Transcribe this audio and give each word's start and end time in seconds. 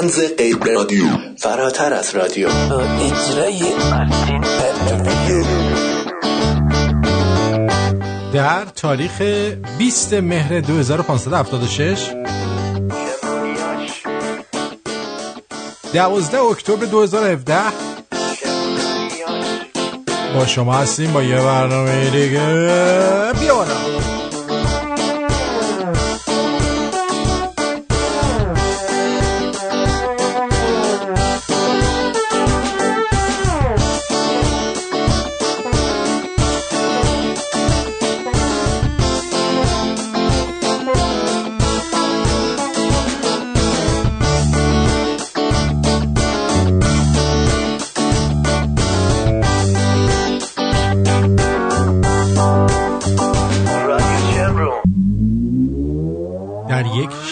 تنز 0.00 0.20
غیر 0.38 0.56
رادیو. 0.56 1.04
فراتر 1.38 1.94
از 1.94 2.14
رادیو. 2.14 2.48
اجرای 2.48 3.62
در 8.32 8.64
تاریخ 8.64 9.22
20 9.78 10.12
مهر 10.12 10.60
2576 10.60 12.14
12 15.94 16.40
اکتبر 16.40 16.84
2017 16.86 17.56
با 20.34 20.46
شما 20.46 20.74
هستیم 20.74 21.12
با 21.12 21.22
یه 21.22 21.36
برنامه 21.36 22.10
دیگه. 22.10 22.40
بیارم 23.40 24.19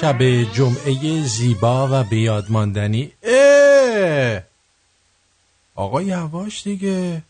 شب 0.09 0.53
جمعه 0.53 1.23
زیبا 1.23 1.89
و 1.91 2.05
بیادماندنی 2.05 3.13
اه! 3.23 4.43
آقا 5.75 6.03
یواش 6.03 6.63
دیگه. 6.63 7.23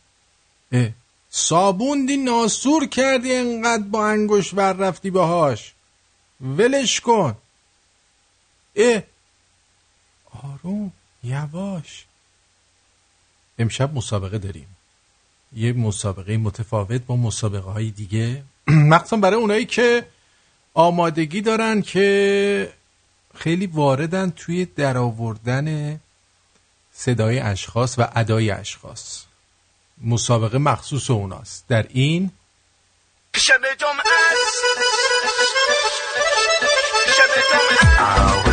اه! 0.72 0.88
صابون 1.30 2.06
دی 2.06 2.16
ناسور 2.16 2.86
کردی 2.86 3.32
انقدر 3.32 3.82
با 3.82 4.08
انگوش 4.08 4.54
ور 4.54 4.72
رفتی 4.72 5.10
باهاش. 5.10 5.74
ولش 6.40 7.00
کن. 7.00 7.36
اه! 8.76 9.02
آروم 10.42 10.92
یواش. 11.24 12.04
امشب 13.58 13.94
مسابقه 13.94 14.38
داریم. 14.38 14.76
یه 15.52 15.72
مسابقه 15.72 16.36
متفاوت 16.36 17.00
با 17.06 17.16
مسابقه 17.16 17.70
های 17.70 17.90
دیگه. 17.90 18.42
مخصوصا 18.92 19.16
برای 19.16 19.40
اونایی 19.40 19.64
که 19.66 20.06
آمادگی 20.74 21.40
دارن 21.40 21.82
که 21.82 22.72
خیلی 23.38 23.66
واردن 23.66 24.30
توی 24.30 24.64
درآوردن 24.64 26.00
صدای 26.92 27.38
اشخاص 27.38 27.98
و 27.98 28.08
ادای 28.14 28.50
اشخاص. 28.50 29.24
مسابقه 30.04 30.58
مخصوص 30.58 31.10
اوناست. 31.10 31.64
در 31.68 31.86
این 31.88 32.30
شب 33.36 33.60
جمعه 33.78 34.02
شب 37.16 37.42
جمعه 37.52 38.47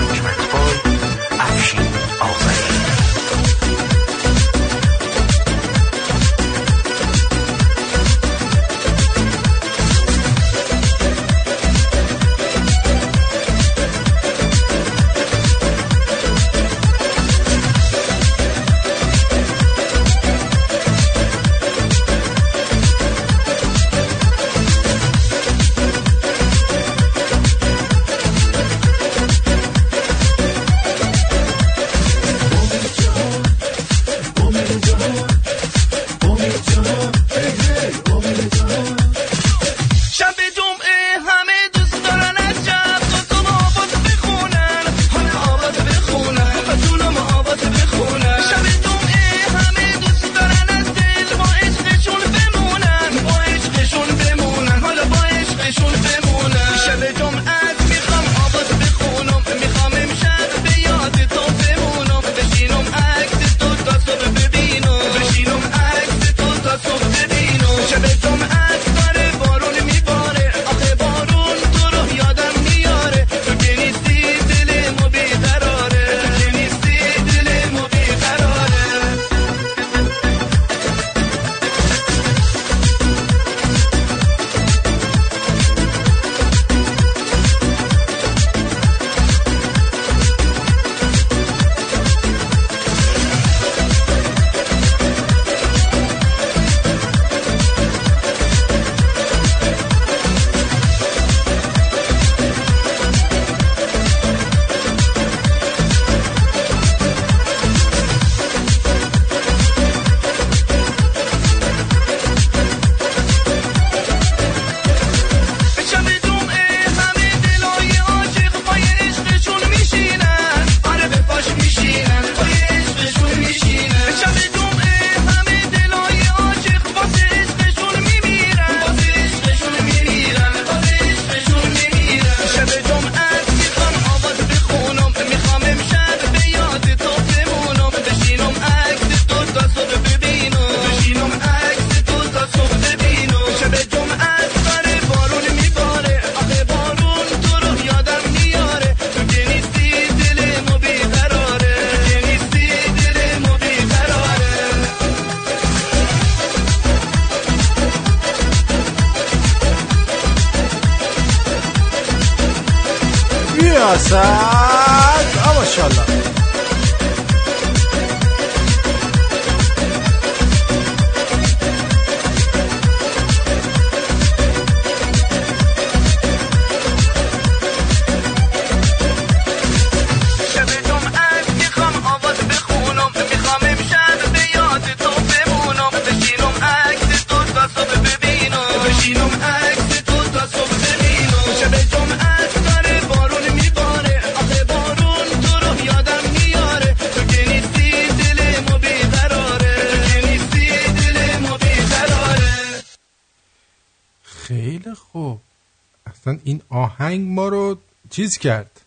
چیز 208.16 208.38
کرد؟ 208.38 208.82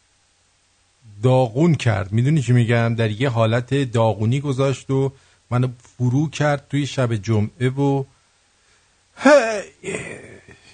داغون 1.23 1.75
کرد. 1.75 2.13
می‌دونی 2.13 2.43
چی 2.43 2.53
میگم؟ 2.53 2.95
در 2.95 3.11
یه 3.11 3.29
حالت 3.29 3.75
داغونی 3.75 4.41
گذاشت 4.41 4.91
و 4.91 5.13
منو 5.51 5.69
فرو 5.99 6.31
کرد 6.31 6.69
توی 6.69 6.87
شب 6.87 7.15
جمعه 7.15 7.69
و 7.69 8.05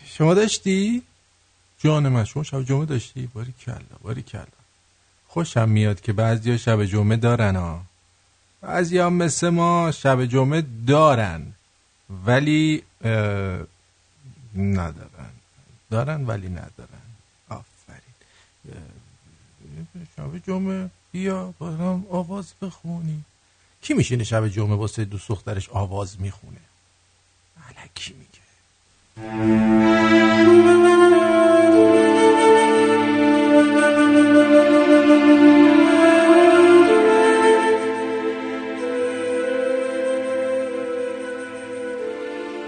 شما 0.07 0.35
داشتی؟ 0.35 1.03
جان 1.79 2.09
من 2.09 2.25
شما 2.25 2.43
شب 2.43 2.63
جمعه 2.63 2.87
داشتی؟ 2.87 3.29
باری 3.35 3.55
کلا 3.67 3.97
باری 4.03 4.23
کلا. 4.23 4.45
خوشم 5.29 5.69
میاد 5.69 6.01
که 6.01 6.13
بعضی 6.13 6.51
ها 6.51 6.57
شب 6.57 6.85
جمعه 6.85 7.17
دارن 7.17 7.57
ها. 7.57 7.83
بعضی 8.61 8.99
ها 8.99 9.11
مثل 9.11 9.49
ما 9.49 9.91
شب 9.91 10.25
جمعه 10.25 10.65
دارن 10.87 11.53
ولی 12.27 12.83
ندارن. 14.57 15.33
دارن 15.91 16.27
ولی 16.27 16.49
ندارن. 16.49 16.94
شب 20.17 20.39
جمعه 20.47 20.91
بیا 21.13 21.55
با 21.59 22.01
آواز 22.11 22.53
بخونی. 22.63 23.25
کی 23.83 23.95
میشینه 23.95 24.25
شب 24.25 24.49
جمعه 24.49 24.77
واسه 24.77 25.05
دوست 25.05 25.29
دخترش 25.29 25.69
آواز 25.69 26.21
می‌خونه؟ 26.21 26.61
کی 27.95 28.15
میگه. 28.15 28.45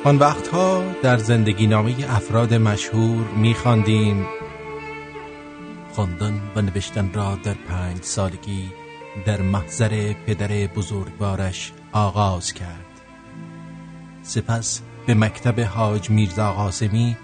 آن 0.04 0.18
وقتها 0.18 0.92
در 1.02 1.16
زندگی 1.16 1.66
نامه 1.66 1.94
افراد 2.08 2.54
مشهور 2.54 3.26
میخواندیم. 3.28 4.26
خواندن 5.96 6.40
و 6.56 6.62
نوشتن 6.62 7.12
را 7.12 7.34
در 7.34 7.54
پنج 7.54 8.02
سالگی 8.02 8.70
در 9.26 9.42
محضر 9.42 10.12
پدر 10.12 10.66
بزرگوارش 10.66 11.72
آغاز 11.92 12.52
کرد. 12.52 13.00
سپس 14.22 14.82
به 15.06 15.14
مکتب 15.14 15.60
حاج 15.60 16.10
میرزا 16.10 16.52
قاسمی 16.52 17.16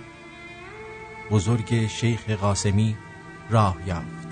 بزرگ 1.31 1.87
شیخ 1.87 2.31
قاسمی 2.31 2.97
راه 3.51 3.77
یافت 3.87 4.29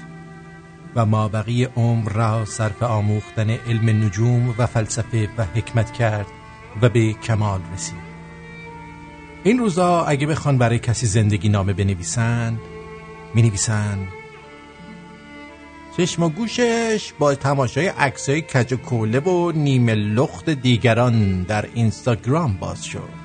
و 0.97 1.07
مابقی 1.07 1.65
عمر 1.65 2.13
را 2.13 2.45
صرف 2.45 2.83
آموختن 2.83 3.51
علم 3.51 4.05
نجوم 4.05 4.55
و 4.59 4.67
فلسفه 4.67 5.29
و 5.39 5.45
حکمت 5.45 5.93
کرد 5.93 6.27
و 6.83 6.89
به 6.89 7.13
کمال 7.13 7.61
رسید. 7.75 8.11
این 9.45 9.59
روزا 9.59 10.05
اگه 10.05 10.27
بخوان 10.27 10.59
برای 10.59 10.79
کسی 10.79 11.07
زندگی 11.07 11.49
نامه 11.49 11.73
بنویسن 11.73 12.59
می 13.35 13.43
نویسن 13.43 13.99
چشم 15.97 16.23
و 16.23 16.29
گوشش 16.29 17.13
با 17.19 17.35
تماشای 17.35 17.87
عکسای 17.87 18.41
کج 18.41 18.73
و 18.73 18.77
کوله 18.77 19.21
و 19.21 19.53
نیمه 19.53 19.95
لخت 19.95 20.51
دیگران 20.51 21.43
در 21.43 21.69
اینستاگرام 21.75 22.57
باز 22.61 22.85
شد. 22.85 23.21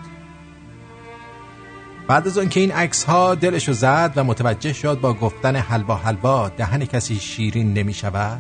بعد 2.08 2.28
از 2.28 2.40
که 2.50 2.60
این 2.60 2.72
عکس 2.72 3.04
ها 3.04 3.36
دلشو 3.36 3.74
زد 3.74 4.14
و 4.16 4.24
متوجه 4.24 4.74
شد 4.74 5.00
با 5.00 5.14
گفتن 5.14 5.56
حلوا 5.56 5.96
حلوا 5.96 6.50
دهن 6.50 6.86
کسی 6.86 7.16
شیرین 7.16 7.74
نمی 7.74 7.94
شود 7.94 8.40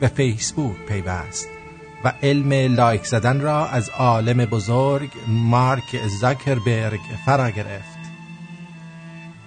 به 0.00 0.08
فیسبوک 0.08 0.76
پیوست 0.88 1.48
و 2.04 2.12
علم 2.22 2.52
لایک 2.52 3.04
زدن 3.04 3.40
را 3.40 3.66
از 3.66 3.88
عالم 3.88 4.44
بزرگ 4.44 5.10
مارک 5.28 6.00
زاکربرگ 6.20 7.00
فرا 7.26 7.50
گرفت. 7.50 7.96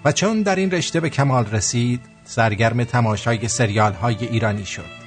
و 0.05 0.11
چون 0.11 0.41
در 0.41 0.55
این 0.55 0.71
رشته 0.71 0.99
به 0.99 1.09
کمال 1.09 1.45
رسید 1.45 2.01
سرگرم 2.29 2.83
تماشای 2.83 3.47
سریال 3.47 3.93
های 3.93 4.15
ایرانی 4.15 4.65
شد. 4.65 4.99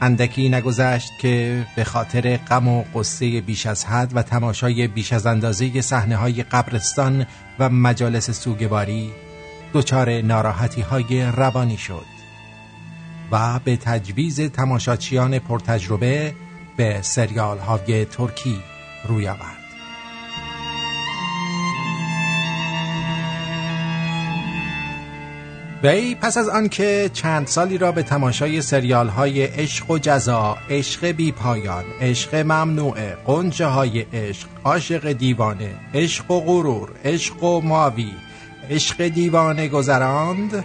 اندکی 0.00 0.48
نگذشت 0.48 1.18
که 1.18 1.66
به 1.76 1.84
خاطر 1.84 2.36
غم 2.36 2.68
و 2.68 2.84
قصه 2.94 3.40
بیش 3.40 3.66
از 3.66 3.84
حد 3.84 4.16
و 4.16 4.22
تماشای 4.22 4.88
بیش 4.88 5.12
از 5.12 5.26
اندازه 5.26 5.80
صحنه 5.80 6.16
های 6.16 6.42
قبرستان 6.42 7.26
و 7.58 7.68
مجالس 7.68 8.30
سوگواری 8.30 9.12
دچار 9.74 10.20
ناراحتی 10.20 10.80
های 10.80 11.22
روانی 11.22 11.76
شد 11.76 12.06
و 13.30 13.58
به 13.64 13.76
تجویز 13.76 14.40
تماشاچیان 14.40 15.38
پرتجربه 15.38 16.34
به 16.76 16.98
سریال 17.02 17.58
های 17.58 18.04
ترکی 18.04 18.60
روی 19.08 19.28
آورد. 19.28 19.61
وی 25.82 26.14
پس 26.14 26.36
از 26.36 26.48
آنکه 26.48 27.10
چند 27.12 27.46
سالی 27.46 27.78
را 27.78 27.92
به 27.92 28.02
تماشای 28.02 28.62
سریال 28.62 29.08
های 29.08 29.42
عشق 29.42 29.90
و 29.90 29.98
جزا، 29.98 30.58
عشق 30.70 31.06
بی 31.06 31.32
پایان، 31.32 31.84
عشق 32.00 32.34
ممنوعه، 32.34 33.16
قنچه 33.26 33.66
های 33.66 34.00
عشق، 34.00 34.48
عاشق 34.64 35.12
دیوانه، 35.12 35.74
عشق 35.94 36.30
و 36.30 36.40
غرور، 36.40 36.88
عشق 37.04 37.44
و 37.44 37.60
ماوی، 37.60 38.12
عشق 38.70 39.08
دیوانه 39.08 39.68
گذراند. 39.68 40.64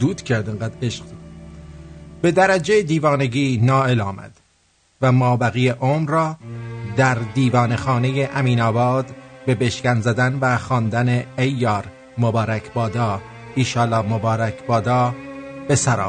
دود 0.00 0.22
کرد 0.22 0.48
انقدر 0.48 0.74
عشق. 0.82 1.04
به 2.22 2.32
درجه 2.32 2.82
دیوانگی 2.82 3.60
نائل 3.62 4.00
آمد 4.00 4.32
و 5.02 5.12
ما 5.12 5.36
بقیه 5.36 5.72
عمر 5.72 6.10
را 6.10 6.36
در 6.96 7.14
دیوان 7.14 7.76
خانه 7.76 8.30
امین 8.34 8.60
آباد 8.60 9.14
به 9.46 9.54
بشکن 9.54 10.00
زدن 10.00 10.38
و 10.40 10.56
خواندن 10.56 11.24
ای 11.38 11.48
مبارک 12.18 12.72
بادا 12.72 13.20
ایشالا 13.54 14.02
مبارک 14.02 14.66
بادا 14.66 15.14
به 15.68 15.74
سر 15.74 16.00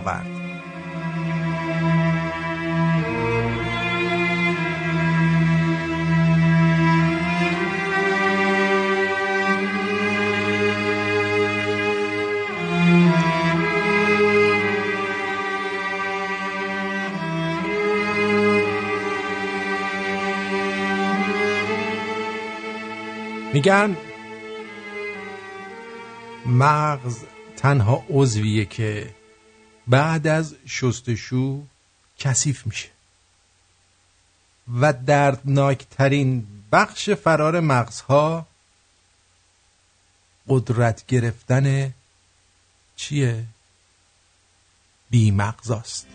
میگن 23.63 23.97
مغز 26.45 27.23
تنها 27.57 28.05
عضویه 28.09 28.65
که 28.65 29.15
بعد 29.87 30.27
از 30.27 30.55
شستشو 30.65 31.63
کثیف 32.19 32.67
میشه 32.67 32.89
و 34.81 34.93
دردناکترین 34.93 36.47
بخش 36.71 37.09
فرار 37.09 37.59
مغزها 37.59 38.47
قدرت 40.47 41.05
گرفتن 41.05 41.93
چیه؟ 42.95 43.43
بی 45.09 45.31
مغزاست 45.31 46.07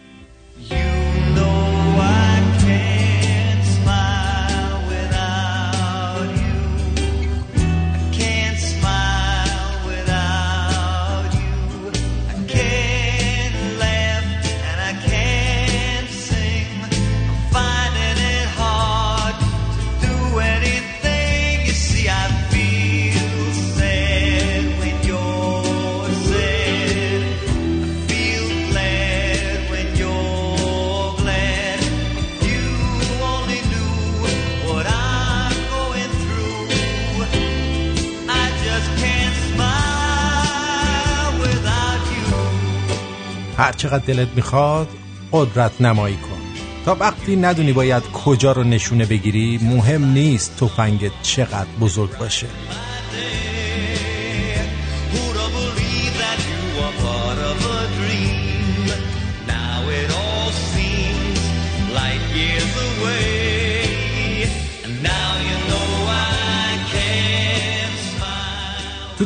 هر 43.58 43.72
چقدر 43.72 44.04
دلت 44.06 44.28
می‌خواد 44.36 44.88
قدرت 45.32 45.80
نمایی 45.80 46.16
کن. 46.16 46.38
تا 46.84 46.96
وقتی 47.00 47.36
ندونی 47.36 47.72
باید 47.72 48.02
کجا 48.02 48.52
رو 48.52 48.64
نشونه 48.64 49.06
بگیری 49.06 49.58
مهم 49.62 50.04
نیست 50.04 50.56
تفنگت 50.56 51.12
چقدر 51.22 51.68
بزرگ 51.80 52.18
باشه. 52.18 52.46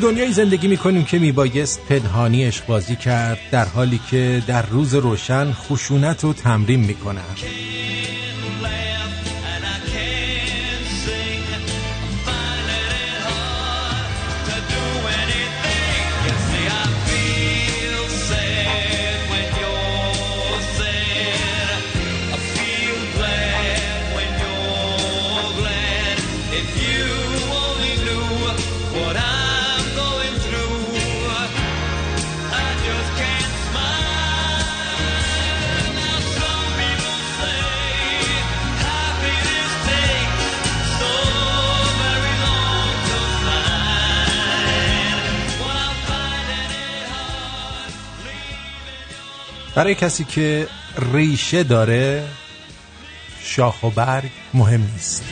دنیای 0.02 0.32
زندگی 0.32 0.68
می‌کنیم 0.68 1.04
که 1.04 1.18
میبایست 1.18 1.80
پنهانی 1.88 2.50
بازی 2.66 2.96
کرد 2.96 3.38
در 3.50 3.64
حالی 3.64 4.00
که 4.10 4.42
در 4.46 4.66
روز 4.66 4.94
روشن 4.94 5.52
خشونت 5.52 6.24
رو 6.24 6.32
تمرین 6.32 6.80
می‌کنن 6.80 7.22
برای 49.74 49.94
کسی 49.94 50.24
که 50.24 50.66
ریشه 51.12 51.62
داره 51.62 52.28
شاخ 53.44 53.82
و 53.82 53.90
برگ 53.90 54.30
مهم 54.54 54.80
نیست. 54.92 55.24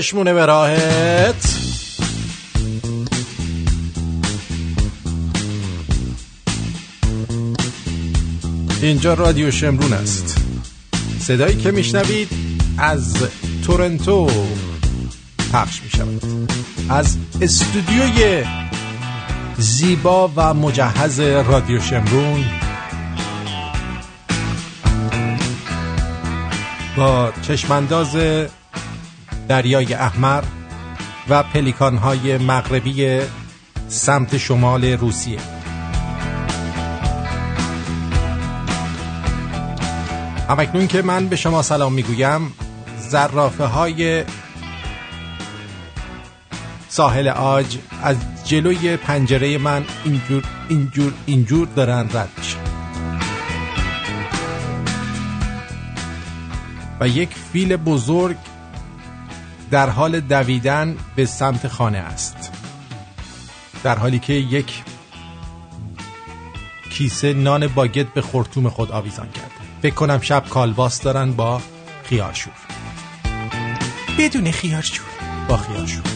چشمونه 0.00 0.32
به 0.32 0.46
راهت. 0.46 1.58
اینجا 8.82 9.14
رادیو 9.14 9.50
شمرون 9.50 9.92
است. 9.92 10.38
صدایی 11.20 11.56
که 11.56 11.70
میشنوید 11.70 12.28
از 12.78 13.14
تورنتو 13.66 14.30
پخش 15.52 15.82
می 15.82 15.90
شود 15.90 16.52
از 16.88 17.16
استودیوی 17.40 18.44
زیبا 19.58 20.32
و 20.36 20.54
مجهز 20.54 21.20
رادیو 21.20 21.80
شمرون. 21.80 22.44
با 26.96 27.32
چشمانداز 27.42 28.16
دریای 29.50 29.94
احمر 29.94 30.44
و 31.28 31.42
پلیکانهای 31.42 32.38
مغربی 32.38 33.20
سمت 33.88 34.38
شمال 34.38 34.84
روسیه. 34.84 35.38
همکنون 40.48 40.86
که 40.86 41.02
من 41.02 41.28
به 41.28 41.36
شما 41.36 41.62
سلام 41.62 41.92
می‌گویم 41.92 42.52
زرافه 42.98 43.64
های 43.64 44.24
ساحل 46.88 47.28
آج 47.28 47.78
از 48.02 48.16
جلوی 48.44 48.96
پنجره 48.96 49.58
من 49.58 49.84
اینجور 50.04 50.44
اینجور 50.68 51.12
اینجور 51.26 51.68
دارن 51.76 52.08
رد 52.12 52.28
میشن 52.38 52.58
و 57.00 57.08
یک 57.08 57.30
فیل 57.52 57.76
بزرگ 57.76 58.36
در 59.70 59.90
حال 59.90 60.20
دویدن 60.20 60.96
به 61.16 61.26
سمت 61.26 61.68
خانه 61.68 61.98
است. 61.98 62.52
در 63.82 63.98
حالی 63.98 64.18
که 64.18 64.32
یک 64.32 64.82
کیسه 66.90 67.32
نان 67.32 67.68
باگت 67.68 68.06
به 68.06 68.20
خورتوم 68.20 68.68
خود 68.68 68.92
آویزان 68.92 69.28
کرده 69.30 69.50
فکر 69.82 69.94
کنم 69.94 70.20
شب 70.20 70.44
کالباس 70.48 71.02
دارن 71.02 71.32
با 71.32 71.60
خیارشور 72.04 72.52
بدون 74.18 74.50
خیارشور 74.50 75.06
با 75.48 75.56
خیارشور 75.56 76.09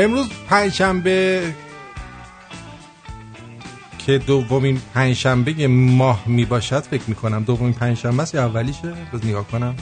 امروز 0.00 0.28
پنجشنبه 0.48 1.54
که 3.98 4.18
دومین 4.18 4.80
پنجشنبه 4.94 5.68
ماه 5.68 6.22
می 6.26 6.44
باشد 6.44 6.80
فکر 6.80 7.02
می 7.06 7.14
کنم 7.14 7.44
دومین 7.44 7.72
پنجشنبه 7.72 8.22
است 8.22 8.34
یا 8.34 8.44
اولیشه؟ 8.44 8.92
بز 9.12 9.26
نگاه 9.26 9.48
کنم. 9.48 9.74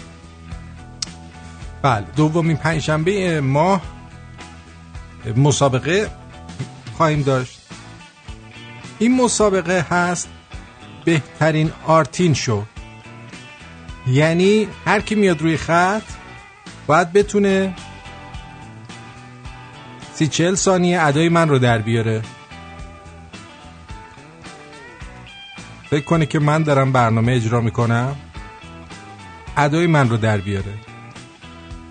بله 1.82 2.06
دومین 2.16 2.56
پنجشنبه 2.56 3.40
ماه 3.40 3.82
مسابقه 5.36 6.10
خواهیم 6.96 7.22
داشت. 7.22 7.60
این 8.98 9.16
مسابقه 9.16 9.86
هست 9.90 10.28
بهترین 11.04 11.72
آرتین 11.86 12.34
شو. 12.34 12.62
یعنی 14.06 14.68
هر 14.84 15.00
کی 15.00 15.14
میاد 15.14 15.42
روی 15.42 15.56
خط 15.56 16.02
باید 16.86 17.12
بتونه 17.12 17.74
سی 20.18 20.26
چل 20.26 20.54
ثانیه 20.54 21.02
ادای 21.02 21.28
من 21.28 21.48
رو 21.48 21.58
در 21.58 21.78
بیاره. 21.78 22.22
فکر 25.90 26.04
کنه 26.04 26.26
که 26.26 26.38
من 26.38 26.62
دارم 26.62 26.92
برنامه 26.92 27.32
اجرا 27.32 27.60
می‌کنم؟ 27.60 28.16
ادای 29.56 29.86
من 29.86 30.08
رو 30.08 30.16
در 30.16 30.38
بیاره. 30.38 30.74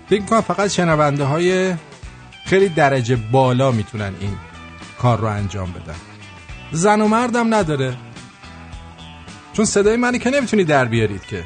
فکر 0.08 0.22
کنم 0.22 0.40
فقط 0.40 0.70
شنونده 0.70 1.24
های 1.24 1.74
خیلی 2.44 2.68
درجه 2.68 3.16
بالا 3.16 3.70
می‌تونن 3.70 4.12
این 4.20 4.36
کار 4.98 5.18
رو 5.18 5.26
انجام 5.26 5.72
بدن. 5.72 5.96
زن 6.72 7.00
و 7.00 7.08
مردم 7.08 7.54
نداره. 7.54 7.96
چون 9.52 9.64
صدای 9.64 9.96
منی 9.96 10.18
که 10.18 10.30
نمی‌تونی 10.30 10.64
در 10.64 10.84
بیارید 10.84 11.26
که. 11.26 11.44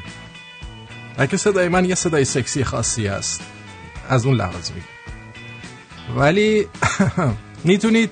اگه 1.17 1.37
صدای 1.37 1.67
من 1.67 1.85
یه 1.85 1.95
صدای 1.95 2.25
سکسی 2.25 2.63
خاصی 2.63 3.07
هست 3.07 3.41
از 4.09 4.25
اون 4.25 4.35
لحاظ 4.35 4.71
میگم. 4.71 4.92
ولی 6.15 6.67
می‌تونید 7.63 8.11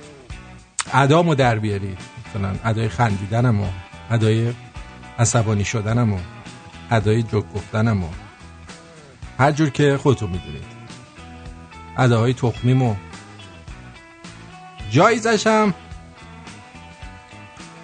ادامو 0.92 1.34
در 1.34 1.58
بیارید. 1.58 1.98
مثلا 2.26 2.54
ادای 2.64 2.88
خندیدنم 2.88 3.60
و 3.60 3.66
ادای 4.10 4.52
عصبانی 5.18 5.64
شدنم 5.64 6.12
و 6.12 6.18
ادای 6.90 7.22
جوک 7.22 7.44
گفتنم 7.54 8.04
و 8.04 8.08
هر 9.38 9.52
جور 9.52 9.70
که 9.70 9.96
خودتون 9.96 10.30
می‌دونید. 10.30 10.64
اداهای 11.98 12.34
تخمیم 12.34 12.82
و 12.82 12.96
جایزشم 14.90 15.74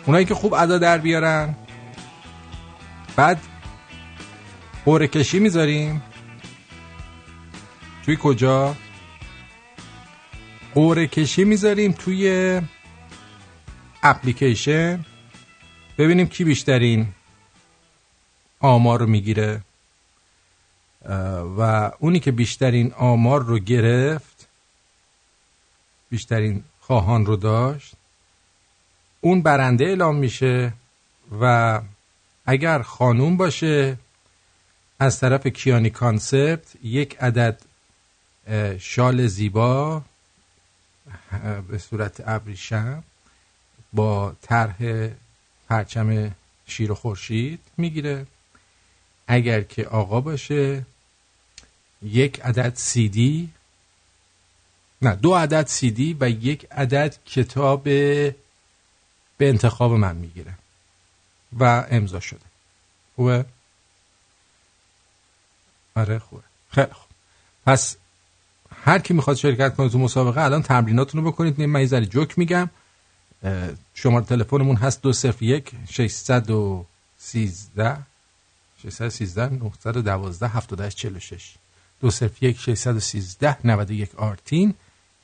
اونایی 0.06 0.24
که 0.24 0.34
خوب 0.34 0.54
ادا 0.54 0.78
در 0.78 0.98
بیارن. 0.98 1.54
بعد 3.16 3.38
قوره 4.84 5.08
کشی 5.08 5.38
می‌ذاریم. 5.38 6.02
توی 8.04 8.18
کجا؟ 8.22 8.74
قوره 10.74 11.06
کشی 11.06 11.44
می‌ذاریم 11.44 11.92
توی 11.92 12.60
اپلیکیشن. 14.02 15.04
ببینیم 15.98 16.26
کی 16.26 16.44
بیشترین 16.44 17.08
آمار 18.60 19.00
رو 19.00 19.06
می‌گیره. 19.06 19.60
و 21.58 21.90
اونی 21.98 22.20
که 22.20 22.32
بیشترین 22.32 22.92
آمار 22.92 23.42
رو 23.42 23.58
گرفت 23.58 24.48
بیشترین 26.10 26.64
خواهان 26.80 27.26
رو 27.26 27.36
داشت 27.36 27.92
اون 29.20 29.42
برنده 29.42 29.84
اعلام 29.84 30.16
میشه 30.16 30.72
و 31.40 31.80
اگر 32.46 32.82
خانوم 32.82 33.36
باشه 33.36 33.96
از 34.98 35.20
طرف 35.20 35.46
کیانی 35.46 35.90
کانسپت 35.90 36.76
یک 36.82 37.16
عدد 37.20 37.62
شال 38.78 39.26
زیبا 39.26 40.02
به 41.68 41.78
صورت 41.78 42.28
ابریشم 42.28 43.04
با 43.92 44.36
طرح 44.42 45.08
پرچم 45.68 46.34
شیر 46.66 46.92
و 46.92 46.94
خورشید 46.94 47.60
می‌گیره. 47.76 48.26
اگر 49.26 49.62
که 49.62 49.86
آقا 49.86 50.20
باشه 50.20 50.86
یک 52.02 52.40
عدد 52.40 52.72
سی 52.76 53.08
دی 53.08 53.50
نه 55.02 55.14
دو 55.14 55.34
عدد 55.34 55.66
سی 55.66 55.90
دی 55.90 56.16
و 56.20 56.30
یک 56.30 56.66
عدد 56.70 57.16
کتاب 57.26 57.82
به 57.84 58.34
انتخاب 59.40 59.92
من 59.92 60.16
می‌گیره 60.16 60.54
و 61.58 61.86
امضا 61.90 62.20
شده. 62.20 62.46
خوبه؟ 63.16 63.44
آره 65.94 66.18
خوبه. 66.18 66.42
خیلی 66.70 66.92
خوب. 66.92 67.08
پس 67.66 67.96
هر 68.88 68.98
کی 68.98 69.14
می‌خواد 69.14 69.36
شرکت 69.36 69.76
کنه 69.76 69.88
تو 69.88 69.98
مسابقه 69.98 70.40
الان 70.40 70.62
تمریناتونو 70.62 71.30
بکنید. 71.30 71.60
من 71.60 71.80
یه 71.80 71.88
جوک 72.00 72.38
میگم. 72.38 72.70
شماره 73.94 74.24
تلفنمون 74.24 74.76
هست 74.76 75.02
دو 75.02 75.12
صفر 75.12 75.42
یک 75.42 75.72
ششصد 75.90 76.50
و 76.50 76.86
سیزده. 77.18 77.96
ششصد 78.82 79.08
سیزده 79.08 79.54
نهصد 79.54 79.96
و 79.96 80.02
دوازده 80.02 80.48
هفتاده 80.48 80.90
چلو 80.90 81.18
شش. 81.18 81.54
دو 82.00 82.10
صفر 82.10 82.46
یک 82.46 82.58
ششصد 82.58 82.96
و 82.96 83.00
سیزده 83.00 83.66
نود 83.66 83.90
یک 83.90 84.14
آرتین. 84.14 84.74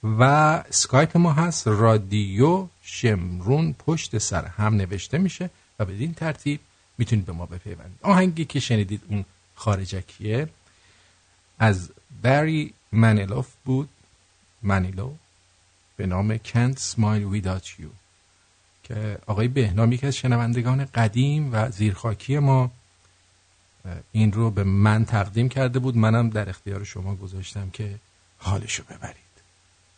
و 0.03 0.23
اسکایپ 0.23 1.17
ما 1.17 1.33
هست 1.33 1.67
رادیو 1.67 2.67
شمرون 2.83 3.73
پشت 3.73 4.19
سر 4.19 4.45
هم 4.45 4.75
نوشته 4.75 5.19
میشه 5.19 5.51
و 5.79 5.85
بدین 5.85 6.15
ترتیب 6.15 6.61
می‌تونید 6.99 7.27
به 7.27 7.33
ما 7.33 7.47
بپیوندید. 7.47 7.99
آهنگی 8.03 8.45
که 8.45 8.61
شنیدید 8.61 9.03
اون 9.09 9.25
خارجکیه 9.55 10.49
از 11.59 11.91
بری 12.23 12.75
منیلوف 12.95 13.49
بود. 13.65 13.89
منیلو 14.63 15.13
به 15.97 16.07
نام 16.07 16.37
Can't 16.37 16.79
Smile 16.79 17.27
Without 17.35 17.67
You. 17.81 17.91
که 18.85 19.19
آقای 19.27 19.49
بهنام 19.49 19.93
یکی 19.93 20.07
از 20.07 20.17
شنوندگان 20.17 20.85
قدیم 20.85 21.53
و 21.53 21.71
زیرخاکی 21.71 22.39
ما 22.39 22.71
این 24.13 24.33
رو 24.33 24.51
به 24.51 24.65
من 24.65 25.05
تقدیم 25.05 25.49
کرده 25.49 25.79
بود. 25.79 25.97
منم 25.97 26.31
در 26.31 26.49
اختیار 26.49 26.85
شما 26.85 27.15
گذاشتم 27.15 27.71
که 27.71 27.99
حالشو 28.39 28.85
ببرید. 28.85 29.17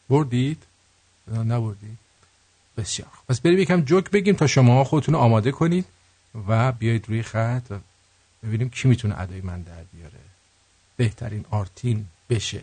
بردید؟ 0.09 0.63
نبردید؟ 1.33 1.99
بسیار 2.77 3.11
پس 3.29 3.41
بریم 3.41 3.59
یکم 3.59 3.81
جوک 3.81 4.11
بگیم 4.11 4.35
تا 4.35 4.47
شما 4.47 4.85
خودتون 4.85 5.15
آماده 5.15 5.53
کنید 5.53 5.87
و 6.49 6.73
بیایید 6.73 7.09
روی 7.09 7.23
خط 7.23 7.67
و 7.71 7.79
ببینیم 8.43 8.71
کی 8.71 8.89
می‌تونه 8.89 9.21
ادای 9.21 9.41
من 9.41 9.63
در 9.63 9.85
بیاره. 9.93 10.19
بهترین 10.97 11.45
آرتین 11.51 12.07
بشه. 12.31 12.63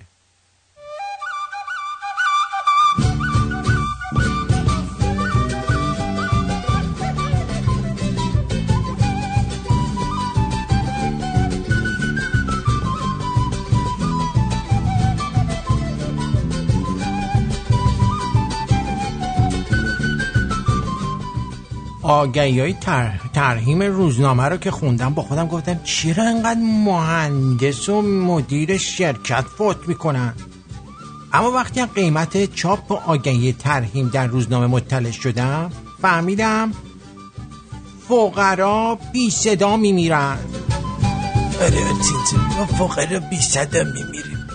آگهی 22.04 22.60
های 22.60 22.74
تر... 22.74 23.20
ترهیم 23.34 23.84
روزنامه 23.84 24.44
رو 24.44 24.58
که 24.58 24.72
خوندم 24.72 25.14
با 25.14 25.22
خودم 25.22 25.48
گفتم 25.48 25.80
چرا 25.84 26.24
انقدر 26.24 26.60
مهندس 26.60 27.90
و 27.90 28.02
مدیر 28.02 28.78
شرکت 28.78 29.46
فوت 29.58 29.78
می‌کنن؟ 29.88 30.34
اما 31.34 31.52
وقتی 31.52 31.86
قیمت 31.86 32.56
چاپ 32.56 32.92
و 32.92 32.94
آگهی 32.94 33.54
ترهیم 33.54 34.10
در 34.10 34.28
روزنامه 34.28 34.68
مطلع 34.68 35.12
شدم 35.12 35.72
فهمیدم 36.02 36.72
فقرا 38.08 39.00
بی 39.14 39.30
صدا 39.30 39.78
میمیرن. 39.78 40.38
آره 41.62 41.84
فقرا 42.78 43.20
بی 43.20 43.42
صدا 43.42 43.84
میمیریم. 43.84 44.48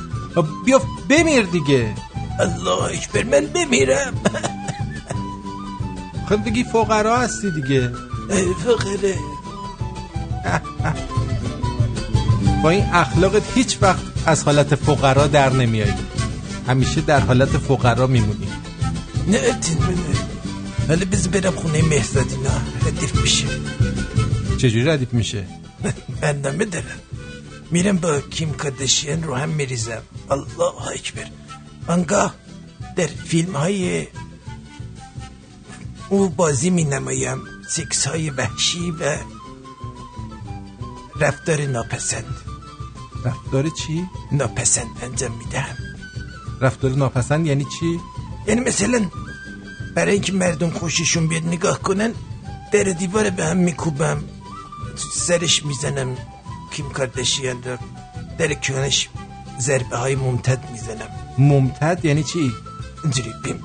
بیا 0.66 0.80
بمیر 1.08 1.42
دیگه. 1.42 1.94
الله 2.40 2.82
اکبر 2.82 3.22
من 3.22 3.46
بمیرم. 3.46 4.14
خب 6.28 6.44
بگی 6.44 6.64
فقرا 6.64 7.18
هستی 7.18 7.50
دیگه. 7.50 7.92
فقره. 8.64 9.14
با 12.62 12.70
این 12.70 12.84
اخلاقت 12.92 13.42
هیچ 13.54 13.78
وقت 13.80 14.02
از 14.26 14.44
حالت 14.44 14.74
فقرا 14.74 15.26
در 15.26 15.52
نمیایی 15.52 15.94
همیشه 16.66 17.00
در 17.00 17.20
حالت 17.20 17.48
فقرا 17.48 18.06
میمونی. 18.06 18.48
نه 19.26 19.38
اتین 19.38 19.78
ولی 20.88 21.04
بز 21.04 21.28
برم 21.28 21.52
خونه 21.52 21.82
مهزادی. 21.82 22.36
نه 22.36 22.86
ردیف 22.86 23.22
میشه. 23.22 23.46
چجوری 24.58 24.84
ردیف 24.84 25.12
میشه؟ 25.12 25.44
من 26.22 26.40
دارم 26.40 26.82
میرم 27.70 27.96
با 27.96 28.20
کیم 28.20 28.54
کردشین 28.54 29.22
رو 29.22 29.34
هم 29.34 29.48
میریزم. 29.48 30.02
الله 30.30 30.88
اکبر. 30.94 31.26
انگاه 31.88 32.34
در 32.96 33.06
فیلم 33.06 33.56
های 33.56 34.06
او 36.10 36.28
بازی 36.28 36.70
می 36.70 36.84
نمایم 36.84 37.42
سیکس 37.68 38.06
های 38.06 38.30
وحشی 38.30 38.90
و 38.90 39.16
رفتار 41.20 41.60
ناپسند 41.60 42.36
رفتار 43.24 43.68
چی؟ 43.68 44.06
ناپسند 44.32 44.86
انجام 45.02 45.32
می‌دهم 45.38 45.76
رفتار 46.60 46.90
ناپسند 46.90 47.46
یعنی 47.46 47.64
چی؟ 47.64 48.00
یعنی 48.46 48.60
مثلا 48.60 49.10
برای 49.94 50.12
اینکه 50.12 50.32
مردم 50.32 50.70
خوششون 50.70 51.28
بیاد 51.28 51.46
نگاه 51.46 51.82
کنن 51.82 52.12
در 52.72 52.82
دیوار 52.82 53.30
به 53.30 53.44
هم 53.44 53.56
میکوبم 53.56 54.24
سرش 55.14 55.64
می‌زنم 55.64 56.16
کیم 56.70 56.90
کاردشیان 56.90 57.62
رو 57.62 57.76
در 58.38 58.54
کیانش 58.54 59.08
ضربه 59.60 59.96
های 59.96 60.16
ممتد 60.16 60.70
می‌زنم 60.70 61.08
ممتد 61.38 62.04
یعنی 62.04 62.22
چی؟ 62.22 62.52
اینجوری 63.04 63.32
بیم 63.44 63.64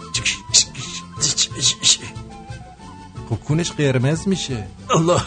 کونش 3.36 3.72
قرمز 3.72 4.28
میشه. 4.28 4.68
الله 4.90 5.22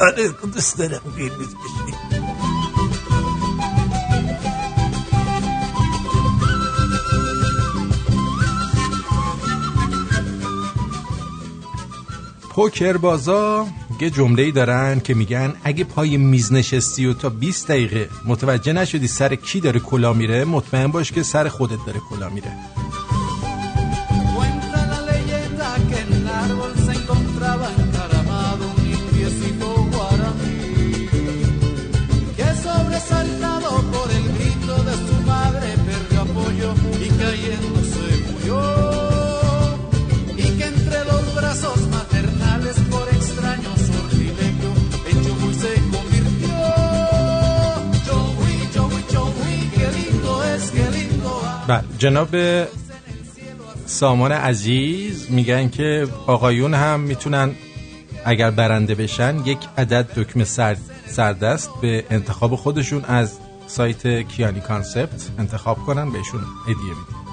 آره 0.00 0.28
دوست 0.54 0.78
دارم 0.78 1.00
قرمز 1.16 1.54
بشه 1.54 1.98
پوکر 12.50 12.96
بازا 12.96 13.66
یه 14.00 14.10
جمله 14.10 14.42
ای 14.42 14.52
دارن 14.52 15.00
که 15.00 15.14
میگن 15.14 15.54
اگه 15.64 15.84
پای 15.84 16.16
میز 16.16 16.52
نشستی 16.52 17.06
و 17.06 17.14
تا 17.14 17.28
20 17.28 17.68
دقیقه 17.68 18.08
متوجه 18.24 18.72
نشدی 18.72 19.08
سر 19.08 19.34
کی 19.34 19.60
داره 19.60 19.80
کلا 19.80 20.12
میره 20.12 20.44
مطمئن 20.44 20.86
باش 20.86 21.12
که 21.12 21.22
سر 21.22 21.48
خودت 21.48 21.78
داره 21.86 22.00
کلا 22.10 22.28
میره. 22.28 22.52
بله. 51.68 51.84
جناب 51.98 52.36
سامان 53.86 54.32
عزیز 54.32 55.30
میگن 55.30 55.68
که 55.68 56.08
آقایون 56.26 56.74
هم 56.74 57.00
می‌تونن 57.00 57.50
اگر 58.24 58.50
برنده 58.50 58.94
بشن 58.94 59.36
یک 59.44 59.58
عدد 59.78 60.14
دکمه 60.16 60.44
سر 60.44 60.76
سردست 61.06 61.70
به 61.82 62.04
انتخاب 62.10 62.56
خودشون 62.56 63.04
از 63.04 63.38
سایت 63.66 64.28
کیانی 64.28 64.60
کانسپت 64.60 65.30
انتخاب 65.38 65.78
کنن 65.78 66.10
بهشون 66.12 66.40
هدیه 66.62 66.74
میدیم 66.74 67.24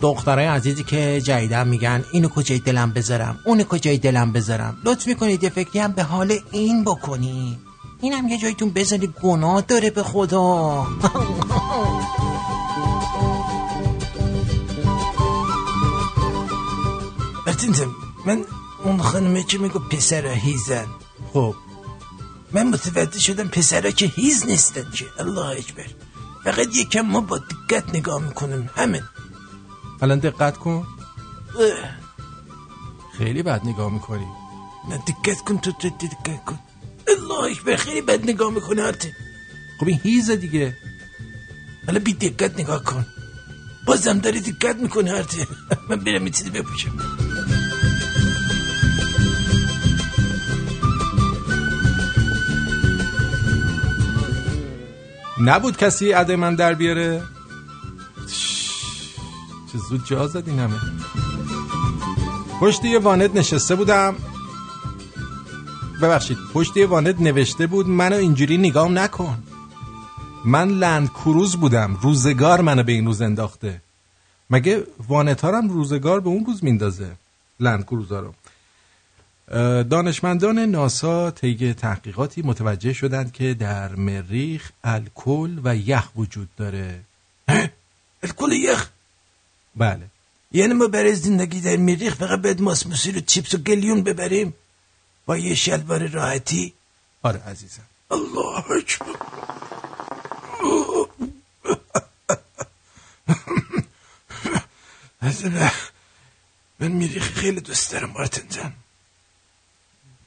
دخترای 0.00 0.46
عزیزی 0.46 0.84
که 0.84 1.20
جدیدن 1.20 1.68
میگن 1.68 2.04
اینو 2.12 2.28
کجای 2.28 2.58
دلم 2.58 2.90
بذارم؟ 2.90 3.38
اونو 3.46 3.64
کجای 3.64 3.98
دلم 3.98 4.32
بذارم؟ 4.32 4.76
لطف 4.84 5.06
می‌کنید 5.06 5.42
یه 5.42 5.50
فکری 5.50 5.78
هم 5.78 5.92
به 5.92 6.02
حال 6.02 6.32
این 6.52 6.84
بکنی 6.84 7.58
اینم 8.02 8.28
یه 8.28 8.38
جایتون 8.38 8.70
بذاری 8.70 9.14
گناه 9.22 9.60
داره 9.60 9.90
به 9.90 10.02
خدا. 10.02 10.86
برتینزم 17.46 17.94
من 18.26 18.44
اون 18.84 19.02
خانمه 19.02 19.42
که 19.42 19.58
میگو 19.58 19.78
پسر 19.78 20.26
هیزن 20.26 20.86
خب 21.32 21.54
من 22.52 22.68
متوجه 22.68 23.18
شدم 23.18 23.48
پسرها 23.48 23.90
که 23.90 24.06
هیز 24.06 24.46
نیستن 24.46 24.90
که. 24.90 25.04
الله 25.18 25.46
اکبر. 25.46 25.86
فقط 26.44 26.76
یکم 26.76 27.00
ما 27.00 27.20
با 27.20 27.38
دقت 27.38 27.94
نگاه 27.94 28.22
می‌کنیم 28.22 28.70
همین. 28.74 29.02
الان 30.02 30.18
دقت 30.18 30.56
کن. 30.56 30.86
خیلی 33.18 33.42
بد 33.42 33.66
نگاه 33.66 33.92
می‌کنی. 33.92 34.26
نه 34.88 34.98
دقت 34.98 35.40
کن 35.44 35.58
تو 35.58 35.72
تو 35.72 35.88
دقت 35.88 36.44
کن. 36.44 36.58
الله 37.08 37.50
اکبر 37.50 37.76
خیلی 37.76 38.00
بد 38.00 38.30
نگاه 38.30 38.50
می‌کنه 38.50 38.82
هرته 38.82 39.16
خب 39.80 39.88
این 39.88 40.00
هیزه 40.02 40.36
دیگه. 40.36 40.76
حالا 41.86 41.98
بی 41.98 42.12
دقت 42.12 42.60
نگاه 42.60 42.84
کن. 42.84 43.06
بازم 43.86 44.18
داری 44.18 44.40
دقت 44.40 44.76
می‌کنه 44.76 45.10
هرته 45.10 45.46
من 45.88 45.96
برم 45.96 46.30
چیزی 46.30 46.50
بپوشم. 46.50 46.92
نبود 55.40 55.76
کسی 55.76 56.12
عده 56.12 56.36
من 56.36 56.54
در 56.54 56.74
بیاره؟ 56.74 57.22
چه 59.72 59.78
زود 59.88 60.06
جا 60.06 60.26
زدین 60.26 60.58
همه. 60.58 60.80
پشت 62.60 62.84
یه 62.84 62.98
وانت 62.98 63.36
نشسته 63.36 63.74
بودم. 63.74 64.16
ببخشید 66.02 66.38
پشت 66.54 66.76
یه 66.76 66.86
وانت 66.86 67.20
نوشته 67.20 67.66
بود 67.66 67.88
منو 67.88 68.16
اینجوری 68.16 68.56
نگام 68.58 68.98
نکن. 68.98 69.42
من 70.44 70.68
لند 70.68 71.08
کروز 71.08 71.56
بودم 71.56 71.98
روزگار 72.02 72.60
منو 72.60 72.82
به 72.82 72.92
این 72.92 73.06
روز 73.06 73.22
انداخته. 73.22 73.80
مگه 74.50 74.86
وانت 75.08 75.44
هم 75.44 75.68
روزگار 75.68 76.20
به 76.20 76.28
اون 76.28 76.44
روز 76.44 76.64
میندازه؟ 76.64 77.12
لند 77.60 77.84
کروز 77.84 78.12
رو. 78.12 78.34
دانشمندان 79.82 80.58
ناسا 80.58 81.30
طی 81.30 81.74
تحقیقاتی 81.74 82.42
متوجه 82.42 82.92
شدند 82.92 83.32
که 83.32 83.54
در 83.54 83.94
مریخ 83.94 84.70
الکل 84.84 85.60
و 85.64 85.76
یخ 85.76 86.08
وجود 86.16 86.48
داره. 86.56 87.00
الکل 88.22 88.52
یخ؟ 88.52 88.88
بله. 89.76 90.06
یعنی 90.52 90.74
ما 90.74 90.86
برای 90.86 91.14
زندگی 91.14 91.60
در 91.60 91.76
مریخ 91.76 92.14
فقط 92.14 92.42
باید 92.42 92.60
ماسموسی 92.60 93.10
و 93.10 93.20
چیپس 93.20 93.54
و 93.54 93.58
گلیون 93.58 94.02
ببریم؟ 94.02 94.54
با 95.26 95.36
یه 95.36 95.54
شلوار 95.54 96.06
راحتی. 96.06 96.74
آره 97.22 97.40
عزیزم. 97.40 97.82
الله 98.10 98.70
اکبر. 98.70 99.16
من 106.78 106.92
مریخ 106.92 107.22
خیلی 107.22 107.60
دوست 107.60 107.92
دارم 107.92 108.10
مارتن 108.10 108.48
جان. 108.48 108.72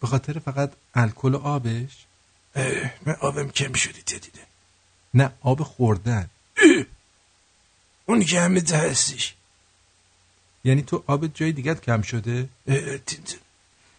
به 0.01 0.07
خاطر 0.07 0.39
فقط 0.39 0.71
الکل 0.95 1.33
و 1.33 1.37
آبش؟ 1.37 2.05
من 3.05 3.15
آبم 3.19 3.49
کم 3.49 3.73
شدی 3.73 4.01
دیدن 4.01 4.45
نه 5.13 5.31
آب 5.41 5.63
خوردن. 5.63 6.29
اونی 8.05 8.25
که 8.25 8.41
همه 8.41 8.63
هستش. 8.71 9.35
یعنی 10.63 10.81
تو 10.81 11.03
آب 11.07 11.27
جای 11.27 11.51
دیگه 11.51 11.75
کم 11.75 12.01
شده؟ 12.01 12.49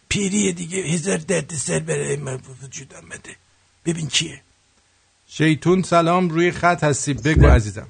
پیری 0.09 0.53
دیگه 0.53 0.77
هزار 0.77 1.17
درد 1.17 1.53
سر 1.53 1.79
برای 1.79 2.15
من 2.15 2.39
وجود 2.63 2.93
آمده 2.93 3.35
ببین 3.85 4.07
کیه 4.07 4.41
شیطون 5.29 5.83
سلام 5.83 6.29
روی 6.29 6.51
خط 6.51 6.83
هستی. 6.83 7.13
بگو 7.13 7.47
عزیزم. 7.47 7.87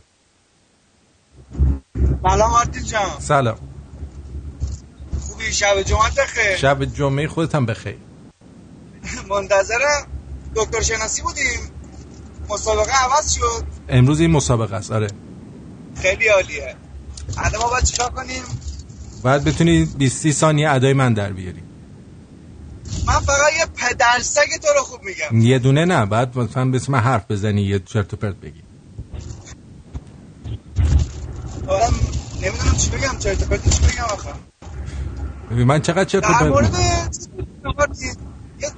سلام 2.24 2.54
آرتین 2.54 2.84
جان. 2.84 3.20
سلام. 3.20 3.58
خوبی؟ 5.22 5.54
شب 5.54 5.82
جمعه 5.82 6.12
بخیر 6.18 6.56
شب 6.58 6.86
جمعه 6.86 7.28
خودت 7.28 7.56
هم 7.56 7.66
بخیر. 7.66 7.98
منتظر 9.30 9.80
دکتر 10.56 10.82
شناسی 10.82 11.22
بودیم. 11.22 11.60
مسابقه 12.50 12.92
عوض 12.92 13.34
شد. 13.34 13.64
امروز 13.90 14.20
این 14.20 14.32
مسابقه 14.32 14.76
است. 14.76 14.92
آره. 14.92 15.08
خیلی 16.02 16.28
عالیه. 16.28 16.76
الان 17.38 17.62
ما 17.62 17.70
باید 17.70 17.84
چیکار 17.84 18.10
کنیم؟ 18.10 18.44
باید 19.24 19.44
بتونی 19.44 19.86
20 19.86 20.32
ثانیه 20.32 20.72
ادای 20.72 20.94
من 20.94 21.14
در 21.14 21.34
بیاری. 21.34 21.67
من 23.06 23.20
فقط 23.20 23.54
یه 23.60 23.66
پدر 23.76 24.20
سگ 24.22 24.62
تو 24.62 24.68
رو 24.78 24.84
خوب 24.84 25.00
میگم. 25.04 25.42
یه 25.42 25.60
دونه 25.60 25.86
نه 25.86 26.06
بعد 26.06 26.38
مثلا 26.38 26.66
به 26.66 26.78
اسم 26.78 26.96
حرف 26.96 27.32
بزنی 27.32 27.62
یه 27.62 27.80
چرت 27.80 28.14
و 28.14 28.18
پرت 28.18 28.36
بگی. 28.36 28.64
آره 31.68 31.88
نمی‌دونم 32.42 32.78
چی 32.78 32.90
بگم 32.90 33.18
چرت 33.20 33.44
و 33.44 33.46
پرت 33.46 33.70
چی 33.70 33.82
بگم 33.82 34.04
آخه. 34.04 34.30
ببین 35.52 35.68
من 35.68 35.82
چقدر 35.82 36.06
چرت 36.06 36.26
و 36.26 36.28
در 36.28 36.40
پرت 36.40 36.48
مورد 36.48 36.76
میگم 36.76 37.10
یه 38.60 38.72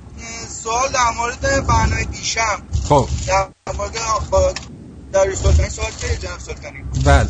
سوال 0.48 0.90
در 0.92 1.10
مورد 1.18 1.68
برنامه 1.68 2.04
دیشب. 2.04 2.60
خب. 2.84 3.10
در 3.28 3.48
مورد 3.78 3.98
با 4.32 4.54
سلطانی 5.36 5.70
سوال 5.70 5.92
که 6.00 6.18
جناب 6.18 6.40
سلطانی؟ 6.40 6.84
بله. 7.06 7.30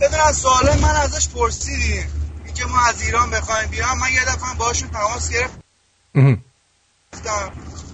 ببین 0.00 0.20
از 0.28 0.36
سوال 0.36 0.78
من 0.80 0.96
ازش 0.96 1.28
پرسیدیم. 1.28 2.17
اینکه 2.58 2.74
ما 2.74 2.80
از 2.88 3.02
ایران 3.02 3.30
بخوایم 3.30 3.70
بیام 3.70 3.98
من 3.98 4.12
یه 4.12 4.24
دفعه 4.24 4.54
باشون 4.58 4.88
تماس 4.88 5.30
گرفتم. 5.30 5.62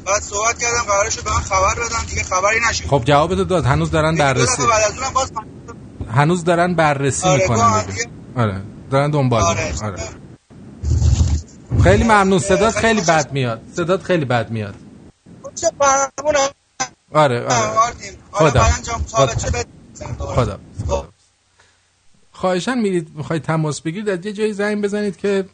بعد 0.06 0.22
صحبت 0.22 0.58
کردم 0.58 0.82
قرارشو 0.82 1.22
به 1.22 1.30
من 1.30 1.40
خبر 1.40 1.74
بدن 1.74 2.04
دیگه 2.08 2.22
خبری 2.22 2.60
نشد. 2.70 2.86
خب 2.86 3.02
جوابتو 3.04 3.44
داد 3.44 3.64
هنوز 3.64 3.90
دارن 3.90 4.16
بررسی. 4.16 4.66
بعد 4.66 4.82
از 4.82 4.98
اونم 4.98 5.12
باز 5.12 5.32
هنوز 6.14 6.44
دارن 6.44 6.74
بررسی 6.74 7.28
آره، 7.28 7.42
می‌کنن 7.42 7.84
دیگه. 7.86 8.06
آره 8.36 8.62
دارن 8.90 9.10
دنبال 9.10 9.42
آره. 9.42 9.74
آره. 9.82 10.02
خیلی 11.82 12.04
ممنون. 12.04 12.38
صدات 12.38 12.76
خیلی 12.76 13.00
بد 13.00 13.32
میاد. 13.32 13.62
صدات 13.76 14.02
خیلی 14.02 14.24
بد 14.24 14.50
میاد. 14.50 14.74
چه 15.54 15.70
برنامه 15.78 16.50
آره 17.12 17.44
آره. 17.44 17.54
آردیم 17.54 18.12
حالا 18.30 18.50
خدا. 18.50 18.62
بد 19.50 19.66
خدا 19.88 20.34
خدا. 20.34 20.58
خواهشان 22.44 22.78
میرید 22.78 23.08
می‌خواید 23.14 23.42
تماس 23.42 23.82
بگیرید 23.82 24.08
از 24.08 24.26
یه 24.26 24.32
جایی 24.32 24.52
زنگ 24.52 24.84
بزنید 24.84 25.16
که 25.16 25.44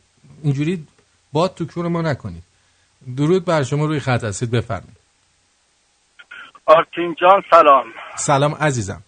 اینجوری 0.43 0.87
باد 1.33 1.55
تو 1.55 1.67
کون 1.67 1.87
ما 1.87 2.03
نکنید. 2.03 2.43
درود 3.17 3.45
بر 3.45 3.63
شما 3.63 3.87
روی 3.87 4.01
خط 4.01 4.25
هستید 4.25 4.51
بفرمایید. 4.51 4.97
آرتین 6.67 7.17
جان 7.21 7.43
سلام. 7.51 7.85
سلام 8.17 8.55
عزیزم. 8.55 9.03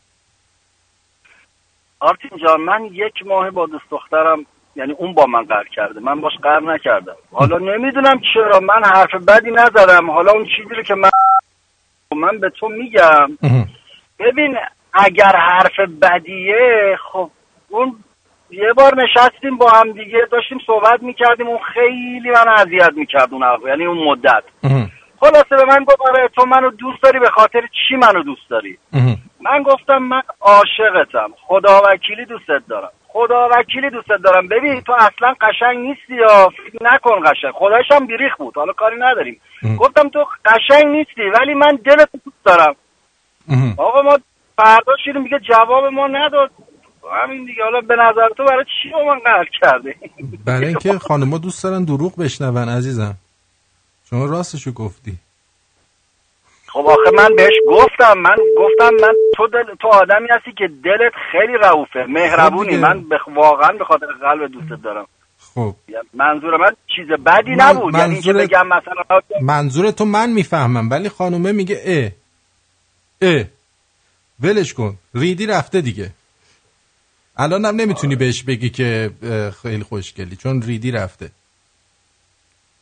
آرتین 2.01 2.31
جان 2.45 2.61
من 2.61 2.85
یک 2.85 3.27
ماه 3.27 3.51
با 3.51 3.67
دوست 3.67 3.91
دخترم 3.91 4.47
یعنی 4.77 4.93
اون 4.93 5.15
با 5.15 5.27
من 5.27 5.43
قهر 5.43 5.69
کرده. 5.77 6.01
من 6.01 6.21
باش 6.21 6.33
قهر 6.43 6.61
نکردم. 6.75 7.17
حالا 7.33 7.59
نمی‌دونم 7.59 8.21
چرا 8.35 8.61
من 8.61 8.83
حرف 8.85 9.15
بدی 9.15 9.51
نزدم. 9.51 10.11
حالا 10.11 10.33
اون 10.33 10.45
چیزی 10.57 10.75
رو 10.75 10.83
که 10.83 10.95
من 10.95 11.11
من 12.17 12.39
به 12.39 12.51
تو 12.51 12.69
میگم. 12.69 13.39
ببین 14.19 14.57
اگر 14.93 15.37
حرف 15.37 15.81
بدیه 16.03 16.97
خب 17.13 17.31
اون 17.73 17.97
یه 18.51 18.73
بار 18.77 19.03
نشستیم 19.03 19.57
با 19.59 19.71
هم 19.71 19.93
دیگه 19.93 20.19
داشتیم 20.33 20.59
صحبت 20.67 21.03
می‌کردیم 21.03 21.47
اون 21.47 21.59
خیلی 21.75 22.31
من 22.31 22.49
اذیت 22.49 22.93
می‌کرد 22.97 23.29
اون 23.33 23.43
حرف. 23.43 23.61
یعنی 23.67 23.85
اون 23.85 23.99
مدت. 24.09 24.45
خلاصه 25.21 25.57
به 25.57 25.65
من 25.65 25.85
گفت 25.85 26.01
آره 26.01 26.29
تو 26.29 26.47
منو 26.47 26.71
دوست 26.71 27.03
داری 27.03 27.19
به 27.19 27.31
خاطر 27.31 27.61
چی 27.61 27.97
منو 27.97 28.23
دوست 28.23 28.51
داری. 28.51 28.79
من 29.41 29.63
گفتم 29.63 29.99
من 29.99 30.23
عاشقتم 30.41 31.31
خدا 31.47 31.83
وکیلی 31.89 32.25
دوستت 32.25 32.63
دارم 32.69 32.91
خدا 33.09 33.49
وکیلی 33.49 33.91
دوستت 33.91 34.23
دارم 34.25 34.49
ببین 34.49 34.81
تو 34.81 34.93
اصلا 34.93 35.35
قشنگ 35.41 35.79
نیستی 35.79 36.15
یا 36.15 36.49
فکر 36.49 36.85
نکن 36.95 37.21
قشنگ 37.21 37.53
خدایش 37.55 37.87
هم 37.93 38.07
بیریخ 38.07 38.37
بود 38.37 38.57
حالا 38.57 38.73
کاری 38.73 38.97
نداریم. 38.97 39.41
گفتم 39.79 40.09
تو 40.09 40.27
قشنگ 40.45 40.87
نیستی 40.87 41.23
ولی 41.41 41.55
من 41.55 41.79
دلت 41.85 42.09
دوست 42.25 42.45
دارم. 42.45 42.77
آقا 43.77 44.03
ما 44.03 44.19
فردا 44.57 44.97
شیریم 45.05 45.23
میگه 45.23 45.39
جواب 45.39 45.85
ما 45.85 46.07
نداد 46.07 46.51
همین 47.25 47.45
دیگه. 47.45 47.63
حالا 47.65 47.81
به 47.81 47.95
نظر 47.97 48.29
تو 48.37 48.45
برای 48.45 48.65
چی 48.83 48.89
با 48.93 49.05
من 49.05 49.19
قهر 49.19 49.45
کرده؟ 49.61 49.95
برای 50.45 50.67
اینکه 50.69 50.99
خانم‌ها 50.99 51.39
دوست 51.39 51.65
دارن 51.65 51.85
دروغ 51.85 52.17
بشنون 52.21 52.69
عزیزم. 52.69 53.15
شما 54.11 54.25
راستشو 54.27 54.73
گفتی. 54.73 55.15
خب 56.67 56.79
آخه 56.87 57.11
من 57.17 57.37
بهش 57.37 57.53
گفتم. 57.69 58.19
من 58.19 58.37
گفتم 58.59 58.95
من 59.07 59.15
تو 59.37 59.47
دل 59.47 59.75
تو 59.81 59.89
آدمی 59.89 60.29
هستی 60.31 60.53
که 60.59 60.69
دلت 60.85 61.13
خیلی 61.33 61.59
رعوفه. 61.63 62.05
مهربونی. 62.09 62.69
دیگه. 62.71 62.83
من 62.83 63.09
بخ... 63.09 63.29
واقعا 63.35 63.73
به 63.79 63.85
خاطر 63.85 64.07
قلب 64.07 64.53
دوستت 64.53 64.83
دارم. 64.83 65.07
خب. 65.55 65.75
منظور 66.15 66.57
من 66.57 66.77
چیز 66.97 67.07
بدی 67.09 67.51
من- 67.55 67.65
نبود. 67.65 67.95
یعنی 67.95 68.15
منظور- 68.15 68.35
بگم 68.43 68.67
مثلا 68.67 69.21
منظور 69.43 69.91
تو 69.91 70.05
من 70.05 70.31
می‌فهمم 70.31 70.91
ولی 70.91 71.09
خانومه 71.09 71.53
میگه 71.53 71.81
اه. 71.85 72.11
اه. 73.31 73.45
ولش 74.43 74.75
کن. 74.75 74.97
ریدی 75.15 75.47
رفته 75.47 75.81
دیگه. 75.81 76.11
الان 77.37 77.65
هم 77.65 77.77
نمی‌تونی 77.77 78.17
بهش 78.17 78.43
بگی 78.43 78.71
که 78.71 79.11
خیلی 79.63 79.83
خوشگلی 79.83 80.37
چون 80.37 80.63
ریدی 80.63 80.91
رفته. 80.91 81.31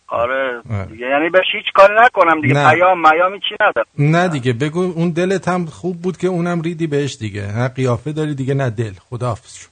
آره. 0.08 0.62
دیگه 0.88 1.06
یعنی 1.06 1.30
بهش 1.30 1.46
هیچ 1.52 1.72
کاری 1.74 1.94
نکنم 2.04 2.40
دیگه. 2.40 2.54
نه. 2.54 2.70
پیام 2.74 2.98
میامی 3.00 3.40
چی 3.40 3.54
ندارم 3.60 3.86
نه 3.98 4.28
دیگه. 4.28 4.52
بگو 4.52 4.80
اون 4.96 5.10
دلت 5.10 5.48
هم 5.48 5.66
خوب 5.66 6.02
بود 6.02 6.16
که 6.16 6.26
اونم 6.28 6.60
ریدی 6.62 6.86
بهش 6.86 7.16
دیگه. 7.16 7.52
ها 7.52 7.68
قیافه 7.68 8.12
داری 8.12 8.34
دیگه 8.34 8.54
نه 8.54 8.70
دل. 8.70 8.92
خداحافظ 9.10 9.56
شو. 9.58 9.68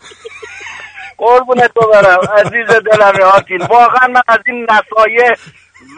قربونت 1.18 1.70
برم 1.92 2.18
عزیز 2.38 2.66
دلم 2.68 3.22
آتین 3.34 3.58
واقعا 3.70 4.08
من 4.08 4.22
از 4.28 4.38
این 4.46 4.66
نصایح 4.70 5.30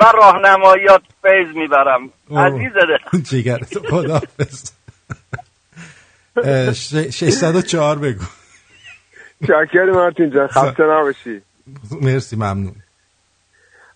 و 0.01 0.05
راهنماییات 0.15 1.03
فیض 1.23 1.57
می‌برم. 1.57 2.11
عزیز 2.37 2.73
دلم. 2.73 3.23
جگر 3.31 3.59
خداحافظ 3.91 4.71
604 7.11 7.99
بگو. 7.99 8.25
چاکر 9.47 9.91
مارتین 9.95 10.31
جان 10.31 10.47
خسته 10.47 10.83
نباشی. 10.83 11.43
مرسی 12.03 12.37
ممنون. 12.37 12.75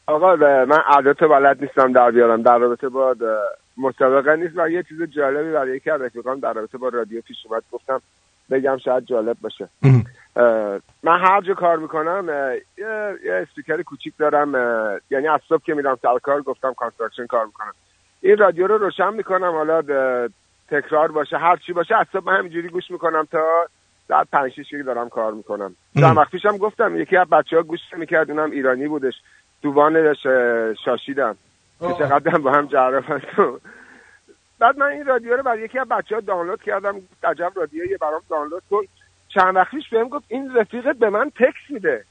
آقا 0.07 0.37
من 0.65 0.79
عادت 0.87 1.21
بلد 1.21 1.63
نیستم 1.63 1.93
در 1.93 2.11
بیارم. 2.11 2.43
در 2.43 2.59
رابطه 2.59 2.89
با 2.89 3.15
مسابقه 3.77 4.37
نیست. 4.37 4.53
و 4.57 4.69
یه 4.69 4.83
چیز 4.83 5.03
جالبی 5.03 5.53
برای 5.53 5.77
یکی 5.77 5.91
از 5.91 6.01
رفیقان 6.01 6.39
در 6.39 6.53
رابطه 6.53 6.79
با 6.79 6.89
رادیو 6.89 7.21
پیش 7.21 7.37
اومد. 7.45 7.63
گفتم 7.73 8.01
بگم 8.51 8.79
شاید 8.85 9.07
جالب 9.07 9.37
باشه. 9.41 9.69
من 11.03 11.21
هر 11.21 11.41
جا 11.41 11.55
کار 11.55 11.77
می‌کنم 11.77 12.29
یه, 12.79 13.19
یه 13.25 13.33
اسپیکر 13.33 13.83
کوچیک 13.83 14.15
دارم 14.19 14.53
یعنی 15.11 15.29
از 15.29 15.41
صبح 15.49 15.63
که 15.63 15.75
میرم 15.75 15.99
سر 16.03 16.19
کار 16.23 16.43
گفتم 16.43 16.75
construction 16.75 17.27
کار 17.27 17.47
می‌کنم. 17.47 17.73
این 18.21 18.37
رادیو 18.37 18.67
رو 18.67 18.79
روشن 18.79 19.15
می‌کنم. 19.15 19.53
حالا 19.53 19.83
تکرار 20.69 21.13
باشه 21.13 21.39
هر 21.39 21.57
چی 21.57 21.73
باشه 21.73 21.97
از 21.97 22.07
صبح 22.13 22.33
همینجوری 22.33 22.69
گوش 22.69 22.91
می‌کنم 22.91 23.29
تا 23.33 23.45
ساعت 24.09 24.29
پنج 24.33 24.53
شیش 24.53 24.75
دارم 24.87 25.09
کار 25.09 25.33
می‌کنم. 25.33 25.77
چند 26.01 26.17
وقت 26.17 26.31
پیشم 26.31 26.57
گفتم 26.57 27.01
یکی 27.01 27.17
از 27.17 27.29
بچه 27.29 27.57
ها 27.57 27.63
گوش 27.63 27.81
می‌کرد 27.97 28.31
اونم 28.31 28.51
ایرانی 28.51 28.89
بودش. 28.89 29.15
دوبانش 29.63 30.27
شاشیدم. 30.85 31.37
که 31.81 31.95
چقدر 31.99 32.39
با 32.39 32.53
هم 32.53 32.67
حرف 32.67 33.05
بعد 34.59 34.79
من 34.79 34.87
این 34.87 35.07
رادیو 35.07 35.37
رو 35.37 35.43
برای 35.43 35.63
یکی 35.63 35.79
از 35.79 35.89
بچه 35.89 36.15
ها 36.15 36.21
دانلود 36.21 36.63
کردم. 36.63 36.95
عجب 37.25 37.53
رادیویه 37.57 37.99
برام 37.99 38.21
دانلود 38.31 38.63
کن. 38.71 38.83
چند 39.29 39.57
وقت 39.57 39.71
پیش 39.71 39.89
بهم 39.89 40.09
گفت 40.09 40.25
این 40.29 40.55
رفیقت 40.55 40.97
به 40.97 41.11
من 41.11 41.31
تکس 41.31 41.71
میده. 41.71 42.05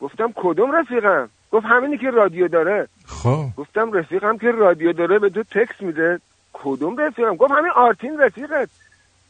گفتم 0.00 0.32
کدوم 0.36 0.72
رفیقم؟ 0.72 1.28
گفت 1.52 1.66
همینی 1.66 1.98
که 1.98 2.10
رادیو 2.10 2.48
داره. 2.48 2.88
خب. 3.06 3.44
گفتم 3.56 3.92
رفیقم 3.92 4.38
که 4.38 4.50
رادیو 4.50 4.92
داره 4.92 5.18
به 5.18 5.30
تو 5.30 5.42
تکس 5.42 5.80
میده. 5.80 6.20
کدوم 6.52 6.96
رفیقم 6.96 7.36
گفت 7.36 7.52
همین 7.52 7.70
آرتین 7.70 8.20
رفیقت. 8.20 8.68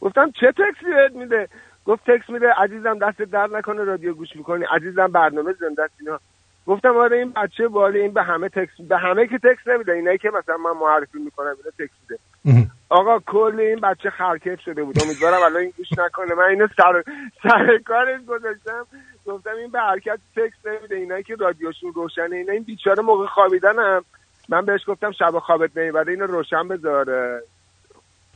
گفتم 0.01 0.31
چه 0.31 0.53
تکسی 0.53 0.87
بهت 0.95 1.13
میده؟ 1.13 1.49
گفت 1.85 2.11
تکس 2.11 2.31
میده 2.31 2.53
عزیزم 2.53 2.99
دست 2.99 3.23
در 3.23 3.47
نکنه 3.47 3.85
رادیو 3.85 4.15
گوش 4.15 4.37
می‌کنی. 4.37 4.65
عزیزم 4.65 5.07
برنامه 5.07 5.53
زنده 5.53 5.89
اینا. 6.01 6.21
گفتم 6.67 6.97
آره 6.97 7.17
این 7.17 7.31
بچه 7.31 7.69
بالی 7.69 8.01
این 8.01 8.13
به 8.13 8.23
همه 8.23 8.49
تکس 8.49 8.81
به 8.89 8.99
همه 8.99 9.27
که 9.27 9.39
تکس 9.39 9.67
نمیده. 9.67 9.93
اینایی 9.93 10.19
که 10.19 10.31
مثلا 10.31 10.57
من 10.57 10.71
معرفی 10.81 11.19
می‌کنم 11.19 11.57
اینا 11.59 11.71
تکس 11.79 11.95
میده. 12.03 12.21
آقا 12.89 13.19
کل 13.19 13.61
این 13.61 13.81
بچه 13.81 14.11
خرکف 14.11 14.61
شده 14.61 14.85
بود. 14.85 14.97
امیدوارم 15.03 15.43
الان 15.43 15.57
این 15.57 15.73
گوش 15.77 15.93
نکنه. 15.99 16.35
من 16.35 16.45
اینو 16.45 16.67
سر 16.77 17.03
سر 17.43 17.79
کارش 17.87 18.21
گذاشتم. 18.29 18.87
گفتم 19.27 19.57
این 19.57 19.71
به 19.71 19.81
حرکت 19.81 20.19
تکس 20.37 20.67
نمیده. 20.67 20.97
اینایی 20.97 21.23
که 21.23 21.35
رادیوشون 21.35 21.93
روشنه 21.93 22.37
اینا 22.37 22.53
این 22.53 22.63
بیچاره 22.63 23.03
موقع 23.03 23.27
خوابیدنم. 23.27 24.05
من 24.53 24.65
بهش 24.65 24.81
گفتم 24.87 25.13
شب 25.13 25.39
خوابت 25.39 25.71
نمی‌بره 25.77 26.13
اینو 26.13 26.27
روشن 26.27 26.69
بذاره. 26.69 27.43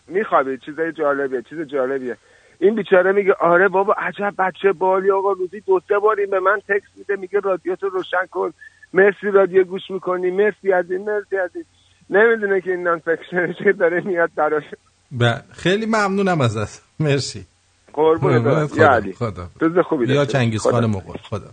میخوابه 0.07 0.57
چیزای 0.57 0.93
جالبیه 0.93 1.43
چیز 1.43 1.61
جالبیه. 1.61 2.17
این 2.59 2.75
بیچاره 2.75 3.13
میگه 3.13 3.33
آره 3.41 3.69
بابا 3.69 3.93
عجب 3.93 4.35
بچه 4.39 4.73
بالی 4.73 5.11
آقا 5.11 5.33
روزی 5.33 5.61
دو 5.61 5.81
سه 5.89 5.99
بار 5.99 6.21
این 6.21 6.31
به 6.31 6.41
من 6.41 6.61
تکس 6.69 6.89
میده 6.97 7.17
میگه 7.17 7.41
رادیو 7.41 7.77
تو 7.77 7.89
روشن 7.89 8.27
کن. 8.31 8.53
مرسی 8.93 9.31
رادیو 9.33 9.65
گوش 9.65 9.83
می‌کنی 9.91 10.31
مرسی 10.31 10.73
از 10.73 10.91
این 10.91 11.05
مرسی 11.05 11.37
از 11.37 11.51
این 11.55 11.65
نمی‌دونه 12.11 12.61
که 12.61 12.71
این 12.71 12.83
نان 12.83 12.99
فکشنش 12.99 13.57
داره 13.79 14.01
میاد 14.01 14.31
براش. 14.37 14.65
بله 15.13 15.43
خیلی 15.53 15.87
ممنونم 15.87 16.41
ازت. 16.41 16.83
مرسی. 17.01 17.47
قربونت 17.93 18.73
خدا 18.73 19.01
خدا. 19.19 19.49
روز 19.61 19.79
خوبی 19.79 20.15
یا 20.15 20.25
چنگیز 20.25 20.61
خان 20.63 20.87
مغول 20.87 21.17
خدا. 21.17 21.51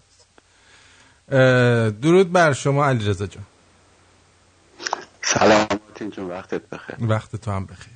درود 2.02 2.32
بر 2.32 2.54
شما 2.54 2.86
علی 2.86 3.10
رضا 3.10 3.28
جان. 3.28 3.44
سلام 5.24 5.68
جون 6.12 6.30
وقتت 6.30 6.70
بخیر. 6.70 6.96
وقت 7.00 7.36
تو 7.36 7.52
هم 7.52 7.66
بخیر. 7.66 7.94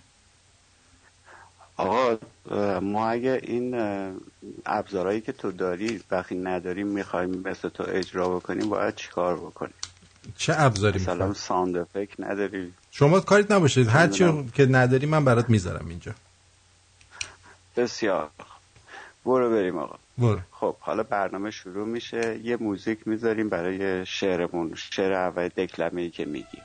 آقا 1.78 2.18
ما 2.80 3.10
اگه 3.10 3.40
این 3.44 3.76
ابزارهایی 4.66 5.22
که 5.22 5.32
تو 5.32 5.52
داری 5.52 6.02
وقتی 6.12 6.36
نداریم 6.36 6.88
می‌خوایم 6.88 7.30
مثل 7.30 7.70
تو 7.70 7.84
اجرا 7.88 8.30
بکنیم 8.30 8.70
باید 8.70 8.96
چیکار 8.96 9.36
بکنیم؟ 9.36 9.74
چه 10.38 10.54
ابزاری 10.58 11.00
مثلا 11.00 11.34
ساند 11.34 11.78
افکت 11.78 12.20
نداری. 12.20 12.74
شما 12.92 13.20
کاریت 13.20 13.52
نباشید. 13.52 13.88
هر 13.88 14.08
چی 14.08 14.50
که 14.54 14.66
نداری 14.66 15.06
من 15.06 15.26
برات 15.26 15.50
می‌ذارم 15.50 15.90
اینجا. 15.90 16.12
بسیار 17.78 18.30
برو 19.26 19.50
بریم 19.50 19.78
آقا. 19.78 19.96
برو. 20.18 20.40
خب 20.52 20.76
حالا 20.80 21.04
برنامه 21.04 21.52
شروع 21.52 21.88
میشه. 21.88 22.40
یه 22.44 22.58
موزیک 22.58 23.08
می‌ذاریم 23.08 23.50
برای 23.50 24.06
شعرمون 24.06 24.74
شعر 24.76 25.14
اول 25.14 25.48
دکلمه 25.48 26.02
ای 26.02 26.10
که 26.10 26.26
میگیم. 26.26 26.62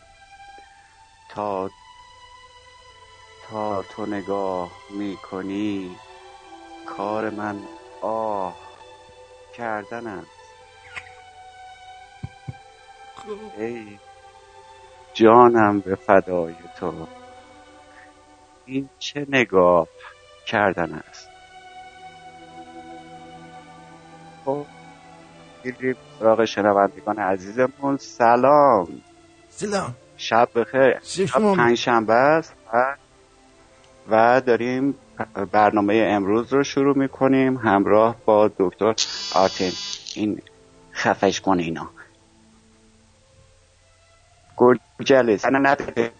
تا 1.34 1.70
تا 3.48 3.82
تو 3.82 4.06
نگاه 4.06 4.72
می‌کنی 4.90 5.96
کار 6.86 7.30
من 7.30 7.60
آه 8.02 8.56
کردن 9.54 10.06
است. 10.06 10.30
ای 13.58 13.98
جانم 15.14 15.80
به 15.80 15.94
فدای 15.94 16.54
تو 16.78 17.06
این 18.64 18.90
چه 18.98 19.26
نگاه 19.28 19.88
کردن 20.46 20.94
است؟ 20.94 21.28
خب 24.44 24.66
سراغ 26.18 26.44
شنوندگان 26.44 27.18
عزیزمون. 27.18 27.96
سلام. 27.96 29.02
سلام. 29.50 30.01
شب 30.22 30.48
بخیر. 30.54 30.98
شب 31.26 31.54
پنج 31.54 31.78
شنبه 31.78 32.12
است 32.14 32.52
و 34.11 34.42
داریم 34.46 34.94
برنامه 35.52 35.94
امروز 35.94 36.52
رو 36.52 36.64
شروع 36.64 36.98
می‌کنیم. 36.98 37.56
همراه 37.56 38.16
با 38.24 38.50
دکتر 38.58 38.94
آرتین 39.35 39.72
این 40.14 40.42
خفش 40.92 41.40
کنه 41.40 41.62
اینا. 41.62 41.90
گرجله 44.56 45.37
سنه 45.37 45.58
نده 45.70 46.12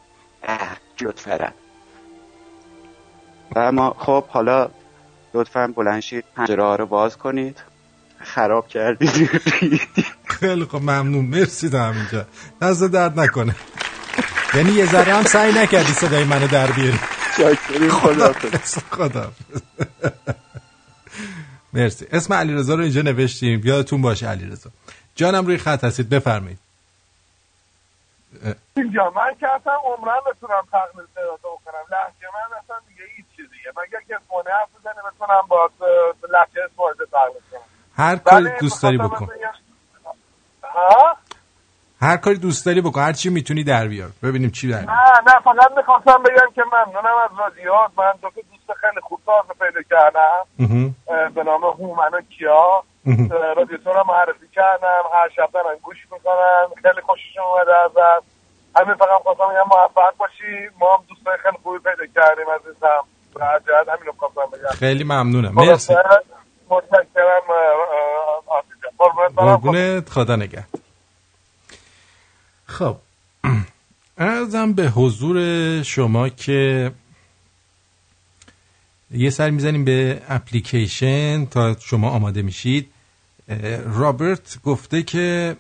لطفا. 1.01 1.53
و 3.57 3.73
ما 3.73 3.97
خب 3.99 4.25
حالا 4.27 4.69
لطفا 5.35 5.67
بلنشید 5.77 6.25
پنجره 6.37 6.77
رو 6.77 6.87
باز 6.87 7.17
کنید. 7.19 7.62
خراب 8.21 8.69
کردید. 8.69 9.09
خیلی 10.25 10.65
خب 10.65 10.77
ممنون. 10.77 11.25
مرسی 11.25 11.71
تا 11.71 11.83
همینجا 11.85 12.27
دست 12.62 12.85
درد 12.85 13.21
نکنه. 13.21 13.57
یعنی 14.55 14.73
یه 14.73 14.87
ذره 14.87 15.15
هم 15.15 15.23
سعی 15.23 15.53
نکردی 15.53 15.93
صدای 15.93 16.25
منو 16.25 16.47
در 16.47 16.71
بیاری. 16.73 16.99
خدا 17.91 18.33
خدا 18.91 19.33
مرسی. 21.75 22.07
اسم 22.12 22.35
علیرضا 22.35 22.75
رو 22.75 22.83
اینجا 22.83 23.03
نوشتیم. 23.03 23.61
یادتون 23.65 24.03
باشه 24.03 24.29
علیرضا. 24.29 24.71
جانم 25.15 25.47
روی 25.47 25.59
خط 25.59 25.85
هستید. 25.85 26.09
بفرمایید. 26.09 26.59
اینجا 28.77 29.11
من 29.17 29.35
که 29.41 29.47
اصلا 29.55 29.73
عمرم 29.85 30.21
بتونم 30.31 30.62
تقلیل 30.73 31.07
صدا 31.15 31.51
کنم 31.65 31.85
لحجه 31.91 32.27
من 32.35 32.57
اصلا 32.65 32.77
دیگه 32.88 33.03
هیچ 33.17 33.27
چیزیه 33.37 33.73
مگر 33.77 34.01
که 34.09 34.19
خونه 34.29 34.51
حرف 34.51 34.69
بزنه 34.81 35.03
بتونم 35.15 35.43
با 35.49 35.71
لحجه 36.33 36.61
اسمایده 36.73 37.05
تقلیل 37.12 37.43
کنم. 37.53 37.61
هر 37.97 38.17
کاری 38.17 38.51
دوست 38.61 38.83
داری 38.83 38.99
بکن. 38.99 39.29
ها؟ 40.65 41.17
هر 42.03 42.17
کاری 42.17 42.38
دوست 42.38 42.67
داری 42.67 42.81
بکن 42.81 43.01
هر 43.01 43.12
چی 43.12 43.31
می‌تونی 43.31 43.65
در 43.65 43.88
بیار. 43.88 44.09
ببینیم 44.23 44.51
چی 44.51 44.69
در 44.69 44.81
نه 44.81 44.87
نه 45.27 45.41
فقط 45.45 45.71
می‌خواستم 45.77 46.23
بگم 46.23 46.53
که 46.55 46.62
ممنونم 46.73 47.17
از 47.25 47.31
رادیو 47.38 47.73
من 47.99 48.12
دو 48.23 48.29
دوست 48.29 48.81
خیلی 48.81 49.01
خوب 49.03 49.21
تازه 49.27 49.55
پیدا 49.61 49.83
کردم. 49.91 50.45
به 51.35 51.43
نام 51.45 51.65
هومن 51.65 52.15
و 52.15 52.21
کیا. 52.21 52.83
رادیو 53.57 53.77
تو 53.85 53.93
رو 53.93 54.05
معرفی 54.09 54.49
کردم 54.55 55.03
هر 55.15 55.29
شب 55.37 55.53
دارن 55.53 55.77
گوش 55.83 55.97
می‌کنن 56.12 56.67
خیلی 56.83 57.01
خوشش 57.07 57.37
اومده 57.38 57.73
ازت 57.85 58.25
همین 58.77 58.95
فقط 58.95 59.23
خواستم 59.23 59.45
بگم 59.45 59.69
موفق 59.71 60.17
باشی. 60.19 60.69
ما 60.81 60.97
هم 60.97 61.05
دوستای 61.09 61.37
خیلی 61.43 61.57
خوبی 61.62 61.79
پیدا 61.79 62.12
کردیم 62.15 62.47
عزیزم. 62.55 63.05
جهت 63.67 63.88
همین 63.88 64.07
رو 64.07 64.12
خواستم 64.19 64.51
بگم. 64.53 64.71
خیلی 64.79 65.05
ممنونم. 65.05 65.55
مرسی. 65.55 65.95
متشکرم 66.71 67.43
قربونت 69.37 70.09
خدا 70.09 70.37
نگهد 70.37 70.69
خب. 72.73 72.97
ارزم 74.19 74.73
به 74.73 74.91
حضور 74.91 75.37
شما 75.83 76.29
که 76.29 76.93
یه 79.11 79.31
سر 79.31 79.51
می‌زنیم 79.51 79.85
به 79.85 80.23
اپلیکیشن 80.29 81.47
تا 81.47 81.77
شما 81.81 82.11
آماده 82.11 82.43
میشید. 82.43 82.89
رابرت 83.85 84.63
گفته 84.63 85.03
که 85.03 85.57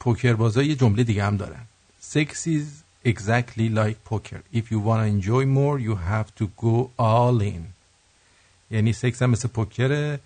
پوکر 0.00 0.32
بازا 0.32 0.62
یه 0.62 0.74
جمله 0.74 1.04
دیگه 1.04 1.24
هم 1.24 1.36
دارن. 1.36 1.66
Sex 2.12 2.28
is 2.46 2.66
exactly 3.06 3.68
like 3.80 3.98
poker. 4.10 4.40
If 4.54 4.64
you 4.72 4.78
want 4.86 5.00
to 5.02 5.06
enjoy 5.16 5.44
more 5.58 5.78
you 5.78 5.94
have 6.12 6.28
to 6.40 6.44
go 6.64 6.90
all 6.98 7.42
in. 7.42 7.62
یعنی 8.70 8.92
سکس 8.92 9.22
هم 9.22 9.30
مثل 9.30 9.48
پوکره 9.48 10.20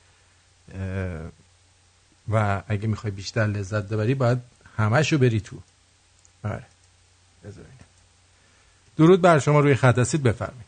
و 2.29 2.62
اگه 2.68 2.87
می‌خوای 2.87 3.11
بیشتر 3.11 3.47
لذت 3.47 3.88
ببری 3.88 4.14
باید 4.14 4.38
همشو 4.77 5.18
بری 5.18 5.40
تو. 5.40 5.57
آره. 6.44 6.64
درود 8.98 9.22
بر 9.22 9.38
شما 9.38 9.61
روی 9.61 9.74
خط 9.74 9.98
هستید 9.98 10.22
بفرمایید. 10.22 10.64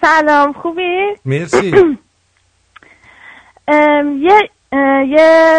سلام 0.00 0.52
خوبی؟ 0.52 1.16
مرسی. 1.24 1.96
یه 4.20 4.50
یه 5.08 5.58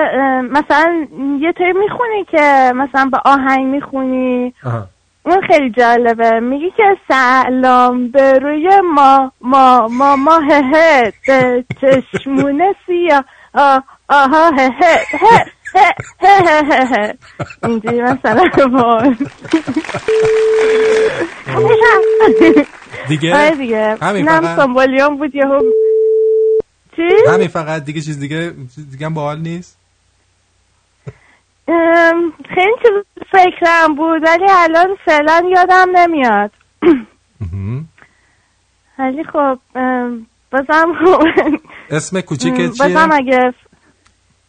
مثلا 0.51 1.07
یه 1.41 1.53
طوری 1.53 1.73
می‌خونی 1.73 2.25
که 2.31 2.71
مثلا 2.75 3.09
با 3.09 3.21
آهنگ 3.25 3.65
می‌خونی؟ 3.65 4.53
اون 5.23 5.41
خیلی 5.47 5.69
جالبه. 5.69 6.39
میگی 6.39 6.71
که 6.77 6.97
سلام 7.07 8.07
به 8.07 8.39
روی 8.39 8.69
ما 8.93 9.31
ما 9.41 9.87
ما 9.87 10.15
ما 10.15 10.39
هه 10.39 11.13
به 11.27 11.65
چشمونه 11.81 12.75
سیا 12.85 13.23
آها 14.09 14.51
هه 14.57 14.71
هه. 15.11 15.45
اینجوری 17.63 18.01
مثلا 18.01 18.49
دیگه 23.07 23.35
آره 23.35 23.55
دیگه 23.55 23.97
همین 24.01 24.25
فقط 24.25 24.69
بود 25.17 25.35
یهو 25.35 25.59
چی؟ 26.95 27.09
همین 27.33 27.47
فقط 27.47 27.85
دیگه 27.85 28.01
چیز 28.01 28.19
دیگه 28.19 28.53
دیگه 28.91 29.05
هم 29.05 29.13
باحال 29.13 29.39
نیست 29.39 29.77
خیلی 32.55 32.71
چیز 32.81 33.23
فکرم 33.31 33.95
بود 33.95 34.23
ولی 34.23 34.45
الان 34.49 34.97
فعلا 35.05 35.43
یادم 35.55 35.87
نمیاد 35.93 36.51
ولی 38.99 39.23
خب 39.23 39.59
بازم 40.51 40.93
اسم 41.89 42.21
کوچیک 42.21 42.55
چیه؟ 42.55 42.67
بازم 42.67 43.09
اگه 43.11 43.53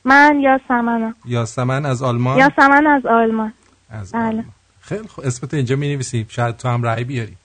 من 0.05 0.41
یا 0.41 0.61
سمنم 0.69 1.15
یا 1.25 1.45
سمن 1.45 1.87
از 1.87 2.03
آلمان؟ 2.03 2.39
یا 2.39 2.51
سمن 2.57 2.87
از 2.87 3.07
آلمان. 3.07 3.53
از 3.91 4.13
بله. 4.13 4.23
آلمان. 4.23 4.45
خیلی 4.81 5.09
خب 5.09 5.21
اسمت 5.21 5.55
اینجا 5.55 5.77
می 5.77 5.95
نویسیم 5.95 6.27
شاید 6.29 6.57
تو 6.57 6.69
هم 6.69 6.83
رأی 6.83 7.05
بیاری. 7.05 7.37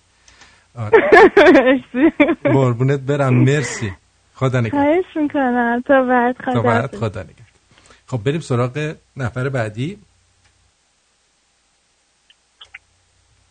آره. 0.76 0.98
برم. 2.98 3.34
مرسی. 3.34 3.94
خدا 4.36 4.60
نگرد 4.60 4.72
خواهش 4.72 5.06
می‌کنم. 5.16 5.84
تا 5.88 6.04
بعد 6.04 6.36
خدا 6.42 6.54
تا 6.54 6.62
بعد 6.62 6.96
خدا 6.96 7.24
نگرد 7.24 7.48
خب 8.08 8.24
بریم 8.24 8.40
سراغ 8.40 8.96
نفر 9.18 9.50
بعدی. 9.50 9.98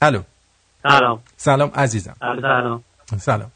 الو. 0.03 0.21
سلام. 0.83 1.23
سلام 1.37 1.71
عزیزم. 1.75 2.16
سلام. 2.21 2.83
سلام. 3.19 3.51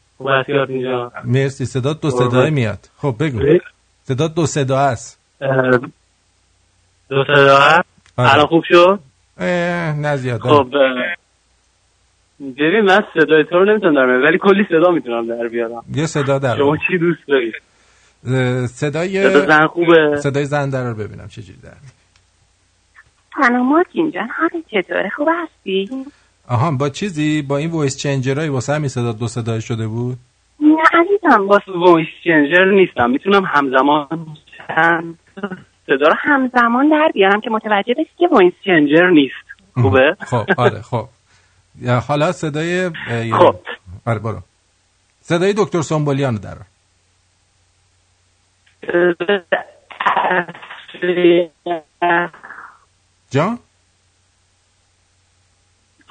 اینجا 0.69 1.11
مرسی. 1.23 1.65
صدا 1.65 1.93
دو 1.93 2.11
صدای 2.11 2.49
میاد. 2.49 2.89
خب 2.97 3.15
بگو. 3.19 3.39
صدا 4.03 4.27
دو 4.27 4.45
صدا 4.45 4.79
است. 4.79 5.20
دو 7.09 7.23
صدا 7.23 7.57
است 7.57 7.89
آره. 8.17 8.33
الان 8.33 8.45
خوب 8.45 8.63
شد؟ 8.67 8.99
نه 9.97 10.15
زیاد. 10.15 10.39
خب 10.39 10.67
ببین 12.39 12.81
من 12.81 12.99
صدای 13.13 13.43
تو 13.43 13.55
رو 13.55 13.65
نمی‌تونم 13.65 13.95
در 13.95 14.27
ولی 14.27 14.37
کلی 14.41 14.65
صدا 14.69 14.91
می‌تونم 14.91 15.27
در 15.27 15.47
بیارم. 15.47 15.83
یه 15.93 16.05
صدا 16.05 16.39
در 16.39 16.57
شما 16.57 16.77
چی 16.87 16.97
دوست 16.97 17.27
دارید 17.27 17.53
صدای 18.67 19.29
صدا 19.29 19.45
زن 19.45 19.67
خوبه. 19.67 20.15
صدای 20.15 20.45
زن 20.45 20.69
در 20.69 20.83
رو 20.83 20.95
ببینم 20.95 21.27
چجوری 21.27 21.59
در. 21.63 21.73
سلام 23.41 23.69
آرتین 23.69 24.11
جان 24.11 24.29
چطوره 24.71 25.09
خوب 25.15 25.27
هستی؟ 25.43 25.89
آها 26.47 26.71
با 26.71 26.89
چیزی؟ 26.89 27.41
با 27.41 27.57
این 27.57 27.71
voice 27.71 27.97
changer 27.97 28.42
ای 28.42 28.49
واسه 28.49 28.73
همین 28.73 28.87
صدا 28.87 29.11
دو 29.11 29.27
صدای 29.27 29.61
شده 29.61 29.87
بود؟ 29.87 30.17
نه 30.59 30.83
عزیزم 30.93 31.47
با 31.47 31.59
voice 31.67 32.07
changer 32.23 32.65
نیستم. 32.65 33.09
می‌تونم 33.09 33.43
همزمان 33.45 34.07
چند 34.67 35.19
صدا 35.85 36.07
رو 36.07 36.15
همزمان 36.17 36.89
در 36.89 37.11
بیارم 37.13 37.41
که 37.41 37.49
متوجه 37.49 37.93
بشی 37.93 38.09
که 38.17 38.27
voice 38.31 38.53
changer 38.65 39.07
نیست. 39.07 39.35
خوبه؟ 39.73 40.15
خب 40.31 40.45
آره 40.57 40.81
خب. 40.81 41.07
حالا 42.07 42.31
صدای 42.31 42.89
خب. 43.33 43.55
آره 44.05 44.19
برو. 44.19 44.41
صدای 45.21 45.53
دکتر 45.57 45.81
سومبولیان 45.81 46.35
در 46.35 46.57
جان؟ 53.31 53.59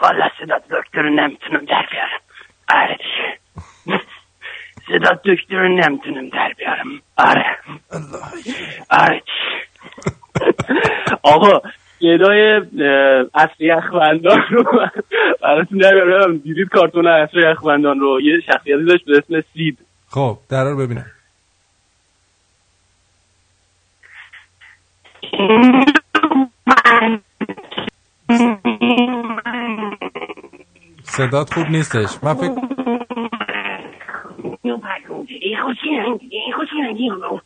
والا 0.03 0.31
صدا 0.41 0.59
دکتر 0.71 1.09
نمی‌تونم 1.09 1.65
در 1.65 1.87
بیارم. 1.91 2.21
آره 2.69 2.99
صدا 4.91 5.13
دکتر 5.25 5.69
نمی‌تونم 5.69 6.29
در 6.29 6.53
بیارم. 6.59 7.03
آره. 7.17 7.45
آره. 8.91 9.23
آقا 11.35 11.61
گدای 12.01 12.61
اصری 13.35 13.67
یخبندان 13.67 14.43
رو 14.51 14.65
براتون 15.43 15.85
نمیارم 15.85 16.37
دیدید 16.37 16.69
کارتون 16.69 17.07
اصری 17.07 17.51
یخبندان 17.51 18.01
رو؟ 18.01 18.21
یه 18.21 18.41
شخصیتی 18.41 18.85
داشت 18.85 19.05
به 19.05 19.19
اسم 19.19 19.41
سید. 19.55 19.79
خب 20.09 20.39
در 20.49 20.65
رو 20.65 20.77
ببینم. 20.77 21.07
صدات 31.03 31.55
خوب 31.55 31.67
نیستش. 31.71 32.25
من 32.25 32.35
فکر 32.35 32.55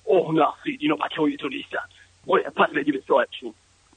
اوه 0.05 0.35
نه 0.35 0.47
سید 0.65 0.79
اینو 0.81 0.97
بچه 0.97 1.21
های 1.21 1.37
تو 1.37 1.49
نیستن 1.49 1.79
باید 2.27 2.47
پس 2.47 2.71
بدی 2.77 2.93
به 2.93 3.03
ساعتشون 3.09 3.55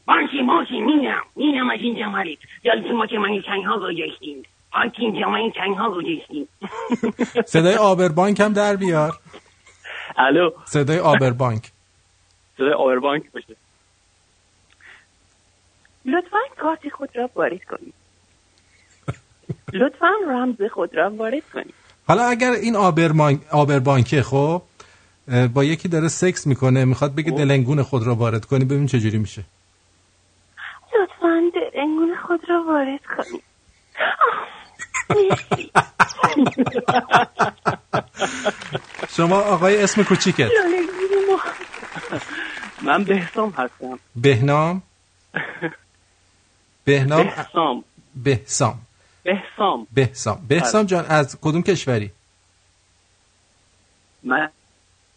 باشه 0.08 0.44
باشه 0.48 0.80
میرم 0.86 1.24
میرم 1.36 1.70
از 1.70 1.80
اینجا 1.82 2.10
مرید 2.10 2.40
یادتون 2.64 2.92
ما 2.92 3.06
که 3.06 3.18
من 3.18 3.42
چنگ 3.42 3.66
ها 3.66 3.80
گذاشتیم 3.80 4.44
آنتی 4.72 5.02
اینجا 5.06 5.30
من 5.30 5.52
چنگ 5.52 5.78
ها 5.78 5.90
گذاشتیم 5.92 6.48
صدای 7.46 7.76
آبربانک 7.76 8.40
هم 8.40 8.54
در 8.54 8.76
بیار. 8.76 9.12
الو؟ 10.18 10.50
صدای 10.66 11.00
آبربانک. 11.00 11.72
صدای 12.58 12.74
آبربانک 12.74 13.32
باشه. 13.32 13.56
لطفا 16.06 16.38
کارت 16.58 16.90
خود 16.90 17.10
را 17.18 17.30
وارد 17.36 17.64
کنید. 17.64 17.94
لطفا 19.74 20.12
رمز 20.28 20.62
خود 20.72 20.96
را 20.96 21.10
وارد 21.10 21.50
کنید. 21.54 21.87
حالا 22.08 22.26
اگر 22.26 22.52
این 22.52 22.76
آبربانکه 23.52 24.24
خب 24.24 24.62
با 25.54 25.64
یکی 25.64 25.88
داره 25.88 26.08
سکس 26.08 26.48
می‌کنه 26.48 26.86
می‌خواد 26.86 27.16
بگه 27.16 27.32
خب. 27.32 27.38
دلنگون 27.38 27.84
خود 27.84 28.04
را 28.04 28.16
وارد 28.16 28.46
کنی 28.46 28.66
ببین 28.66 28.88
چجوری 28.88 29.18
میشه. 29.18 29.44
لطفا 31.02 31.42
درنگون 31.56 32.16
خود 32.28 32.40
را 32.50 32.64
وارد 32.68 33.00
کنید 33.18 33.44
شما 39.18 39.40
آقای 39.40 39.84
اسم 39.84 40.04
کوچیکت. 40.04 40.50
من 42.82 43.04
بهسام 43.04 43.50
هستم. 43.50 44.00
بهنام؟ 44.16 44.82
بهنام؟ 46.86 47.24
بهسام. 47.24 47.84
بهسام. 48.16 48.80
بهسام. 49.28 49.88
بهسام. 49.94 50.46
بهسام 50.48 50.86
جان 50.86 51.06
از 51.06 51.38
کدوم 51.42 51.64
کشوری؟ 51.64 52.12
من 54.24 54.50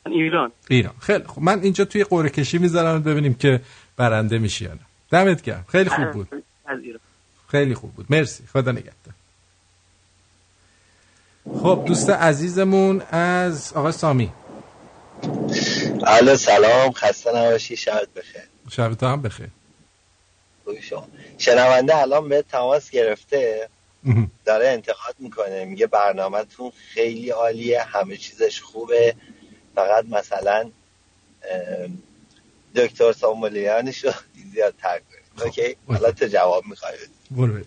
ایران. 0.07 0.53
ایران. 0.69 0.95
خیلی 1.01 1.25
خوب. 1.25 1.45
من 1.45 1.63
اینجا 1.63 1.85
توی 1.85 2.05
قرعه 2.05 2.31
کشی 2.31 2.59
می‌ذارم 2.59 3.03
ببینیم 3.03 3.35
که 3.35 3.61
برنده 3.97 4.39
میشی 4.39 4.65
یا 4.65 4.73
نه. 4.73 4.81
دمت 5.11 5.43
گرم. 5.43 5.65
خیلی 5.69 5.91
خوب 5.91 6.11
بود. 6.11 6.29
خیلی 7.51 7.75
خوب 7.75 7.93
بود. 7.93 8.07
مرسی. 8.11 8.45
خدا 8.53 8.73
نگهدار. 8.73 9.15
خب 11.63 11.85
دوست 11.87 12.11
عزیزمون 12.11 13.01
از 13.11 13.73
آقای 13.73 13.93
سامی. 13.93 14.33
الو 16.07 16.37
سلام. 16.37 16.93
خسته 16.93 17.31
نباشی. 17.31 17.77
شب 17.77 18.09
بخیر. 18.17 18.43
شب 18.71 18.95
تو 18.95 19.07
هم 19.07 19.23
بخیر. 19.23 19.49
شما. 20.83 21.09
شنونده 21.39 21.97
الان 21.97 22.29
به 22.29 22.43
تماس 22.43 22.91
گرفته. 22.91 23.69
داره 24.45 24.69
انتقاد 24.69 25.15
می‌کنه 25.19 25.65
میگه 25.65 25.87
برنامهتون 25.87 26.71
خیلی 26.71 27.31
عالیه 27.31 27.83
همه 27.83 28.17
چیزش 28.17 28.61
خوبه. 28.61 29.15
فقط 29.75 30.05
مثلا 30.05 30.71
دکتر 32.77 33.13
سامولیانش 33.13 34.05
رو 34.05 34.13
زیاد 34.53 34.75
تر 34.83 34.99
کنید. 34.99 35.25
خب، 35.37 35.43
اوکی؟ 35.43 35.77
حالا 35.89 36.13
تو 36.13 36.27
جواب 36.27 36.67
می‌خوای 36.67 36.93
برو 37.31 37.61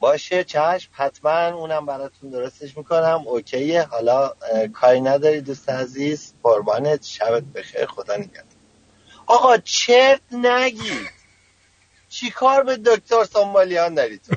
باشه 0.00 0.44
چشم 0.44 0.90
حتما 0.92 1.46
اونم 1.46 1.86
براتون 1.86 2.30
درستش 2.30 2.76
می‌کنم. 2.76 3.22
اوکیه. 3.26 3.82
حالا 3.82 4.32
کاری 4.72 5.00
نداری 5.00 5.40
دوست 5.40 5.68
عزیز؟ 5.68 6.34
قربانت 6.42 7.04
شبت 7.04 7.42
بخیر. 7.42 7.86
خدا 7.86 8.16
نگهدار. 8.16 8.44
آقا 9.26 9.56
چرت 9.56 10.20
نگید 10.32 11.15
چی 12.20 12.30
کار 12.30 12.62
به 12.62 12.76
دکتر 12.76 13.24
سنبالیان 13.24 13.94
داری 13.94 14.18
تو؟ 14.18 14.36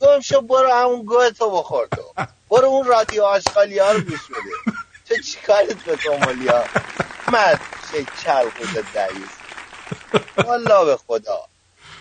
گم 0.00 0.20
شو 0.20 0.40
برو 0.40 0.70
همون 0.72 1.04
گوه 1.04 1.30
تو 1.30 1.50
بخور 1.50 1.86
تو. 1.86 2.02
برو 2.50 2.68
اون 2.68 2.86
رادیو 2.86 3.22
آشغالی 3.22 3.78
ها 3.78 3.92
رو 3.92 4.00
گوش 4.00 4.20
بده. 4.30 4.76
تو 5.08 5.22
چی 5.22 5.38
کارت 5.46 5.84
به 5.84 5.96
سنبالیان 6.04 6.64
مرد 7.32 7.60
شکل 7.92 8.50
خود 8.50 8.84
دعیز 8.94 9.28
والا 10.46 10.84
به 10.84 10.96
خدا. 10.96 11.38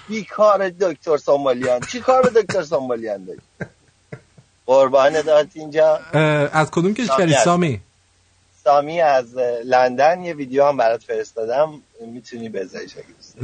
بیکار 0.07 0.69
دکتر 0.69 1.17
سومالیان 1.17 1.79
چی 1.91 1.99
کار 1.99 2.21
به 2.29 2.41
دکتر 2.41 2.63
سومالیان 2.63 3.25
داری؟ 3.25 3.41
قربان 4.65 5.21
داد 5.21 5.47
اینجا. 5.53 5.95
از 6.53 6.71
کدوم 6.71 6.93
کشوری؟ 6.93 7.33
سامی. 7.33 7.81
سامی 8.63 9.01
از 9.01 9.35
لندن. 9.65 10.23
یه 10.23 10.33
ویدیو 10.33 10.65
هم 10.65 10.77
برات 10.77 11.03
فرستادم. 11.03 11.81
می‌تونی 12.01 12.49
بذاریش 12.49 12.91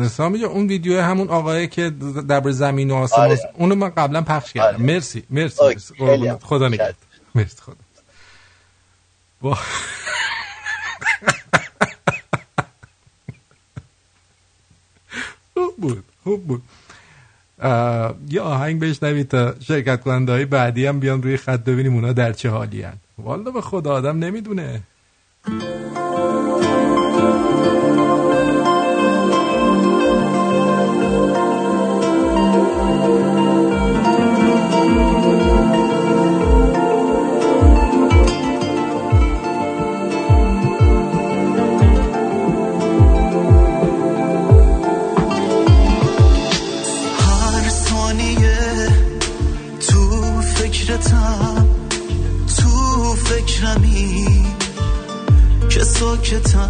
سامی 0.09 0.39
جا 0.39 0.47
اون 0.47 0.67
ویدیو 0.67 1.01
همون 1.01 1.27
آقایی 1.27 1.67
که 1.67 1.89
در 2.27 2.51
زمین 2.51 2.91
و 2.91 2.95
آسمان 2.95 3.27
آره. 3.27 3.39
اونو 3.53 3.75
من 3.75 3.89
قبلا 3.89 4.21
پخش 4.21 4.53
کردم. 4.53 4.67
آره. 4.67 4.77
مرسی 4.77 5.23
مرسی, 5.29 5.63
مرسی. 5.63 5.93
خدا 6.41 6.67
نگهدار. 6.67 6.93
مرسی 7.35 7.57
خدا 7.61 7.75
با... 9.41 9.57
خوب 15.53 15.75
بود 15.77 16.03
خوب 16.23 16.47
بود. 16.47 16.61
یه 18.29 18.41
آهنگ 18.41 18.79
بشنوید 18.79 19.27
تا 19.27 19.55
شرکت 19.59 20.01
کننده 20.01 20.31
های 20.31 20.45
بعدی 20.45 20.85
هم 20.85 20.99
بیان 20.99 21.23
روی 21.23 21.37
خط 21.37 21.59
ببینیم 21.59 21.93
اونا 21.95 22.13
در 22.13 22.33
چه 22.33 22.49
حالی 22.49 22.81
هن. 22.81 22.97
والا 23.17 23.51
به 23.51 23.61
خدا 23.61 23.93
آدم 23.93 24.19
نمی‌دونه. 24.19 24.81
ساکتم. 55.79 56.69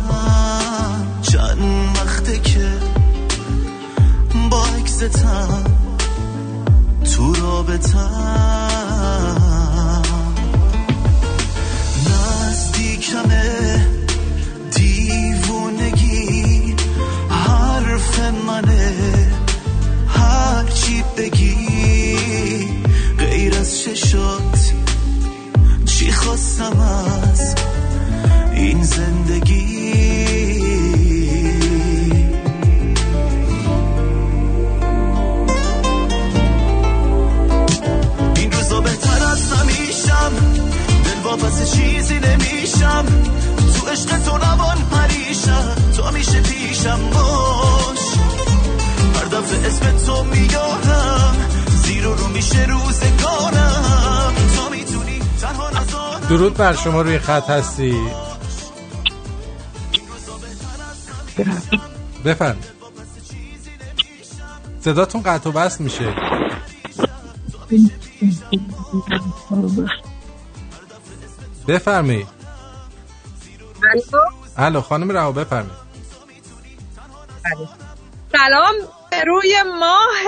چند 1.22 1.60
وقته 1.96 2.40
که 2.40 2.68
با 4.50 4.66
اکستم 4.66 5.64
تو 7.16 7.34
رابطم. 7.34 8.12
نزدیکمه 12.06 13.88
دیوونگی. 14.76 16.76
حرف 17.30 18.20
منه. 18.48 18.94
هرچی 20.08 21.04
بگی. 21.18 21.68
غیر 23.20 23.56
از 23.56 23.82
ششات 23.82 24.72
چی 25.86 26.12
خواستم 26.12 26.80
از 26.80 27.56
این 28.62 28.84
زندگی. 28.84 29.56
این 38.36 38.52
روزا 38.52 38.82
بهتر 38.82 39.24
از 39.32 39.54
نمیشم 39.54 40.32
دل 41.06 41.22
واپس 41.24 41.76
چیزی 41.76 42.20
نمیشم. 42.20 43.06
تو 43.74 43.88
عشق 43.88 44.20
تو 44.20 44.38
روان 44.38 44.78
پریشم. 44.92 45.76
تو 45.98 46.12
میشه 46.12 46.42
پیشم 46.42 47.00
باش. 47.14 48.00
هر 49.16 49.26
دفعه 49.26 49.68
اسم 49.68 50.06
تو 50.06 50.24
میارم 50.24 51.36
زیر 51.84 52.04
رو 52.04 52.28
میشه 52.28 52.66
روزگارم. 52.66 54.34
تو 54.56 56.38
درود 56.38 56.54
بر 56.54 56.76
شما 56.76 57.02
روی 57.02 57.20
خط 57.20 57.50
هستی. 57.50 57.96
بفرم 62.26 62.60
صداتون 64.82 65.22
قطع 65.22 65.50
و 65.50 65.52
بست 65.52 65.82
میشه. 65.82 66.14
بفرمی 71.68 72.28
الو؟ 74.58 74.82
خانم 74.82 75.12
رها 75.12 75.32
بفرمی 75.32 75.72
سلام 78.32 78.76
روی 79.28 79.64
ماه 79.80 80.24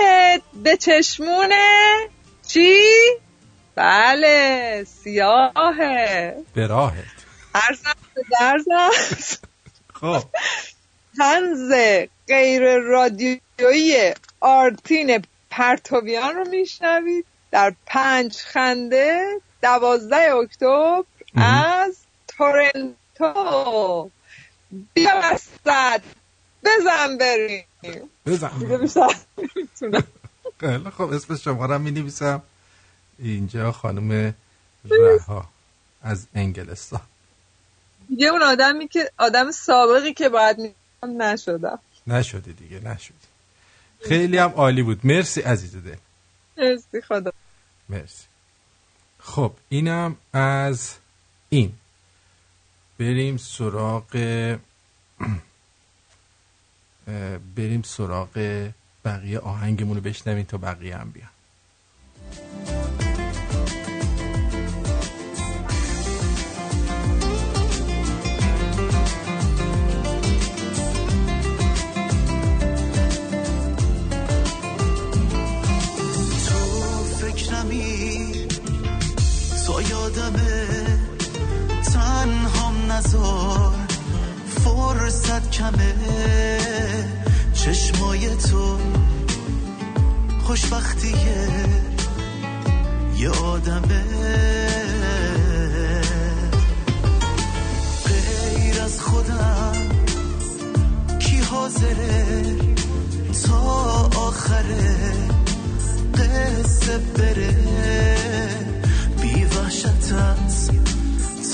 به 0.62 0.76
چشمونه 0.76 1.96
چی؟ 2.46 2.80
بله 3.74 4.84
سیاهه. 4.84 6.34
به 6.54 6.66
راهت. 6.66 7.04
ارزم 7.54 7.94
درزم. 8.40 8.90
خب. 9.94 10.22
تنز 11.16 11.72
غیر 12.28 12.78
رادیویی 12.78 14.14
آرتین 14.40 15.24
پرتویان 15.50 16.34
رو 16.34 16.48
میشنوید. 16.48 17.26
در 17.50 17.74
پنج 17.86 18.36
خنده 18.36 19.40
دوازده 19.62 20.34
اکتبر 20.34 21.02
از 21.36 21.96
تورنتو. 22.28 24.10
بیا 24.94 25.20
وسط. 25.24 26.02
بزن 26.64 27.18
بریم. 27.18 27.64
بزن. 28.26 28.50
خب 30.90 31.12
اسم 31.12 31.36
شما 31.36 31.66
رو 31.66 31.78
می 31.78 31.90
نویسم 31.90 32.42
اینجا 33.18 33.72
خانم 33.72 34.34
رها 34.90 35.48
از 36.02 36.26
انگلستان. 36.34 37.00
یه 38.10 38.28
اون 38.28 38.42
آدمی 38.42 38.88
که 38.88 39.10
آدم 39.18 39.50
سابقی 39.50 40.14
که 40.14 40.28
باید 40.28 40.58
می 40.58 40.74
نشدم 41.06 41.78
نشده. 42.06 42.52
دیگه 42.52 42.80
نشد 42.80 43.14
خیلی 44.08 44.38
هم 44.38 44.50
عالی 44.50 44.82
بود. 44.82 45.00
مرسی 45.06 45.40
عزیز 45.40 45.76
دل. 45.76 45.96
مرسی 46.58 47.00
خدا. 47.00 47.32
مرسی. 47.88 48.26
خب 49.18 49.52
اینم 49.68 50.16
از 50.32 50.94
این. 51.48 51.72
بریم 52.98 53.36
سراغ 53.36 54.06
بریم 57.56 57.82
سراغ 57.82 58.70
بقیه 59.04 59.38
آهنگمون 59.38 59.96
رو 59.96 60.02
بشنویم 60.02 60.44
تا 60.44 60.56
بقیه 60.56 60.96
هم 60.96 61.10
بیان. 61.10 61.30
فرصت 84.98 85.50
کمه 85.50 85.94
چشمای 87.54 88.36
تو 88.36 88.78
خوشبختیه. 90.44 91.48
یه 93.16 93.30
آدمه. 93.30 94.04
غیر 98.06 98.80
از 98.82 99.00
خودم 99.00 99.72
کی 101.18 101.38
حاضره؟ 101.38 102.44
تا 103.46 103.58
آخره 104.16 105.12
قصه 106.14 106.98
بره. 106.98 107.56
بی 109.22 109.44
وحشت 109.44 109.86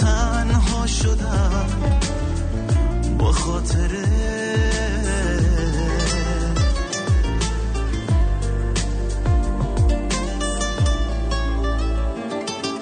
تنها 0.01 0.87
شدم. 0.87 2.10
با 3.21 3.33
خاطره. 3.33 4.05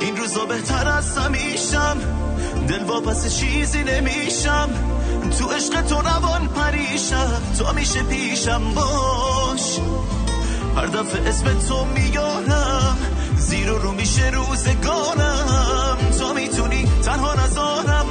این 0.01 0.17
روزا 0.17 0.45
بهتر 0.47 0.89
از 0.89 1.19
همیشم. 1.19 1.97
دل 2.69 2.85
با 2.85 3.01
پس 3.01 3.37
چیزی 3.37 3.83
نمیشم. 3.83 4.69
تو 5.39 5.49
عشق 5.49 5.83
تو 5.83 6.01
روان 6.01 6.49
پریشم. 6.49 7.43
تو 7.59 7.73
میشه 7.75 8.03
پیشم 8.03 8.75
باش. 8.75 9.79
هر 10.77 10.87
دفعه 10.87 11.29
اسم 11.29 11.59
تو 11.69 11.85
میارم 11.85 12.99
زیر 13.37 13.69
رو 13.69 13.93
میشه 13.93 14.31
روزگارم. 14.31 15.97
تو 16.19 16.35
می‌تونی 16.35 16.89
تنها 17.05 17.35
نزارم. 17.35 18.07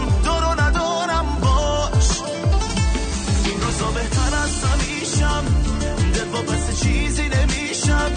چیزی 6.88 7.30
نمیشم. 7.30 8.12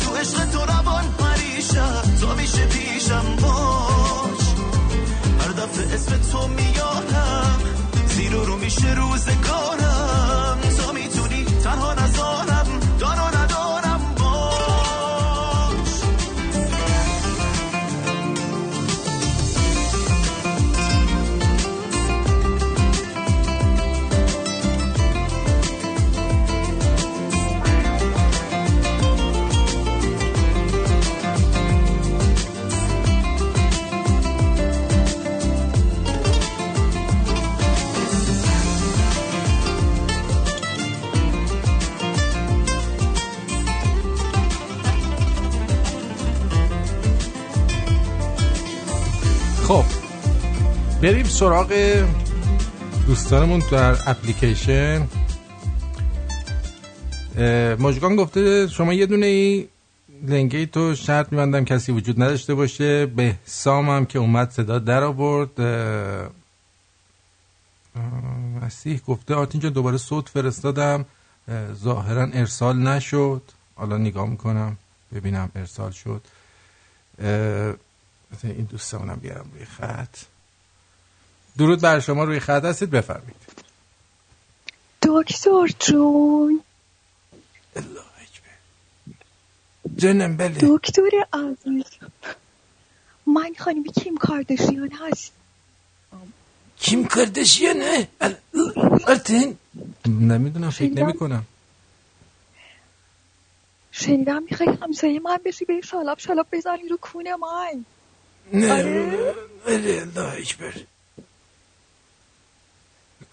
تو 0.00 0.14
عشق 0.14 0.44
تو 0.50 0.58
روان 0.58 1.04
پریشم. 1.18 2.02
تو 2.20 2.34
میشه 2.34 2.66
پیشم 2.66 3.36
باش. 3.42 4.44
هر 5.40 5.48
دفعه 5.48 5.94
اسم 5.94 6.12
تو 6.32 6.48
میارم 6.48 7.58
زیر 8.08 8.32
رو 8.32 8.56
میشه 8.56 8.94
روزگارم. 8.94 10.58
بریم 51.04 51.26
سراغ 51.26 51.72
دوستانمون 53.06 53.62
در 53.70 53.96
اپلیکیشن. 54.10 55.08
مجگان 57.78 58.16
گفته 58.16 58.68
شما 58.68 58.92
یه 58.92 59.06
دونه 59.06 59.26
ای 59.26 59.68
لنگه 60.22 60.66
تو 60.66 60.94
شرط 60.94 61.32
میبندم 61.32 61.64
کسی 61.64 61.92
وجود 61.92 62.22
نداشته 62.22 62.54
باشه. 62.54 63.06
به 63.06 63.34
سامم 63.44 64.04
که 64.06 64.18
اومد 64.18 64.50
صدا 64.50 64.78
در 64.78 65.02
آورد. 65.02 65.60
مسیح 68.62 69.00
گفته 69.06 69.34
آتین 69.34 69.60
جان 69.60 69.72
دوباره 69.72 69.96
صوت 69.96 70.28
فرستادم. 70.28 71.04
ظاهرا 71.72 72.28
ارسال 72.32 72.78
نشد. 72.78 73.42
حالا 73.74 73.98
نگاه 73.98 74.28
می‌کنم. 74.28 74.76
ببینم 75.14 75.50
ارسال 75.56 75.90
شد. 75.90 76.22
این 78.42 78.68
دوستمونم 78.70 79.16
بیارم 79.22 79.46
روی 79.54 79.64
خط. 79.64 80.16
درود 81.58 81.80
بر 81.80 82.00
شما 82.00 82.24
روی 82.24 82.40
خط 82.40 82.64
هستید 82.64 82.90
بفرمید 82.90 83.36
دکتر 85.02 85.66
جون. 85.80 86.60
جنم 89.96 90.36
بله. 90.36 90.58
دکتر 90.60 91.10
عزیز. 91.32 91.84
من 93.26 93.52
خانمی 93.58 93.92
کیم 93.92 94.16
کاردشیان 94.16 94.92
هست 94.92 95.32
کیم 96.78 97.04
کاردشیانه 97.04 98.08
ارتین 99.06 99.56
نمی‌دونم 100.06 100.70
فکر 100.70 100.92
نمی 100.92 101.14
کنم 101.14 101.44
شنیدم 103.92 104.42
می‌خوای 104.50 104.68
همسایه 104.82 105.20
من 105.20 105.38
بسی 105.46 105.64
به 105.64 105.80
شالاب 105.80 106.18
شالاب 106.18 106.46
بزنی 106.52 106.88
رو 106.88 106.96
کونه 106.96 107.36
من. 107.36 107.84
نه 108.52 108.72
آره؟ 108.72 110.00
الله 110.00 110.32
اکبر. 110.38 110.74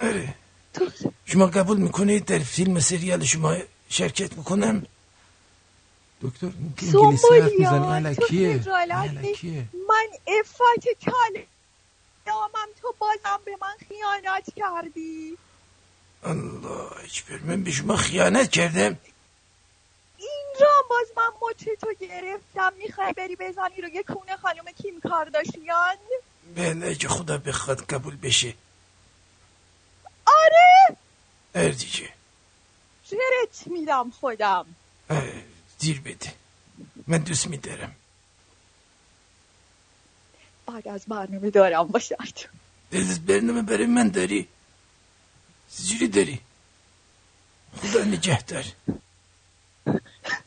آره 0.01 0.35
شما 1.25 1.45
قبول 1.45 1.77
می‌کنید 1.77 2.25
در 2.25 2.39
فیلم 2.39 2.79
سریال 2.79 3.23
شما 3.23 3.57
شرکت 3.89 4.37
می‌کنم 4.37 4.85
دکتر 6.21 6.47
انگلیسی 6.47 7.27
حرف 7.41 7.51
می‌زنی 7.59 7.93
علکیه. 7.93 9.65
من 9.89 10.07
افت 10.27 10.87
کل 11.01 11.41
دامم 12.25 12.69
تو 12.81 12.95
بازم 12.99 13.39
به 13.45 13.51
من 13.61 13.75
خیانت 13.87 14.45
کردی. 14.55 15.37
الله 16.23 16.81
اکبر 17.03 17.39
من 17.45 17.63
به 17.63 17.71
شما 17.71 17.95
خیانت 17.95 18.51
کردم 18.51 18.97
اینجا 20.17 20.73
باز 20.89 21.07
من 21.17 21.31
مچ 21.41 21.79
تو 21.81 21.93
گرفتم. 21.99 22.73
می‌خوای 22.77 23.13
بری 23.13 23.35
بزنی 23.35 23.81
رو 23.81 23.89
یه 23.89 24.03
کونه 24.03 24.37
خانم 24.37 24.65
کیم 24.81 25.01
کارداشیان؟ 25.09 25.97
بله 26.55 26.95
که 26.95 27.07
خدا 27.07 27.37
بخواد 27.37 27.81
قبول 27.81 28.15
بشه. 28.15 28.53
آره. 30.43 30.97
اردیجه 31.55 32.09
جرت 33.11 33.67
میدم 33.67 34.09
خودم. 34.09 34.65
دیر 35.79 36.01
بده. 36.01 36.33
من 37.07 37.17
دوست 37.17 37.47
میدارم. 37.47 37.95
بعد 40.65 40.87
از 40.87 41.05
برنامه 41.05 41.49
دارم 41.49 41.87
باشد. 41.87 42.15
از 42.91 43.25
برنامه 43.25 43.61
برای 43.61 43.85
من 43.85 44.07
داری؟ 44.09 44.47
چجوری 45.77 46.07
داری؟ 46.07 46.41
خدا 47.77 48.03
نگه 48.03 48.41
دار 48.41 48.65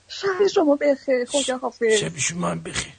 شب 0.09 0.47
شما 0.55 0.77
بخیر 0.77 1.25
خدا 1.25 1.59
حافظ. 1.59 1.93
شب 2.01 2.19
شما 2.19 2.49
هم 2.51 2.63
بخیر. 2.63 2.93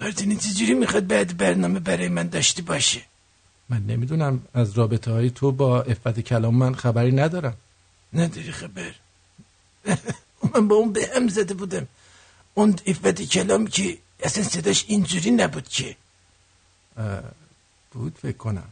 مردینی 0.00 0.36
چجوری 0.36 0.74
می‌خواد 0.74 1.06
بعد 1.06 1.36
برنامه 1.36 1.80
برای 1.80 2.08
من 2.08 2.28
داشتی 2.28 2.62
باشه. 2.62 3.02
من 3.74 3.86
نمی‌دونم 3.86 4.42
از 4.54 4.78
رابطه 4.78 5.10
های 5.12 5.30
تو 5.30 5.52
با 5.52 5.82
افت 5.82 6.20
کلام 6.20 6.54
من 6.54 6.74
خبری 6.74 7.12
ندارم. 7.12 7.56
نداری 8.12 8.52
خبر. 8.52 8.94
من 10.54 10.68
با 10.68 10.76
اون 10.76 10.92
به 10.92 11.10
هم 11.14 11.28
زده 11.28 11.54
بودم. 11.54 11.86
اون 12.54 12.76
افت 12.86 13.22
کلام 13.22 13.66
که 13.66 13.98
اصلا 14.20 14.44
صداش 14.44 14.84
اینجوری 14.88 15.30
نبود 15.30 15.68
که. 15.68 15.96
بود 17.90 18.18
فکر 18.22 18.36
کنم. 18.36 18.68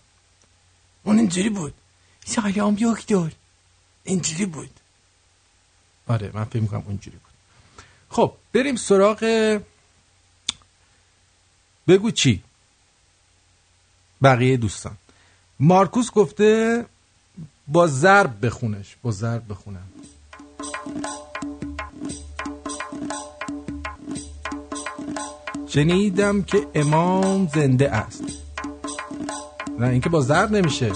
اون 1.03 1.19
اینجوری 1.19 1.51
بود. 1.51 1.75
سلام 2.25 2.75
دکتر. 2.75 3.31
اینجوری 4.05 4.47
بود. 4.47 4.81
آره 6.07 6.31
من 6.35 6.45
فکر 6.45 6.61
می‌کنم 6.61 6.85
اونجوری 6.87 7.17
بود. 7.17 7.33
خب 8.09 8.33
بریم 8.53 8.77
سراغ 8.77 9.21
بگو 11.89 12.11
چی؟ 12.11 12.43
بقیه 14.23 14.57
دوستان. 14.57 14.93
مارکوس 15.61 16.11
گفته 16.11 16.85
با 17.69 17.87
ضرب 17.87 18.47
بخونش 18.47 18.97
با 19.03 19.11
ضرب 19.11 19.43
بخونم. 19.49 19.89
شنیدم 25.67 26.43
که 26.43 26.67
امام 26.75 27.49
زنده 27.55 27.91
است. 27.91 28.25
نه 29.79 29.87
اینکه 29.87 30.09
با 30.09 30.21
ضرب 30.21 30.51
نمیشه. 30.51 30.93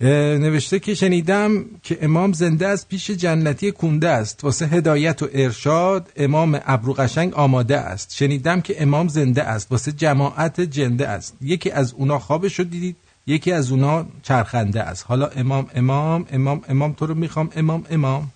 نوشته 0.00 0.78
که 0.78 0.94
شنیدم 0.94 1.64
که 1.82 1.98
امام 2.00 2.32
زنده 2.32 2.68
است 2.68 2.88
پیش 2.88 3.10
جنتی 3.10 3.72
کنده 3.72 4.08
است. 4.08 4.44
واسه 4.44 4.66
هدایت 4.66 5.22
و 5.22 5.28
ارشاد 5.32 6.12
امام 6.16 6.60
ابرو 6.66 6.92
قشنگ 6.92 7.34
آماده 7.34 7.78
است. 7.78 8.14
شنیدم 8.16 8.60
که 8.60 8.82
امام 8.82 9.08
زنده 9.08 9.42
است. 9.42 9.72
واسه 9.72 9.92
جماعت 9.92 10.60
جنده 10.60 11.08
است. 11.08 11.34
یکی 11.40 11.70
از 11.70 11.92
اونا 11.92 12.18
خوابش 12.18 12.58
رو 12.58 12.64
دیدید 12.64 12.96
یکی 13.26 13.52
از 13.52 13.70
اونا 13.70 14.06
چرخنده 14.22 14.82
است. 14.82 15.04
حالا 15.08 15.26
امام 15.26 15.70
امام 15.74 16.26
امام 16.32 16.62
امام 16.68 16.92
تو 16.92 17.06
رو 17.06 17.14
می‌خوام. 17.14 17.50
امام 17.56 17.84
امام. 17.90 18.30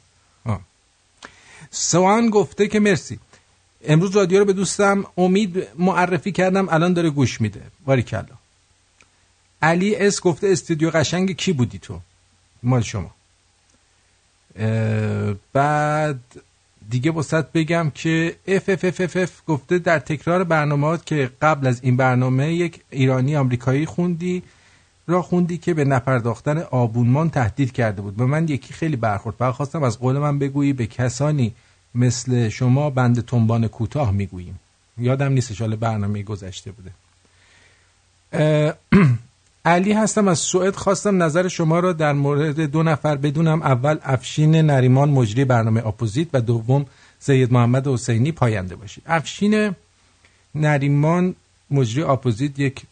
سوان 1.70 2.30
گفته 2.30 2.68
که 2.68 2.80
مرسی. 2.80 3.18
امروز 3.84 4.16
رادیو 4.16 4.38
رو 4.38 4.44
به 4.44 4.52
دوستم 4.52 5.04
امید 5.18 5.66
معرفی 5.78 6.32
کردم. 6.32 6.68
الان 6.68 6.92
داره 6.92 7.10
گوش 7.10 7.40
میده. 7.40 7.62
کلا 7.86 8.39
علی 9.62 9.96
اس 9.96 10.20
گفته 10.20 10.48
استودیو 10.48 10.90
قشنگ 10.90 11.36
کی 11.36 11.52
بودی 11.52 11.78
تو؟ 11.78 12.00
مال 12.62 12.82
شما. 12.82 13.10
بعد 15.52 16.20
دیگه 16.90 17.12
وسط 17.12 17.46
بگم 17.54 17.90
که 17.94 18.36
اف 18.46 18.68
اف 18.68 18.84
اف 18.84 19.00
اف, 19.00 19.16
اف 19.16 19.42
گفته 19.46 19.78
در 19.78 19.98
تکرار 19.98 20.44
برنامه 20.44 20.98
که 21.06 21.30
قبل 21.42 21.66
از 21.66 21.80
این 21.82 21.96
برنامه 21.96 22.54
یک 22.54 22.80
ایرانی 22.90 23.36
آمریکایی 23.36 23.86
خوندی 23.86 24.42
را 25.06 25.22
خوندی 25.22 25.58
که 25.58 25.74
به 25.74 25.84
نپرداختن 25.84 26.58
آبونمان 26.58 27.30
تهدید 27.30 27.72
کرده 27.72 28.02
بود. 28.02 28.16
به 28.16 28.24
من 28.24 28.48
یکی 28.48 28.74
خیلی 28.74 28.96
برخورد. 28.96 29.36
فقط 29.36 29.54
خواستم 29.54 29.82
از 29.82 29.98
قول 29.98 30.18
من 30.18 30.38
بگویی 30.38 30.72
به 30.72 30.86
کسانی 30.86 31.54
مثل 31.94 32.48
شما 32.48 32.90
بند 32.90 33.24
تنبان 33.24 33.68
کوتاه 33.68 34.10
می‌گوییم. 34.10 34.60
یادم 34.98 35.32
نیست 35.32 35.52
مال 35.52 35.76
برنامه 35.76 36.22
گذشته 36.22 36.72
بوده. 36.72 36.92
علی 39.64 39.92
هستم 39.92 40.28
از 40.28 40.38
سوئد 40.38 40.76
خواستم 40.76 41.22
نظر 41.22 41.48
شما 41.48 41.80
را 41.80 41.92
در 41.92 42.12
مورد 42.12 42.60
دو 42.60 42.82
نفر 42.82 43.16
بدونم. 43.16 43.62
اول 43.62 43.98
افشین 44.02 44.54
نریمان 44.54 45.10
مجری 45.10 45.44
برنامه 45.44 45.86
Opposite 45.86 46.28
و 46.32 46.40
دوم 46.40 46.86
سید 47.18 47.52
محمد 47.52 47.86
حسینی 47.88 48.32
پاینده 48.32 48.76
باشید. 48.76 49.04
افشین 49.06 49.74
نریمان 50.54 51.34
مجری 51.70 52.02
Opposite 52.02 52.58
یک 52.58 52.82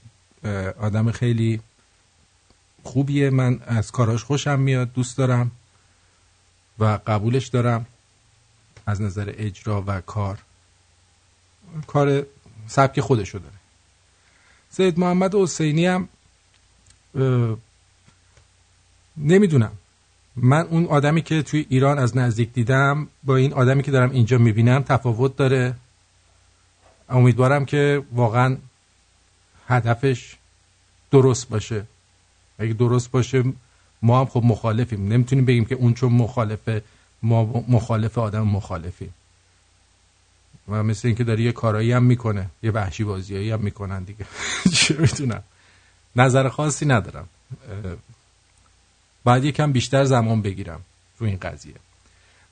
آدم 0.80 1.10
خیلی 1.10 1.60
خوبیه. 2.82 3.30
من 3.30 3.60
از 3.66 3.92
کاراش 3.92 4.24
خوشم 4.24 4.60
میاد 4.60 4.92
دوست 4.92 5.16
دارم 5.18 5.50
و 6.78 6.98
قبولش 7.06 7.46
دارم 7.46 7.86
از 8.86 9.00
نظر 9.00 9.32
اجرا 9.36 9.84
و 9.86 10.00
کار. 10.00 10.38
کار 11.86 12.26
سبک 12.66 13.00
خودشو 13.00 13.38
داره. 13.38 13.54
سید 14.70 14.98
محمد 14.98 15.34
حسینی 15.34 15.86
هم 15.86 16.08
نمی‌دونم. 19.16 19.72
من 20.36 20.66
اون 20.66 20.86
آدمی 20.86 21.22
که 21.22 21.42
توی 21.42 21.66
ایران 21.68 21.98
از 21.98 22.16
نزدیک 22.16 22.52
دیدم 22.52 23.08
با 23.24 23.36
این 23.36 23.52
آدمی 23.52 23.82
که 23.82 23.90
دارم 23.90 24.10
اینجا 24.10 24.38
می‌بینم 24.38 24.82
تفاوت 24.82 25.36
داره. 25.36 25.74
امیدوارم 27.08 27.64
که 27.64 28.02
واقعا 28.12 28.56
هدفش 29.68 30.36
درست 31.10 31.48
باشه. 31.48 31.84
اگه 32.58 32.72
درست 32.72 33.10
باشه 33.10 33.44
ما 34.02 34.20
هم 34.20 34.26
خب 34.26 34.42
مخالفیم. 34.44 35.12
نمی‌تونیم 35.12 35.44
بگیم 35.44 35.64
که 35.64 35.74
اون 35.74 35.94
چون 35.94 36.12
مخالفه 36.12 36.82
ما 37.22 37.64
مخالف 37.68 38.18
آدم 38.18 38.42
مخالفیم 38.42 39.14
و 40.68 40.82
مثل 40.82 41.08
اینکه 41.08 41.24
داره 41.24 41.42
یه 41.42 41.52
کارایی 41.52 41.92
هم 41.92 42.02
می‌کنه 42.02 42.50
یه 42.62 42.70
وحشی 42.70 43.04
بازیایی 43.04 43.50
هم 43.50 43.60
می‌کنن 43.60 44.02
دیگه. 44.02 44.26
چه 44.74 44.96
می‌تونم 44.98 45.42
نظر 46.18 46.48
خاصی 46.48 46.86
ندارم. 46.86 47.28
باید 49.24 49.44
یکم 49.44 49.72
بیشتر 49.72 50.04
زمان 50.04 50.42
بگیرم 50.42 50.80
رو 51.18 51.26
این 51.26 51.38
قضیه. 51.42 51.74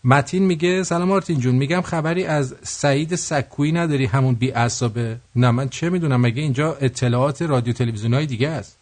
متین 0.05 0.43
میگه 0.43 0.83
سلام 0.83 1.11
آرتین 1.11 1.41
جون 1.41 1.55
میگم 1.55 1.81
خبری 1.81 2.25
از 2.25 2.55
سعید 2.63 3.15
سکویی 3.15 3.73
نداری؟ 3.73 4.05
همون 4.07 4.35
بی 4.35 4.53
اعصابه. 4.53 5.19
نه 5.37 5.51
من 5.51 5.69
چه 5.69 5.91
می‌دونم؟ 5.91 6.21
مگه 6.21 6.43
اینجا 6.43 6.75
اطلاعات 6.75 7.43
رادیو 7.43 7.73
تلویزیون 7.73 8.15
های 8.15 8.27
دیگه 8.27 8.49
است؟ 8.49 8.77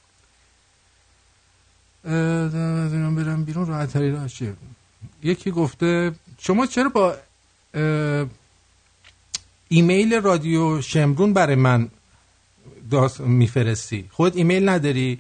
برم 2.05 3.45
بیرون 3.45 3.67
راحت 3.67 3.97
یکی 5.23 5.51
گفته 5.51 6.13
شما 6.39 6.67
چرا 6.67 6.89
با 6.89 7.17
ایمیل 9.69 10.15
رادیو 10.15 10.81
شمرون 10.81 11.33
برای 11.33 11.57
من 11.57 11.89
میفرستی. 13.21 14.09
خود 14.13 14.37
ایمیل 14.37 14.69
نداری. 14.69 15.19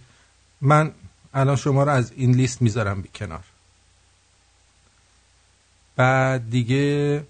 من 0.60 0.92
الان 1.34 1.56
شما 1.56 1.82
رو 1.82 1.90
از 1.90 2.12
این 2.12 2.34
لیست 2.34 2.62
می‌ذارم 2.62 3.02
بی 3.02 3.08
کنار. 3.14 3.44
بعد 5.96 6.50
دیگه 6.50 7.24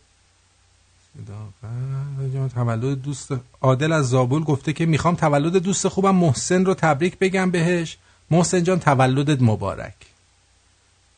تولد 2.55 3.03
دوست 3.03 3.29
عادل 3.61 3.93
از 3.93 4.09
زابول 4.09 4.45
گفته 4.45 4.73
که 4.73 4.87
می‌خوام 4.87 5.15
تولد 5.15 5.57
دوست 5.57 5.89
خوبم. 5.89 6.15
محسن 6.15 6.65
رو 6.65 6.75
تبریک 6.75 7.19
بگم 7.19 7.51
بهش. 7.51 7.97
محسن 8.31 8.63
جان 8.63 8.81
تولدت 8.81 9.43
مبارک. 9.43 9.95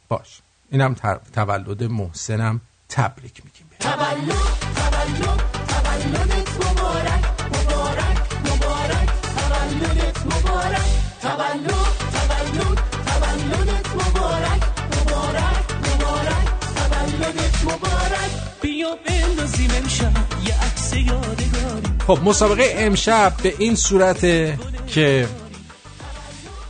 باش. 0.08 0.40
اینم 0.70 0.94
تولد 1.32 1.84
محسنم 1.84 2.60
تبریک 2.88 3.42
میگیم 3.44 3.66
تولد 3.80 4.36
تولد 4.76 5.42
تولدت 5.68 6.56
مبارک. 6.56 6.75
تولد 11.26 11.66
تولد 12.14 12.78
تولدت 13.06 13.86
مبارک 13.94 14.62
مبارک 14.96 15.64
مبارک 15.88 16.48
تولدت 16.76 17.64
مبارک. 17.64 18.30
بیا 18.62 18.96
بندازیم 19.06 19.70
امشب 19.76 20.12
یه 20.46 20.54
عکس 20.54 20.94
یادگاری. 20.96 21.98
خب 22.06 22.18
مسابقه 22.24 22.74
امشب 22.76 23.32
به 23.42 23.54
این 23.58 23.74
صورته 23.74 24.58
که 24.88 25.28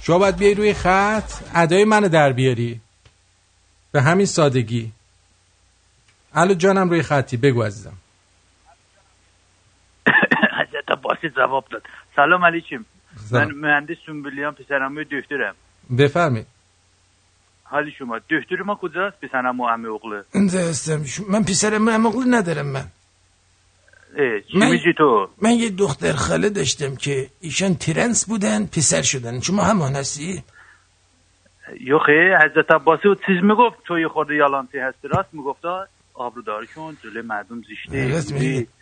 شما 0.03 0.19
باید 0.19 0.37
بیای 0.37 0.55
روی 0.55 0.75
خط 0.75 1.33
ادای 1.55 1.85
منو 1.85 2.09
در 2.09 2.33
بیاری. 2.33 2.81
به 3.93 4.03
همین 4.03 4.27
سادگی. 4.27 4.93
الو 6.35 6.55
جانم 6.55 6.91
روی 6.91 7.03
خطی. 7.03 7.37
بگو 7.37 7.63
عزیزم. 7.63 7.97
حضرت 10.61 10.99
باسی 11.03 11.31
جواب 11.37 11.65
داد. 11.71 11.83
سلام 12.17 12.45
علیکم. 12.45 12.85
من 13.33 13.51
مهندس 13.51 13.97
سنبولیان 14.07 14.55
پسرموی 14.55 15.05
دکترم. 15.05 15.55
بفرمایید. 15.99 16.47
حالی 17.64 17.91
شما 17.99 18.18
دکتر 18.18 18.62
ما 18.64 18.74
کجاست؟ 18.74 19.20
پسرم 19.20 19.61
و 19.61 19.66
همه 19.66 19.89
اغله 19.89 20.24
من 21.29 21.43
پسرم 21.45 21.89
همه 21.89 22.07
اغله 22.07 22.27
ندارم 22.27 22.66
من. 22.66 22.85
من... 24.55 24.79
تو؟ 24.99 25.29
من 25.43 25.51
یه 25.51 25.70
دختر 25.70 26.12
خاله 26.12 26.51
داشتم 26.51 26.97
که 26.97 27.27
ایشان 27.41 27.74
ترنس 27.74 28.27
بودن 28.27 28.66
پسر 28.66 29.03
شدن. 29.03 29.41
شما 29.41 29.62
همان 29.62 29.97
هستی؟ 29.97 30.43
یوخی 31.81 32.12
حضرت 32.45 32.70
عباسی 32.70 33.09
و 33.09 33.14
چیز 33.14 33.43
می‌گفت؟ 33.43 33.77
تو 33.87 33.99
یه 33.99 34.09
خورده 34.09 34.35
یالانتی 34.35 34.79
هستی 34.79 35.09
راست 35.09 35.29
می‌گفت 35.33 35.61
آبرودارشون 36.14 36.97
جلوی 37.05 37.22
مردم 37.22 37.62
زیشته 37.62 38.09
راست 38.09 38.35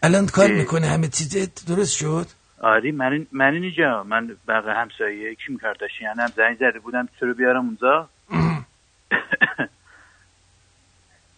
الان 0.03 0.26
کار 0.26 0.53
می‌کنه 0.53 0.86
همه 0.86 1.09
چیزت 1.09 1.68
درست 1.68 1.97
شد؟ 1.97 2.26
آری 2.65 2.93
من 2.93 3.27
من 3.33 3.55
اینجا 3.55 4.03
من 4.03 4.37
بقیه 4.49 4.73
همسایه 4.73 5.35
کیم 5.35 5.59
کرداشیان 5.59 6.21
هم 6.21 6.33
زنگ 6.37 6.57
زده 6.57 6.79
بودم 6.79 7.09
چرا 7.21 7.33
بیارم 7.33 7.67
اونجا. 7.67 8.09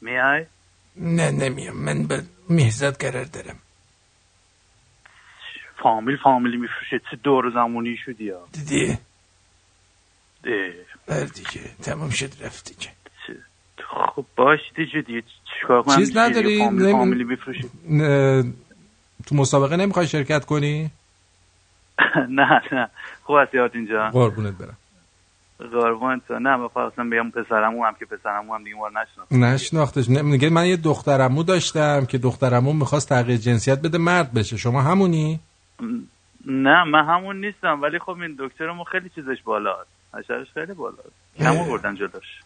میای؟ 0.00 0.46
نه 0.96 1.30
نمیام 1.30 1.76
من 1.76 2.02
به 2.06 2.22
مهزت 2.50 3.04
قرار 3.04 3.24
دارم. 3.24 3.58
فامیل 5.82 6.16
فامیلی 6.16 6.56
میفروشه. 6.56 6.98
چه 7.10 7.16
دور 7.16 7.50
زمانی 7.50 7.96
شدی 7.96 8.30
ها؟ 8.30 8.48
دیدی؟ 8.52 8.98
بله 11.06 11.24
دیگه. 11.24 11.60
تمام 11.82 12.10
شد 12.10 12.44
رفت 12.44 12.68
دیگه. 12.68 12.90
خب 14.14 14.24
باش 14.36 14.60
دیگه 14.76 15.00
دیگه 15.00 15.22
چیکار 15.60 15.82
کنم؟ 15.82 15.96
چیز 15.96 16.16
نداری؟ 16.16 16.58
فامیلی, 16.58 16.92
فامیلی 16.92 17.24
بفروشی 17.24 17.70
تو 19.26 19.34
مسابقه 19.34 19.76
نمی‌خوای 19.76 20.06
شرکت 20.06 20.44
کنی؟ 20.44 20.90
نه 22.38 22.60
نه. 22.72 22.88
خوب 23.22 23.36
هستی 23.42 23.58
اینجا 23.58 24.10
قربونت 24.10 24.54
برم. 24.58 24.76
قربونت. 25.58 26.30
نه 26.30 26.56
من 26.56 26.68
خواستم 26.68 27.10
بگم 27.10 27.30
پسرمو 27.30 27.84
هم 27.84 27.94
که 27.98 28.06
پسرمو 28.06 28.54
هم 28.54 28.64
دیگه 28.64 28.76
نشناخت. 28.76 29.32
نشناختش. 29.32 30.08
میگه 30.08 30.50
من 30.50 30.66
یه 30.66 30.76
دخترمو 30.76 31.42
داشتم 31.42 32.06
که 32.06 32.18
دخترمو 32.18 32.72
می‌خواست 32.72 33.08
تغییر 33.08 33.38
جنسیت 33.38 33.82
بده 33.82 33.98
مرد 33.98 34.32
بشه. 34.32 34.56
شما 34.56 34.82
همونی؟ 34.82 35.40
نه 36.46 36.84
من 36.84 37.04
همون 37.04 37.40
نیستم 37.44 37.82
ولی 37.82 37.98
خب 37.98 38.10
این 38.10 38.36
دکترمو 38.38 38.84
خیلی 38.84 39.08
چیزش 39.14 39.42
بالاست. 39.44 39.90
اشرش 40.14 40.46
خیلی 40.54 40.74
بالاست. 40.74 41.12
کم 41.38 41.56
آوردن 41.58 41.94
جلوش. 41.94 42.40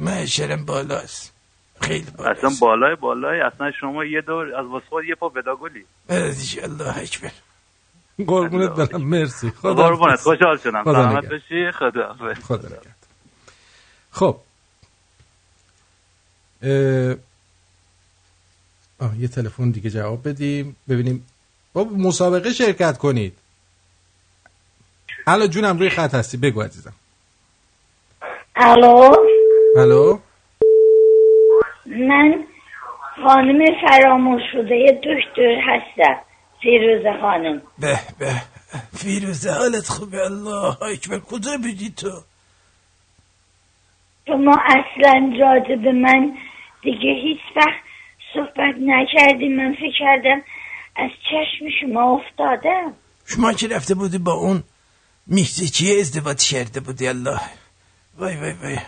من 0.00 0.12
اشرم 0.12 0.64
بالاست. 0.64 1.34
خیلی 1.80 2.06
بالاست. 2.18 2.44
اصلا 2.44 2.50
بالای 2.60 2.94
بالای 2.94 3.40
اصلا 3.40 3.70
شما 3.80 4.04
یه 4.04 4.20
دور 4.20 4.54
از 4.54 4.66
واسه 4.66 5.08
یه 5.08 5.14
پا 5.14 5.28
بداگلی 5.28 5.84
الله 6.62 6.98
اکبر. 6.98 7.32
قربونت 8.26 8.70
برم 8.70 9.02
مرسی. 9.02 9.50
خدا 9.50 9.74
قربونت 9.74 10.20
خوشحال 10.20 10.56
شدم. 10.56 10.84
سلامت 10.84 11.24
بشی 11.24 11.70
خدا 11.70 12.16
خدا 12.42 12.68
خب. 14.10 14.36
آه 19.00 19.18
یه 19.18 19.28
تلفن 19.28 19.70
دیگه 19.70 19.90
جواب 19.90 20.28
بدیم. 20.28 20.76
ببینیم. 20.88 21.26
با 21.72 21.84
مسابقه 21.84 22.52
شرکت 22.52 22.98
کنید. 22.98 23.38
الو 25.26 25.46
جونم 25.46 25.78
روی 25.78 25.90
خط 25.90 26.14
هستی. 26.14 26.36
بگو 26.36 26.62
عزیزم. 26.62 26.92
الو؟ 28.56 29.16
الو؟ 29.76 30.18
من 31.86 32.44
خانم 33.24 33.58
فراموش 33.88 34.42
شده 34.52 35.00
دکتر 35.04 35.60
هستم. 35.66 36.31
فیروزه 36.62 37.20
خانم. 37.20 37.62
به 37.78 37.98
به. 38.18 38.32
فیروزه 38.96 39.52
حالت 39.52 39.88
خوبه 39.88 40.24
الله 40.24 40.82
اکبر. 40.82 41.18
کجا 41.18 41.56
بودی 41.56 41.90
تو؟ 41.90 42.10
شما 44.26 44.56
اصلا 44.66 45.32
راجع 45.40 45.76
به 45.76 45.92
من 45.92 46.36
دیگه 46.82 47.10
هیچ 47.22 47.40
وقت 47.56 47.82
صحبت 48.34 48.74
نکردیم 48.80 49.56
من 49.56 49.74
فکر 49.74 49.98
کردم 49.98 50.42
از 50.96 51.10
چشم 51.30 51.66
شما 51.80 52.20
افتادم 52.20 52.94
شما 53.26 53.52
که 53.52 53.68
رفته 53.68 53.94
بودی 53.94 54.18
با 54.18 54.32
اون 54.32 54.62
چیه 55.74 56.00
ازدواج 56.00 56.48
کرده 56.50 56.80
بودی؟ 56.80 57.08
الله. 57.08 57.40
وای 58.18 58.36
وای 58.36 58.52
وای. 58.62 58.78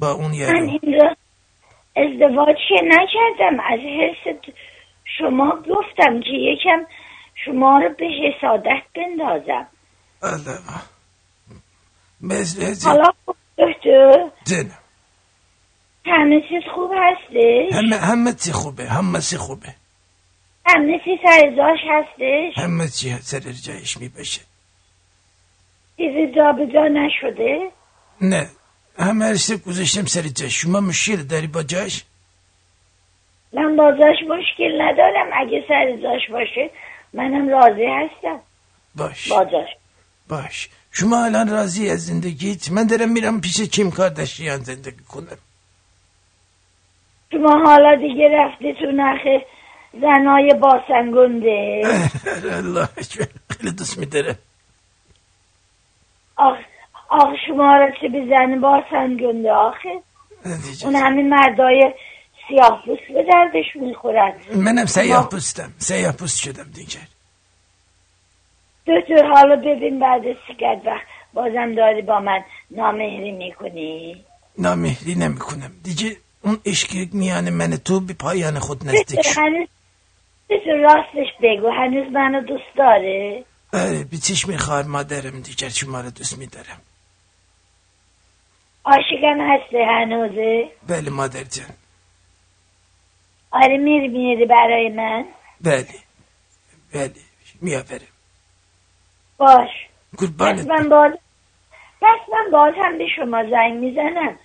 با 0.00 0.10
اون 0.10 0.34
یارو. 0.34 0.58
من 0.58 0.68
این 0.68 1.00
را 1.00 1.16
ازدواج 1.96 2.56
که 2.68 2.80
نکردم. 2.84 3.60
از 3.60 3.80
حرس 3.80 4.36
شما 5.18 5.50
گفتم 5.50 6.20
که 6.20 6.32
یکم 6.32 6.86
شما 7.48 7.78
رو 7.78 7.88
به 7.98 8.06
حسادت 8.06 8.82
بندازم. 8.94 9.66
الله 10.22 10.60
حالا 12.84 13.12
دکتر 13.58 14.30
جنم 14.44 14.78
همه 16.06 16.40
چیز 16.48 16.62
خوب 16.74 16.90
هستش؟ 16.94 17.72
همه 17.72 17.96
همه 17.96 18.32
چی 18.32 18.52
خوبه 18.52 18.84
همه 18.84 19.20
چی 19.20 19.36
خوبه. 19.36 19.74
همه 20.66 21.00
چی 21.04 21.20
سر 21.24 21.56
جاش 21.56 21.78
هستش؟ 21.90 22.58
همه 22.64 22.88
چی 22.88 23.16
سر 23.22 23.40
جایش 23.40 23.96
می‌باشه. 23.96 24.40
چیزی 25.96 26.34
جا 26.36 26.52
به 26.52 26.66
جا 26.66 26.88
نشده؟ 26.88 27.70
نه. 28.20 28.46
همه 28.98 29.24
هرشته 29.24 29.56
گذاشتم 29.56 30.04
سر 30.04 30.22
جاش. 30.22 30.62
شما 30.62 30.80
مشکل 30.80 31.16
داری 31.16 31.46
با 31.46 31.62
جاش؟ 31.62 32.04
من 33.52 33.76
با 33.76 33.92
جاش 33.92 34.16
مشکل 34.28 34.82
ندارم. 34.82 35.30
اگه 35.32 35.64
سر 35.68 35.96
جاش 36.02 36.30
باشه 36.30 36.70
منم 37.12 37.48
راضی 37.48 37.86
هستم. 37.86 38.40
باش. 38.94 39.28
با 39.28 39.44
جاش 39.44 39.68
باش. 40.28 40.68
شما 40.92 41.24
الان 41.24 41.48
راضی 41.50 41.90
از 41.90 42.06
زندگیت؟ 42.06 42.70
من 42.70 42.86
دارم 42.86 43.12
میرم 43.12 43.40
پیش 43.40 43.60
کیم 43.60 43.90
کاردشیان 43.90 44.58
زندگی 44.58 45.04
کنم. 45.08 45.38
شما 47.32 47.58
حالا 47.64 47.96
دیگه 47.96 48.28
رفتی 48.32 48.74
تو 48.74 48.86
نخ 48.86 49.20
زنای 50.00 50.54
باسنگونده 50.54 51.82
الله 52.58 52.88
خیلی 53.50 53.72
دوست 53.72 53.98
میداره 53.98 54.38
آخ 56.36 56.56
آخ 57.08 57.28
شما 57.46 57.76
را 57.76 57.90
چه 58.00 58.08
به 58.08 58.26
زن 58.30 58.60
باسنگونده 58.60 59.52
آخه 59.52 59.88
اون 60.84 60.96
همین 60.96 61.28
مردای 61.28 61.94
سیاه 62.48 62.82
پوست 62.86 63.02
به 63.14 63.22
دردش 63.32 63.76
می‌خورن. 63.76 64.32
منم 64.54 64.86
سیاه 64.86 65.28
پوستم. 65.28 65.72
سیاه 65.78 66.12
پوست 66.12 66.42
شدم 66.42 66.70
دیگر 66.74 67.06
دکتر 68.86 69.26
حالا 69.26 69.56
ببین 69.56 69.98
بعد 70.00 70.22
سیگرد 70.46 70.86
وقت. 70.86 71.06
بازم 71.32 71.74
داری 71.74 72.02
با 72.02 72.20
من 72.20 72.44
نامهری 72.70 73.32
می‌کنی؟ 73.32 74.24
نامهری 74.58 75.14
نمی‌کنم. 75.14 75.72
دیگه 75.82 76.16
اون 76.42 76.58
عشق 76.66 76.88
میان 77.12 77.50
من 77.50 77.76
تو 77.76 78.00
به 78.00 78.14
پایان 78.14 78.58
خود 78.58 78.88
نزدیک 78.88 79.22
شد. 79.22 79.38
هنوز 79.40 79.68
راستش 80.82 81.28
بگو. 81.42 81.70
هنوز 81.70 82.12
منو 82.12 82.40
دوست 82.40 82.76
داره؟ 82.76 83.44
آره 83.72 84.04
به 84.04 84.16
چشم 84.16 84.56
خواهر 84.56 84.82
مادرم 84.82 85.40
دیگر 85.40 85.68
شما 85.68 86.00
رو 86.00 86.10
دوست 86.10 86.38
میدارم. 86.38 86.80
عاشقم 88.84 89.40
هسته 89.40 89.78
هنوزه؟ 89.86 90.68
بله 90.88 91.10
مادر 91.10 91.44
جان. 91.44 91.66
آره 93.50 93.76
میری 93.76 94.08
میری 94.08 94.46
برای 94.46 94.88
من. 94.88 95.24
بله. 95.60 95.86
بله. 96.94 97.10
میآورم 97.60 98.00
باش. 99.36 99.70
قربانت 100.18 100.66
من 100.66 100.88
باز 100.88 101.12
پس 102.00 102.18
من 102.32 102.50
باز 102.52 102.74
هم 102.76 102.98
به 102.98 103.04
شما 103.16 103.42
زنگ 103.50 103.74
می‌زنم. 103.74 104.38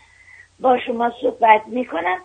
با 0.59 0.77
شما 0.87 1.11
صحبت 1.21 1.61
می‌کنم. 1.67 2.17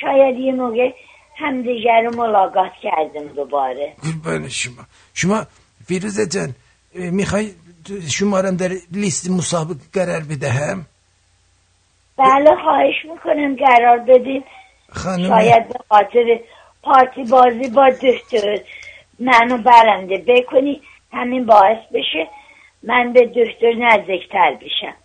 شاید 0.00 0.38
یه 0.38 0.52
موقع 0.52 0.90
همدیگر 1.36 2.02
رو 2.04 2.16
ملاقات 2.16 2.72
کردم 2.82 3.26
دوباره. 3.28 3.94
قربان 4.02 4.48
شما. 4.48 4.84
شما 5.14 5.46
فیروزه 5.86 6.26
جان 6.26 6.54
می‌خوای 6.94 7.54
شما 8.10 8.40
در 8.40 8.70
لیست 8.92 9.30
مسابقه 9.30 9.80
قرار 9.92 10.20
بدهم؟ 10.30 10.86
بله 12.16 12.56
خواهش 12.64 13.04
می‌کنم. 13.12 13.56
قرار 13.56 13.98
بدین. 13.98 14.44
خانم 14.92 15.28
شاید 15.28 15.68
به 15.68 15.78
خاطر 15.88 16.40
پارتی 16.82 17.24
بازی 17.24 17.68
با 17.68 17.90
دکتر 17.90 18.60
منو 19.18 19.58
برنده 19.58 20.24
بکنی 20.28 20.82
همین 21.12 21.46
باعث 21.46 21.78
بشه 21.94 22.28
من 22.82 23.12
به 23.12 23.26
دکتر 23.26 23.72
نزدیکتر 23.78 24.54
بشم. 24.54 24.96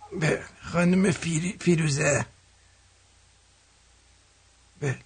خانم 0.72 1.10
فیر... 1.10 1.42
فیروزه. 1.60 2.24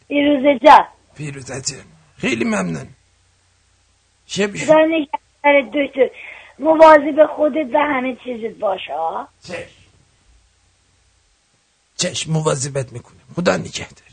فیروزه 0.09 0.59
جان. 0.67 0.87
فیروزه 1.15 1.61
جان. 1.61 1.85
خیلی 2.19 2.45
ممنون. 2.45 2.89
شب 4.27 4.57
خدا 4.57 4.77
نگهدار 4.87 5.71
دکتر. 5.75 6.11
مواظب 6.59 7.27
خودت 7.37 7.75
و 7.75 7.79
همه 7.79 8.17
چیزت 8.25 8.59
باشه 8.59 8.93
ها 8.93 9.29
چشم. 9.43 9.67
چشم 11.97 12.33
مواظبت 12.33 12.93
می‌کنم. 12.93 13.21
خدا 13.37 13.57
نگهدار. 13.57 14.10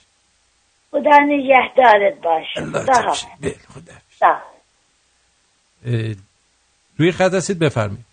خدا 0.97 1.17
نگهدارت 1.17 2.21
باشه 2.21 2.61
خدا 2.61 2.85
بله 3.41 3.55
خدا. 3.73 4.41
روی 6.97 7.11
خط 7.11 7.33
هستید 7.33 7.59
بفرمایید. 7.59 8.05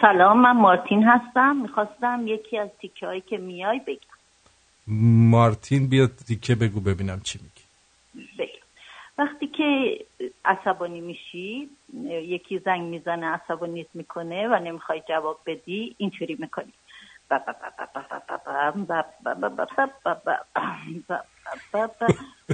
سلام 0.00 0.40
من 0.40 0.52
مارتین 0.52 1.02
هستم. 1.02 1.56
می‌خواستم 1.56 2.24
یکی 2.26 2.58
از 2.58 2.68
تیکه 2.80 3.06
هایی 3.06 3.20
که 3.20 3.38
میای 3.38 3.80
بگم. 3.86 3.98
مارتین 5.30 5.88
بیاد 5.88 6.10
تیکه 6.26 6.54
بگو 6.54 6.80
ببینم 6.80 7.20
چی 7.20 7.38
میگی. 7.42 7.64
بگم 8.38 8.48
وقتی 9.18 9.46
که 9.46 9.98
عصبانی 10.44 11.00
میشی 11.00 11.68
یکی 12.08 12.58
زنگ 12.58 12.82
می‌زنه 12.82 13.26
عصبانیت 13.26 13.86
می‌کنه 13.94 14.48
و 14.48 14.58
نمی‌خوای 14.58 15.02
جواب 15.08 15.40
بدی 15.46 15.94
اینطوری 15.98 16.36
می‌کنی. 16.40 16.72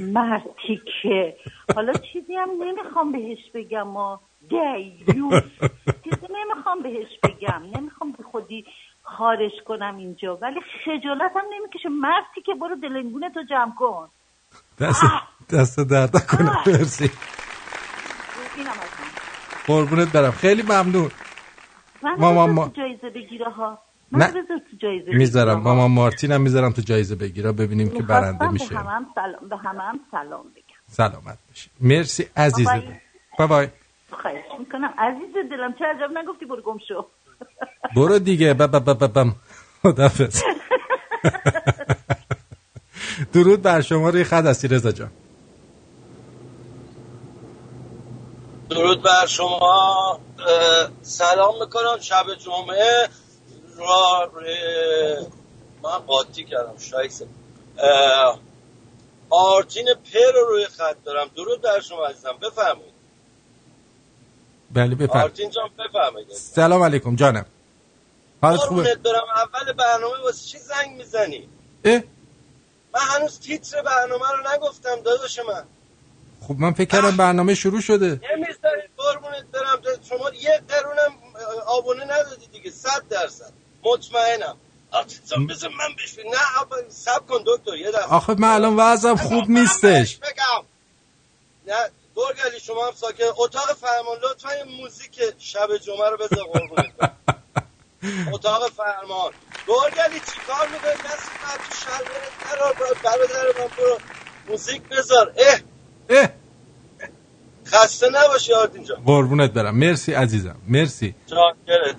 مردی 0.00 0.80
که. 1.02 1.36
حالا 1.74 1.92
چیزی 1.92 2.34
هم 2.34 2.50
نمی‌خوام 2.60 3.12
بهش 3.12 3.38
بگم 3.54 3.82
ما 3.82 4.20
دیوز. 4.48 5.42
چیزی 6.04 6.26
نمی‌خوام 6.30 6.82
بهش 6.82 7.18
بگم. 7.22 7.62
نمی‌خوام 7.76 8.12
به 8.12 8.22
خودی 8.22 8.66
خارش 9.02 9.52
کنم 9.66 9.96
اینجا. 9.96 10.36
ولی 10.36 10.60
خجالت 10.84 11.32
هم 11.36 11.44
نمی‌کشه. 11.52 11.88
مردی 11.88 12.42
که 12.46 12.54
برو 12.54 12.76
دلنگونه 12.76 13.30
تو 13.30 13.42
جمع 13.50 13.74
کن. 13.78 14.08
دست 14.80 15.04
دست 15.52 15.80
درد 15.90 16.26
کنم 16.26 16.62
مرسی. 16.66 17.10
قربونت 19.66 20.12
برم. 20.12 20.30
خیلی 20.30 20.62
ممنون. 20.62 21.10
ماما 22.18 22.46
ما 22.46 22.68
جایزه 22.76 23.10
بگیره 23.10 23.50
ها. 23.50 23.78
نه. 24.12 24.32
می‌ذارم. 25.06 25.60
ماما 25.60 25.88
مارتین 25.88 26.32
هم 26.32 26.40
می‌ذارم 26.40 26.72
تو 26.72 26.82
جایزه 26.82 27.14
بگیره. 27.14 27.52
ببینیم 27.52 27.90
که 27.90 28.02
برنده 28.02 28.48
میشه. 28.48 28.68
به 28.68 28.76
همه 28.76 29.06
سلام 29.14 29.48
به 29.48 29.56
همه 29.56 29.82
هم 29.82 30.00
سلام 30.10 30.44
بگم. 30.56 30.74
سلامت 30.90 31.38
باشی 31.48 31.70
مرسی 31.80 32.28
عزیز 32.36 32.68
بای 33.38 33.48
بای 33.48 33.68
خواهش 34.10 34.44
می‌کنم. 34.58 34.94
عزیز 34.98 35.34
دلم 35.50 35.74
چه 35.78 35.84
عجب 35.84 36.10
نگفتی 36.18 36.44
برو 36.46 36.62
گم 36.62 36.78
شو. 36.88 37.06
برو 37.96 38.18
دیگه. 38.18 38.54
بب 38.54 38.76
بب 38.90 39.12
بم 39.12 39.34
خدافظ 39.82 40.42
درود 43.32 43.62
بر 43.62 43.80
شما 43.80 44.10
روی 44.10 44.24
خط 44.24 44.44
هستی 44.44 44.68
رضا 44.68 44.92
جان. 44.92 45.10
درود 48.70 49.02
بر 49.02 49.26
شما. 49.26 50.18
سلام 51.02 51.54
می‌کنم 51.60 51.98
شب 52.00 52.24
جمعه. 52.38 53.08
را 53.78 54.32
من 55.82 55.98
قاطی 55.98 56.44
کردم 56.44 56.78
شایسته 56.78 57.26
آرتین 59.30 59.84
پر 59.94 60.32
رو 60.34 60.46
روی 60.48 60.66
خط 60.66 60.96
دارم. 61.04 61.30
درود 61.36 61.62
بر 61.62 61.80
شما 61.80 62.06
عزیزم. 62.06 62.38
بفرمایید. 62.42 62.94
بله 64.70 64.94
بفرمایید. 64.94 65.24
آرتین 65.24 65.50
جان 65.50 65.70
بفرمایید. 65.78 66.32
سلام 66.32 66.82
علیکم 66.82 67.16
جانم. 67.16 67.46
حالت 68.42 68.60
خوبه؟ 68.60 68.94
دارم 68.94 69.24
اول 69.36 69.72
برنامه 69.72 70.22
واسه 70.24 70.46
چی 70.46 70.58
زنگ 70.58 70.96
می‌زنی؟ 70.96 71.48
اه؟ 71.84 72.02
من 72.94 73.00
هنوز 73.00 73.40
تیتر 73.40 73.82
برنامه 73.82 74.24
رو 74.30 74.54
نگفتم 74.54 75.00
داداش 75.04 75.38
من. 75.38 75.64
خب 76.40 76.54
من 76.58 76.72
فکر 76.72 76.88
کردم 76.88 77.16
برنامه 77.16 77.54
شروع 77.54 77.80
شده. 77.80 78.06
نمی‌ذارید 78.06 78.90
قربونت 78.96 79.44
برم. 79.52 79.82
شما 80.08 80.30
یه 80.30 80.62
قرونم 80.68 81.12
آبونه 81.66 82.04
ندادی 82.04 82.46
دیگه 82.46 82.70
صد 82.70 83.08
درصد. 83.10 83.52
مطمئنم. 83.84 84.56
بذار 85.48 85.70
من 85.70 85.94
نه 86.30 86.88
سب 86.88 87.26
کن 87.26 87.44
دکتر 87.46 87.74
یه 87.76 87.90
دفعه. 87.90 88.04
آخه 88.04 88.34
من 88.38 88.48
الان 88.48 88.76
وضعم 88.76 89.16
خوب 89.16 89.44
نیستش. 89.50 90.16
بگم. 90.16 90.64
نه 91.66 91.90
برگلی 92.16 92.60
شما 92.60 92.86
هم 92.86 92.92
ساکت 92.94 93.20
اتاق 93.36 93.72
فرمان 93.72 94.18
لطفا 94.22 94.48
موزیک 94.80 95.20
شب 95.38 95.76
جمعه 95.76 96.08
رو 96.10 96.16
بذار 96.16 96.44
قربونت 96.44 96.92
اتاق 98.34 98.70
فرمان. 98.70 99.32
برگلی 99.68 100.20
چی 100.20 100.40
کار 100.46 100.68
می‌کنی؟ 100.68 100.90
دست 100.92 101.30
من 101.42 101.56
تو 101.58 101.74
شلوارت 101.76 102.32
قرار 102.50 102.74
برادر 103.04 103.60
من 103.60 103.68
برو 103.76 103.98
موزیک 104.48 104.82
بذار. 104.82 105.32
اه. 105.36 105.60
اه. 106.08 106.28
خسته 107.66 108.06
نباشی 108.08 108.52
آرتین 108.52 108.84
جان. 108.84 108.98
قربونت 109.06 109.50
برم. 109.52 109.76
مرسی 109.78 110.12
عزیزم. 110.12 110.56
مرسی. 110.68 111.14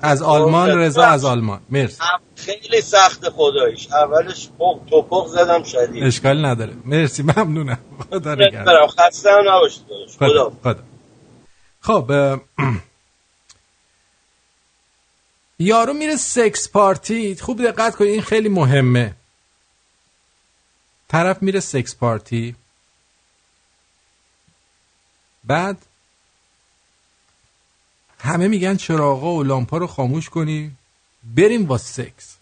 از 0.02 0.22
آلمان 0.22 0.70
رضا 0.70 1.04
از 1.04 1.26
آلمان. 1.26 1.60
مرسی. 1.70 2.02
خیلی 2.36 2.82
سخت 2.82 3.30
خدایش 3.30 3.88
اولش 3.92 4.50
پق 4.60 4.80
توپق 4.90 5.28
زدم 5.28 5.64
شدید. 5.64 6.04
اشکال 6.04 6.46
نداره. 6.46 6.74
مرسی 6.86 7.24
ممنونم. 7.24 7.78
خدا 8.12 8.36
نگهدار. 8.36 8.88
خسته 8.88 9.30
هم 9.32 9.50
نباشید 9.50 9.84
خدا, 10.20 10.52
خدا. 10.64 10.84
خب 11.82 12.12
یارو 15.60 15.94
میره 15.94 16.16
سکس 16.16 16.70
پارتی 16.70 17.36
خوب 17.36 17.64
دقت 17.64 17.96
کنید 17.96 18.12
این 18.12 18.22
خیلی 18.22 18.50
مهمه. 18.50 19.16
طرف 21.08 21.44
میره 21.44 21.60
سکس 21.60 21.96
پارتی 21.96 22.56
بعد 25.48 25.78
همه 28.20 28.48
میگن 28.48 28.76
چراغا 28.76 29.34
و 29.34 29.44
لامپا 29.44 29.78
رو 29.78 29.88
خاموش 29.88 30.30
کنی؟ 30.30 30.72
بریم 31.36 31.66
با 31.66 31.78
سکس. 31.78 32.36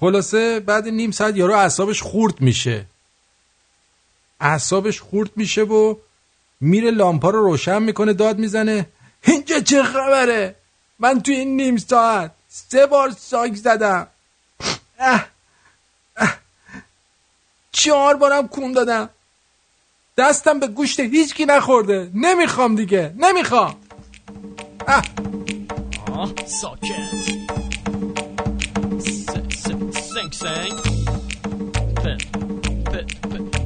خلاصه 0.00 0.60
بعد 0.60 0.88
نیم 0.88 1.10
ساعت 1.10 1.36
یارو 1.36 1.54
اعصابش 1.54 2.02
خورد 2.02 2.40
میشه. 2.40 2.86
اعصابش 4.40 5.00
خورد 5.00 5.30
میشه 5.36 5.62
و 5.62 5.96
میره 6.60 6.90
لامپا 6.90 7.30
رو 7.30 7.44
روشن 7.44 7.82
می‌کنه 7.82 8.12
داد 8.12 8.38
می‌زنه. 8.38 8.86
اینجا 9.24 9.60
چه 9.60 9.82
خبره؟ 9.82 10.54
من 10.98 11.22
توی 11.22 11.34
این 11.34 11.56
نیم 11.56 11.76
ساعت 11.76 12.30
سه 12.48 12.86
بار 12.86 13.10
ساک 13.10 13.54
زدم. 13.54 14.06
اه 14.98 15.26
اه. 16.16 16.38
چهار 17.72 18.16
بارم 18.16 18.48
کون 18.48 18.72
دادم. 18.72 19.10
دستم 20.16 20.60
به 20.60 20.66
گوشت 20.66 21.00
هیچکی 21.00 21.44
نخورده. 21.44 22.10
نمی‌خوام 22.14 22.74
دیگه. 22.74 23.14
نمی‌خوام. 23.18 23.74
اه. 24.88 25.02
ساکت. 26.46 26.92
سنگ 29.92 30.32
سنگ. 30.32 30.72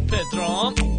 پدرام. 0.09 0.95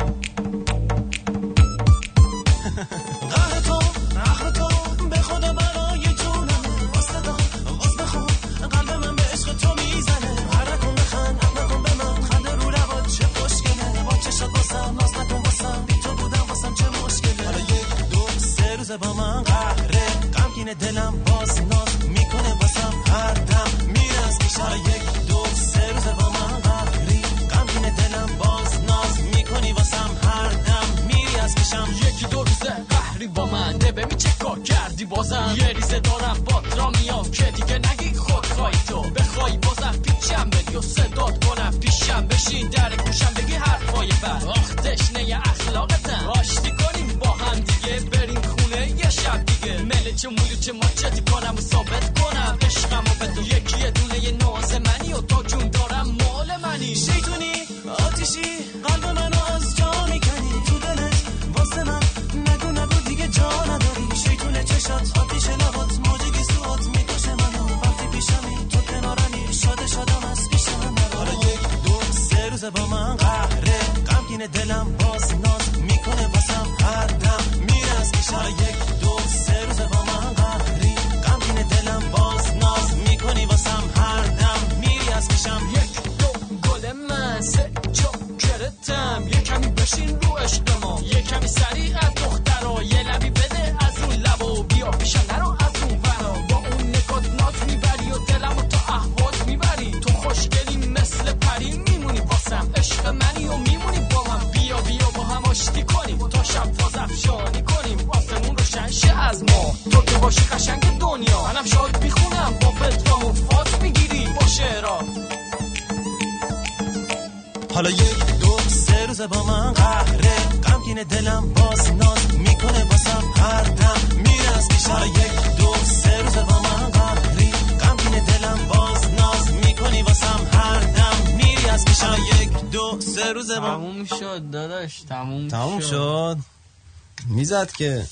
می‌زد 137.58 137.72
که. 137.72 138.06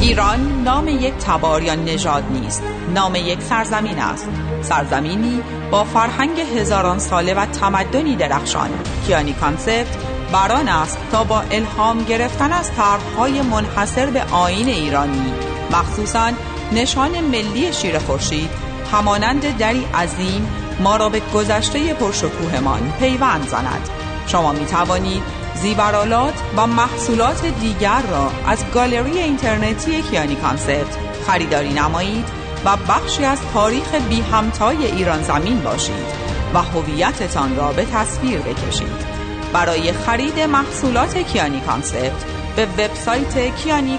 ایران 0.00 0.62
نام 0.62 0.88
یک 0.88 1.14
تبار 1.14 1.62
یا 1.62 1.74
نژاد 1.74 2.24
نیست. 2.30 2.62
نام 2.94 3.14
یک 3.14 3.42
سرزمین 3.42 3.98
است. 3.98 4.28
سرزمینی 4.62 5.42
با 5.70 5.84
فرهنگ 5.84 6.40
هزاران 6.40 6.98
ساله 6.98 7.34
و 7.34 7.46
تمدنی 7.46 8.16
درخشان. 8.16 8.70
کیانی 9.06 9.32
کانسپت 9.32 9.96
بران 10.32 10.68
است 10.68 10.98
تا 11.12 11.24
با 11.24 11.40
الهام 11.40 12.04
گرفتن 12.04 12.52
از 12.52 12.70
طرحهای 12.72 13.42
منحصر 13.42 14.06
به 14.06 14.22
آین 14.22 14.68
ایرانی. 14.68 15.32
مخصوصا 15.70 16.32
نشان 16.72 17.20
ملی 17.20 17.72
شیر 17.72 17.98
خورشید 17.98 18.50
همانند 18.92 19.58
دری 19.58 19.84
عظیم 19.84 20.48
ما 20.80 20.96
را 20.96 21.08
به 21.08 21.20
گذشته 21.34 21.94
پرشکوهمان 21.94 22.92
پیوند 22.98 23.48
زند. 23.48 23.95
شما 24.36 24.52
می 24.52 24.66
توانید 24.66 25.22
زیورآلات 25.54 26.34
و 26.56 26.66
محصولات 26.66 27.46
دیگر 27.60 28.02
را 28.10 28.30
از 28.46 28.64
گالری 28.74 29.18
اینترنتی 29.18 30.02
کیانی 30.02 30.34
Concept 30.34 30.98
خریداری 31.26 31.72
نمایید 31.72 32.24
و 32.64 32.76
بخشی 32.76 33.24
از 33.24 33.38
تاریخ 33.54 33.94
بی 33.94 34.20
همتای 34.20 34.86
ایران 34.86 35.22
زمین 35.22 35.60
باشید 35.60 36.06
و 36.54 36.62
هویتتان 36.62 37.56
را 37.56 37.72
به 37.72 37.84
تصویر 37.84 38.38
بکشید. 38.38 39.06
برای 39.52 39.92
خرید 39.92 40.40
محصولات 40.40 41.18
کیانی 41.18 41.60
Concept 41.60 42.24
به 42.56 42.66
وبسایت 42.66 43.56
کیانی 43.56 43.98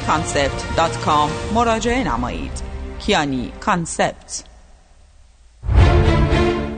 مراجعه 1.54 2.04
نمایید. 2.04 2.64
کیانی 3.00 3.52
Concept 3.60 4.47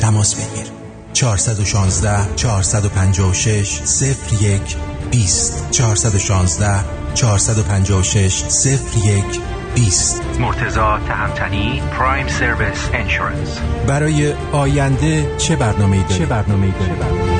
تماس 0.00 0.34
بگیر 0.34 0.66
416 1.12 2.34
456 2.36 3.80
01 4.40 4.76
20 5.10 5.70
416 5.70 6.84
456 7.14 8.44
01 9.04 9.24
20 9.74 10.22
مرتزا 10.40 10.98
تهمتنی 11.08 11.82
پرایم 11.98 12.28
سرویس 12.28 12.88
انشورنس 12.92 13.58
برای 13.86 14.32
آینده 14.52 15.36
چه 15.36 15.56
برنامه 15.56 15.96
ای 15.96 16.02
داری؟ 16.02 16.18
چه 16.18 16.26
برنامه 16.26 16.66
ای 16.66 16.72
داری؟ 16.72 17.39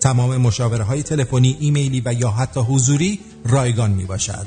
تمام 0.00 0.36
مشاوره 0.36 0.84
های 0.84 1.02
تلفنی، 1.02 1.56
ایمیلی 1.60 2.02
و 2.04 2.12
یا 2.12 2.30
حتی 2.30 2.60
حضوری 2.60 3.20
رایگان 3.44 3.90
می 3.90 4.04
باشد. 4.04 4.46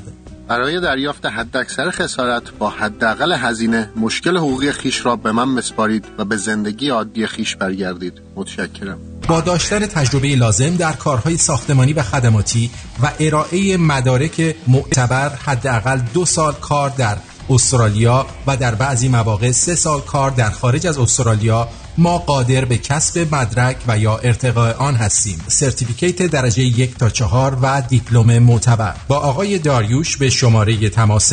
برای 0.50 0.80
دریافت 0.80 1.26
حداکثر 1.26 1.90
خسارت 1.90 2.42
با 2.58 2.70
حداقل 2.70 3.32
هزینه 3.32 3.90
مشکل 3.96 4.36
حقوقی 4.36 4.72
خیش 4.72 5.06
را 5.06 5.16
به 5.16 5.32
من 5.32 5.44
مسپارید 5.44 6.04
و 6.18 6.24
به 6.24 6.36
زندگی 6.36 6.88
عادی 6.88 7.26
خیش 7.26 7.56
برگردید 7.56 8.12
متشکرم 8.36 8.98
با 9.28 9.40
داشتن 9.40 9.86
تجربه 9.86 10.36
لازم 10.36 10.76
در 10.76 10.92
کارهای 10.92 11.36
ساختمانی 11.36 11.92
و 11.92 12.02
خدماتی 12.02 12.70
و 13.02 13.10
ارائه 13.20 13.76
مدارک 13.76 14.56
معتبر 14.68 15.28
حداقل 15.28 15.98
دو 16.14 16.24
سال 16.24 16.52
کار 16.52 16.90
در 16.90 17.16
استرالیا 17.50 18.26
و 18.46 18.56
در 18.56 18.74
بعضی 18.74 19.08
مواقع 19.08 19.52
سه 19.52 19.74
سال 19.74 20.00
کار 20.00 20.30
در 20.30 20.50
خارج 20.50 20.86
از 20.86 20.98
استرالیا 20.98 21.68
ما 21.98 22.18
قادر 22.18 22.64
به 22.64 22.78
کسب 22.78 23.34
مدرک 23.34 23.76
و 23.88 23.98
یا 23.98 24.18
ارتقاء 24.18 24.72
آن 24.72 24.94
هستیم. 24.94 25.44
سرتیفیکیت 25.46 26.22
درجه 26.22 26.62
یک 26.62 26.96
تا 26.96 27.10
چهار 27.10 27.58
و 27.62 27.82
دیپلم 27.88 28.38
معتبر. 28.38 28.94
با 29.08 29.16
آقای 29.16 29.58
داریوش 29.58 30.16
به 30.16 30.30
شماره 30.30 30.88
تماس 30.88 31.32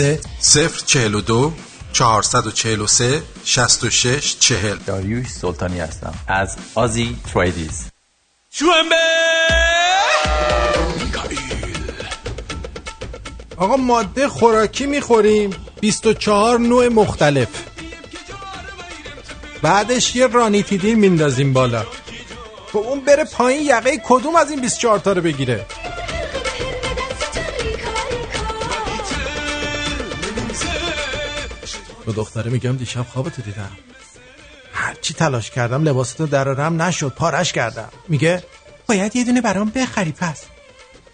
042 0.86 1.54
443 1.94 3.22
66 3.44 4.36
40 4.40 4.78
داریوش 4.86 5.28
سلطانی 5.28 5.80
هستم. 5.80 6.14
از 6.28 6.56
آزی 6.76 7.16
تریدیز. 7.34 7.86
شومبه 8.52 8.96
آقا 13.58 13.78
ماده 13.78 14.28
خوراکی 14.28 14.86
می‌خوریم. 14.86 15.50
24 15.82 16.60
نوع 16.60 16.88
مختلف. 16.88 17.48
بعدش 19.62 20.16
یه 20.16 20.28
رانیتیدین 20.28 21.00
میندازیم 21.00 21.54
بالا. 21.54 21.86
خب 22.72 22.78
اون 22.78 23.00
بره 23.00 23.24
پایین 23.24 23.66
یقه 23.66 24.02
کدوم 24.06 24.36
از 24.36 24.52
این 24.52 24.62
24 24.62 25.00
تا 25.00 25.12
رو 25.12 25.22
بگیره؟ 25.22 25.66
به 32.06 32.14
دختره 32.14 32.52
میگم 32.52 32.78
دیشب 32.78 33.06
خوابتو 33.14 33.42
دیدم. 33.42 33.72
هرچی 34.74 35.14
تلاش 35.14 35.52
کردم 35.52 35.84
لباستو 35.84 36.28
درارم 36.28 36.82
نشد 36.82 37.14
پارش 37.16 37.54
کردم. 37.54 37.90
میگه 38.08 38.44
باید 38.88 39.16
یه 39.16 39.24
دونه 39.24 39.42
برام 39.42 39.70
بخری 39.70 40.12
پس. 40.12 40.44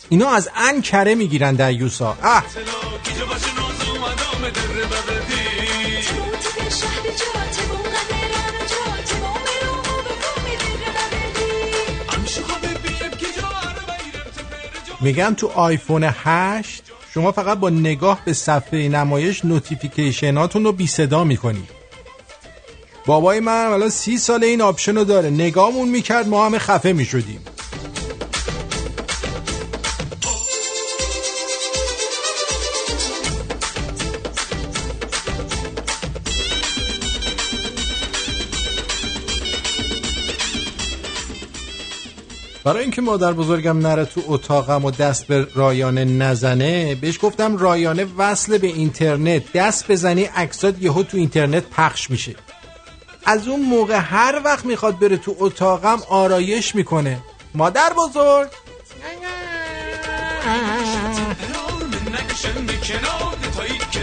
اینا 0.09 0.29
از 0.29 0.49
ان 0.55 0.81
کره 0.81 1.15
می‌گیرن 1.15 1.55
در 1.55 1.71
یوسا. 1.71 2.17
اه. 2.23 2.43
میگم 15.03 15.33
تو 15.37 15.47
آیفون 15.47 16.03
8 16.03 16.83
شما 17.13 17.31
فقط 17.31 17.57
با 17.57 17.69
نگاه 17.69 18.21
به 18.25 18.33
صفحه 18.33 18.89
نمایش 18.89 19.45
notification 19.45 20.40
اتون 20.40 20.63
رو 20.63 20.71
بی 20.71 20.87
صدا 20.87 21.23
می‌کنید 21.23 21.69
بابای 23.05 23.39
من 23.39 23.65
الان 23.65 23.89
سی 23.89 24.17
سال 24.17 24.43
این 24.43 24.61
option 24.61 24.97
رو 24.97 25.03
داره. 25.03 25.29
نگاهمون 25.29 25.89
می‌کرد 25.89 26.27
ما 26.27 26.45
همه 26.45 26.59
خفه 26.59 26.93
می‌شدیم. 26.93 27.41
برای 42.64 42.82
اینکه 42.82 43.01
مادر 43.01 43.34
بزرگم 43.34 43.78
نره 43.78 44.05
تو 44.05 44.22
اتاقم 44.28 44.86
و 44.86 44.91
دست 44.91 45.28
به 45.28 45.47
رایانه 45.55 46.05
نزنه 46.05 46.95
بهش 46.95 47.20
گفتم 47.22 47.57
رایانه 47.57 48.07
وصل 48.18 48.57
به 48.57 48.68
اینترنت. 48.68 49.53
دست 49.53 49.91
بزنی 49.91 50.24
عکسات 50.24 50.82
یهو 50.82 51.03
تو 51.03 51.18
اینترنت 51.18 51.64
پخش 51.64 52.09
میشه. 52.09 52.36
از 53.26 53.47
اون 53.47 53.61
موقع 53.61 53.99
هر 53.99 54.41
وقت 54.45 54.66
می‌خواد 54.66 54.99
بره 54.99 55.18
تو 55.18 55.36
اتاقم 55.39 55.99
آرایش 56.09 56.76
می‌کنه. 56.76 57.20
مادر 57.53 57.93
بزرگ! 57.97 58.47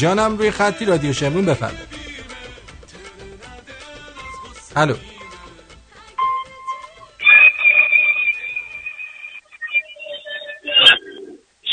جانم 0.00 0.38
روی 0.38 0.50
خطی 0.50 0.84
رادیو 0.84 1.12
شمرون 1.12 1.46
بفرمایید. 1.46 1.88
الو. 4.76 4.94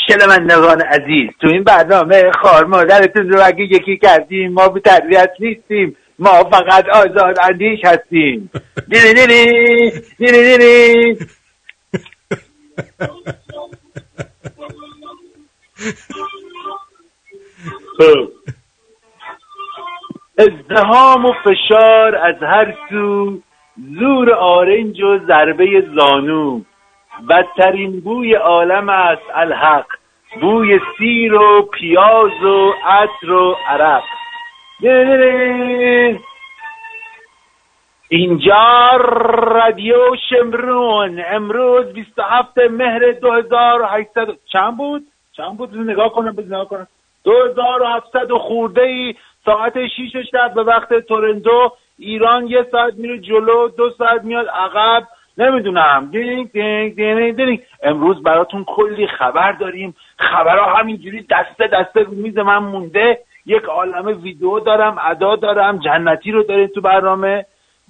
شنوندگان 0.08 0.80
عزیز 0.80 1.30
تو 1.40 1.48
این 1.48 1.64
برنامه 1.64 2.32
خار 2.42 2.64
مادرتون 2.64 3.28
رو 3.28 3.40
اگه 3.46 3.64
یکی 3.64 3.98
کردیم 4.02 4.52
ما 4.52 4.68
به 4.68 4.80
تربیت 4.80 5.30
نیستیم 5.40 5.96
ما 6.18 6.44
فقط 6.44 6.84
آزاد 6.88 7.36
اندیش 7.42 7.80
هستیم. 7.84 8.50
دیری 8.88 9.14
دیری 9.14 9.90
دیری 10.18 10.58
دیری 10.58 11.18
ازدهام 20.38 21.24
و 21.24 21.32
فشار 21.32 22.16
از 22.16 22.42
هر 22.42 22.74
سو 22.90 23.38
زور 23.98 24.32
آرنج 24.32 25.02
و 25.02 25.18
ضربه 25.18 25.88
زانو. 25.96 26.60
بدترین 27.28 28.00
بوی 28.00 28.34
عالم 28.34 28.88
است 28.88 29.22
الحق 29.34 29.86
بوی 30.40 30.80
سیر 30.98 31.34
و 31.34 31.62
پیاز 31.62 32.42
و 32.42 32.72
عطر 32.84 33.30
و 33.30 33.56
عرق. 33.68 34.02
اینجا 38.08 38.90
رادیو 39.30 40.16
شمرون 40.30 41.24
امروز 41.28 41.86
27 41.86 42.58
مهر 42.58 43.12
2800 43.12 44.26
چند 44.52 44.76
بود؟ 44.76 45.06
چند 45.36 45.56
بود؟ 45.56 45.76
نگاه 45.76 46.12
کنم 46.12 46.32
بز 46.32 46.46
نگاه 46.46 46.68
کنم. 46.68 46.86
2700 47.24 48.32
خورده 48.32 48.82
ای 48.82 49.14
ساعت 49.44 49.86
6 49.86 50.16
شب 50.32 50.54
به 50.54 50.62
وقت 50.62 50.94
تورندو 50.94 51.72
ایران 51.98 52.46
یه 52.46 52.66
ساعت 52.72 52.94
میره 52.94 53.18
جلو 53.18 53.68
دو 53.68 53.90
ساعت 53.90 54.24
میاد 54.24 54.46
عقب. 54.48 55.02
نمی‌دونم. 55.38 56.08
دینگ 56.12 56.52
دینگ 56.52 56.96
دینگ 56.96 57.36
دینگ. 57.36 57.60
امروز 57.82 58.22
براتون 58.22 58.64
کلی 58.64 59.06
خبر 59.06 59.52
داریم. 59.52 59.96
خبرها 60.18 60.74
همینجوری 60.74 61.26
دسته 61.30 61.66
دسته 61.66 62.00
رو 62.00 62.10
میز 62.10 62.38
من 62.38 62.58
مونده. 62.58 63.18
یک 63.46 63.64
عالم 63.64 64.22
ویدیو 64.22 64.60
دارم 64.60 64.96
ادا 65.04 65.36
دارم 65.36 65.78
جنتی 65.78 66.32
رو 66.32 66.42
داریم 66.42 66.66
تو 66.66 66.80
برنامه. 66.80 67.46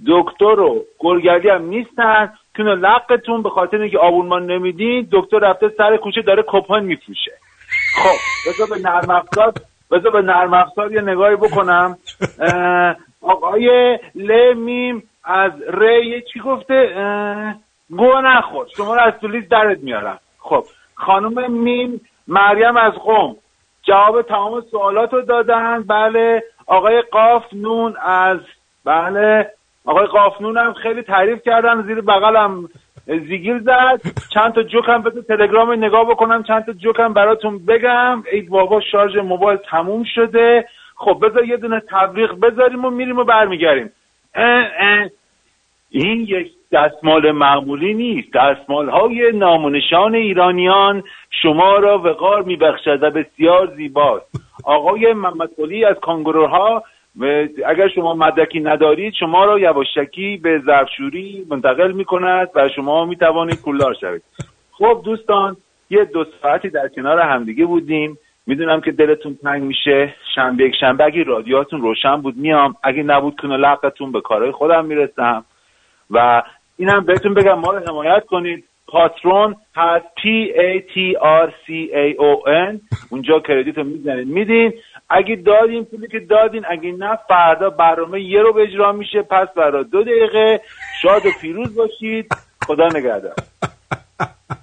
دکتر 0.07 0.61
و 0.61 0.85
گلگردی 0.99 1.49
هم 1.49 1.64
نیستن. 1.64 2.33
که 2.59 2.62
لقتون 2.62 3.43
به 3.43 3.51
خاطر 3.51 3.81
اینکه 3.81 3.99
آبونمان 3.99 4.47
نمیدین 4.47 5.09
دکتر 5.12 5.39
رفته 5.39 5.68
سر 5.68 5.97
کوچه 5.97 6.22
داره 6.22 6.45
کپان 6.47 6.85
میفروشه. 6.85 7.33
خب 8.03 8.51
بذار 8.51 8.66
به 8.66 8.78
نرم 8.88 9.11
افزار 9.11 9.53
بذار 9.90 10.12
به 10.12 10.22
نرم 10.22 10.55
افزار 10.55 10.92
یه 10.92 11.01
نگاهی 11.01 11.36
بکنم. 11.36 11.99
آقای 13.22 13.99
لمیم 14.14 15.03
از 15.24 15.53
ری 15.68 16.22
چی 16.32 16.40
گفته؟ 16.40 16.94
گو 17.90 18.20
نخور. 18.20 18.66
شما 18.76 18.94
رو 18.94 19.01
از 19.01 19.12
تولیز 19.20 19.49
درد 19.49 19.82
میارم. 19.82 20.18
خب 20.38 20.64
خانم 20.94 21.53
میم 21.53 22.01
مریم 22.28 22.76
از 22.76 22.92
قوم. 22.92 23.36
جواب 23.82 24.22
تمام 24.22 24.61
سوالات 24.61 25.12
رو 25.12 25.22
دادن. 25.22 25.82
بله 25.82 26.42
آقای 26.66 27.03
قاف 27.03 27.44
نون 27.53 27.96
از 27.96 28.38
بله 28.84 29.51
آقای 29.84 30.07
قافنون 30.07 30.57
هم 30.57 30.72
خیلی 30.72 31.03
تعریف 31.03 31.42
کردن. 31.42 31.82
زیر 31.82 32.01
بغلم 32.01 32.68
زیگیل 33.09 33.59
زد. 33.59 34.00
چند 34.34 34.52
تا 34.52 34.62
جوکم 34.62 35.02
بده 35.02 35.22
تلگرام 35.22 35.72
نگاه 35.72 36.04
بکنم. 36.11 36.42
چند 36.42 36.64
تا 36.64 36.72
جوکم 36.72 37.12
براتون 37.12 37.66
بگم. 37.66 38.22
ای 38.32 38.40
بابا 38.40 38.80
شارژ 38.80 39.16
موبایل 39.16 39.59
تموم 39.70 40.04
شده. 40.14 40.68
خب 40.96 41.18
بذار 41.22 41.44
یه 41.44 41.56
دونه 41.56 41.82
تبلیغ 41.90 42.40
بذاریم 42.40 42.84
و 42.84 42.90
میریم 42.90 43.18
و 43.18 43.24
برمیگردیم. 43.24 43.90
این 45.90 46.20
یک 46.20 46.52
دستمال 46.72 47.32
معمولی 47.32 47.94
نیست. 47.94 48.32
دستمال 48.34 48.88
های 48.88 49.32
نامونشان 49.34 50.14
ایرانیان 50.14 51.02
شما 51.42 51.76
را 51.76 51.98
وقار 51.98 52.42
میبخشد 52.42 53.02
و 53.02 53.11
بسیار 53.11 53.72
زیباست. 53.76 54.40
آقای 54.64 55.12
محمد 55.12 55.50
از 55.88 55.96
کانگوروها 56.02 56.84
اگر 57.66 57.89
شما 57.89 58.14
مدرکی 58.14 58.61
ندارید 58.61 59.14
شما 59.14 59.45
را 59.45 59.59
یواشکی 59.59 60.37
به 60.37 60.62
ظرفشوری 60.66 61.47
منتقل 61.51 61.93
می 61.93 62.05
کند 62.05 62.49
و 62.55 62.69
شما 62.69 63.05
می 63.05 63.16
توانید 63.16 63.62
پولدار 63.64 63.95
شوید. 63.95 64.23
خب 64.73 65.01
دوستان 65.05 65.57
یه 65.91 66.05
دو 66.05 66.25
ساعتی 66.43 66.69
در 66.71 66.89
کنار 66.89 67.21
همدیگه 67.21 67.64
بودیم. 67.64 68.19
می‌دونم 68.47 68.81
که 68.81 68.93
دلتون 68.93 69.39
تنگ 69.43 69.62
میشه. 69.62 70.14
شنبه 70.35 70.64
یک 70.64 70.75
شنبه 70.81 71.05
اگه 71.05 71.23
رادیاتون 71.23 71.81
روشن 71.81 72.16
بود 72.16 72.37
میام. 72.37 72.75
اگه 72.83 73.03
نبود 73.03 73.41
کنه 73.41 73.57
لقتون 73.57 74.12
به 74.12 74.21
کارهای 74.21 74.53
خودم 74.53 74.85
می‌رسم. 74.85 75.45
و 76.11 76.43
اینم 76.77 77.05
بهتون 77.05 77.35
بگم 77.35 77.59
ما 77.59 77.73
رو 77.73 77.89
حمایت 77.89 78.25
کنید. 78.27 78.64
پاترون 78.87 79.57
هست 79.77 80.05
P 80.05 80.23
A 80.57 80.81
T 80.81 81.19
R 81.47 81.51
C 81.51 81.71
A 81.93 82.16
O 82.19 82.49
N. 82.49 82.81
اونجا 83.11 83.41
کردیت 83.41 83.79
رو 83.79 83.85
می‌زنید. 83.85 84.29
میدین؟ 84.29 84.73
اگه 85.11 85.36
دادین 85.36 85.84
پولی 85.84 86.09
که 86.09 86.20
دادین 86.20 86.64
اگه 86.70 86.92
نه 86.92 87.18
فردا 87.28 87.70
برنامه 87.70 88.20
یه 88.20 88.42
رو 88.42 88.59
اجرا 88.59 88.92
میشه. 88.92 89.22
پس 89.22 89.48
برای 89.56 89.84
دو 89.84 90.02
دقیقه. 90.02 90.61
شاد 91.02 91.26
و 91.26 91.30
پیروز 91.40 91.74
باشید. 91.74 92.32
خدا 92.66 92.88
نگهدار. 92.88 93.34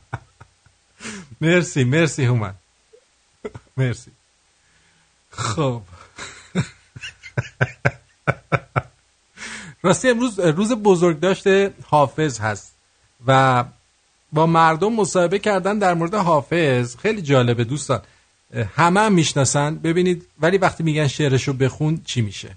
مرسی 1.41 1.83
مرسی 1.83 2.25
هومن. 2.25 2.53
مرسی. 3.77 4.11
خب. 5.29 5.81
راستی 9.83 10.09
امروز 10.09 10.39
روز 10.39 10.73
بزرگ 10.73 11.19
داشته 11.19 11.73
حافظ 11.89 12.39
هست 12.39 12.75
و 13.27 13.63
با 14.33 14.45
مردم 14.45 14.93
مصاحبه 14.93 15.39
کردن 15.39 15.79
در 15.79 15.93
مورد 15.93 16.13
حافظ 16.13 16.97
خیلی 16.97 17.21
جالبه 17.21 17.63
دوستان. 17.63 18.01
همه 18.77 18.99
هم 18.99 19.13
می‌شناسن. 19.13 19.75
ببینید 19.75 20.27
ولی 20.41 20.57
وقتی 20.57 20.83
میگن 20.83 21.07
شعرشو 21.07 21.53
بخون 21.53 22.01
چی 22.05 22.21
میشه؟ 22.21 22.49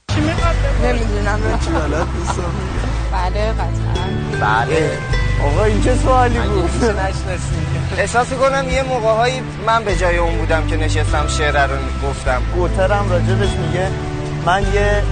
نمی‌دونم. 0.85 1.41
بلد 1.75 2.07
نیستم. 2.19 2.53
بله 3.13 3.53
قطعا. 3.53 4.65
بله. 4.65 4.99
آقا 5.45 5.65
این 5.65 5.83
چه 5.83 5.97
سوالی 5.97 6.39
بود؟ 6.39 6.71
احساس 7.99 8.33
کنم 8.33 8.69
یه 8.69 8.83
موقع 8.83 9.15
هایی 9.15 9.43
من 9.67 9.85
به 9.85 9.97
جای 9.97 10.17
اون 10.17 10.39
بودم 10.39 10.67
که 10.67 10.77
نشستم 10.77 11.27
شعر 11.29 11.67
رو 11.67 11.77
گفتم. 12.09 12.43
گوترم 12.55 13.11
راجبش 13.11 13.51
میگه 13.51 13.91
من 14.47 14.63
یه 14.75 15.03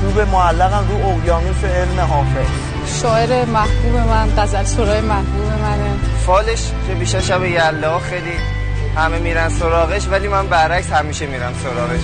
چوب 0.00 0.20
معلقم 0.20 0.84
رو 0.88 1.06
اقیانوس 1.08 1.64
علم 1.64 2.00
حافظ. 2.00 2.48
شاعر 3.02 3.44
محبوب 3.44 3.96
من 3.96 4.36
غزل 4.36 4.64
سرای 4.64 5.00
محبوب 5.00 5.52
منه. 5.62 5.96
فالش 6.26 6.70
که 6.88 6.94
بیشتر 6.94 7.20
شب 7.20 7.44
یلا 7.44 7.98
خیلی 7.98 8.32
همه 8.96 9.18
میرن 9.18 9.48
سراغش 9.48 10.08
ولی 10.10 10.28
من 10.28 10.46
برعکس 10.46 10.92
همیشه 10.92 11.26
میرم 11.26 11.54
سراغش. 11.62 12.00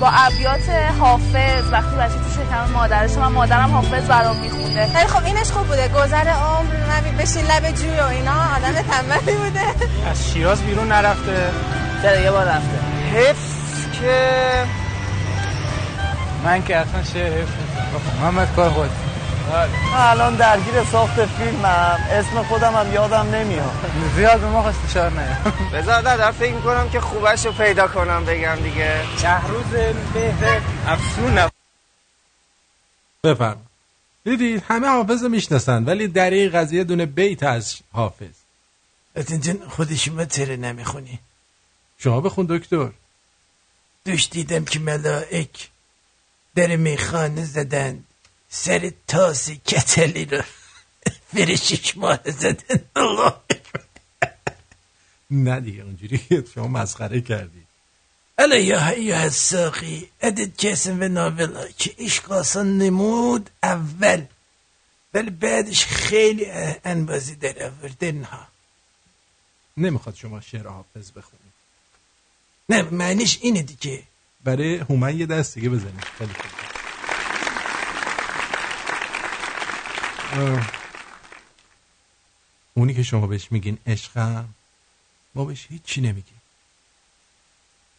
با 0.00 0.08
ابیات 0.08 0.68
حافظ 1.00 1.72
وقتی 1.72 1.96
بچه 1.96 2.14
تو 2.14 2.30
شکم 2.30 2.72
مادرش 2.72 3.10
من 3.10 3.26
مادرم 3.28 3.70
حافظ 3.70 4.08
برام 4.08 4.36
میخونده 4.36 4.86
خیلی 4.94 5.06
خب 5.08 5.24
اینش 5.24 5.50
خوب 5.50 5.66
بوده. 5.66 5.88
گذر 5.88 6.28
عمر 6.28 6.74
نبی 6.96 7.10
بشین 7.22 7.44
لب 7.44 7.70
جوی 7.70 8.00
و 8.00 8.04
اینا 8.04 8.32
آدم 8.56 8.82
تنبلی 8.82 9.36
بوده. 9.36 9.60
از 10.10 10.32
شیراز 10.32 10.62
بیرون 10.62 10.92
نرفته. 10.92 11.50
چرا 12.02 12.20
یه 12.20 12.30
بار 12.30 12.44
رفته؟ 12.44 12.78
حفظ 13.14 14.00
که 14.00 14.64
من 16.44 16.62
که 16.62 16.76
اصلا 16.76 17.02
شعر 17.02 17.32
حفظ 17.32 18.20
محمد 18.20 18.48
کار 18.56 18.70
خود. 18.70 18.90
الان 19.94 20.36
درگیر 20.36 20.84
ساخت 20.84 21.26
فیلمم. 21.26 21.98
اسم 22.10 22.42
خودم 22.42 22.74
هم 22.74 22.94
یادم 22.94 23.34
نمیاد. 23.34 23.92
زیاد 24.16 24.40
به 24.40 24.46
ما 24.46 24.62
خواست 24.62 24.78
شعر 24.94 25.10
نیاد. 25.10 25.54
بذار 25.72 26.02
در 26.02 26.30
فکر 26.30 26.60
کنم 26.60 26.90
که 26.90 27.00
خوبش 27.00 27.46
رو 27.46 27.52
پیدا 27.52 27.88
کنم 27.88 28.24
بگم 28.24 28.56
دیگه. 28.56 29.00
شهروز 29.18 29.64
بهر 30.14 30.60
افسون 30.86 31.50
بفرم 33.24 33.66
دیدید 34.24 34.64
همه 34.68 34.88
حافظ 34.88 35.22
رو 35.22 35.28
می‌شناسن 35.28 35.84
ولی 35.84 36.08
در 36.08 36.30
این 36.30 36.50
قضیه 36.52 36.84
دونه 36.84 37.06
بیت 37.06 37.42
از 37.42 37.76
حافظ. 37.92 38.34
جن 39.40 39.68
خودشون 39.68 40.24
تره 40.24 40.56
نمی‌خونی. 40.56 41.18
شما 41.98 42.20
بخون 42.20 42.46
دکتر. 42.50 42.90
دوش 44.04 44.28
دیدم 44.28 44.64
که 44.64 44.78
ملائک 44.78 45.68
در 46.54 46.76
میخانه 46.76 47.44
زدن. 47.44 48.04
سر 48.50 48.92
تاس 49.06 49.50
کتلی 49.50 50.24
رو 50.24 50.42
فرشش 51.34 51.96
ماه 51.96 52.20
زدن 52.24 52.80
الله. 52.96 53.34
نه 55.30 55.60
دیگه 55.60 55.82
اونجوری 55.82 56.20
شما 56.54 56.68
مسخره 56.68 57.20
کردی. 57.20 57.62
الا 58.38 58.56
یا 58.56 58.80
حیو 58.80 59.14
الساقی 59.14 60.08
عدد 60.22 60.56
کسم 60.56 61.00
و 61.00 61.08
ناولا 61.08 61.68
که 61.68 61.94
آسان 62.28 62.78
نمود 62.78 63.50
اول. 63.62 64.24
ولی 65.14 65.30
بعدش 65.30 65.84
خیلی 65.84 66.46
انبازی 66.84 67.34
در 67.34 67.66
آوردن 67.66 68.22
ها. 68.22 68.48
نمی‌خواد 69.76 70.14
شما 70.14 70.40
شعر 70.40 70.66
حافظ 70.66 71.10
بخونید. 71.10 71.52
نه 72.68 72.82
معنیش 72.82 73.38
اینه 73.42 73.62
دیگه. 73.62 74.02
برای 74.44 74.76
هومن 74.76 75.18
یه 75.18 75.26
دست 75.26 75.54
دیگه 75.54 75.68
بزنید. 75.68 76.04
خیلی 76.18 76.32
خوب. 76.32 76.67
اونی 82.74 82.94
که 82.94 83.02
شما 83.02 83.26
بهش 83.26 83.52
میگین 83.52 83.78
عشقم 83.86 84.48
ما 85.34 85.44
بهش 85.44 85.66
هیچی 85.70 86.00
نمیگیم. 86.00 86.40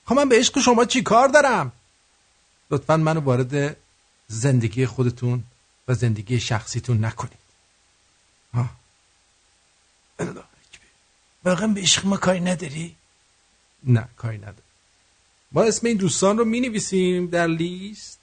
خب 0.05 0.15
من 0.15 0.29
به 0.29 0.39
عشق 0.39 0.59
شما 0.59 0.85
چی 0.85 1.01
کار 1.01 1.27
دارم؟ 1.27 1.71
لطفا 2.71 2.97
منو 2.97 3.19
وارد 3.19 3.77
زندگی 4.27 4.85
خودتون 4.85 5.43
و 5.87 5.93
زندگی 5.93 6.39
شخصیتون 6.39 7.05
نکنید. 7.05 7.39
ها 8.53 8.69
واقعا 11.43 11.67
به 11.67 11.81
عشق 11.81 12.05
ما 12.05 12.17
کاری 12.17 12.39
نداری؟ 12.39 12.95
نه 13.83 14.07
کاری 14.17 14.37
نداری 14.37 14.69
ما 15.51 15.63
اسم 15.63 15.87
این 15.87 15.97
دوستان 15.97 16.37
رو 16.37 16.45
می 16.45 16.59
نویسیم 16.59 17.27
در 17.27 17.47
لیست. 17.47 18.19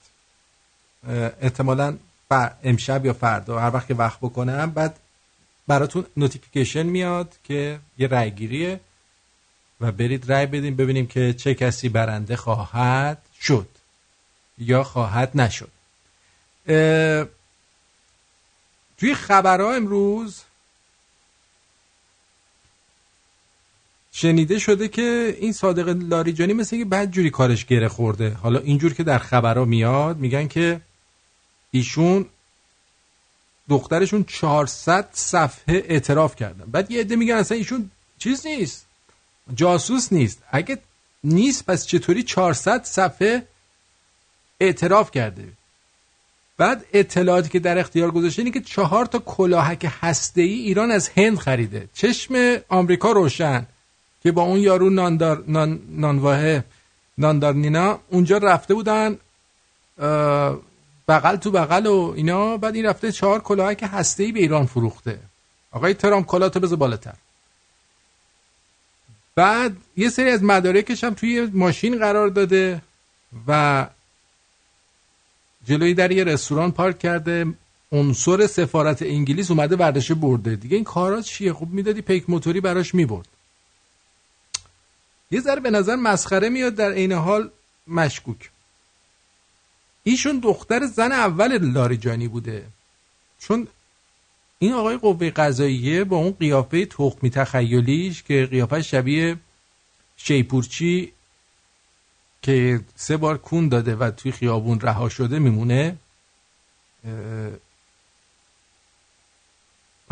احتمالا 1.41 1.97
امشب 2.63 3.05
یا 3.05 3.13
فردا 3.13 3.59
هر 3.59 3.73
وقت 3.73 3.87
که 3.87 3.93
وقت 3.93 4.19
بکنم. 4.19 4.71
بعد 4.71 4.99
براتون 5.67 6.05
notification 6.17 6.83
میاد 6.83 7.35
که 7.43 7.79
یه 7.97 8.07
رای 8.07 8.31
گیریه 8.31 8.79
و 9.81 9.91
برید 9.91 10.29
رای 10.29 10.45
بدین 10.45 10.75
ببینیم 10.75 11.07
که 11.07 11.33
چه 11.33 11.55
کسی 11.55 11.89
برنده 11.89 12.35
خواهد 12.35 13.21
شد 13.41 13.67
یا 14.57 14.83
خواهد 14.83 15.31
نشد. 15.35 15.71
توی 18.97 19.15
خبرها 19.15 19.73
امروز 19.73 20.41
شنیده 24.11 24.59
شده 24.59 24.87
که 24.87 25.37
این 25.39 25.53
صادق 25.53 25.89
لاریجانی 25.89 26.53
مثل 26.53 26.75
اینکه 26.75 26.89
بعد 26.89 27.11
جوری 27.11 27.29
کارش 27.29 27.65
گره 27.65 27.87
خورده. 27.87 28.29
حالا 28.29 28.59
اینجور 28.59 28.93
که 28.93 29.03
در 29.03 29.17
خبرها 29.17 29.65
میاد 29.65 30.17
میگن 30.17 30.47
که 30.47 30.81
ایشون 31.71 32.25
دخترشون 33.69 34.23
400 34.23 35.09
صفحه 35.13 35.83
اعتراف 35.87 36.35
کردن. 36.35 36.65
بعد 36.71 36.91
یه 36.91 36.99
عده 36.99 37.15
میگن 37.15 37.35
اصلا 37.35 37.57
ایشون 37.57 37.91
چیز 38.17 38.47
نیست. 38.47 38.85
جاسوس 39.55 40.13
نیست. 40.13 40.43
اگه 40.51 40.77
نیست 41.23 41.65
پس 41.65 41.85
چطوری 41.85 42.23
400 42.23 42.83
صفحه 42.83 43.47
اعتراف 44.59 45.11
کرده؟ 45.11 45.47
بعد 46.57 46.85
اطلاعاتی 46.93 47.49
که 47.49 47.59
در 47.59 47.77
اختیار 47.77 48.11
گذاشته 48.11 48.41
اینه 48.41 48.51
که 48.51 48.61
چهار 48.61 49.05
تا 49.05 49.19
کلاهک 49.19 49.91
هسته 50.01 50.41
ای 50.41 50.53
ایران 50.53 50.91
از 50.91 51.09
هند 51.09 51.37
خریده. 51.37 51.89
چشم 51.93 52.57
آمریکا 52.69 53.11
روشن 53.11 53.65
که 54.23 54.31
با 54.31 54.41
اون 54.41 54.59
یارو 54.59 54.89
ناندار 54.89 55.43
نان 55.47 55.79
نانواه 55.89 56.63
ناندار 57.17 57.53
نینا 57.53 57.99
اونجا 58.09 58.37
رفته 58.37 58.73
بودن 58.73 59.17
بغل 61.07 61.35
تو 61.35 61.51
بغل 61.51 61.85
و 61.85 62.13
اینا 62.15 62.57
بعد 62.57 62.75
این 62.75 62.85
رفته 62.85 63.11
چهار 63.11 63.39
کلاهک 63.39 63.89
هسته 63.91 64.23
ای 64.23 64.31
به 64.31 64.39
ایران 64.39 64.65
فروخته. 64.65 65.19
آقای 65.71 65.93
ترام 65.93 66.23
کلاتو 66.23 66.59
بذار 66.59 66.77
بالاتر. 66.77 67.13
بعد 69.35 69.77
یه 69.97 70.09
سری 70.09 70.29
از 70.29 70.43
مدارکش 70.43 71.03
هم 71.03 71.13
توی 71.13 71.49
ماشین 71.53 71.99
قرار 71.99 72.29
داده 72.29 72.81
و 73.47 73.87
جلوی 75.65 75.93
در 75.93 76.11
یه 76.11 76.23
رستوران 76.23 76.71
پارک 76.71 76.99
کرده. 76.99 77.45
عنصر 77.91 78.47
سفارت 78.47 79.01
انگلیس 79.01 79.51
اومده 79.51 79.75
برداشته 79.75 80.13
برده. 80.13 80.55
دیگه 80.55 80.75
این 80.75 80.83
کارا 80.83 81.21
چیه؟ 81.21 81.53
خوب 81.53 81.71
می‌دادی 81.71 82.01
پیک 82.01 82.29
موتوری 82.29 82.61
براش 82.61 82.95
می‌برد. 82.95 83.27
یه 85.31 85.41
ذره 85.41 85.61
به 85.61 85.71
نظر 85.71 85.95
مسخره 85.95 86.49
میاد 86.49 86.75
در 86.75 86.91
عین 86.91 87.11
حال 87.11 87.49
مشکوک. 87.87 88.49
ایشون 90.07 90.39
دختر 90.39 90.85
زن 90.85 91.11
اول 91.11 91.57
لاریجانی 91.57 92.27
بوده. 92.27 92.65
چون 93.39 93.67
این 94.59 94.73
آقای 94.73 94.97
قوه 94.97 95.29
قضاییه 95.29 96.03
با 96.03 96.17
اون 96.17 96.31
قیافه 96.31 96.85
تخمی 96.85 97.29
تخیلیش 97.29 98.23
که 98.23 98.47
قیافه 98.51 98.81
شبیه 98.81 99.37
شیپورچی 100.17 101.11
که 102.41 102.79
سه 102.95 103.17
بار 103.17 103.37
کون 103.37 103.69
داده 103.69 103.95
و 103.95 104.11
توی 104.11 104.31
خیابون 104.31 104.79
رها 104.79 105.09
شده 105.09 105.39
میمونه 105.39 105.97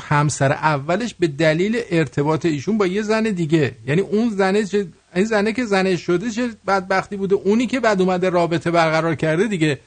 همسر 0.02 0.52
اولش 0.52 1.14
به 1.14 1.28
دلیل 1.28 1.82
ارتباط 1.90 2.46
ایشون 2.46 2.78
با 2.78 2.88
یه 2.88 3.02
زن 3.02 3.24
دیگه. 3.24 3.76
یعنی 3.88 4.02
اون 4.02 4.30
زنه 4.30 4.66
چه 4.66 4.88
این 5.16 5.26
زنه 5.26 5.54
که 5.54 5.66
زنه 5.66 5.96
شده 5.96 6.32
چه 6.32 6.50
بدبختی 6.68 7.16
بوده؟ 7.18 7.36
اونی 7.36 7.68
که 7.68 7.80
بعد 7.80 8.02
اومده 8.02 8.30
رابطه 8.30 8.72
برقرار 8.72 9.16
کرده 9.16 9.48
دیگه. 9.48 9.80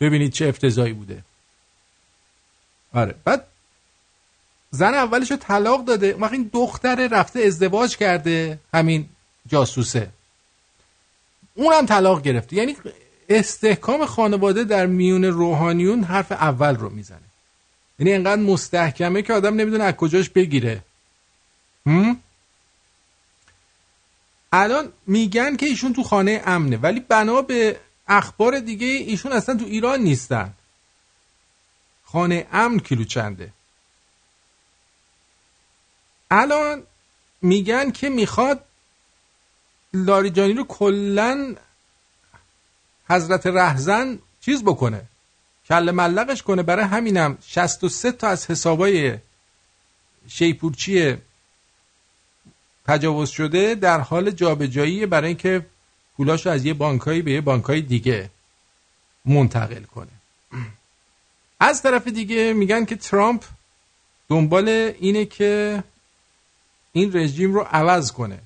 ببینید 0.00 0.32
چه 0.32 0.48
افتضایی 0.48 0.92
بوده. 0.92 1.22
آره. 2.94 3.14
بعد 3.24 3.44
زن 4.70 4.94
اولش 4.94 5.30
رو 5.30 5.36
طلاق 5.36 5.84
داده. 5.84 6.06
اون 6.06 6.24
این 6.24 6.50
دختر 6.52 7.08
رفته 7.08 7.40
ازدواج 7.40 7.96
کرده. 7.96 8.58
همین 8.74 9.08
جاسوسه. 9.48 10.08
اونم 11.54 11.86
طلاق 11.86 12.22
گرفته. 12.22 12.56
یعنی 12.56 12.76
استحکام 13.28 14.06
خانواده 14.06 14.64
در 14.64 14.86
میون 14.86 15.24
روحانیون 15.24 16.04
حرف 16.04 16.32
اول 16.32 16.76
رو 16.76 16.90
می‌زنه. 16.90 17.31
یعنی 18.02 18.14
انقدر 18.14 18.42
مستحکمه 18.42 19.22
که 19.22 19.32
آدم 19.32 19.54
نمی‌دونه 19.54 19.84
از 19.84 19.94
کجاش 19.94 20.28
بگیره. 20.28 20.84
هم؟ 21.86 22.20
الان 24.52 24.92
میگن 25.06 25.56
که 25.56 25.66
ایشون 25.66 25.92
تو 25.92 26.02
خانه 26.02 26.42
امنه 26.46 26.76
ولی 26.76 27.00
بنا 27.00 27.42
به 27.42 27.80
اخبار 28.08 28.60
دیگه 28.60 28.86
ایشون 28.86 29.32
اصلا 29.32 29.56
تو 29.56 29.64
ایران 29.64 30.00
نیستن. 30.00 30.54
خانه 32.04 32.46
امن 32.52 32.78
کیلو 32.78 33.04
چنده؟ 33.04 33.52
الان 36.30 36.82
میگن 37.42 37.90
که 37.90 38.08
می‌خواد 38.08 38.64
لاریجانی 39.94 40.52
رو 40.52 40.64
کلا 40.64 41.54
حضرت 43.08 43.46
رهزن 43.46 44.18
چیز 44.40 44.64
بکنه. 44.64 45.02
کل 45.68 45.90
ملقش 45.90 46.42
کنه. 46.42 46.62
برای 46.62 46.84
همینم 46.84 47.38
63 47.46 48.12
تا 48.12 48.28
از 48.28 48.50
حسابای 48.50 49.18
شیپورچی 50.28 51.16
تجاوز 52.86 53.30
شده 53.30 53.74
در 53.74 54.00
حال 54.00 54.30
جابجایی 54.30 55.06
برای 55.06 55.28
اینکه 55.28 55.66
پولاشو 56.16 56.50
از 56.50 56.64
یه 56.64 56.74
بانکایی 56.74 57.22
به 57.22 57.32
یه 57.32 57.40
بانکای 57.40 57.80
دیگه 57.80 58.30
منتقل 59.24 59.82
کنه. 59.82 60.12
از 61.60 61.82
طرف 61.82 62.08
دیگه 62.08 62.52
میگن 62.52 62.84
که 62.84 62.96
ترامپ 62.96 63.44
دنبال 64.28 64.68
اینه 64.68 65.24
که 65.24 65.84
این 66.92 67.16
رژیم 67.16 67.54
رو 67.54 67.60
عوض 67.60 68.12
کنه. 68.12 68.38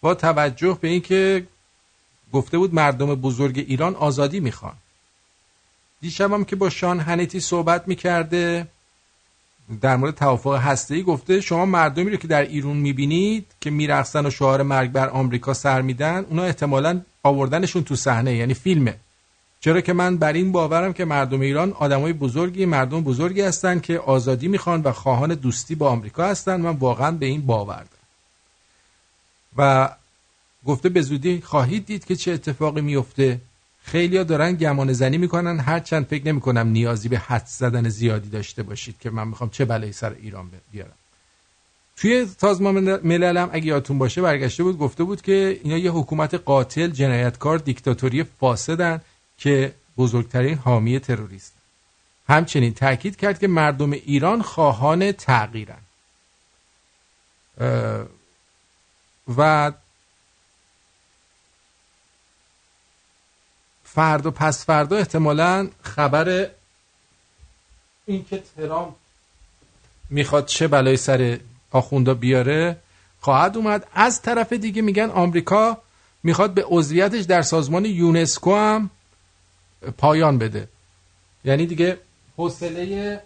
با 0.00 0.14
توجه 0.14 0.78
به 0.80 0.88
اینکه 0.88 1.46
گفته 2.32 2.58
بود 2.58 2.74
مردم 2.74 3.14
بزرگ 3.14 3.58
ایران 3.58 3.94
آزادی 3.94 4.40
می‌خوان. 4.40 4.76
دیشبم 6.04 6.44
که 6.44 6.56
با 6.56 6.70
شان 6.70 7.00
هنیتی 7.00 7.40
صحبت 7.40 7.88
می‌کرده 7.88 8.66
در 9.80 9.96
مورد 9.96 10.14
توافق 10.14 10.56
هسته‌ای 10.56 11.02
گفته 11.02 11.40
شما 11.40 11.66
مردمی 11.66 12.10
رو 12.10 12.16
که 12.16 12.28
در 12.28 12.42
ایران 12.42 12.76
می‌بینید 12.76 13.46
که 13.60 13.70
میرقصن 13.70 14.26
و 14.26 14.30
شعار 14.30 14.62
مرگ 14.62 14.92
بر 14.92 15.08
آمریکا 15.08 15.54
سر 15.54 15.82
میدن 15.82 16.26
اونا 16.30 16.44
احتمالا 16.44 17.00
آوردنشون 17.22 17.84
تو 17.84 17.96
صحنه 17.96 18.36
یعنی 18.36 18.54
فیلمه. 18.54 18.94
چرا 19.60 19.80
که 19.80 19.92
من 19.92 20.16
بر 20.16 20.32
این 20.32 20.52
باورم 20.52 20.92
که 20.92 21.04
مردم 21.04 21.40
ایران 21.40 21.72
آدمای 21.72 22.12
بزرگی 22.12 22.64
مردم 22.64 23.00
بزرگی 23.00 23.40
هستن 23.40 23.80
که 23.80 23.98
آزادی 23.98 24.48
می‌خوان 24.48 24.82
و 24.82 24.92
خواهان 24.92 25.34
دوستی 25.34 25.74
با 25.74 25.90
آمریکا 25.90 26.24
هستن. 26.24 26.60
من 26.60 26.76
واقعا 26.76 27.10
به 27.10 27.26
این 27.26 27.46
باور 27.46 27.84
دارم. 27.92 28.06
و 29.56 29.88
گفته 30.66 30.88
به 30.88 31.02
زودی 31.02 31.40
خواهید 31.40 31.86
دید 31.86 32.04
که 32.04 32.16
چه 32.16 32.32
اتفاقی 32.32 32.80
میفته 32.80 33.40
خیلیا 33.86 34.24
دارن 34.24 34.52
گمان 34.52 34.92
زنی 34.92 35.18
می‌کنن 35.18 35.58
هرچند 35.60 36.06
فکر 36.06 36.26
نمی‌کنم 36.26 36.68
نیازی 36.68 37.08
به 37.08 37.18
حد 37.18 37.46
زدن 37.46 37.88
زیادی 37.88 38.28
داشته 38.28 38.62
باشید 38.62 38.94
که 39.00 39.10
من 39.10 39.28
می‌خوام 39.28 39.50
چه 39.50 39.64
بلایی 39.64 39.92
سر 39.92 40.12
ایران 40.22 40.50
بیارم. 40.72 40.92
توی 41.96 42.26
سازمان 42.38 43.06
ملل 43.06 43.36
هم 43.36 43.50
اگه 43.52 43.66
یادتون 43.66 43.98
باشه 43.98 44.22
برگشته 44.22 44.62
بود 44.62 44.78
گفته 44.78 45.04
بود 45.04 45.22
که 45.22 45.60
اینا 45.62 45.78
یه 45.78 45.90
حکومت 45.90 46.34
قاتل 46.34 46.90
جنایتکار 46.90 47.58
دیکتاتوری 47.58 48.24
فاسدن 48.24 49.00
که 49.38 49.72
بزرگترین 49.98 50.54
حامی 50.54 50.98
تروریست. 50.98 51.52
همچنین 52.28 52.74
تاکید 52.74 53.16
کرد 53.16 53.38
که 53.38 53.48
مردم 53.48 53.92
ایران 53.92 54.42
خواهان 54.42 55.12
تغییرن. 55.12 55.78
و 59.36 59.72
فردا 63.94 64.30
پس 64.30 64.64
فردا 64.64 64.96
احتمالا 64.96 65.68
خبر 65.82 66.50
این 68.06 68.24
که 68.30 68.42
ترامپ 68.56 68.94
می‌خواد 70.10 70.46
چه 70.46 70.68
بلای 70.68 70.96
سر 70.96 71.38
آخوندا 71.70 72.14
بیاره 72.14 72.76
خواهد 73.20 73.56
اومد. 73.56 73.86
از 73.94 74.22
طرف 74.22 74.52
دیگه 74.52 74.82
میگن 74.82 75.10
آمریکا 75.10 75.78
می‌خواد 76.22 76.54
به 76.54 76.64
عضویتش 76.68 77.22
در 77.24 77.42
سازمان 77.42 77.84
یونسکو 77.84 78.54
هم 78.54 78.90
پایان 79.98 80.38
بده. 80.38 80.68
یعنی 81.44 81.66
دیگه 81.66 81.98
حوصله 82.36 83.20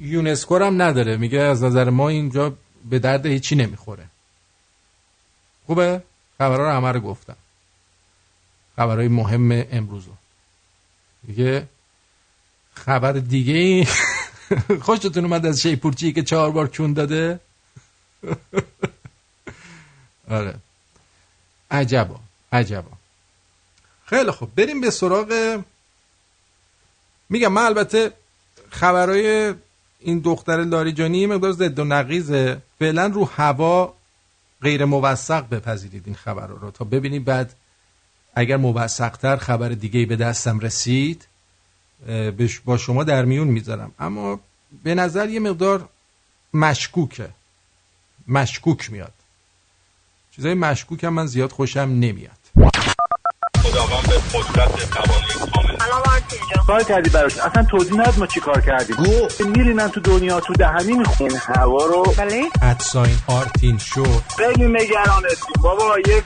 یونسکو 0.00 0.58
هم 0.64 0.82
نداره. 0.82 1.16
میگه 1.16 1.40
از 1.40 1.62
نظر 1.62 1.90
ما 1.90 2.08
اینجا 2.08 2.54
به 2.90 2.98
درد 2.98 3.26
هیچی 3.26 3.56
نمی‌خوره. 3.56 4.04
خوبه؟ 5.66 6.02
خبرها 6.38 6.64
رو 6.64 6.70
همه 6.70 6.92
رو 6.92 7.00
گفتم. 7.00 7.36
خبرهای 8.78 9.08
مهم 9.08 9.66
امروز 9.72 10.04
دیگه 11.26 11.66
خبر 12.74 13.12
دیگه 13.12 13.54
ای 13.54 13.86
خوشتون 14.86 15.24
اومد 15.24 15.46
از 15.46 15.62
شیپورچی 15.62 16.12
که 16.12 16.22
چهار 16.22 16.50
بار 16.50 16.66
چون 16.66 16.92
داده؟ 16.92 17.40
آره. 20.30 20.54
عجبا 21.70 22.20
عجبا. 22.52 22.90
خیلی 24.06 24.30
خوب. 24.30 24.54
بریم 24.54 24.80
به 24.80 24.90
سراغ 24.90 25.60
میگم 27.28 27.52
من 27.52 27.62
البته 27.62 28.12
خبرهای 28.70 29.54
این 30.00 30.18
دختر 30.18 30.64
لاریجانی 30.64 31.26
مقدار 31.26 31.52
ضد 31.52 31.78
و 31.78 31.84
نقیزه. 31.84 32.62
فعلا 32.78 33.06
رو 33.06 33.24
هوا 33.24 33.94
غیر 34.62 34.84
موثق 34.84 35.48
بپذیرید 35.48 36.02
این 36.06 36.14
خبر 36.14 36.46
رو 36.46 36.70
تا 36.70 36.84
ببینیم 36.84 37.24
بعد 37.24 37.54
اگر 38.34 38.56
موثقتر 38.56 39.36
خبر 39.36 39.68
دیگه 39.68 40.06
به 40.06 40.16
دستم 40.16 40.58
رسید 40.58 41.26
با 42.64 42.76
شما 42.76 43.04
در 43.04 43.24
میون 43.24 43.48
می‌ذارم. 43.48 43.92
اما 43.98 44.40
به 44.84 44.94
نظر 44.94 45.28
یه 45.28 45.40
مقدار 45.40 45.88
مشکوکه. 46.54 47.28
مشکوک 48.28 48.92
میاد. 48.92 49.12
چیزای 50.36 50.54
مشکوک 50.54 51.04
هم 51.04 51.12
من 51.12 51.26
زیاد 51.26 51.52
خوشم 51.52 51.80
نمیاد. 51.80 52.38
خداوند 53.62 54.08
قدرت 54.08 54.90
توانایی 54.90 56.07
کار 56.66 56.82
کردی 56.82 57.10
براش؟ 57.10 57.38
اصلا 57.38 57.62
توضیح 57.62 58.00
ند 58.00 58.14
ما 58.18 58.26
چی 58.26 58.40
کار 58.40 58.60
کردیم. 58.60 58.96
گو. 58.96 59.44
میرینن 59.48 59.88
تو 59.88 60.00
دنیا 60.00 60.40
تو 60.40 60.52
دهنی 60.52 60.92
میخون 60.92 61.30
هوا 61.54 61.86
رو 61.86 62.02
بله. 62.02 62.42
ادساین 62.62 63.16
آرتین 63.26 63.78
شو 63.78 64.04
خیلی 64.36 64.68
نگرانتیم 64.68 65.62
بابا 65.62 65.98
یک 65.98 66.24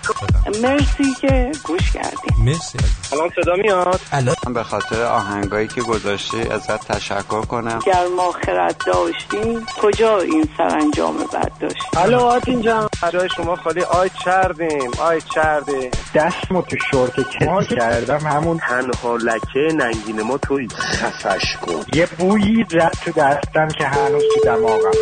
مرسی 0.63 1.15
که 1.21 1.53
گوش 1.65 1.93
کردیم. 1.93 2.45
مرسی. 2.45 2.79
الان 3.13 3.31
صدا 3.43 3.53
میاد؟ 3.63 4.01
الان 4.13 4.35
من 4.47 4.53
به 4.53 4.63
خاطر 4.63 5.03
آهنگایی 5.03 5.69
که 5.69 5.83
گذاشتی 5.83 6.41
ازت 6.41 6.93
تشکر 6.93 7.41
کنم. 7.41 7.79
گر 7.87 8.07
ما 8.17 8.33
خرد 8.33 8.83
داشتیم 8.87 9.67
کجا 9.83 10.19
این 10.19 10.49
سرانجام 10.59 11.17
بد 11.17 11.53
داشتیم 11.61 11.89
الو 11.97 12.19
آرتین 12.21 12.63
جان. 12.63 12.89
جای 13.13 13.29
شما 13.37 13.57
خالی. 13.57 13.83
آی 13.83 14.11
چردیم. 14.25 14.91
آی 15.01 15.21
چرده. 15.35 15.91
دست 16.15 16.49
تو 16.69 16.77
شورت 16.91 17.21
کش 17.21 17.69
کردم 17.69 18.19
همون 18.19 18.59
تنها 18.59 19.17
لکه 19.17 19.73
ننگین 19.95 20.23
ما 20.23 20.39
توی 20.39 20.69
خفش 20.69 21.57
کن. 21.63 21.85
یه 21.95 22.07
بویی 22.19 22.65
رد 22.73 22.93
تو 23.05 23.11
دستم 23.11 23.69
که 23.69 23.87
هنوز 23.87 24.23
تو 24.35 24.41
دماغمه. 24.45 24.93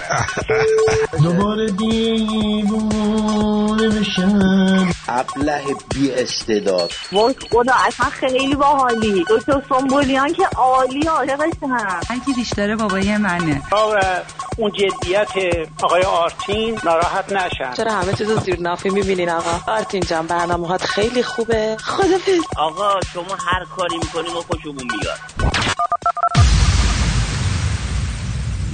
دوباره 1.23 1.71
دیوونه 1.71 3.09
بشم. 3.89 4.93
ابله 5.09 5.63
بی 5.95 6.13
استعداد. 6.13 6.93
وای 7.13 7.35
خدا 7.51 7.73
اصلا 7.87 8.07
خیلی 8.07 8.55
باحالی. 8.55 9.25
دکتر 9.31 9.63
سنبولیان 9.69 10.33
که 10.33 10.47
عالی 10.57 11.07
عاشقشم 11.07 11.67
هر 12.09 12.19
کی 12.27 12.33
بیشتره 12.33 12.77
بابای 12.77 13.17
منه. 13.17 13.63
آقا 13.73 13.99
اون 14.61 14.73
جدیت 14.73 15.29
آقای 15.83 16.03
آرتین 16.03 16.79
ناراحت 16.85 17.33
نشن. 17.33 17.75
چرا 17.77 17.93
همه 17.93 18.13
چیز 18.13 18.31
رو 18.31 18.41
زیر 18.41 18.61
نافی 18.61 18.91
می‌بینین 18.91 19.31
آقا؟ 19.31 19.73
آرتین 19.73 20.03
جان 20.03 20.27
برنامه 20.27 20.79
خیلی 20.79 21.23
خوبه. 21.23 21.77
خدافظ. 21.81 22.41
آقا 22.57 23.01
شما 23.15 23.37
هر 23.47 23.65
کاری 23.77 23.97
می‌کنیم 23.97 24.37
و 24.37 24.41
خوشمون 24.41 24.75
میاد. 24.75 25.19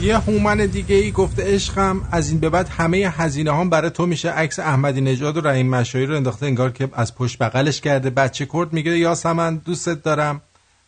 یه 0.01 0.19
هومن 0.19 0.57
دیگه 0.57 0.95
ای 0.95 1.13
گفته 1.13 1.55
عشقم 1.55 2.09
از 2.13 2.31
این 2.31 2.41
به 2.41 2.51
بعد 2.51 2.69
همه 2.69 3.13
هزینه 3.17 3.55
هم 3.55 3.71
برای 3.71 3.91
تو 3.91 4.07
میشه 4.07 4.31
عکس 4.31 4.59
احمدی 4.59 5.01
نژاد 5.01 5.37
و 5.37 5.41
رحیم 5.41 5.69
مشایی 5.69 6.07
رو 6.07 6.17
انداخته 6.17 6.47
انگار 6.47 6.71
که 6.71 6.89
از 6.93 7.15
پشت 7.15 7.39
بغلش 7.39 7.81
کرده. 7.81 8.11
بچه 8.11 8.47
کرد 8.53 8.73
میگه 8.73 8.99
یاسمن 8.99 9.57
دوستت 9.57 10.03
دارم. 10.03 10.41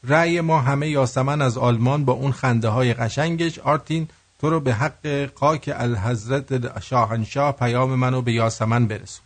رأی 0.05 0.41
ما 0.41 0.61
همه 0.61 0.89
یاسمن 0.89 1.43
از 1.43 1.59
آلمان 1.59 2.05
با 2.05 2.13
اون 2.13 2.33
خنده 2.33 2.69
های 2.69 2.95
قشنگش. 2.95 3.59
آرتین 3.59 4.09
تو 4.41 4.51
رو 4.51 4.61
به 4.61 4.75
حق 4.75 5.07
قاک 5.35 5.71
الحضرت 5.75 6.81
شاهنشاه 6.81 7.57
پیام 7.57 7.95
منو 7.95 8.23
به 8.23 8.33
یاسمن 8.33 8.87
برسون. 8.87 9.25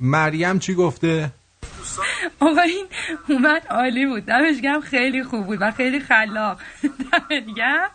مریم 0.00 0.58
چی 0.58 0.74
گفته؟ 0.74 1.30
آقا 2.40 2.60
این 2.60 2.86
اومد 3.28 3.66
عالی 3.70 4.06
بود. 4.06 4.24
دمش 4.24 4.60
گم 4.62 4.80
خیلی 4.80 5.24
خوب 5.24 5.46
بود 5.46 5.58
و 5.60 5.70
خیلی 5.70 6.00
خلاق. 6.00 6.60
دمش 6.82 7.42
گم 7.56 7.88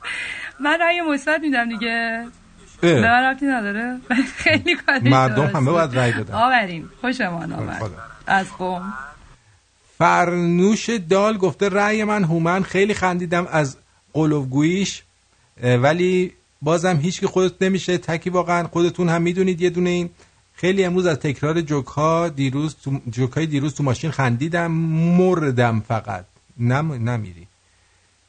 من 0.59 0.77
رأی 0.79 1.01
مثبت 1.01 1.41
میدم 1.41 1.69
دیگه. 1.69 2.27
به 2.81 3.01
من 3.01 3.23
ربطی 3.23 3.45
نداره. 3.45 3.99
خیلی 4.35 4.75
کاری 4.75 5.09
مردم 5.09 5.45
همه 5.45 5.71
باید 5.71 5.97
رأی 5.97 6.11
بدن. 6.11 6.33
آورین. 6.33 6.89
خوشمان 7.01 7.53
آمد. 7.53 7.91
از 8.27 8.47
قوم. 8.57 8.93
فرنوش 9.97 10.89
دال 10.89 11.37
گفته 11.37 11.69
رأی 11.69 12.03
من 12.03 12.23
هومن. 12.23 12.63
خیلی 12.63 12.93
خندیدم 12.93 13.47
از 13.51 13.77
قلوگویش 14.13 15.03
ولی 15.61 16.33
بازم 16.61 16.97
هیچ 17.01 17.19
که 17.19 17.27
خودت 17.27 17.61
نمیشه. 17.61 17.97
تکی 17.97 18.29
واقعا 18.29 18.67
خودتون 18.67 19.09
هم 19.09 19.21
می‌دونید 19.21 19.61
یه 19.61 19.69
دونه 19.69 19.89
این. 19.89 20.09
خیلی 20.53 20.83
امروز 20.83 21.05
از 21.05 21.17
تکرار 21.17 21.61
جوک 21.61 21.85
ها 21.85 22.29
دیروز 22.29 22.75
تو 22.83 22.99
جوک 23.11 23.31
های 23.31 23.45
دیروز 23.45 23.73
تو 23.73 23.83
ماشین 23.83 24.11
خندیدم 24.11 24.71
مردم 25.17 25.79
فقط. 25.87 26.25
نم... 26.59 27.09
نمیری. 27.09 27.47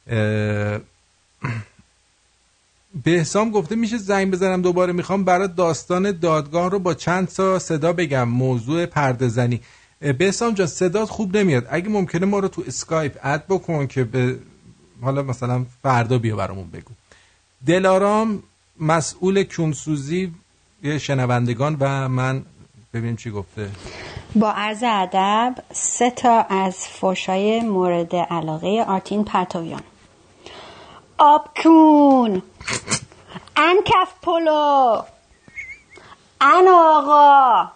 بهسام 3.03 3.51
گفته 3.51 3.75
میشه 3.75 3.97
زنگ 3.97 4.31
بزنم 4.31 4.61
دوباره. 4.61 4.93
می‌خوام 4.93 5.23
برای 5.23 5.47
داستان 5.47 6.11
دادگاه 6.11 6.69
رو 6.71 6.79
با 6.79 6.93
چند 6.93 7.27
تا 7.27 7.59
صدا 7.59 7.93
بگم. 7.93 8.29
موضوع 8.29 8.85
پرده 8.85 9.27
زنی 9.27 9.61
بهسام 9.99 10.53
جا 10.53 10.67
صدات 10.67 11.09
خوب 11.09 11.37
نمیاد. 11.37 11.67
اگه 11.69 11.89
ممکنه 11.89 12.25
ما 12.25 12.39
رو 12.39 12.47
تو 12.47 12.63
اسکایپ 12.67 13.17
اد 13.23 13.45
بکن 13.49 13.87
که 13.87 14.03
به 14.03 14.39
حالا 15.01 15.23
مثلا 15.23 15.65
فردا 15.83 16.17
بیا 16.17 16.35
برامون 16.35 16.69
بگو. 16.69 16.91
دلارام 17.65 18.43
مسئول 18.79 19.43
کونسوزی 19.43 20.33
شنوندگان 20.99 21.77
و 21.79 22.09
من 22.09 22.45
ببینیم 22.93 23.15
چی 23.15 23.31
گفته. 23.31 23.71
با 24.35 24.51
عرض 24.51 24.83
ادب 24.87 25.55
سه 25.73 26.09
تا 26.11 26.41
از 26.41 26.75
فوشای 26.87 27.61
مورد 27.61 28.15
علاقه 28.15 28.85
آرتین 28.87 29.23
پرتویان. 29.23 29.81
آب 31.17 31.49
کون. 31.63 32.41
ان 33.55 33.75
کف 33.85 34.13
پلو. 34.21 35.01
ان 36.41 36.67
آقا. 36.67 37.71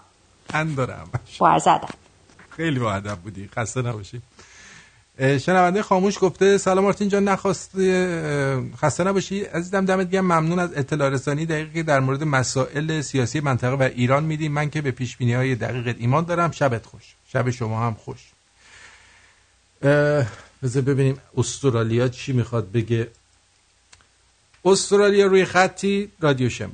ان 0.54 0.76
دارم. 0.76 1.10
با 1.40 1.50
عرض 1.50 1.68
ادب. 1.68 1.90
خیلی 2.50 2.80
با 2.80 2.94
ادب 2.94 3.16
بودی. 3.16 3.50
خسته 3.56 3.82
نباشی. 3.82 4.22
شنونده 5.20 5.82
خاموش 5.82 6.18
گفته 6.22 6.58
سلام 6.58 6.84
مارتین 6.84 7.10
جان 7.10 7.24
نخواست 7.24 7.72
خسته 8.76 9.04
نباشی؟ 9.04 9.44
عزیزم 9.44 9.86
دمت 9.86 10.10
گرم. 10.12 10.26
ممنون 10.26 10.60
از 10.60 10.78
اطلاع 10.78 11.10
رسانی 11.10 11.46
دقیقی 11.46 11.84
در 11.84 12.00
مورد 12.00 12.24
مسائل 12.24 13.02
سیاسی 13.02 13.40
منطقه 13.40 13.76
و 13.76 13.82
ایران 13.82 14.24
میدیم. 14.24 14.52
من 14.52 14.70
که 14.70 14.82
به 14.82 14.92
پیش 14.92 15.18
بینی 15.18 15.34
های 15.34 15.56
دقیق 15.56 15.96
ایمان 16.00 16.24
دارم. 16.24 16.52
شبت 16.52 16.86
خوش. 16.86 17.16
شب 17.28 17.50
شما 17.50 17.88
هم 17.88 17.94
خوش. 17.94 18.20
بذار 20.64 20.84
ببینیم 20.84 21.18
استرالیا 21.38 22.08
چی 22.08 22.34
می‌خواد 22.34 22.72
بگه. 22.72 23.08
استرالیا 24.66 25.26
روی 25.26 25.46
خطی 25.46 26.12
رادیو 26.20 26.50
شمرو 26.50 26.72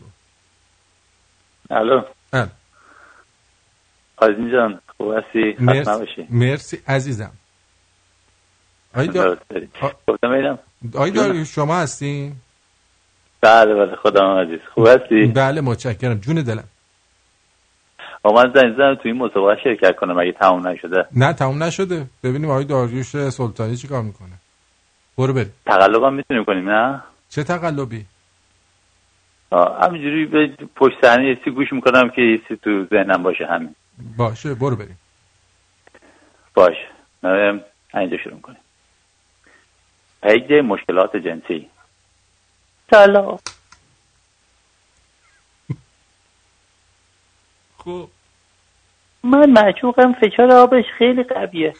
الو. 1.69 2.01
ال. 2.33 2.47
آزین 4.17 4.51
جان 4.51 4.81
خوب 4.97 5.13
هستی؟ 5.17 5.55
مرسی. 5.59 6.27
مرسی 6.29 6.81
عزیزم. 6.87 7.31
آی 8.95 9.07
دار... 9.07 9.37
گفتم 10.07 10.29
ایدم 10.29 10.59
آی 10.95 11.11
دار... 11.11 11.43
شما 11.43 11.75
هستین؟ 11.75 12.33
بله 13.41 13.73
بله 13.73 13.95
خدا 13.95 14.39
عزیز. 14.39 14.59
خوب 14.73 14.87
هستی؟ 14.87 15.25
بله 15.25 15.61
متشکرم. 15.61 16.13
جون 16.13 16.35
دلم. 16.35 16.63
من 18.25 18.51
زنگ 18.55 18.73
زدم 18.73 18.95
توی 18.95 19.11
این 19.11 19.21
مسابقه. 19.21 19.61
شرکت 19.63 19.95
کنم 19.95 20.19
اگه 20.19 20.31
تموم 20.31 20.67
نشده. 20.67 21.05
نه 21.15 21.33
تموم 21.33 21.63
نشده. 21.63 22.05
ببینیم 22.23 22.49
آقای 22.49 22.65
داریوش 22.65 23.29
سلطانی 23.29 23.75
چی 23.75 23.87
کار 23.87 24.01
می‌کنه. 24.01 24.31
برو 25.17 25.33
بریم. 25.33 25.53
تقلب 25.65 26.03
هم 26.03 26.13
می‌تونیم 26.13 26.45
کنیم 26.45 26.69
نه؟ 26.69 27.03
چه 27.29 27.43
تقلبی؟ 27.43 28.05
همینجوری 29.81 30.25
به 30.25 30.49
پشت 30.75 30.95
صحنه 31.01 31.25
یه 31.25 31.53
گوش 31.53 31.73
می‌کنم 31.73 32.09
که 32.09 32.21
یه 32.21 32.57
تو 32.63 32.85
ذهنم 32.85 33.23
باشه 33.23 33.45
همین. 33.45 33.75
باشه 34.17 34.53
برو 34.53 34.75
بریم. 34.75 34.99
باشه. 36.53 36.87
اینجا 37.93 38.17
شروع 38.23 38.39
کنیم. 38.41 38.57
پیج 40.25 40.53
مشکلات 40.53 41.15
جنسی. 41.15 41.69
سلام. 42.91 43.37
خوب 47.77 48.09
من 49.23 49.49
معشوقم 49.49 50.13
فشار 50.13 50.51
آبش 50.51 50.85
خیلی 50.97 51.23
قویه. 51.23 51.73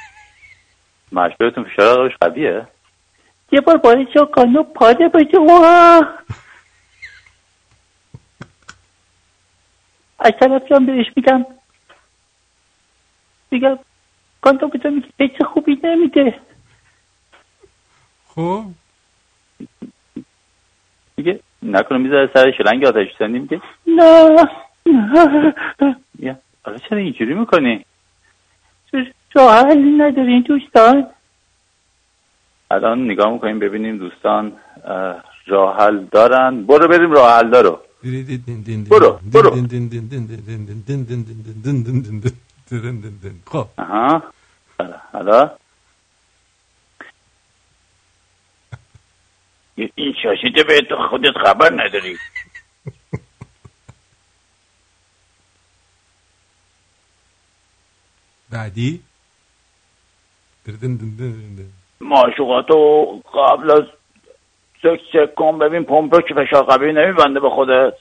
معشوقتون 1.12 1.64
فشار 1.64 2.00
آبش 2.00 2.16
قویه؟ 2.20 2.66
یه 3.52 3.60
بار 3.60 3.76
باید 3.76 4.08
جا 4.14 4.24
کانو 4.24 4.62
پاده 4.62 5.08
بشه. 5.08 5.38
از 10.18 10.32
طرف 10.40 10.62
جان 10.70 10.86
بهش 10.86 11.06
میگم. 11.16 11.46
میگم 13.50 13.78
کانتو 14.40 14.68
بجا 14.68 14.90
میگه 14.90 15.44
خوبی 15.44 15.80
نمیده. 15.84 16.49
خب 18.34 18.64
میگه 21.16 21.40
نکنه 21.62 21.98
می‌ذاره 21.98 22.30
سر 22.34 22.52
شلنگ 22.58 22.84
آتش 22.84 23.08
سنی 23.18 23.38
میگه 23.38 23.60
نه 23.86 24.30
نه 26.20 26.38
حالا 26.64 26.78
چرا 26.88 26.98
اینجوری 26.98 27.34
می‌کنی 27.34 27.84
راه 29.34 29.66
حلی 29.66 29.90
ندارین 29.90 30.40
دوستان 30.42 31.06
الان 32.70 33.04
نگاه 33.04 33.32
می‌کنیم 33.32 33.58
ببینیم 33.58 33.98
دوستان 33.98 34.52
راه 35.46 35.76
حل 35.76 36.04
دارن 36.12 36.62
برو 36.66 36.88
بریم 36.88 37.12
راه 37.12 37.38
حل 37.38 37.50
دارو 37.50 37.80
برو 38.90 39.20
برو 39.32 39.50
خب 43.46 43.66
حالا 45.12 45.50
این 49.94 50.14
شاشیده 50.22 50.62
به 50.62 50.80
تو 50.80 50.96
خودت 51.08 51.38
خبر 51.44 51.72
نداری. 51.72 52.16
بعدی؟ 58.50 59.00
معشوقاتو 62.00 63.04
قبل 63.34 63.70
از 63.70 63.82
سک 64.82 65.00
سک 65.12 65.34
کن 65.34 65.58
ببین 65.58 65.84
پمپ 65.84 66.26
که 66.28 66.34
فشار 66.34 66.62
قوی 66.62 66.92
نمیبنده 66.92 67.40
به 67.40 67.50
خودت. 67.50 67.94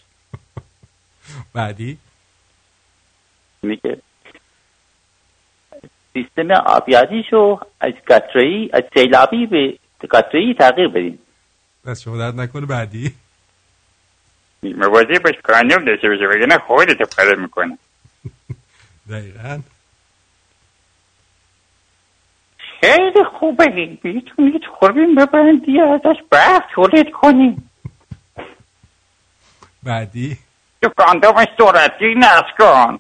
بعدی؟ 1.56 1.98
میگه. 3.62 3.98
سیستم 6.14 6.52
آبیادیشو 6.52 7.60
از 7.80 7.94
قطره‌ای 8.08 8.70
از 8.74 8.84
سیلابی 8.94 9.46
به 9.46 9.78
قطره‌ای 10.12 10.54
تغییر 10.54 10.88
بدیم. 10.88 11.20
دست 11.86 12.02
شما 12.02 12.18
درد 12.18 12.40
نکنه 12.40 12.66
بعدی؟ 12.66 13.16
مواظب 14.64 15.24
باش 15.24 15.36
کانوم 15.44 15.86
داشته 15.86 16.10
باشه 16.10 16.28
وگرنه 16.28 16.58
خودت 16.58 17.16
پره 17.16 17.36
می‌کنه. 17.36 17.78
دقیقا. 19.10 19.60
خیلی 22.58 23.24
خوبه. 23.40 23.98
می‌تونید 24.04 24.62
خوربین 24.80 25.16
ببندی 25.16 25.80
ازش 25.80 26.22
برف 26.30 26.64
تولید 26.74 27.12
کنیم 27.12 27.70
بعدی؟ 29.84 30.38
تو 30.82 30.90
کاندوم 30.90 31.46
سرعتی 31.58 32.16
نصب 32.18 32.46
کن. 32.60 33.00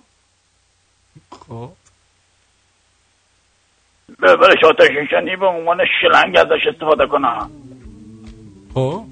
خب. 1.31 1.71
برش 4.19 4.63
آتش 4.63 4.89
نشانی 5.03 5.35
به 5.35 5.45
عنوان 5.45 5.77
شلنگ 6.01 6.37
ازش 6.37 6.67
استفاده 6.67 7.07
کنم. 7.07 7.51
خب 8.73 9.03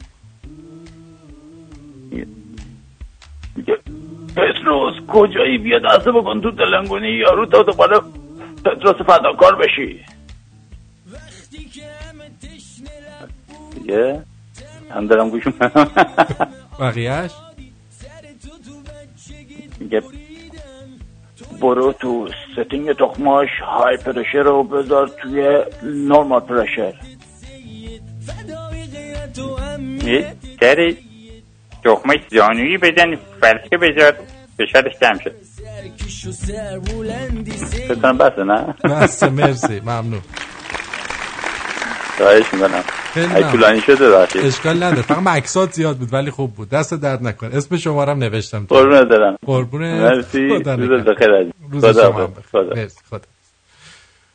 پتروس 4.36 4.94
کجایی 5.08 5.58
بیا 5.58 5.80
دسته 5.80 6.12
بکن 6.12 6.42
تو 6.42 6.52
دلنگونی 6.52 7.10
یارو 7.10 7.46
تا 7.46 7.64
دوباره 7.64 8.00
پتروس 8.66 8.96
فداکار 8.96 9.56
بشی 9.56 10.06
دیگه 13.74 14.24
هم 14.92 15.08
دارم 15.08 15.30
گوشم 15.30 15.54
بقیهش 16.80 17.32
میگه 19.80 20.02
برو 21.62 21.94
تو 21.94 22.30
ستینگ 22.54 22.94
تخماش 22.94 23.50
های 23.68 23.98
پرشر 23.98 24.42
رو 24.42 24.64
بذار 24.64 25.08
توی 25.08 25.64
نورمال 25.84 26.40
پرشر 26.40 26.94
داری 30.62 30.98
تخمه 31.86 32.16
زانویی 32.32 32.78
بدن 32.78 33.16
فرشه 33.42 33.78
بذار 33.82 34.14
فشارش 34.58 34.94
کم 35.02 35.20
شد 35.24 35.36
فکرم 37.88 38.18
بسه 38.18 38.44
نه؟ 38.44 38.76
بسه 38.84 39.30
مرسی 39.30 39.80
ممنون. 39.80 40.22
خواهش 42.18 42.54
می‌کنم. 42.54 42.84
طولانی 43.52 43.82
شده 43.82 44.10
بخشی 44.10 44.40
اشکال 44.40 44.84
نداره. 44.84 45.02
فقط 45.02 45.18
مکسات 45.24 45.74
زیاد 45.74 45.98
بود 45.98 46.14
ولی 46.14 46.32
خوب 46.32 46.56
بود. 46.56 46.70
دست 46.70 46.94
درد 46.94 47.24
نکن 47.24 47.48
اسم 47.48 47.78
شمارم 47.78 48.18
نوشتم. 48.18 48.66
قربونه 48.66 49.06
دارم 49.06 49.38
قربونه 49.46 50.02
مرسی. 50.02 50.60
خدا 50.60 50.76
روز. 50.76 51.02
بخیر. 51.06 51.54
روز 51.72 51.86
شما 51.86 52.24
هم 52.24 52.34
خدا. 52.52 52.88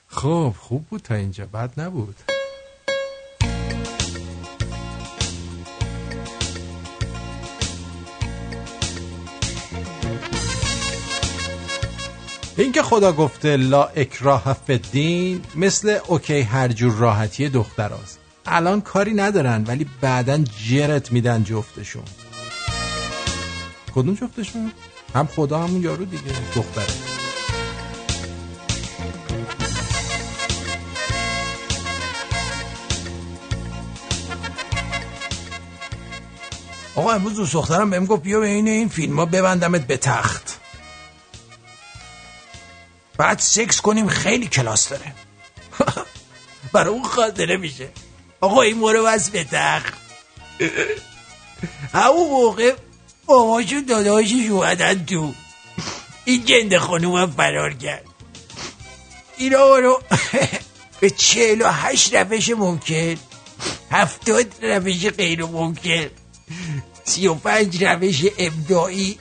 خب 0.09 0.55
خوب 0.59 0.85
بود 0.91 1.01
تا 1.01 1.15
اینجا. 1.15 1.47
بد 1.55 1.71
نبود. 1.77 2.15
این 12.57 12.73
که 12.73 12.83
خدا 12.83 13.13
گفته 13.13 13.57
لا 13.57 13.85
اکراه 13.85 14.57
فی 14.67 14.73
الدین 14.73 15.43
مثل 15.55 15.99
اوکی 16.07 16.41
هر 16.41 16.69
جور 16.69 16.93
راحتی 16.93 17.49
دختراست 17.49 18.19
الان 18.47 18.81
کاری 18.81 19.15
ندارن 19.15 19.65
ولی 19.67 19.87
بعدا 20.01 20.39
جرت 20.69 21.13
میدن 21.13 21.45
جفتشون. 21.45 22.03
کدوم 23.95 24.15
جفتشون؟ 24.15 24.73
هم 25.15 25.27
خدا 25.27 25.59
همون 25.59 25.83
یارو 25.83 26.05
دیگه 26.05 26.23
دختره. 26.57 26.87
آقا 36.95 37.13
امروز 37.13 37.37
دوست 37.37 37.53
دخترم 37.53 37.91
بهم 37.91 38.07
گفت 38.07 38.23
بیا 38.23 38.41
بین 38.41 38.69
این 38.69 38.89
فیلم 38.89 39.19
ها 39.19 39.27
ببندمت 39.27 39.87
به 39.87 39.97
تخت. 39.97 40.62
بعد 43.23 43.39
سکس 43.39 43.81
کنیم 43.81 44.09
خیلی 44.09 44.47
کلاس 44.47 44.89
داره. 44.89 45.15
برای 46.73 46.95
اون 46.95 47.03
خاطره 47.03 47.57
میشه. 47.57 47.89
آقا 48.41 48.63
این 48.63 48.77
مورو 48.77 49.05
بس 49.05 49.31
به 49.31 49.45
تخت. 49.45 49.95
همون 51.95 52.31
موقع 52.31 52.75
باباشو 53.27 53.81
داداشش 53.81 54.51
اومدن 54.51 55.05
تو. 55.05 55.35
این 56.25 56.45
جنده 56.45 56.79
خانومم 56.79 57.31
فرار 57.31 57.75
کرد. 57.75 58.05
اینا 59.37 59.79
رو 59.79 60.03
به 61.01 61.11
چهل 61.11 61.63
و 61.63 61.69
هشت 61.69 62.15
روش 62.15 62.51
ممکن 62.51 63.17
هفتاد 63.91 64.65
روش 64.65 65.07
غیر 65.07 65.45
ممکن 65.45 66.11
سی 67.05 67.27
و 67.27 67.35
پنج 67.35 67.85
روش 67.85 68.25
ابداعی 68.39 69.19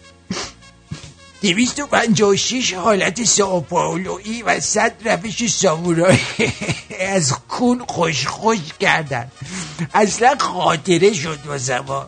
دویست 1.41 1.79
و 1.79 1.87
پنجاه 1.87 2.29
و 2.29 2.35
شیش 2.35 2.73
حالت 2.73 3.23
ساپاولویی 3.23 4.41
و 4.41 4.59
صد 4.59 4.93
روش 5.05 5.47
سامورایی 5.47 6.19
از 7.15 7.33
کون 7.49 7.85
خوش 7.87 8.27
خوش 8.27 8.59
کردن. 8.79 9.31
اصلا 9.93 10.35
خاطره 10.39 11.13
شد 11.13 11.39
واسه 11.45 11.79
ما 11.79 12.07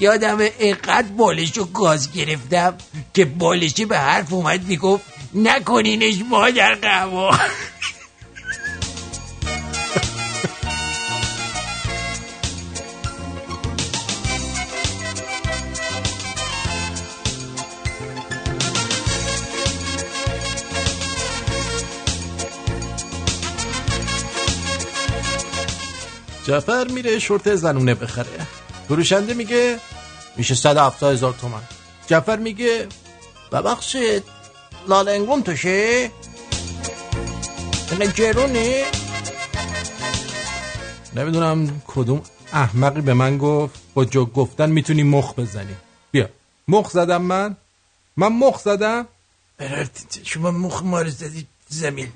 یادم 0.00 0.38
اینقدر 0.58 1.08
بالش 1.08 1.52
گاز 1.74 2.12
گرفتم 2.12 2.78
که 3.14 3.24
بالشی 3.24 3.84
به 3.84 3.98
حرف 3.98 4.32
اومد 4.32 4.62
می‌گفت 4.62 5.04
نکنینش 5.34 6.14
مادر 6.30 6.74
قوا. 6.74 7.38
جعفر 26.52 26.88
میره 26.88 27.18
شورت 27.18 27.54
زنونه 27.54 27.94
بخره. 27.94 28.46
فروشنده 28.88 29.34
میگه 29.34 29.78
میشه 30.36 30.54
170 30.54 31.12
هزار 31.12 31.32
تومن 31.40 31.62
جعفر 32.06 32.36
میگه 32.36 32.86
ببخشید 33.52 34.22
لالنگون 34.88 35.42
توشه؟ 35.42 36.10
اینه 37.90 38.06
گرونه 38.06 38.84
نمی‌دونم 41.16 41.82
کدوم 41.86 42.22
احمقی 42.52 43.00
به 43.00 43.14
من 43.14 43.38
گفت 43.38 43.80
با 43.94 44.04
جوک 44.04 44.32
گفتن 44.32 44.70
می‌تونی 44.70 45.02
مخ 45.02 45.34
بزنی. 45.34 45.76
بیا 46.10 46.28
مخ 46.68 46.90
زدم 46.90 47.22
من؟ 47.22 47.56
من 48.16 48.28
مخ 48.28 48.58
زدم؟ 48.58 49.06
شما 50.24 50.50
مخ 50.50 50.82
ما 50.82 51.02
رو 51.02 51.10
زدید 51.10 51.46
زمین 51.68 52.08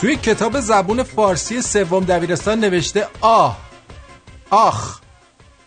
توی 0.00 0.16
کتاب 0.16 0.60
زبون 0.60 1.02
فارسی 1.02 1.62
سوم 1.62 2.04
دبیرستان 2.04 2.60
نوشته 2.60 3.06
آه 3.20 3.58
آخ 4.50 5.00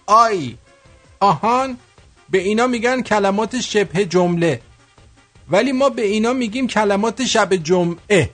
آی 0.06 0.58
آهان 1.20 1.78
به 2.30 2.38
اینا 2.38 2.68
میگن 2.68 3.02
کلمات 3.02 3.60
شبه 3.62 4.06
جمله 4.06 4.62
ولی 5.50 5.72
ما 5.72 5.90
به 5.90 6.02
اینا 6.02 6.34
میگیم 6.34 6.68
کلمات 6.68 7.26
شب 7.26 7.56
جمعه. 7.56 8.30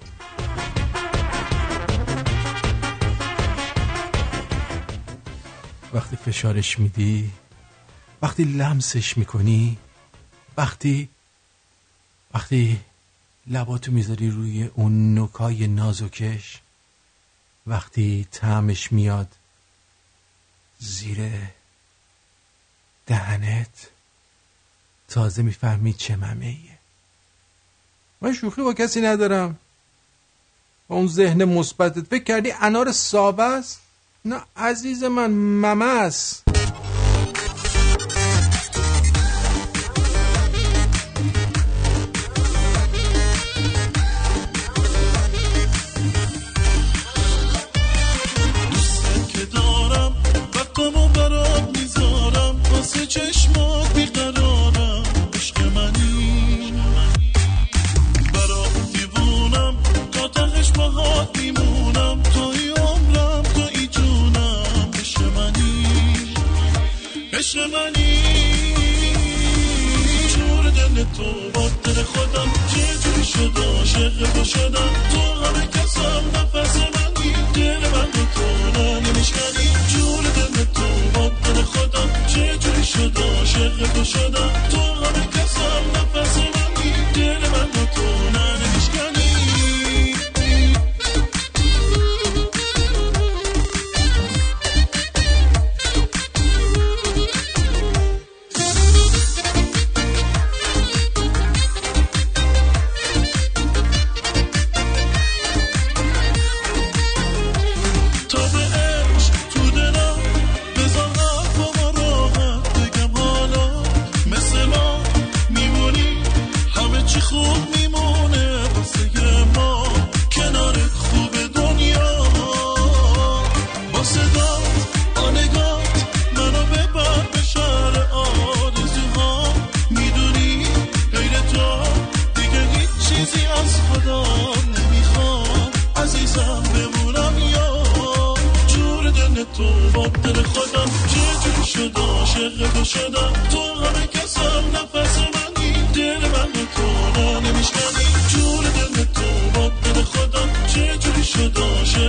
وقتی 5.93 6.15
فشارش 6.15 6.79
میدی 6.79 7.29
وقتی 8.21 8.43
لمسش 8.43 9.17
می‌کنی 9.17 9.77
وقتی 10.57 11.09
وقتی 12.33 12.79
لباتو 13.47 13.91
می‌ذاری 13.91 14.29
روی 14.29 14.63
اون 14.63 15.13
نوکای 15.13 15.67
نازکش؟ 15.67 16.61
وقتی 17.67 18.27
تعمش 18.31 18.91
میاد 18.91 19.35
زیر 20.79 21.31
دهنت 23.05 23.89
تازه 25.07 25.41
می‌فهمی 25.41 25.93
چه 25.93 26.15
ممه 26.15 26.57
من 28.21 28.33
شوخی 28.33 28.61
با 28.61 28.73
کسی 28.73 29.01
ندارم. 29.01 29.59
با 30.87 30.95
اون 30.95 31.07
ذهن 31.07 31.43
مثبتت. 31.43 32.07
فکر 32.07 32.23
کردی 32.23 32.51
انار 32.51 32.91
ساوه 32.91 33.43
است؟ 33.43 33.81
نه 34.25 34.41
عزیز 34.55 35.03
من 35.03 35.31
ممه 35.31 35.85
است. 35.85 36.56
عشق 67.47 67.59
منی. 67.59 68.73
جور 70.27 70.69
دل 70.69 71.03
تو 71.03 71.51
با 71.53 71.69
دل 71.83 72.03
خودم 72.03 72.51
چجوری 72.67 73.23
شد 73.23 73.59
عاشق 73.59 74.31
تو 74.33 74.43
شدم 74.43 74.93
تو 75.11 75.21
همه 75.45 75.67
کسم 75.67 76.23
نفس 76.35 76.75
منی 76.75 77.33
دل 77.53 77.89
من 77.89 78.07
رو 78.13 78.25
تو 78.35 78.99
نمیشکنی 78.99 79.67
جور 79.87 80.23
دل 80.23 80.63
تو 80.63 80.87
با 81.13 81.29
دل 81.29 81.61
خودم 81.61 82.09
چجوری 82.27 82.83
شد 82.83 83.17
عاشق 83.17 83.93
تو 83.93 84.03
شدم 84.03 84.51
تو 84.71 84.77
همه 84.79 85.27
کسم 85.27 85.83
نفس 85.95 86.06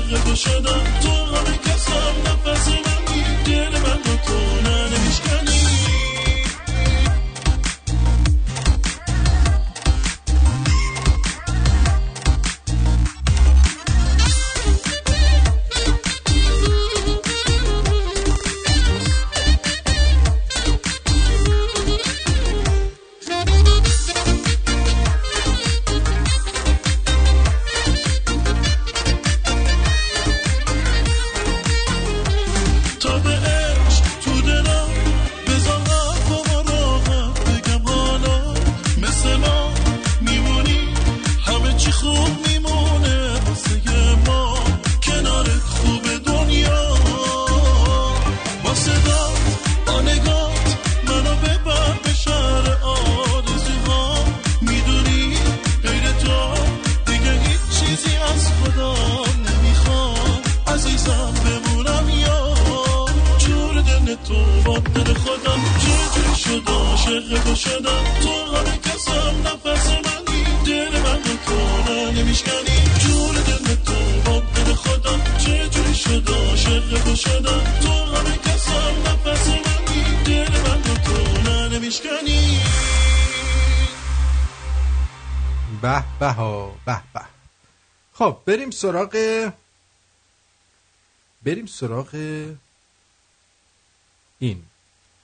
تو 0.08 0.34
شدم 0.34 0.84
تو 1.02 1.08
همه 1.10 1.58
کسم 1.58 2.14
نفس 2.26 2.57
بریم 88.68 88.80
سراغ 88.80 89.52
بریم 91.42 91.66
سراغ 91.66 92.14
این. 94.38 94.62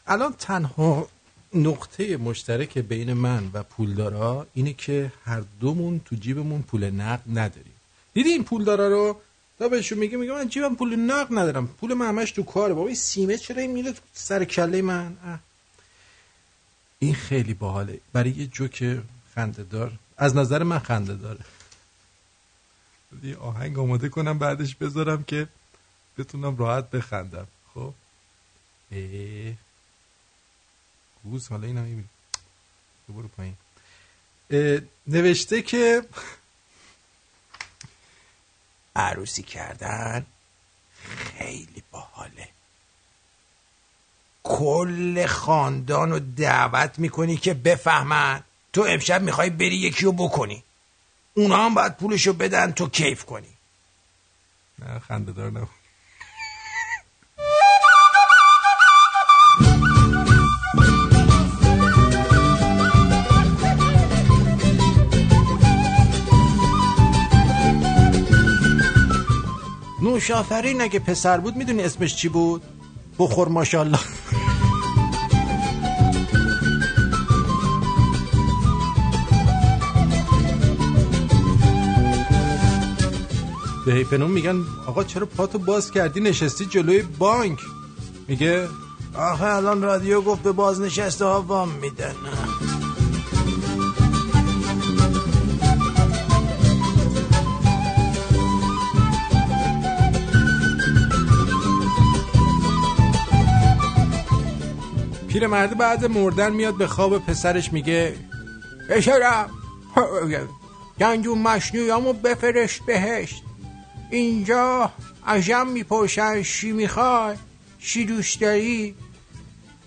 الان 0.06 0.32
تنها 0.32 1.08
نقطه 1.54 2.16
مشترک 2.16 2.78
بین 2.78 3.12
من 3.12 3.50
و 3.52 3.62
پولدارا 3.62 4.46
اینه 4.54 4.72
که 4.72 5.12
هر 5.24 5.42
دومون 5.60 6.00
تو 6.04 6.16
جیبمون 6.16 6.62
پول 6.62 6.90
نقد 6.90 7.22
نداریم. 7.28 7.74
دیدی 8.14 8.30
این 8.30 8.44
پولدارا 8.44 8.88
رو؟ 8.88 9.20
تا 9.58 9.68
بهشون 9.68 9.98
میگه 9.98 10.16
میگه 10.16 10.32
من 10.32 10.48
جیبم 10.48 10.74
پول 10.74 10.96
نقد 10.96 11.38
ندارم. 11.38 11.66
پول 11.66 11.94
من 11.94 12.08
همش 12.08 12.32
تو 12.32 12.42
کاره. 12.42 12.74
بابا 12.74 12.86
این 12.86 12.96
سیمه 12.96 13.36
چرا 13.36 13.60
این 13.60 13.70
میره 13.70 13.94
سر 14.12 14.44
کله 14.44 14.82
من؟ 14.82 15.16
اه. 15.24 15.38
این 16.98 17.14
خیلی 17.14 17.54
باحاله. 17.54 18.00
برای 18.12 18.30
یه 18.30 18.46
جوک 18.46 18.98
خنده 19.34 19.62
دار 19.62 19.92
از 20.16 20.36
نظر 20.36 20.62
من 20.62 20.78
خنده 20.78 21.14
داره 21.14 21.40
یه 23.22 23.36
آهنگ 23.36 23.78
آماده 23.78 24.08
کنم 24.08 24.38
بعدش 24.38 24.74
بذارم 24.74 25.24
که 25.24 25.48
بتونم 26.18 26.56
راحت 26.56 26.90
بخندم. 26.90 27.46
خب؟ 27.74 27.94
اه. 28.92 29.54
گوز 31.24 31.48
حالا 31.48 31.66
این 31.66 32.08
برو 33.08 33.28
پایین. 33.28 33.56
نوشته 35.06 35.62
که 35.62 36.02
عروسی 38.96 39.42
کردن 39.42 40.26
خیلی 41.16 41.82
باحاله. 41.90 42.48
کل 44.42 45.26
خاندان 45.26 46.10
رو 46.10 46.18
دعوت 46.18 46.98
می‌کنی 46.98 47.36
که 47.36 47.54
بفهمن. 47.54 48.42
تو 48.72 48.86
امشب 48.88 49.22
می‌خوای 49.22 49.50
بری 49.50 49.76
یکی 49.76 50.04
رو 50.04 50.12
بکنی. 50.12 50.64
اونا 51.36 51.56
هم 51.56 51.74
باید 51.74 51.96
پولشو 51.96 52.32
بدن 52.32 52.72
تو 52.72 52.88
کیف 52.88 53.24
کنی. 53.24 53.56
نه 54.78 54.98
خنده 54.98 55.32
دار 55.32 55.50
نبود. 55.50 55.68
نوشافرین 70.02 70.80
اگه 70.80 70.98
پسر 70.98 71.38
بود 71.38 71.56
می‌دونی 71.56 71.82
اسمش 71.82 72.16
چی 72.16 72.28
بود؟ 72.28 72.62
بخور 73.18 73.48
ماشاءالله. 73.48 73.98
به 83.86 83.92
هیپنون 83.92 84.30
میگن 84.30 84.64
آقا 84.86 85.04
چرا 85.04 85.26
پاتو 85.26 85.58
باز 85.58 85.90
کردی؟ 85.90 86.20
نشستی 86.20 86.66
جلوی 86.66 87.02
بانک. 87.02 87.58
میگه 88.28 88.68
آخه 89.14 89.44
الان 89.44 89.82
رادیو 89.82 90.20
گفت 90.20 90.42
به 90.42 90.52
بازنشسته 90.52 91.24
ها 91.24 91.42
وام 91.42 91.68
میدن. 91.68 92.14
پیرمرد 105.28 105.78
بعد 105.78 106.04
مردن 106.04 106.52
میاد 106.52 106.76
به 106.76 106.86
خواب 106.86 107.18
پسرش 107.18 107.72
میگه 107.72 108.16
پسرم 108.88 109.50
گنجون 111.00 111.38
مشنویامو 111.38 112.12
بفرست 112.12 112.80
بهشت. 112.86 113.42
اینجا 114.10 114.92
عجم 115.26 115.66
می‌پرسن 115.66 116.42
چی 116.42 116.72
می‌خوای؟ 116.72 117.36
چی 117.78 118.04
دوست 118.04 118.40
داری؟ 118.40 118.94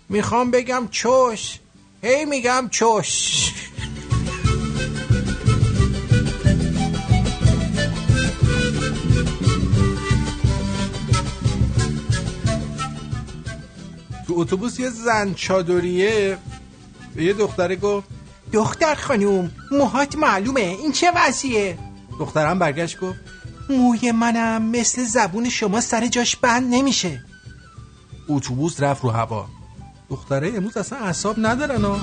می‌خوام 0.10 0.52
بگم 0.52 0.88
چوس. 0.92 1.56
هی 2.04 2.26
میگم 2.26 2.68
چوس. 2.72 3.50
تو 14.28 14.34
اتوبوس 14.38 14.80
یه 14.80 14.90
زن 14.90 15.34
چادریه. 15.34 16.38
به 17.16 17.24
یه 17.24 17.34
دختره 17.34 17.76
گفت 17.76 18.08
دختر 18.54 18.96
خانوم 18.96 19.52
موهات 19.72 20.16
معلومه. 20.16 20.60
این 20.60 20.92
چه 20.92 21.12
وضعیه؟ 21.16 21.78
دخترم 22.20 22.60
برگشت 22.60 23.00
گفت 23.00 23.20
موی 23.70 24.12
منم 24.12 24.62
مثل 24.62 25.04
زبون 25.04 25.50
شما 25.50 25.82
سر 25.82 26.08
جاش 26.08 26.36
بند 26.36 26.74
نمیشه. 26.74 27.24
اتوبوس 28.30 28.82
رفت 28.82 29.04
رو 29.04 29.10
هوا. 29.10 29.46
دختره 30.10 30.54
امروز 30.56 30.78
اصلا 30.78 31.00
اعصاب 31.00 31.36
ندارن 31.38 31.86
ها. 31.86 32.00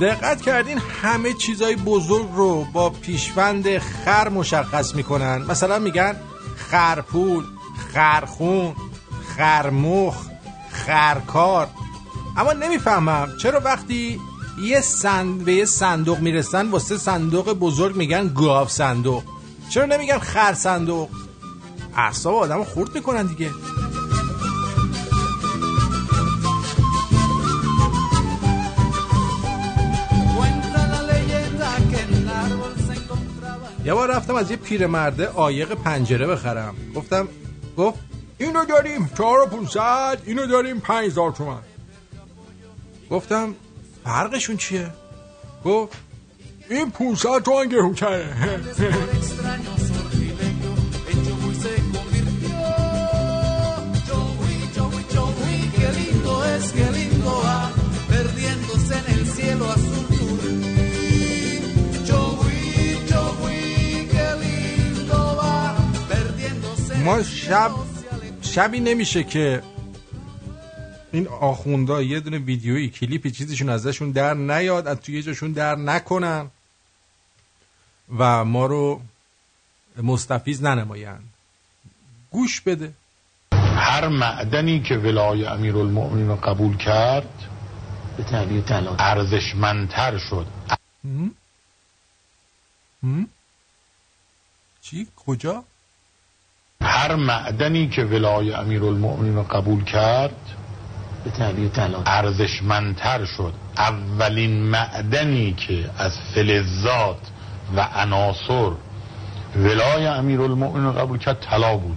دقت 0.00 0.40
کردین 0.42 0.78
همه 0.78 1.32
چیزای 1.32 1.76
بزرگ 1.76 2.28
رو 2.34 2.64
با 2.72 2.90
پیشوند 2.90 3.78
خر 3.78 4.28
مشخص 4.28 4.94
می‌کنن. 4.94 5.42
مثلا 5.48 5.78
میگن 5.78 6.16
خرپول. 6.56 7.44
خرخون 7.94 8.74
خرمخ 9.36 10.14
خرکار 10.70 11.68
اما 12.36 12.52
نمی‌فهمم 12.52 13.28
چرا 13.42 13.60
وقتی 13.60 14.20
یه 14.62 14.80
سند 14.80 15.44
به 15.44 15.52
یه 15.52 15.64
صندوق 15.64 16.18
می‌رسن 16.18 16.70
واسه 16.70 16.98
صندوق 16.98 17.52
بزرگ 17.52 17.96
میگن 17.96 18.34
گاو 18.34 18.68
صندوق. 18.68 19.22
چرا 19.70 19.84
نمیگن 19.84 20.18
خر 20.18 20.54
صندوق؟ 20.54 21.08
اعصاب 21.96 22.34
آدم 22.34 22.64
خورد 22.64 22.94
می‌کنن 22.94 23.26
دیگه. 23.26 23.50
یه 33.84 33.94
بار 33.94 34.10
رفتم 34.10 34.34
از 34.34 34.50
یه 34.50 34.56
پیرمرده 34.56 35.26
عایق 35.26 35.74
پنجره 35.74 36.26
بخرم. 36.26 36.74
گفتم 36.94 37.28
گفت 37.76 37.98
اینو 38.38 38.64
داریم 38.64 39.10
چهار 39.18 39.40
و 39.40 39.46
پونسد 39.46 40.18
اینو 40.24 40.46
داریم 40.46 40.80
پنج 40.80 41.06
هزار 41.06 41.32
تومن. 41.32 41.60
گفتم 43.10 43.54
فرقشون 44.04 44.56
چیه؟ 44.56 44.90
گفت 45.64 45.96
این 46.70 46.90
پونسد 46.90 47.42
تومن 47.44 47.68
گهون 47.68 47.94
کره 47.94 48.26
ما 67.04 67.22
شب 67.22 67.70
شبی 68.42 68.80
نمیشه 68.80 69.24
که 69.24 69.62
این 71.12 71.28
آخوندا 71.28 72.02
یه 72.02 72.20
دونه 72.20 72.38
ویدیویی 72.38 72.88
کلیپی 72.88 73.30
چیزشون 73.30 73.68
ازشون 73.68 74.10
در 74.10 74.34
نیاد 74.34 74.88
از 74.88 75.00
توی 75.00 75.22
جاشون 75.22 75.52
در 75.52 75.74
نکنن 75.74 76.50
و 78.18 78.44
ما 78.44 78.66
رو 78.66 79.00
مستفیز 80.02 80.62
ننمایند 80.62 81.30
گوش 82.30 82.60
بده 82.60 82.92
هر 83.76 84.08
معدنی 84.08 84.82
که 84.82 84.94
ولای 84.94 85.46
امیر 85.46 85.76
المؤمنین 85.76 86.28
رو 86.28 86.36
قبول 86.36 86.76
کرد 86.76 87.48
به 88.16 88.22
تعبیر 88.22 88.60
طلا 88.60 88.96
ارزشمندتر 88.98 90.18
شد 90.18 90.46
هم؟ 91.04 91.34
هم؟ 93.02 93.28
چی؟ 94.82 95.06
کجا؟ 95.16 95.64
هر 96.84 97.14
معدنی 97.14 97.88
که 97.88 98.04
ولای 98.04 98.52
امیر 98.52 98.84
المؤمنین 98.84 99.36
رو 99.36 99.42
قبول 99.42 99.84
کرد 99.84 100.36
به 101.24 101.30
تعبیر 101.30 101.68
طلا 101.68 102.02
ارزشمندتر 102.06 103.24
شد. 103.24 103.54
اولین 103.76 104.62
معدنی 104.62 105.52
که 105.52 105.90
از 105.98 106.18
فلزات 106.34 107.18
و 107.76 107.80
عناصر 107.80 108.70
ولای 109.56 110.06
امیر 110.06 110.40
المؤمنین 110.40 110.86
رو 110.86 110.92
قبول 110.92 111.18
کرد 111.18 111.40
طلا 111.40 111.76
بود؟ 111.76 111.96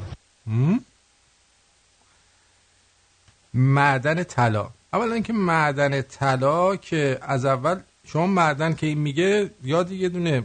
معدن 3.53 4.23
طلا. 4.23 4.69
اولا 4.93 5.13
اینکه 5.13 5.33
معدن 5.33 6.01
طلا 6.01 6.75
که 6.75 7.19
از 7.21 7.45
اول 7.45 7.79
شما 8.05 8.27
معدن 8.27 8.73
که 8.73 8.87
این 8.87 8.97
میگه 8.97 9.51
یاد 9.63 9.91
یه 9.91 10.09
دونه 10.09 10.43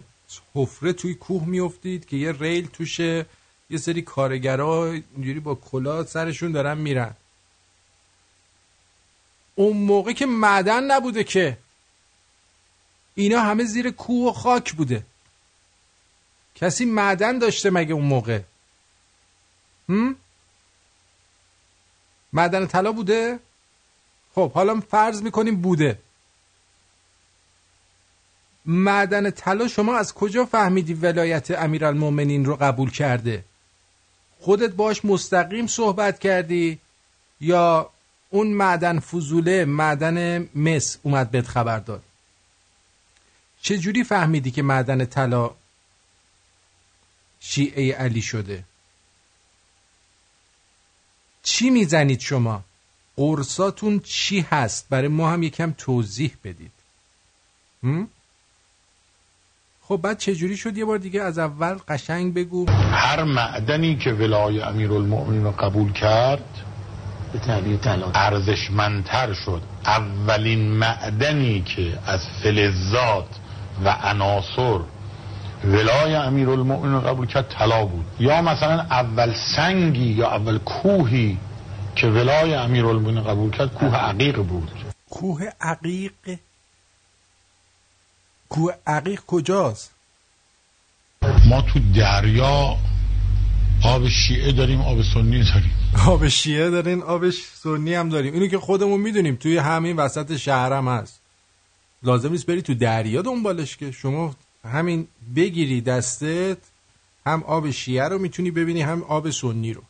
حفره 0.55 0.93
توی 0.93 1.15
کوه 1.15 1.45
میافتید 1.47 2.07
که 2.07 2.17
یه 2.17 2.33
ریل 2.33 2.67
توشه. 2.67 3.27
یه 3.73 3.79
سری 3.79 4.03
کارگرا 4.03 4.93
اینجوری 4.93 5.41
با 5.41 5.55
کلاه 5.55 6.07
سرشون 6.07 6.53
دارن 6.53 6.79
میرن. 6.79 7.15
اون 9.55 9.77
موقع 9.77 10.13
که 10.13 10.27
معدن 10.27 10.85
نبوده 10.85 11.25
که. 11.25 11.59
اینا 13.15 13.41
همه 13.41 13.65
زیر 13.65 13.91
کوه 13.91 14.31
و 14.31 14.33
خاک 14.33 14.73
بوده. 14.73 15.05
کسی 16.55 16.85
معدن 16.85 17.39
داشته 17.39 17.71
مگه 17.71 17.95
اون 17.95 18.05
موقع؟ 18.05 18.41
هم؟ 19.89 20.17
معدن 22.33 22.67
طلا 22.67 22.93
بوده؟ 22.93 23.39
خب 24.35 24.53
حالا 24.53 24.81
فرض 24.81 25.23
می‌کنیم 25.23 25.57
بوده. 25.57 25.99
معدن 28.67 29.31
طلا 29.31 29.69
شما 29.69 29.97
از 29.97 30.15
کجا 30.15 30.45
فهمیدی 30.45 30.95
ولایت 30.95 31.51
امیرالمومنین 31.51 32.45
رو 32.45 32.57
قبول 32.57 32.91
کرده؟ 32.91 33.45
خودت 34.43 34.71
باش 34.71 35.05
مستقیم 35.05 35.67
صحبت 35.67 36.19
کردی 36.19 36.79
یا 37.41 37.91
اون 38.31 38.47
معدن 38.47 38.99
فضوله 39.01 39.65
معدن 39.65 40.49
مس 40.55 40.99
اومد 41.03 41.31
بهت 41.31 41.47
خبر 41.47 41.79
داد؟ 41.79 42.03
چجوری 43.63 44.05
فهمیدی 44.05 44.51
که 44.51 44.63
معدن 44.63 45.05
طلا 45.05 45.51
شیعه 47.41 47.93
علی 47.93 48.23
شده؟ 48.23 48.65
چی 51.43 51.71
می‌زنید 51.71 52.21
شما؟ 52.21 52.65
قرصاتون 53.17 54.01
چی 54.01 54.41
هست؟ 54.41 54.87
برای 54.91 55.09
ما 55.09 55.31
هم 55.31 55.43
یکم 55.43 55.75
توضیح 55.79 56.37
بدید؟ 56.45 56.73
خب 59.93 60.01
بعد 60.03 60.19
چجوری 60.19 60.57
شد 60.57 60.79
یه 60.79 60.85
بار 60.85 60.99
دیگه 60.99 61.23
از 61.23 61.39
اول 61.39 61.77
قشنگ 61.89 62.35
بگو؟ 62.35 62.67
هر 62.93 63.23
معدنی 63.25 63.97
که 63.97 64.13
ولای 64.13 64.61
امیر 64.61 64.93
المؤمنین 64.93 65.45
رو 65.45 65.51
قبول 65.51 65.93
کرد 65.93 66.45
به 67.33 67.39
تعبیر 67.39 67.77
طلا 67.77 68.11
ارزشمندتر 68.15 69.33
شد. 69.33 69.63
اولین 69.87 70.71
معدنی 70.71 71.61
که 71.61 71.99
از 72.07 72.21
فلزات 72.43 73.27
و 73.85 73.89
عناصر 73.89 74.81
ولای 75.65 76.15
امیر 76.15 76.51
المؤمنین 76.51 76.95
رو 76.95 77.01
قبول 77.01 77.27
کرد 77.27 77.49
طلا 77.49 77.85
بود. 77.85 78.05
یا 78.21 78.43
مثلا 78.43 78.81
اول 78.81 79.35
سنگی 79.57 80.13
یا 80.13 80.31
اول 80.31 80.59
کوهی 80.59 81.39
که 81.97 82.07
ولای 82.07 82.55
امیر 82.55 82.87
المؤمنین 82.87 83.25
قبول 83.25 83.51
کرد 83.51 83.75
کوه 83.75 83.97
عقیق 83.97 84.37
بود. 84.37 84.71
کوه 85.11 85.43
عقیق 85.61 86.13
کوه 88.53 88.73
عقیق 88.87 89.21
کجاست؟ 89.27 89.91
ما 91.49 91.63
تو 91.63 91.81
دریا 91.95 92.77
آب 93.85 94.09
شیعه 94.09 94.53
داریم 94.53 94.81
آب 94.81 95.03
سنی 95.03 95.45
داریم. 95.45 95.73
آب 96.07 96.29
شیعه 96.29 96.71
دارین 96.71 97.03
آب 97.03 97.31
سنی 97.31 97.95
هم 97.95 98.09
داریم. 98.09 98.35
اینو 98.35 98.47
که 98.47 98.59
خودمون 98.59 99.01
می‌دونیم 99.01 99.37
توی 99.37 99.59
همین 99.59 99.97
وسط 99.97 100.37
شهرم 100.37 100.89
هست. 100.89 101.21
لازم 102.03 102.33
نیست 102.33 102.47
بری 102.47 102.63
تو 102.63 102.75
دریا 102.75 103.23
دنبالش 103.23 103.77
که. 103.77 103.91
شما 103.91 104.35
همین 104.65 105.07
بگیری 105.37 105.81
دستت 105.81 106.59
هم 107.27 107.43
آب 107.43 107.71
شیعه 107.71 108.09
رو 108.09 108.19
می‌تونی 108.19 108.51
ببینی 108.51 108.83
هم 108.83 109.03
آب 109.03 109.31
سنی 109.31 109.73
رو. 109.73 109.83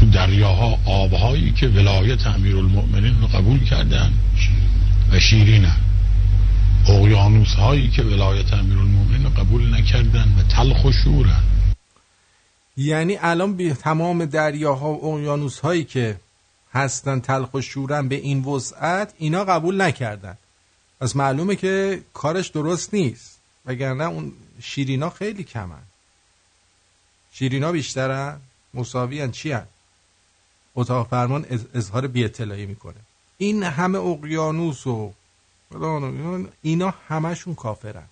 تو 0.00 0.06
دریاها 0.06 0.78
آبهایی 0.86 1.52
که 1.52 1.66
ولایت 1.68 2.26
امیر 2.26 2.56
المؤمنین 2.56 3.20
رو 3.20 3.26
قبول 3.26 3.64
کردن. 3.64 4.12
و 5.12 5.20
شیرینن 5.20 5.76
اقیانوس 6.88 7.54
هایی 7.54 7.90
که 7.90 8.02
ولایت 8.02 8.52
امیر 8.52 8.78
المؤمنین 8.78 9.24
رو 9.24 9.30
قبول 9.30 9.74
نکردن 9.74 10.34
و 10.38 10.42
تلخ 10.42 10.84
و 10.84 10.92
شورن 10.92 11.42
یعنی 12.76 13.16
الان 13.16 13.56
به 13.56 13.74
تمام 13.74 14.24
دریاها 14.24 14.92
و 14.92 15.14
اقیانوس 15.14 15.58
هایی 15.58 15.84
که 15.84 16.20
هستن 16.72 17.20
تلخ 17.20 17.54
و 17.54 18.02
به 18.02 18.14
این 18.14 18.44
وسعت 18.44 19.14
اینا 19.18 19.44
قبول 19.44 19.80
نکردن. 19.80 20.38
پس 21.00 21.16
معلومه 21.16 21.56
که 21.56 22.02
کارش 22.14 22.48
درست 22.48 22.94
نیست. 22.94 23.38
وگرنه 23.66 24.04
اون 24.04 24.32
شیرینا 24.60 25.10
خیلی 25.10 25.44
کمن. 25.44 25.82
شیرینا 27.32 27.72
بیشترن 27.72 28.40
مساوی 28.74 29.28
چی 29.28 29.52
هن؟ 29.52 29.66
اتاق 30.74 31.08
فرمان 31.08 31.46
اظهار 31.74 32.06
بی 32.06 32.24
اطلاعی 32.24 32.66
می‌کنه. 32.66 33.05
این 33.38 33.62
همه 33.62 33.98
اقیانوس 33.98 34.86
و 34.86 35.12
اینا 36.62 36.94
همشون 37.08 37.54
کافرن. 37.54 38.08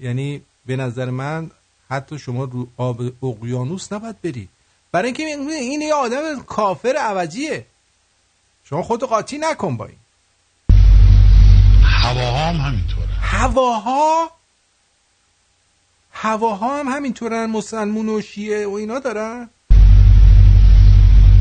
یعنی 0.00 0.42
به 0.66 0.76
نظر 0.76 1.10
من 1.10 1.50
حتی 1.90 2.18
شما 2.18 2.44
رو 2.44 2.66
آب 2.76 3.24
اقیانوس 3.24 3.92
نباید 3.92 4.22
برید. 4.22 4.48
برای 4.92 5.06
اینکه 5.06 5.22
این 5.24 5.80
یه 5.82 5.94
آدم 5.94 6.42
کافر 6.42 6.96
عوجیه. 6.96 7.66
شما 8.64 8.82
خود 8.82 9.04
قاطی 9.04 9.38
نکن 9.38 9.76
با 9.76 9.86
این. 9.86 9.96
هواها 11.82 12.48
هم 12.48 12.56
همینطوره. 12.56 13.08
هواها؟ 13.20 14.30
هواها 16.12 16.80
هم 16.80 16.88
همینطورن 16.88 17.46
مسلمون 17.46 18.08
و 18.08 18.20
شیعه 18.20 18.66
و 18.66 18.72
اینا 18.72 18.98
دارن؟ 18.98 19.50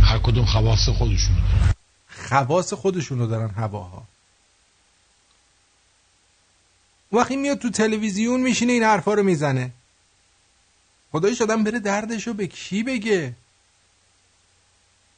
هر 0.04 0.20
کدوم 0.24 0.46
خواص 0.46 0.90
خودشونو 0.90 1.40
دارن. 1.40 1.79
خواص 2.30 2.74
خودشونو 2.74 3.28
دارن 3.28 3.50
هواها. 3.50 4.04
وقتی 7.12 7.36
میاد 7.38 7.58
تو 7.58 7.70
تلویزیون 7.70 8.42
میشینه 8.42 8.74
این 8.74 8.84
حرفا 8.84 9.14
رو 9.14 9.24
می‌زنه. 9.24 9.72
خدایش 11.12 11.42
آدم 11.42 11.64
بره 11.64 11.80
دردشو 11.80 12.34
به 12.34 12.48
کی 12.48 12.84
بگه؟ 12.84 13.34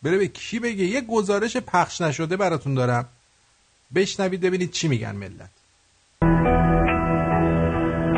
بره 0.04 0.18
به 0.18 0.28
کی 0.28 0.60
بگه؟ 0.60 0.84
یه 0.84 1.02
گزارش 1.02 1.58
پخش 1.58 2.02
نشده 2.02 2.38
براتون 2.38 2.74
دارم. 2.74 3.06
بشنوید 3.96 4.42
ببینید 4.42 4.72
چی 4.72 4.88
میگن 4.88 5.16
ملت. 5.16 5.50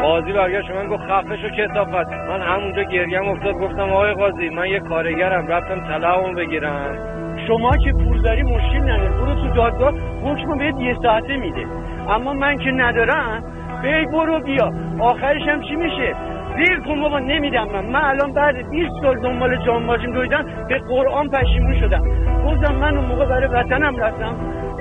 قاضی 0.02 0.34
برگشت 0.34 0.70
من 0.70 0.88
گفت 0.88 1.04
خفه 1.10 1.36
شو 1.42 1.50
کتابت 1.60 2.08
من 2.08 2.42
همونجا 2.42 2.84
گریم 2.84 3.28
افتاد 3.30 3.54
گفتم 3.54 3.90
آقای 3.90 4.14
قاضی 4.14 4.50
من 4.50 4.68
یه 4.68 4.80
کارگرم 4.80 5.48
رفتم 5.48 5.88
طلاقمو 5.88 6.36
بگیرم. 6.36 7.13
شما 7.48 7.78
که 7.78 7.94
پول 7.94 8.22
داری 8.22 8.44
مشکل 8.44 8.82
نداره. 8.82 9.10
برو 9.10 9.36
تو 9.36 9.48
دادگاه 9.56 9.94
حکم 10.24 10.58
بهت 10.58 10.76
یه 10.80 10.98
ساعته 11.04 11.38
میده. 11.38 11.66
اما 12.10 12.34
من 12.34 12.58
که 12.58 12.72
ندارم 12.72 13.44
بی 13.82 14.06
برو 14.06 14.40
بیا. 14.40 14.74
آخرش 15.00 15.42
هم 15.42 15.62
چی 15.62 15.76
میشه؟ 15.76 16.16
زیر 16.58 16.80
کن 16.80 17.02
بابا 17.02 17.20
نمیدم 17.20 17.68
من. 17.74 17.86
من 17.86 18.02
الان 18.06 18.34
بعد 18.34 18.70
20 18.70 18.92
سال 19.02 19.20
دنبال 19.20 19.66
جان 19.66 19.84
ماشین 19.84 20.12
دویدم 20.12 20.46
به 20.70 20.80
قرآن 20.80 21.30
پشیمون 21.30 21.80
شدم. 21.80 22.04
گفتم 22.46 22.76
من 22.76 22.98
اون 22.98 23.06
موقع 23.06 23.26
برای 23.26 23.48
وطنم 23.48 23.98
رفتم. 23.98 24.36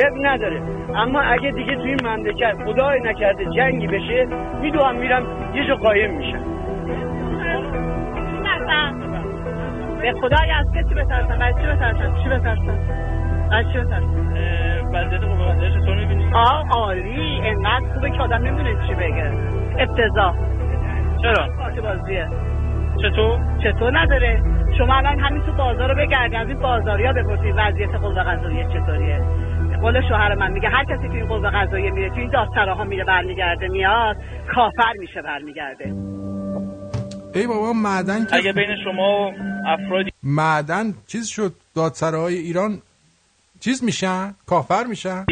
اب 0.06 0.26
نداره. 0.26 0.62
اما 0.96 1.20
اگه 1.20 1.50
دیگه 1.50 1.76
توی 1.76 1.88
این 1.88 2.06
مملکت 2.06 2.54
خدای 2.64 3.00
نکرده 3.00 3.44
جنگی 3.44 3.86
بشه 3.86 4.28
میدوام 4.60 4.96
میرم 4.96 5.22
یه 5.54 5.66
جا 5.66 5.76
قایم 5.76 6.10
میشم. 6.10 6.42
به 10.02 10.12
خدای 10.12 10.50
از 10.50 10.66
کسی 10.74 10.94
بترسم؟ 10.94 11.40
از 11.40 11.54
چی 11.54 11.66
بترسم؟ 11.66 12.22
چی 12.22 12.28
بترسم؟ 12.28 12.78
از 13.52 13.64
چی 13.72 13.78
بترسم؟ 13.78 14.26
وضعیت 14.94 15.22
قوه 15.22 15.70
چطور 15.70 15.96
می‌بینی؟ 15.96 16.30
آه 16.34 16.68
عالی. 16.68 17.40
انقدر 17.44 17.94
خوبه 17.94 18.10
که 18.10 18.18
آدم 18.18 18.42
نمی‌دونه 18.42 18.86
چی 18.86 18.94
بگه. 18.94 19.32
افتضاح 19.78 20.34
چرا؟ 21.22 21.48
کارت 21.58 21.78
بازیه. 21.78 22.28
چطور؟ 23.02 23.40
چطور 23.62 23.98
نداره؟ 23.98 24.42
شما 24.78 24.94
الان 24.94 25.18
همین 25.18 25.42
تو 25.42 25.52
بازار 25.52 25.88
رو 25.88 25.94
بگردی 25.94 26.36
از 26.36 26.48
این 26.48 26.58
بازاریا 26.58 27.12
بپرسی 27.12 27.52
وضعیت 27.52 27.94
قوه 27.94 28.22
قضاییه 28.22 28.64
چطوریه. 28.64 29.20
قول 29.80 30.08
شوهر 30.08 30.34
من 30.34 30.52
میگه 30.52 30.68
هر 30.68 30.84
کسی 30.84 31.08
تو 31.08 31.14
این 31.14 31.26
قوه 31.26 31.50
قضاییه 31.50 31.90
میره 31.90 32.08
تو 32.08 32.16
این 32.16 32.30
دادسراها 32.30 32.84
میره 32.84 33.04
برمیگرده 33.04 33.68
میاد 33.68 34.16
کافر 34.54 34.92
میشه 34.98 35.22
برمیگرده. 35.22 35.92
ای 37.34 37.46
بابا 37.46 37.72
معدن 37.72 38.24
که 38.24 38.36
اگه 38.36 38.52
بین 38.52 38.76
شما 38.84 39.30
و 39.30 39.34
افرادی 39.66 40.10
معدن 40.22 40.94
چیز 41.06 41.26
شد 41.28 41.52
دادسراهای 41.76 42.34
ایران 42.34 42.78
چیز 43.60 43.84
میشن؟ 43.84 44.34
کافر 44.46 44.84
میشن؟ 44.88 45.24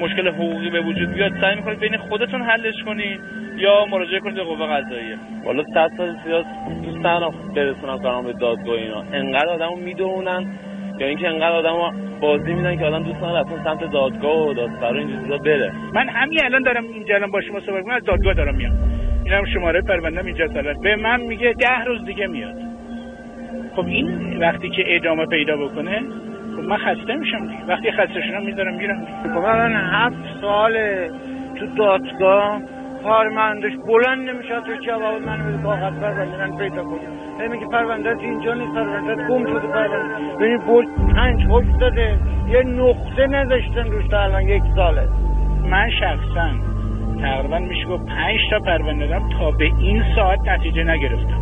مشکل 0.00 0.28
حقوقی 0.28 0.70
به 0.70 0.80
وجود 0.80 1.14
بیاد 1.14 1.32
سعی 1.40 1.54
می‌کنید 1.56 1.78
بین 1.80 1.96
خودتون 2.08 2.42
حلش 2.42 2.74
کنید 2.84 3.20
یا 3.56 3.86
مراجعه 3.90 4.20
کنید 4.20 4.34
به 4.34 4.44
قوه 4.44 4.66
قضاییه. 4.66 5.18
والا 5.44 5.62
صد 5.74 5.90
سال 5.96 6.16
سیاس 6.24 6.46
دوست 6.84 6.98
ندارم 6.98 7.54
برسونم 7.54 8.02
کارم 8.02 8.24
به 8.24 8.32
دادگاه 8.32 8.74
اینا. 8.74 9.00
انقدر 9.00 9.48
آدمو 9.48 9.76
می‌دونن 9.76 10.58
یا 10.98 11.06
اینکه 11.06 11.28
انقدر 11.28 11.52
آدمو 11.52 11.90
بازی 12.20 12.54
میدن 12.54 12.76
که 12.76 12.84
آدم 12.84 13.02
دوست 13.02 13.16
نداره 13.16 13.40
اصلا 13.40 13.64
سمت 13.64 13.90
دادگاه 13.90 14.48
و 14.48 14.54
دادسرا 14.54 14.98
این 14.98 15.20
چیزا 15.22 15.38
بره. 15.38 15.72
من 15.94 16.08
همین 16.08 16.44
الان 16.44 16.62
دارم 16.62 16.84
اینجا 16.84 17.14
الان 17.14 17.30
با 17.30 17.40
شما 17.40 17.60
صحبت 17.60 17.78
می‌کنم 17.78 17.94
از 17.94 18.04
دادگاه 18.04 18.34
دارم 18.34 18.54
میام. 18.54 18.72
اینم 19.24 19.44
شماره 19.44 19.80
پروندم 19.82 20.26
اینجا 20.26 20.48
سالت 20.48 20.76
به 20.82 20.96
من 20.96 21.20
میگه 21.20 21.52
ده 21.52 21.84
روز 21.84 22.04
دیگه 22.04 22.26
میاد. 22.26 22.54
خب 23.76 23.86
این 23.86 24.38
وقتی 24.40 24.70
که 24.70 24.84
ادامه 24.86 25.26
پیدا 25.26 25.56
بکنه 25.56 26.02
خب 26.56 26.62
من 26.62 26.76
خسته 26.76 27.14
میشم 27.14 27.46
دیگه. 27.46 27.64
وقتی 27.68 27.90
خسته 27.90 28.20
شدم 28.20 28.42
می‌ذارم 28.42 28.74
میرم 28.74 29.06
خب 29.34 29.44
الان 29.44 29.72
هفت 29.72 30.40
ساله 30.40 31.10
تو 31.58 31.66
دادگاه. 31.66 32.62
کارمندش 33.04 33.72
بلند 33.86 34.30
نمیشه 34.30 34.60
تو 34.60 34.74
جواب؟ 34.86 35.22
منو 35.22 35.44
بده 35.44 35.62
کاغذ 35.62 36.38
من 36.40 36.56
پیدا 36.58 36.84
کنه 36.84 37.00
هی 37.40 37.48
میگه 37.48 37.66
پرونده 37.66 38.16
اینجا 38.20 38.54
نیست 38.54 38.74
پرونده 38.74 39.28
گم 39.28 39.46
شده 39.46 39.66
پرونده. 39.66 40.36
ببین 40.40 40.58
برج 40.58 40.86
پنج 41.16 41.46
حکم 41.50 41.78
داده. 41.78 42.18
یه 42.48 42.62
نقطه 42.62 43.26
نذاشتن 43.26 43.90
روش 43.90 44.08
تا 44.08 44.22
الان 44.22 44.42
یک 44.42 44.62
ساله. 44.76 45.08
من 45.70 45.90
شخصا 45.90 46.50
تقریبا 47.20 47.58
میشه 47.58 47.86
گفت 47.86 48.06
پنج 48.06 48.40
تا 48.50 48.58
پرونده 48.58 49.06
دارم 49.06 49.28
تا 49.38 49.50
به 49.50 49.64
این 49.64 50.02
ساعت 50.16 50.48
نتیجه 50.48 50.84
نگرفتم. 50.84 51.40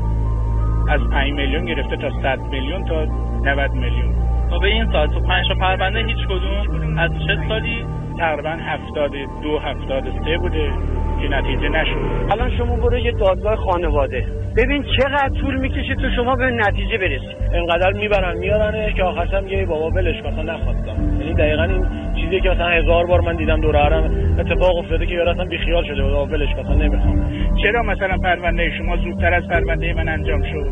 از 0.88 1.00
5 1.12 1.32
میلیون 1.32 1.64
گرفته 1.64 1.96
تا 1.96 2.10
100 2.22 2.40
میلیون 2.40 2.84
تا 2.84 3.04
90 3.44 3.70
میلیون. 3.70 4.14
تا 4.50 4.58
به 4.58 4.68
این 4.68 4.92
ساعت. 4.92 5.10
تو 5.10 5.20
پنج 5.20 5.48
تا 5.48 5.54
پرونده 5.54 6.04
هیچ 6.04 6.26
کدوم؟ 6.26 6.98
از 6.98 7.10
چه 7.26 7.38
سالی؟ 7.48 7.86
تقریبا 8.22 8.50
72 8.50 9.58
73 9.58 10.38
بوده 10.38 10.70
که 11.22 11.28
نتیجه 11.28 11.68
نشد. 11.68 11.96
الان 12.32 12.50
شما 12.58 12.76
برو 12.76 12.98
یه 12.98 13.12
دادگاه 13.12 13.56
خانواده. 13.56 14.26
ببین 14.56 14.84
چقدر 14.98 15.28
طول 15.40 15.60
می‌کشه 15.60 15.94
تو 15.94 16.10
شما 16.16 16.36
به 16.36 16.46
نتیجه 16.46 16.98
برسی. 16.98 17.34
انقدر 17.54 17.92
می‌برن 17.92 18.38
میارنه 18.38 18.92
که 18.92 19.02
آخرش 19.02 19.34
هم 19.34 19.48
یه 19.48 19.66
بابا 19.66 19.90
ولش 19.90 20.16
مثلا 20.24 20.42
نخواستم. 20.42 21.20
یعنی 21.20 21.34
دقیقا 21.34 21.62
این 21.62 21.86
چیزی 22.20 22.40
که 22.40 22.50
مثلا 22.50 22.68
هزار 22.68 23.06
بار 23.06 23.20
من 23.20 23.36
دیدم 23.36 23.60
دور 23.60 23.76
هرم 23.76 24.10
اتفاق 24.38 24.76
افتاده 24.76 25.06
که 25.06 25.14
یارو 25.14 25.30
اصلا 25.30 25.44
بیخیال 25.44 25.84
شده 25.84 26.02
بابا 26.02 26.26
ولش 26.26 26.48
مثلا 26.48 26.74
نمی‌خوام. 26.74 27.30
چرا 27.62 27.82
مثلا 27.82 28.18
پرونده 28.18 28.70
شما 28.78 28.96
زودتر 28.96 29.34
از 29.34 29.48
پرونده 29.48 29.94
من 29.94 30.08
انجام 30.08 30.42
شد؟ 30.42 30.66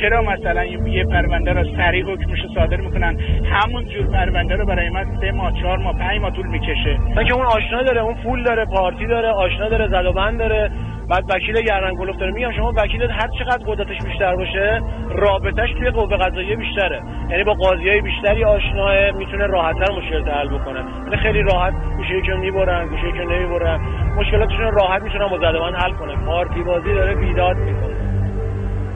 چرا 0.00 0.22
مثلا 0.22 0.64
یه 0.64 1.04
پرونده 1.04 1.52
رو 1.52 1.64
سریع 1.76 2.04
حکمش 2.04 2.38
صادر 2.54 2.76
می‌کنن؟ 2.76 3.16
همون 3.44 3.84
جور 3.84 4.06
پرونده 4.06 4.56
رو 4.56 4.66
برای 4.66 4.88
من 4.88 5.04
سه 5.20 5.30
ماه 5.30 5.52
چهار 5.62 5.78
ماه 5.78 5.98
پنج 5.98 6.20
ماه 6.20 6.30
طول 6.30 6.46
می‌کشه. 6.46 6.85
که 7.28 7.34
اون 7.34 7.46
آشنا 7.46 7.82
داره 7.82 8.00
اون 8.00 8.14
پول 8.14 8.42
داره 8.42 8.64
پارتی 8.64 9.06
داره 9.06 9.28
آشنا 9.28 9.68
داره 9.68 9.88
زد 9.88 10.06
و 10.06 10.12
بند 10.12 10.38
داره 10.38 10.70
بعد 11.10 11.24
وکیل 11.34 11.60
گردن 11.60 11.94
کلوف 11.96 12.16
داره. 12.16 12.32
میگم 12.32 12.52
شما 12.52 12.72
وکیلت 12.76 13.10
هر 13.10 13.28
چقدر 13.38 13.64
قدرتش 13.66 14.02
بیشتر 14.04 14.36
باشه 14.36 14.82
رابطش 15.10 15.68
توی 15.78 15.90
قوه 15.90 16.16
قضاییه 16.16 16.56
بیشتره. 16.56 17.02
یعنی 17.30 17.44
با 17.44 17.54
قاضیای 17.54 18.00
بیشتری 18.00 18.44
آشناه 18.44 19.10
می‌تونه 19.10 19.46
راحتتر 19.46 19.92
مشکل 19.92 20.30
حل 20.30 20.48
بکنه. 20.48 20.84
یعنی 21.04 21.16
خیلی 21.16 21.42
راحت 21.42 21.74
گوشه 21.96 22.22
که 22.26 22.34
می‌برن 22.34 22.88
گوشه 22.88 23.12
که 23.12 23.24
نمی‌برن 23.24 23.80
مشکلاتشون 24.16 24.72
راحت 24.72 25.02
می‌تونن 25.02 25.26
با 25.28 25.38
زدمان 25.38 25.74
حل 25.74 25.92
کنه. 25.92 26.16
پارتی 26.26 26.62
بازی 26.62 26.94
داره 26.94 27.14
بیداد 27.14 27.56
می‌کنه. 27.56 27.96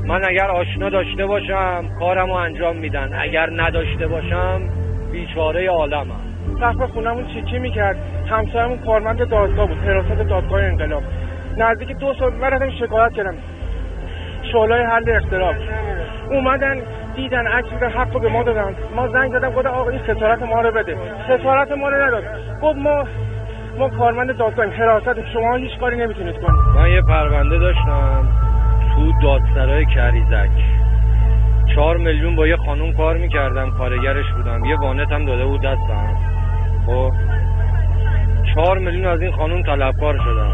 من 0.06 0.24
اگر 0.24 0.50
آشنا 0.50 0.88
داشته 0.88 1.26
باشم 1.26 1.84
کارمو 1.98 2.32
انجام 2.32 2.76
میدن. 2.76 3.10
اگر 3.20 3.50
نداشته 3.56 4.06
باشم 4.06 4.60
بیچاره 5.12 5.70
عالمم. 5.70 6.29
سقف 6.60 6.90
خونمون 6.90 7.26
چیکی 7.26 7.58
می‌کرد؟ 7.58 7.96
همسایمون 8.30 8.78
کارمند 8.78 9.28
دادگاه 9.28 9.68
بود 9.68 9.78
حراست 9.78 10.28
دادگاه 10.28 10.62
انقلاب. 10.62 11.02
نزدیک 11.56 11.96
دو 11.96 12.14
سال 12.14 12.32
من 12.34 12.50
رفتم 12.50 12.70
شکایت 12.70 13.12
کردم. 13.12 13.34
شغلای 14.52 14.82
حل 14.82 15.10
اختلاف 15.10 15.56
اومدن 16.30 16.82
دیدن 17.16 17.46
عکس 17.46 17.68
حق 17.68 18.14
رو 18.14 18.20
به 18.20 18.28
ما 18.28 18.42
دادن. 18.42 18.74
ما 18.96 19.08
زنگ 19.08 19.32
زدم 19.32 19.50
گفتم 19.50 19.68
آقا 19.68 19.90
این 19.90 20.00
خسارت 20.00 20.42
ما 20.42 20.60
رو 20.60 20.70
بده. 20.70 20.96
خسارت 21.28 21.72
ما 21.72 21.88
رو 21.88 22.02
نداد. 22.06 22.24
گفت 22.62 22.76
ما 22.76 23.04
ما 23.78 23.88
کارمند 23.88 24.36
دادگاهیم 24.36 24.72
حراست 24.72 25.30
شما 25.32 25.56
هیچ 25.56 25.78
کاری 25.78 25.96
نمی‌تونید 25.96 26.34
کنید. 26.34 26.60
من 26.76 26.90
یه 26.90 27.02
پرونده 27.02 27.58
داشتم 27.58 28.28
تو 28.94 29.12
دادسرای 29.22 29.86
کریزک. 29.86 30.50
چهار 31.74 31.96
میلیون 31.96 32.36
با 32.36 32.46
یه 32.46 32.56
خانوم 32.56 32.92
کار 32.92 33.16
می‌کردم 33.16 33.70
کارگرش 33.70 34.32
بودم. 34.36 34.64
یه 34.64 34.76
وانت 34.76 35.12
هم 35.12 35.24
داده 35.24 35.44
بود 35.44 35.60
دستم. 35.62 36.16
خب. 36.90 37.12
چهار 38.54 38.78
میلیون 38.78 39.06
از 39.06 39.20
این 39.20 39.32
خانوم 39.32 39.62
طلبکار 39.62 40.18
شدم 40.18 40.52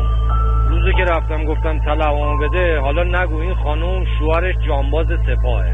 روزی 0.68 0.92
که 0.92 1.04
رفتم 1.04 1.44
گفتم 1.44 1.78
طلبمو 1.78 2.38
بده 2.38 2.78
حالا 2.78 3.04
نگو 3.04 3.36
این 3.36 3.54
خانوم 3.54 4.04
شوهرش 4.18 4.54
جانباز 4.66 5.06
سپاهه. 5.26 5.72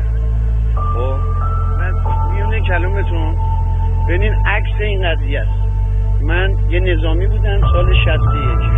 خب. 0.75 1.17
من 1.79 1.95
میونه 2.35 2.61
کلومتون؟ 2.61 3.37
ببینین 4.09 4.35
عکس 4.47 4.81
این 4.81 5.11
قضیه 5.11 5.41
است. 5.41 5.72
من 6.23 6.57
یه 6.71 6.81
نظامی 6.81 7.27
بودم 7.27 7.61
سال 7.73 7.95
61 8.05 8.19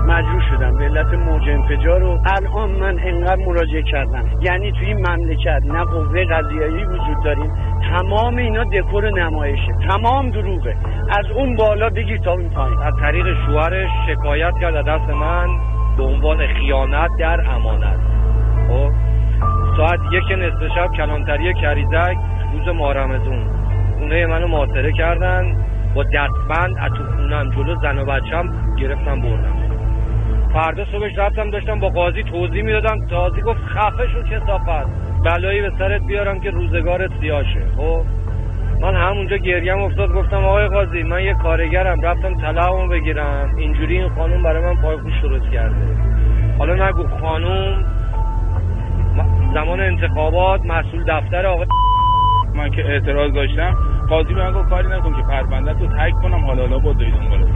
مجروح 0.07 0.43
شدم 0.51 0.79
به 0.79 0.85
علت 0.85 1.15
موج 1.15 1.49
انفجار 1.49 2.03
و 2.03 2.19
الان 2.27 2.71
من 2.71 2.99
انقدر 2.99 3.45
مراجعه 3.45 3.83
کردم. 3.83 4.25
یعنی 4.41 4.73
توی 4.73 4.87
این 4.87 5.09
مملکت 5.09 5.63
نه 5.65 5.85
قوه 5.85 6.25
قضاییه 6.25 6.87
وجود 6.87 7.25
داریم 7.25 7.53
تمام 7.91 8.37
اینا 8.37 8.65
دکور 8.65 9.11
نمایشه. 9.11 9.75
تمام 9.89 10.31
دروغه. 10.31 10.77
از 11.11 11.31
اون 11.37 11.57
بالا 11.57 11.89
بگیر 11.89 12.19
تا 12.19 12.33
این 12.33 12.51
پایین. 12.51 12.79
از 12.79 12.95
طریق 13.01 13.27
شوهرش 13.47 13.89
شکایت 14.09 14.53
کرد 14.61 14.77
از 14.77 14.85
دست 14.85 15.11
من 15.11 15.49
به 15.97 16.03
عنوان 16.03 16.47
خیانت 16.47 17.11
در 17.19 17.41
امانت. 17.51 17.99
خب؟ 18.69 18.91
ساعت 19.77 20.01
یک 20.13 20.39
نصف 20.39 20.75
شب 20.75 20.93
کلانتری 20.97 21.55
کریزک 21.55 22.17
روز 22.53 22.75
مارمزون 22.75 23.65
خونه 23.99 24.27
منو 24.27 24.49
محاصره 24.49 24.93
کردن. 24.93 25.57
با 25.95 26.03
دستبند 26.03 26.77
از 26.79 26.93
تو 26.93 27.05
خونم 27.05 27.51
جلو 27.51 27.75
زن 27.83 27.99
و 27.99 28.05
بچم 28.05 28.53
گرفتم 28.81 29.21
بردم. 29.21 29.65
فردا 30.53 30.85
صبحش 30.85 31.19
رفتم 31.19 31.51
داشتم 31.51 31.81
با 31.81 31.89
قاضی 31.89 32.23
توضیح 32.23 32.63
می‌دادم. 32.63 33.07
قاضی 33.07 33.41
گفت 33.41 33.61
خفه 33.61 34.09
شو 34.09 34.23
کسافت 34.23 34.87
بلایی 35.25 35.63
به 35.63 35.73
سرت 35.79 36.03
بیارم 36.03 36.41
که 36.41 36.51
روزگارت 36.51 37.11
سیاشه 37.21 37.61
خب؟ 37.77 38.03
من 38.81 38.95
همونجا 38.95 39.37
گریم 39.37 39.79
افتاد 39.79 40.13
گفتم 40.13 40.45
آقای 40.45 40.69
قاضی 40.69 41.03
من 41.03 41.23
یه 41.23 41.35
کارگرم. 41.35 42.01
رفتم 42.01 42.35
طلاقمو 42.35 42.89
بگیرم. 42.89 43.55
اینجوری 43.57 43.99
این 43.99 44.09
خانوم 44.09 44.43
برای 44.43 44.65
من 44.65 44.83
پای 44.83 44.97
خوش 44.97 45.21
درست 45.23 45.51
کرده. 45.51 45.77
حالا 46.59 46.89
نگو 46.89 47.09
خانوم 47.21 47.85
زمان 49.55 49.81
انتخابات 49.81 50.67
مسئول 50.67 51.05
دفتر 51.09 51.47
آقای 51.47 51.67
من 52.55 52.71
که 52.71 52.85
اعتراض 52.85 53.33
داشتم 53.33 53.75
قاضی 54.09 54.35
به 54.35 54.51
من 54.51 54.53
گفت 54.53 54.69
کاری 54.69 54.89
نکن 54.89 55.17
که 55.17 55.23
پرونده 55.23 55.73
رو 55.73 55.87
تک 55.87 56.23
کنم 56.23 56.45
حالا 56.45 56.63
حالا 56.63 56.79
با 56.79 56.93
دنبالش 56.93 57.49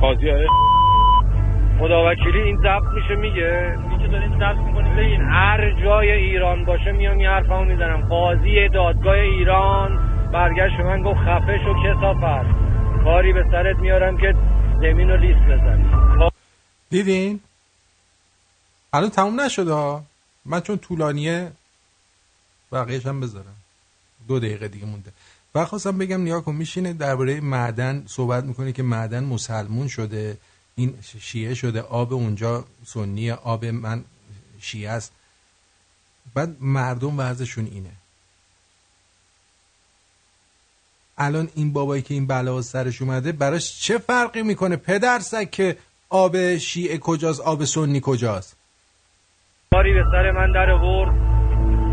قاضی 0.00 0.28
های 0.28 0.46
خدا 1.78 2.10
وکیلی 2.10 2.40
این 2.42 2.56
ضبط 2.56 2.92
میشه 2.94 3.14
میگه. 3.14 3.78
میگه 3.90 4.06
دارین 4.06 4.38
ضبط 4.38 4.56
می‌کنید 4.56 4.92
ببین. 4.96 5.20
هر 5.20 5.82
جای 5.82 6.12
ایران 6.12 6.64
باشه 6.64 6.92
میام 6.92 7.20
یه 7.20 7.30
حرفمو 7.30 7.64
می‌زنم. 7.64 8.08
قاضی 8.08 8.68
دادگاه 8.68 9.14
ایران 9.14 9.98
برگشت 10.32 10.76
به 10.76 10.82
من 10.82 11.02
گفت 11.02 11.20
خفه 11.20 11.58
شو 11.64 11.74
کسافت 11.74 12.46
کاری 13.04 13.32
به 13.32 13.44
سرت 13.50 13.78
میارم 13.78 14.16
که 14.16 14.34
زمین 14.80 15.10
رو 15.10 15.16
لیست 15.16 15.40
بزنی. 15.40 15.84
دیدین 16.90 17.40
الان 18.92 19.10
تموم 19.10 19.40
نشده 19.40 19.72
ها. 19.72 20.02
من 20.46 20.60
چون 20.60 20.78
طولانیه 20.78 21.52
بقیهش 22.72 23.06
هم 23.06 23.20
بذارم. 23.20 23.59
دو 24.30 24.38
دقیقه 24.38 24.68
دیگه 24.68 24.86
مونده. 24.86 25.12
و 25.54 25.64
خواستم 25.64 25.98
بگم 25.98 26.20
نیا 26.22 26.40
کن 26.40 26.54
میشینه 26.54 26.92
درباره 26.92 27.40
معدن 27.40 28.04
صحبت 28.06 28.44
می‌کنه 28.44 28.72
که 28.72 28.82
معدن 28.82 29.24
مسلمون 29.24 29.88
شده 29.88 30.38
این 30.76 30.94
شیعه 31.20 31.54
شده 31.54 31.80
آب 31.80 32.12
اونجا 32.12 32.64
سنی 32.86 33.30
آب 33.30 33.64
من 33.64 34.04
شیعه 34.60 34.90
است. 34.90 35.12
بعد 36.34 36.56
مردم 36.60 37.18
وضعشون 37.18 37.66
اینه. 37.66 37.90
الان 41.18 41.48
این 41.54 41.72
بابایی 41.72 42.02
که 42.02 42.14
این 42.14 42.26
بلا 42.26 42.62
سرش 42.62 43.02
اومده 43.02 43.32
براش 43.32 43.80
چه 43.80 43.98
فرقی 43.98 44.42
می‌کنه؟ 44.42 44.76
پدرسک 44.76 45.50
که 45.50 45.76
آب 46.08 46.56
شیعه 46.56 46.98
کجاست 46.98 47.40
آب 47.40 47.64
سنی 47.64 48.00
کجاست؟ 48.02 48.56
کاری 49.72 49.92
به 49.94 50.04
سر 50.12 50.30
من 50.30 50.52
در 50.52 50.70
ورد 50.70 51.14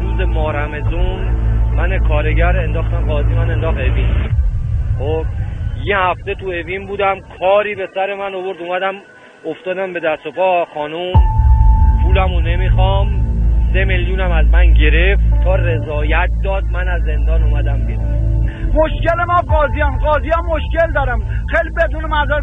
روز 0.02 0.28
مارمزون 0.28 1.27
من 1.78 2.00
کارگر 2.00 2.58
انداختم 2.58 3.06
قاضی 3.08 3.34
من 3.34 3.50
انداخت 3.50 3.78
اوین. 3.78 4.10
خب 5.00 5.26
یه 5.84 5.98
هفته 5.98 6.36
تو 6.36 6.46
اوین 6.46 6.86
بودم 6.86 7.16
کاری 7.40 7.76
به 7.76 7.90
سر 7.96 8.14
من 8.14 8.36
آورد 8.36 8.58
اومدم 8.62 8.96
افتادم 9.46 9.94
به 9.94 10.00
دست 10.00 10.26
و 10.26 10.32
پا 10.32 10.66
خانوم 10.74 11.14
پولمو 12.04 12.40
نمی‌خوام 12.40 13.08
سه 13.74 13.86
میلیونم 13.86 14.32
از 14.32 14.46
من 14.52 14.74
گرفت 14.74 15.44
تا 15.44 15.56
رضایت 15.56 16.30
داد 16.44 16.64
من 16.64 16.88
از 16.88 17.02
زندان 17.02 17.44
اومدم 17.44 17.88
بیرون. 17.88 18.06
مشکل 18.74 19.24
ما 19.28 19.36
قاضی 19.48 19.82
هم 19.82 19.98
قاضی 19.98 20.30
هم 20.30 20.46
مشکل 20.46 20.94
دارم 20.94 21.22
خیلی 21.56 21.70
بدون 21.70 22.06
مذار 22.06 22.42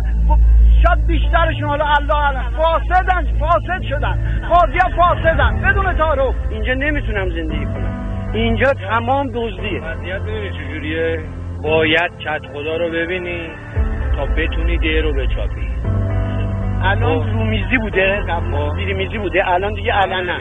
شاید 0.82 1.06
بیشترشون 1.06 1.68
حالا 1.68 1.84
الله 1.84 2.26
علم 2.26 2.50
فاسدن 2.56 3.38
فاسد 3.38 3.82
شدن. 3.82 4.18
قاضی 4.48 4.78
هم 4.78 4.90
فاسدن 4.96 5.60
بدون 5.60 5.96
تعارف. 5.96 6.34
اینجا 6.50 6.74
نمی‌تونم 6.74 7.30
زندگی 7.30 7.64
کنم. 7.64 8.13
اینجا 8.34 8.72
تمام 8.72 9.30
دزدیه. 9.34 9.80
وضعیت 9.80 10.22
ببینی 10.22 10.50
چجوریه؟ 10.50 11.20
باید 11.62 12.18
کت 12.18 12.42
خدا 12.52 12.76
رو 12.76 12.90
ببینی 12.90 13.50
تا 14.16 14.26
بتونی 14.26 14.78
ده 14.78 15.00
رو 15.00 15.12
بچاپی. 15.12 15.68
الان 16.82 17.32
رومیزی 17.32 17.78
بوده 17.78 18.22
زیر 18.76 18.94
میزی 18.94 19.18
بوده 19.18 19.50
الان 19.50 19.74
دیگه 19.74 19.92
علنا 19.92 20.38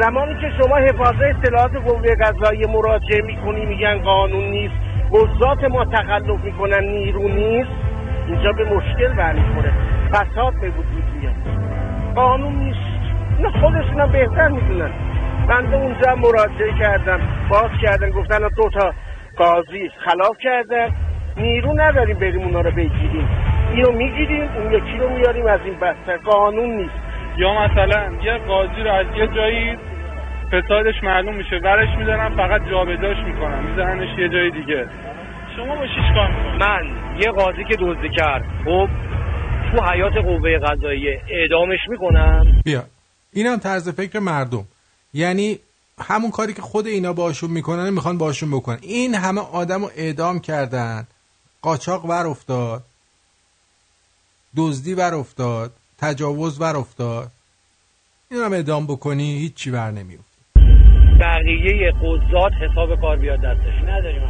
زمانی 0.00 0.34
که 0.34 0.52
شما 0.62 0.76
حفاظت 0.76 1.22
اطلاعات 1.22 1.76
قوه 1.76 2.14
قضایی 2.20 2.62
مراجعه 2.66 3.22
می‌کنی 3.22 3.66
میگن 3.66 3.98
قانون 3.98 4.44
نیست. 4.44 4.74
قضات 5.12 5.64
ما 5.64 5.84
تخلف 5.84 6.44
می‌کنن 6.44 6.84
نیرو 6.84 7.28
نیست. 7.28 7.70
اینجا 8.26 8.52
به 8.52 8.64
مشکل 8.64 9.08
برمیخوره. 9.08 9.72
فساد 10.12 10.54
به 10.60 10.68
وجود 10.68 11.04
میاد 11.20 11.34
قانون 12.14 12.52
نیست. 12.52 12.80
اینا 13.38 13.50
خودشون 13.50 14.12
بهتر 14.12 14.48
می‌دونن. 14.48 14.90
من 15.48 15.70
به 15.70 15.76
اونجا 15.76 16.14
مراجعه 16.14 16.78
کردم 16.78 17.20
باز 17.50 17.70
کردن 17.82 18.10
گفتن 18.10 18.38
دو 18.38 18.70
تا 18.70 18.94
قاضی 19.36 19.90
خلاف 20.04 20.36
کردن 20.42 20.88
نیرو 21.36 21.72
نداریم 21.80 22.18
بریم 22.18 22.40
اونا 22.40 22.60
رو 22.60 22.70
بگیریم. 22.70 23.28
اینو 23.72 23.92
می‌گیریم 23.92 24.42
اون 24.42 24.72
یکی 24.72 24.98
رو 24.98 25.08
میاریم 25.08 25.46
از 25.46 25.60
این 25.64 25.74
بدتر 25.74 26.16
قانون 26.16 26.76
نیست. 26.76 26.94
یا 27.36 27.52
مثلا 27.64 28.12
یه 28.24 28.38
قاضی 28.38 28.82
رو 28.84 28.92
از 28.92 29.06
یه 29.16 29.26
جایی 29.26 29.76
فسادش 30.52 30.94
معلوم 31.02 31.34
میشه 31.34 31.56
ورش 31.56 31.88
میدارن 31.98 32.36
فقط 32.36 32.68
جابجاش 32.70 33.16
می‌کنن 33.26 33.62
میزننش 33.62 34.18
یه 34.18 34.28
جای 34.28 34.50
دیگه. 34.50 34.88
شما 35.56 35.76
با 35.76 35.86
شیش 35.86 36.14
کار 36.14 36.30
من 36.60 36.84
یه 37.20 37.30
قاضی 37.30 37.64
که 37.64 37.76
دزدی 37.80 38.08
کرد 38.08 38.44
خب 38.64 38.88
تو 39.70 39.84
حیات 39.92 40.16
قوه 40.16 40.58
قضاییه 40.58 41.20
اعدامش 41.30 41.78
می‌کنم. 41.88 42.46
بیا. 42.64 42.82
اینم 43.32 43.56
طرز 43.56 43.96
فکر 43.96 44.18
مردم. 44.18 44.64
یعنی 45.16 45.58
همون 45.98 46.30
کاری 46.30 46.54
که 46.54 46.62
خود 46.62 46.86
اینا 46.86 47.12
باشون 47.12 47.50
می‌کنن 47.50 47.90
می‌خوان 47.90 48.18
باشون 48.18 48.50
بکنن. 48.50 48.78
این 48.82 49.14
همه 49.14 49.40
آدم 49.40 49.82
رو 49.82 49.90
اعدام 49.96 50.40
کردن. 50.40 51.06
قاچاق 51.62 52.04
ور 52.04 52.26
افتاد 52.26 52.84
دزدی 54.56 54.94
ور 54.94 55.14
افتاد 55.14 55.72
تجاوز 55.98 56.60
ور 56.60 56.76
افتاد 56.76 57.30
این 58.30 58.40
هم 58.40 58.52
اعدام 58.52 58.86
بکنی 58.86 59.38
هیچی 59.38 59.70
ور 59.70 59.90
نمیفت 59.90 60.36
بقیه 61.20 61.92
قضات 61.92 62.52
حساب 62.52 63.00
کار 63.00 63.16
بیاد 63.16 63.38
دستش. 63.38 63.82
نداریم 63.82 64.22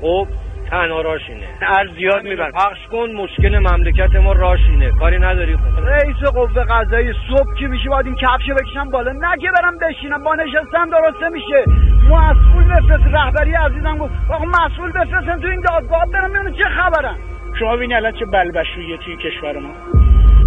خب 0.00 0.26
تنها 0.72 1.00
راشینه 1.00 1.46
هر 1.60 1.86
زیاد 1.96 2.24
میبر 2.24 2.50
پخش 2.50 2.86
کن 2.90 3.10
مشکل 3.10 3.58
مملکت 3.58 4.16
ما 4.16 4.32
راشینه 4.32 4.90
کاری 4.90 5.18
نداری 5.18 5.58
رئیس 5.84 6.16
قوه 6.16 6.64
قضایی 6.64 7.12
صبح 7.12 7.54
که 7.58 7.66
میشه؟ 7.66 7.88
باید 7.88 8.06
این 8.06 8.14
کفشو 8.14 8.54
بکشم 8.54 8.90
بالا. 8.90 9.12
نه 9.12 9.36
که 9.40 9.50
برم 9.50 9.78
بشینم. 9.78 10.22
با 10.22 10.34
نشستم 10.34 10.90
درسته 10.90 11.28
میشه. 11.28 11.64
مسئول 12.10 12.64
بفرست. 12.64 13.14
رهبری 13.14 13.54
عزیزم 13.54 13.98
گفت 13.98 14.12
آقا 14.30 14.44
مسئول 14.44 14.90
بفرستن 14.92 15.40
تو 15.40 15.48
این 15.48 15.60
دادگاه. 15.60 16.06
برم 16.12 16.32
ببینم 16.32 16.52
چه 16.52 16.64
خبرن. 16.64 17.16
شما 17.58 17.76
ببینید 17.76 17.96
الان 17.96 18.12
چه 18.12 18.24
بلبشویه 18.24 18.96
توی 18.96 19.16
کشور 19.16 19.58
ما. 19.58 19.72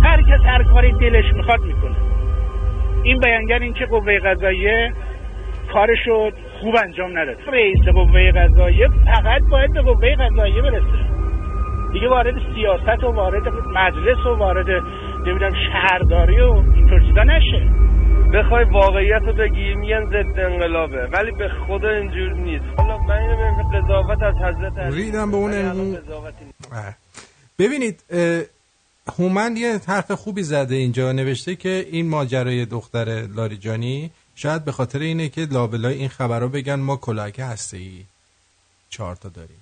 هر 0.03 0.21
کس 0.21 0.45
هر 0.45 0.63
کاری 0.63 0.91
دلش 0.91 1.33
می‌خواد 1.33 1.61
می‌کنه. 1.61 1.95
این 3.03 3.19
بیانگر 3.19 3.59
این 3.59 3.73
که 3.73 3.85
قوه 3.85 4.19
قضاییه 4.19 4.93
کارشو 5.75 6.31
خوب 6.61 6.75
انجام 6.83 7.11
نداد. 7.19 7.37
رئیس 7.53 7.83
قوه 7.93 8.31
قضاییه 8.31 8.87
فقط 9.05 9.41
باید 9.51 9.73
به 9.73 9.81
قوه 9.81 10.15
قضاییه 10.15 10.61
برسه. 10.61 10.99
دیگه 11.93 12.09
وارد 12.09 12.35
سیاست 12.55 13.03
و 13.03 13.11
وارد 13.11 13.47
مجلس 13.79 14.25
و 14.25 14.35
وارد 14.37 14.69
نمی‌دونم 15.27 15.53
شهرداری 15.71 16.39
و 16.41 16.51
اینطور 16.75 16.99
چیزا 17.07 17.23
نشه. 17.23 17.61
بخوای 18.33 18.65
واقعیت 18.71 19.21
رو 19.25 19.33
بگی 19.33 19.73
میگن 19.73 20.05
ضد 20.05 20.39
انقلابه 20.39 21.07
ولی 21.13 21.31
به 21.31 21.49
خدا 21.67 21.89
اینجور 21.89 22.33
نیست. 22.33 22.65
حالا 22.77 22.97
من 22.97 23.17
اینو 23.17 23.35
به 23.57 23.79
قضاوت 23.79 24.21
از 24.21 24.35
حضرت 24.35 24.93
ریدم 24.93 25.31
به 25.31 25.37
اون 25.37 25.51
ببینید 27.59 28.03
هومن 29.19 29.57
یه 29.57 29.79
حرف 29.87 30.11
خوبی 30.11 30.43
زده 30.43 30.75
اینجا 30.75 31.11
نوشته 31.11 31.55
که 31.55 31.85
این 31.91 32.09
ماجرای 32.09 32.65
دختر 32.65 33.05
لاریجانی 33.35 34.11
شاید 34.35 34.65
به 34.65 34.71
خاطر 34.71 34.99
اینه 34.99 35.29
که 35.29 35.41
لابلای 35.45 35.95
این 35.95 36.09
خبرها 36.09 36.47
بگن 36.47 36.75
ما 36.75 36.95
کلاهک 36.95 37.39
هسته 37.39 37.77
ای 37.77 38.05
چهار 38.89 39.15
تا 39.15 39.29
داریم. 39.29 39.61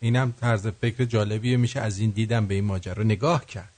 اینم 0.00 0.34
طرز 0.40 0.66
فکر 0.66 1.04
جالبیه 1.04 1.56
میشه 1.56 1.80
از 1.80 1.98
این 1.98 2.10
دیدم 2.10 2.46
به 2.46 2.54
این 2.54 2.64
ماجرا 2.64 3.02
نگاه 3.02 3.46
کرد. 3.46 3.72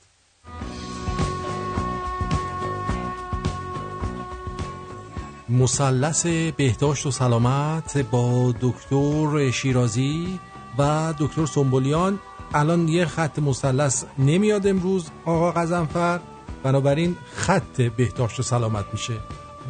مثلث 5.49 6.27
بهداشت 6.27 7.07
و 7.07 7.11
سلامت 7.11 7.99
با 7.99 8.55
دکتر 8.61 9.51
شیرازی 9.51 10.41
و 10.79 11.15
دکتر 11.19 11.47
سنبولیان 11.47 12.19
الان 12.55 12.89
یه 12.89 13.07
خط 13.07 13.39
مثلث 13.39 14.05
نمیاد 14.19 14.67
امروز 14.67 15.11
آقا 15.25 15.53
قزنفر. 15.53 16.21
بنابراین 16.63 17.17
خط 17.35 17.81
بهداشت 17.97 18.41
و 18.41 18.43
سلامت 18.43 18.85
میشه. 18.93 19.13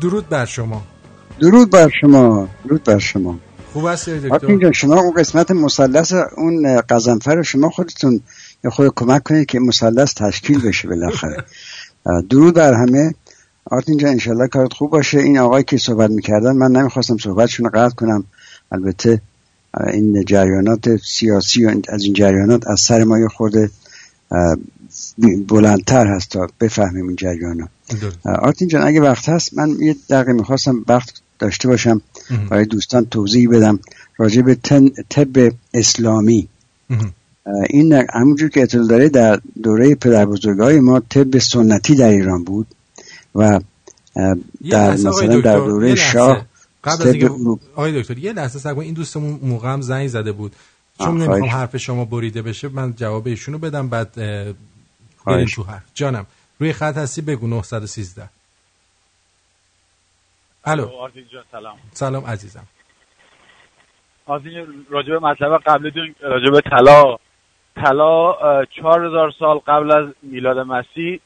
درود 0.00 0.28
بر 0.28 0.44
شما. 0.44 0.82
درود 1.40 1.70
بر 1.70 1.90
شما. 2.00 2.48
درود 2.64 2.84
بر 2.84 2.98
شما. 2.98 3.38
خوب 3.72 3.84
است 3.84 4.08
دکتر؟ 4.08 4.72
شما 4.72 5.00
اون 5.00 5.12
قسمت 5.12 5.50
مثلث 5.50 6.12
اون 6.36 6.80
قزنفر 6.80 7.42
شما 7.42 7.68
خودتون 7.70 8.20
یه 8.64 8.70
خود 8.70 8.92
کمک 8.96 9.22
کنید 9.22 9.46
که 9.46 9.60
مثلث 9.60 10.14
تشکیل 10.14 10.60
بشه 10.60 10.88
بالاخره. 10.88 11.44
درود 12.30 12.54
بر 12.54 12.74
همه. 12.74 13.14
آرتین 13.64 13.96
جان 13.96 14.10
انشالله 14.10 14.48
کارت 14.48 14.72
خوب 14.72 14.90
باشه. 14.90 15.18
این 15.18 15.38
آقای 15.38 15.64
که 15.64 15.76
صحبت 15.76 16.10
می‌کردن 16.10 16.52
من 16.52 16.72
نمی‌خواستم 16.72 17.16
صحبتشون 17.16 17.66
رو 17.66 17.70
قطع 17.74 17.94
کنم. 17.94 18.24
البته 18.72 19.20
این 19.92 20.24
جریانات 20.24 20.96
سیاسی 20.96 21.64
و 21.64 21.80
از 21.88 22.04
این 22.04 22.12
جریانات 22.12 22.66
از 22.66 22.80
سر 22.80 23.04
ما 23.04 23.18
یه 23.18 23.28
خورده 23.28 23.70
بلندتر 25.48 26.06
هست 26.06 26.30
تا 26.30 26.48
بفهمیم 26.60 27.06
این 27.06 27.16
جریانا 27.16 27.68
آرتین 28.24 28.68
جان 28.68 28.82
اگه 28.82 29.00
وقت 29.00 29.28
هست 29.28 29.58
من 29.58 29.76
یه 29.80 29.96
دقیقه 30.10 30.32
می‌خواستم 30.32 30.84
وقت 30.88 31.22
داشته 31.38 31.68
باشم 31.68 32.00
برای 32.50 32.64
دوستان 32.64 33.04
توضیح 33.04 33.48
بدم 33.48 33.78
راجع 34.16 34.42
به 34.42 34.54
طب 35.08 35.52
اسلامی. 35.74 36.48
این 37.70 37.92
همونجور 38.14 38.48
که 38.48 38.62
اطلاع 38.62 38.86
داره 38.86 39.08
در 39.08 39.40
دوره 39.62 39.94
پدر 39.94 40.26
های 40.60 40.80
ما 40.80 41.00
طب 41.00 41.38
سنتی 41.38 41.94
در 41.94 42.08
ایران 42.08 42.44
بود 42.44 42.66
و 43.34 43.60
در 44.70 44.92
مثلا 44.92 45.40
در 45.40 45.56
دوره 45.56 45.94
شاه 45.94 46.46
قبل 46.84 47.08
از 47.08 47.14
اینکه 47.14 47.30
آقای 47.74 48.02
دکتر 48.02 48.18
یه 48.18 48.32
لحظه 48.32 48.58
صبر 48.58 48.80
این 48.80 48.94
دوستمون 48.94 49.40
موقع 49.42 49.72
هم 49.72 49.80
زنگ 49.80 50.08
زده 50.08 50.32
بود. 50.32 50.52
چون 50.98 51.22
نمی‌خوام 51.22 51.44
حرف 51.44 51.76
شما 51.76 52.04
بریده 52.04 52.42
بشه 52.42 52.68
من 52.68 52.94
جواب 52.96 53.26
ایشونو 53.26 53.58
بدم 53.58 53.88
بعد 53.88 54.18
بریم 55.26 55.46
تو 55.46 55.62
حرف 55.62 55.90
جانم 55.94 56.26
روی 56.58 56.72
خط 56.72 56.96
هستی 56.96 57.22
بگو 57.22 57.46
913 57.46 58.28
الو. 60.64 61.08
سلام. 61.52 61.76
سلام 61.92 62.24
عزیزم. 62.24 62.66
آزین 64.26 64.86
راجب 64.90 65.12
مطلب 65.12 65.60
قبل 65.66 65.90
دون 65.90 66.14
راجب 66.20 66.60
طلا. 66.60 67.16
طلا 67.76 68.34
چهار 68.64 69.06
هزار 69.06 69.32
سال 69.38 69.58
قبل 69.58 69.92
از 69.92 70.14
میلاد 70.22 70.58
مسیح 70.58 71.20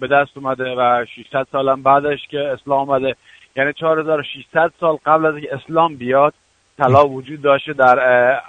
به 0.00 0.08
دست 0.12 0.30
اومده 0.36 0.74
و 0.78 1.04
600 1.16 1.46
سالم 1.52 1.82
بعدش 1.82 2.18
که 2.30 2.38
اسلام 2.38 2.90
آمده 2.90 3.16
یعنی 3.56 3.72
4600 3.72 4.72
سال 4.80 4.98
قبل 5.06 5.26
از 5.26 5.34
اینکه 5.34 5.54
اسلام 5.54 5.96
بیاد 5.96 6.34
طلا 6.80 7.08
وجود 7.08 7.42
داشته 7.42 7.72
در 7.72 7.98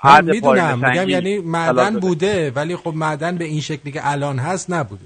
عهد 0.03 0.25
می‌دونم 0.25 0.89
میگم 0.89 1.09
یعنی 1.09 1.37
معدن 1.39 1.99
بوده 1.99 2.51
ولی 2.51 2.75
خب 2.75 2.93
معدن 2.95 3.37
به 3.37 3.45
این 3.45 3.61
شکلی 3.61 3.91
که 3.91 3.99
الان 4.03 4.39
هست 4.39 4.71
نبوده. 4.71 5.05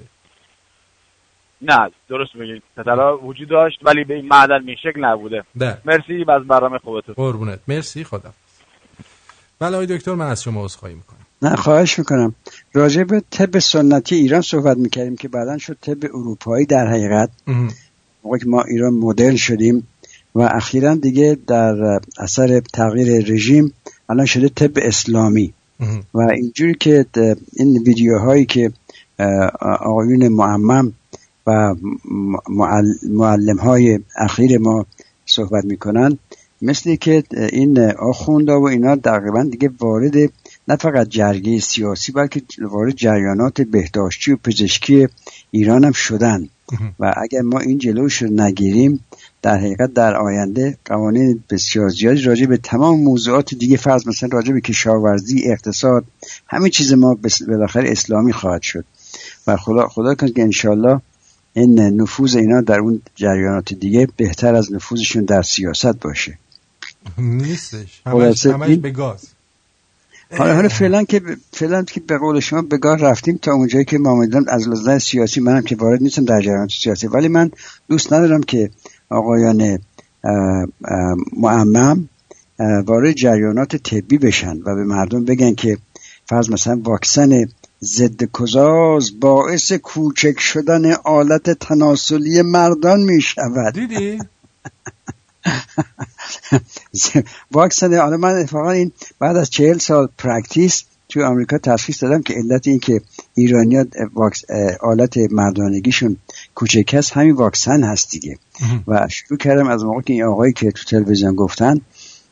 نه 1.61 1.91
درست 2.09 2.35
میگید 2.35 2.63
طلا 2.75 3.17
وجود 3.17 3.49
داشت 3.49 3.79
ولی 3.83 4.03
به 4.03 4.13
این 4.13 4.27
معدن 4.27 4.65
به 4.65 4.67
این 4.67 4.77
شکل 4.83 5.05
نبوده. 5.05 5.43
ده. 5.59 5.77
مرسی 5.85 6.25
از 6.29 6.47
برنامه 6.47 6.77
خوبتون. 6.77 7.15
قربونت. 7.15 7.59
مرسی 7.67 8.03
خدا 8.03 8.31
بله 9.59 9.85
دکتر 9.85 10.13
من 10.13 10.27
از 10.27 10.43
شما 10.43 10.65
عذرخواهی 10.65 10.95
می‌کنم. 10.95 11.17
نه 11.41 11.55
خواهش 11.55 11.99
می‌کنم. 11.99 12.35
راجع 12.73 13.03
به 13.03 13.21
طب 13.31 13.59
سنتی 13.59 14.15
ایران 14.15 14.41
صحبت 14.41 14.77
می‌کردیم 14.77 15.15
که 15.15 15.27
بعدا 15.27 15.57
شد 15.57 15.77
طب 15.81 16.05
اروپایی 16.05 16.65
در 16.65 16.87
حقیقت. 16.87 17.29
موقع 18.23 18.37
که 18.37 18.45
ما 18.47 18.63
ایران 18.63 18.93
مدل 18.93 19.35
شدیم 19.35 19.87
و 20.35 20.41
اخیرا 20.41 20.95
دیگه 20.95 21.37
در 21.47 21.99
اثر 22.19 22.59
تغییر 22.59 23.31
رژیم 23.31 23.73
الان 24.09 24.25
شده 24.25 24.49
طب 24.49 24.71
اسلامی. 24.75 25.53
و 26.13 26.19
اینجوری 26.19 26.75
که 26.79 27.05
این 27.53 27.83
ویدیوهایی 27.83 28.45
که 28.45 28.71
آقایون 29.61 30.27
معمم 30.27 30.93
و 31.47 31.75
معلم 33.09 33.57
های 33.57 33.99
اخیر 34.17 34.57
ما 34.57 34.85
صحبت 35.25 35.65
می‌کنن 35.65 36.17
مثل 36.61 36.95
که 36.95 37.23
این 37.51 37.79
آخونده 37.91 38.53
و 38.53 38.63
اینا 38.63 38.95
تقریبا 38.95 39.43
دیگه 39.43 39.69
وارد 39.79 40.15
نه 40.67 40.75
فقط 40.75 41.07
جرگه 41.07 41.59
سیاسی 41.59 42.11
بلکه 42.11 42.41
وارد 42.61 42.95
جریانات 42.95 43.61
بهداشتی 43.61 44.31
و 44.31 44.37
پزشکی 44.37 45.07
ایران 45.51 45.83
هم 45.83 45.91
شدن. 45.91 46.49
و 46.99 47.13
اگر 47.17 47.41
ما 47.41 47.59
این 47.59 47.77
جلوش 47.77 48.21
رو 48.21 48.29
نگیریم 48.41 48.99
در 49.45 49.57
حقیقت 49.57 49.93
در 49.93 50.15
آینده 50.15 50.77
قوانین 50.85 51.43
بسیار 51.49 51.89
زیادی 51.89 52.21
راجع 52.21 52.45
به 52.45 52.57
تمام 52.57 53.03
موضوعات 53.03 53.55
دیگه 53.55 53.77
فرض 53.77 54.07
مثلا 54.07 54.29
راجع 54.31 54.53
به 54.53 54.61
کشاورزی 54.61 55.51
اقتصاد 55.51 56.05
همه 56.47 56.69
چیز 56.69 56.93
ما 56.93 57.17
بالاخره 57.47 57.91
اسلامی 57.91 58.33
خواهد 58.33 58.61
شد. 58.61 58.85
و 59.47 59.57
خدا 59.57 59.87
خدا 59.87 60.15
کنه 60.15 60.31
که 60.31 60.41
انشالله 60.41 61.01
این 61.53 61.79
نفوذ 61.79 62.35
اینا 62.35 62.61
در 62.61 62.79
اون 62.79 63.01
جریانات 63.15 63.73
دیگه 63.73 64.07
بهتر 64.17 64.55
از 64.55 64.73
نفوذشون 64.73 65.25
در 65.25 65.41
سیاست 65.41 65.99
باشه. 65.99 66.37
نیستش. 67.17 68.01
همش, 68.05 68.45
همش 68.45 68.77
به 68.77 68.89
گاز. 68.91 69.27
حالا 70.37 70.55
حالا 70.55 70.69
فعلا 70.69 71.03
که 71.03 71.21
فعلا 71.51 71.83
که 71.83 71.99
به 71.99 72.17
قول 72.17 72.39
شما 72.39 72.61
به 72.61 72.77
گاه 72.77 72.97
رفتیم 72.97 73.37
تا 73.37 73.51
اونجایی 73.51 73.85
که 73.85 73.97
ما 73.97 74.25
از 74.47 74.67
لحاظ 74.67 75.03
سیاسی 75.03 75.39
منم 75.39 75.61
که 75.61 75.75
وارد 75.75 76.01
نیستم 76.01 76.25
در 76.25 76.41
جریانات 76.41 76.69
سیاسی 76.71 77.07
ولی 77.07 77.27
من 77.27 77.51
دوست 77.89 78.13
ندارم 78.13 78.43
که 78.43 78.69
آقایان 79.09 79.79
معمم 81.37 82.09
وارد 82.59 83.11
جریانات 83.11 83.75
طبی 83.75 84.17
بشن 84.17 84.57
و 84.57 84.75
به 84.75 84.83
مردم 84.83 85.25
بگن 85.25 85.55
که 85.55 85.77
فرض 86.25 86.49
مثلا 86.49 86.81
واکسن 86.83 87.45
ضد 87.83 88.23
کزاز 88.39 89.19
باعث 89.19 89.71
کوچک 89.71 90.39
شدن 90.39 90.91
آلت 90.91 91.49
تناسلی 91.49 92.41
مردان 92.41 92.99
می 92.99 93.21
شود 93.21 93.73
دیدی؟ 93.73 94.19
واکسن 97.51 97.97
حالا 97.97 98.17
من 98.17 98.29
اتفاقا 98.29 98.71
این 98.71 98.91
بعد 99.19 99.35
از 99.35 99.49
چهل 99.49 99.77
سال 99.77 100.07
practice 100.17 100.83
توی 101.09 101.23
آمریکا 101.23 101.57
تشخیص 101.57 102.03
دادم 102.03 102.21
که 102.21 102.33
علت 102.33 102.67
این 102.67 102.79
که 102.79 103.01
ایرانیا 103.35 103.85
آلت 104.81 105.17
مردانگیشون 105.17 106.17
کوچک 106.55 106.93
هست 106.93 107.11
همین 107.11 107.35
واکسن 107.35 107.83
هست 107.83 108.11
دیگه. 108.11 108.37
و 108.87 109.07
شروع 109.09 109.37
کردم 109.37 109.67
از 109.67 109.83
موقع 109.83 110.01
که 110.01 110.13
این 110.13 110.23
آقایی 110.23 110.53
که 110.53 110.71
تو 110.71 110.83
تلویزیون 110.83 111.35
گفتن 111.35 111.81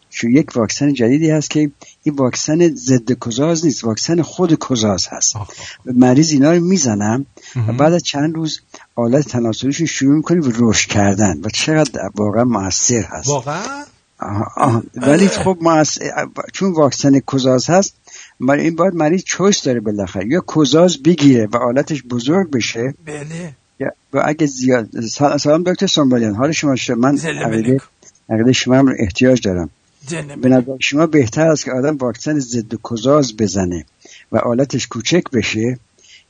شو 0.10 0.30
یک 0.30 0.56
واکسن 0.56 0.94
جدیدی 0.94 1.30
هست 1.30 1.50
که 1.50 1.72
این 2.04 2.16
واکسن 2.16 2.76
ضد 2.76 3.12
کزاز 3.26 3.66
نیست 3.66 3.84
واکسن 3.84 4.22
خود 4.22 4.60
کزاز 4.70 5.08
هست. 5.08 5.36
مریض 5.86 6.32
اینا 6.32 6.52
رو 6.52 6.60
می‌زنم 6.60 7.26
و 7.68 7.74
بعد 7.74 7.94
از 7.94 8.04
چند 8.04 8.36
روز 8.36 8.62
آلت 8.95 9.28
تناسلیشون 9.28 9.86
شروع 9.86 10.16
می‌کنی 10.16 10.40
و 10.40 10.52
رشد 10.56 10.90
کردن 10.90 11.41
و 11.44 11.50
چقدر 11.50 12.10
واقعا 12.16 12.44
موثر 12.44 13.02
هست. 13.02 13.28
واقعا؟ 13.28 13.84
ولی 14.95 15.28
خب 15.28 15.58
چون 16.54 16.72
واکسن 16.72 17.20
کزاز 17.20 17.70
هست 17.70 17.95
این 18.40 18.76
باید 18.76 18.94
مریض 18.94 19.24
چویس 19.24 19.64
داره 19.64 19.80
بالاخره. 19.80 20.28
یا 20.28 20.44
کزاز 20.56 21.04
بگیره 21.04 21.48
و 21.52 21.58
آلتش 21.58 22.04
بزرگ 22.04 22.52
بشه. 22.52 22.94
بله. 23.06 23.56
اگه 24.23 24.45
زیاد 24.45 24.89
سلام 25.38 25.64
دکتر 25.64 25.88
سنبالیان 25.88 26.35
حال 26.35 26.51
شما 26.51 26.76
شد 26.76 26.93
من 26.93 27.18
عقیده 28.30 28.51
شما 28.53 28.76
هم 28.76 28.95
احتیاج 28.99 29.41
دارم. 29.41 29.69
به 30.41 30.49
نظر 30.49 30.77
شما 30.80 31.05
بهتر 31.05 31.47
است 31.47 31.65
که 31.65 31.72
آدم 31.72 31.97
واکسن 31.97 32.39
ضد 32.39 32.73
کزاز 32.91 33.38
بزنه 33.38 33.85
و 34.31 34.38
آلتش 34.38 34.88
کوچک 34.88 35.23
بشه 35.34 35.80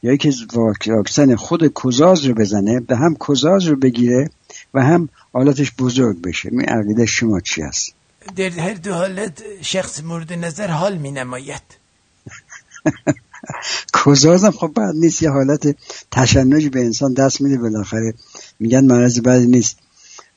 یا 0.03 0.15
که 0.15 0.31
واکسن 0.85 1.35
خود 1.35 1.73
کزاز 1.83 2.25
رو 2.25 2.33
بزنه 2.33 2.79
به 2.79 2.95
هم 2.95 3.15
کزاز 3.27 3.65
رو 3.65 3.75
بگیره 3.75 4.29
و 4.73 4.83
هم 4.83 5.09
آلتش 5.33 5.71
بزرگ 5.79 6.21
بشه. 6.21 6.49
می 6.51 6.63
عقیده 6.63 7.05
شما 7.05 7.39
چی 7.39 7.61
است؟ 7.61 7.93
در 8.35 8.49
هر 8.49 8.73
دو 8.73 8.93
حالت 8.93 9.43
شخص 9.61 10.03
مورد 10.03 10.33
نظر 10.33 10.67
حال 10.67 10.97
می 10.97 11.11
نماید 11.11 11.61
کزازم 14.05 14.51
خب 14.51 14.71
بعد 14.75 14.95
نیست 14.95 15.21
یه 15.21 15.29
حالت 15.29 15.75
تشنج 16.11 16.67
به 16.67 16.79
انسان 16.79 17.13
دست 17.13 17.41
میده 17.41 17.57
بالاخره. 17.57 18.13
میگن 18.59 18.85
مرض 18.85 19.19
بدی 19.19 19.47
نیست. 19.47 19.77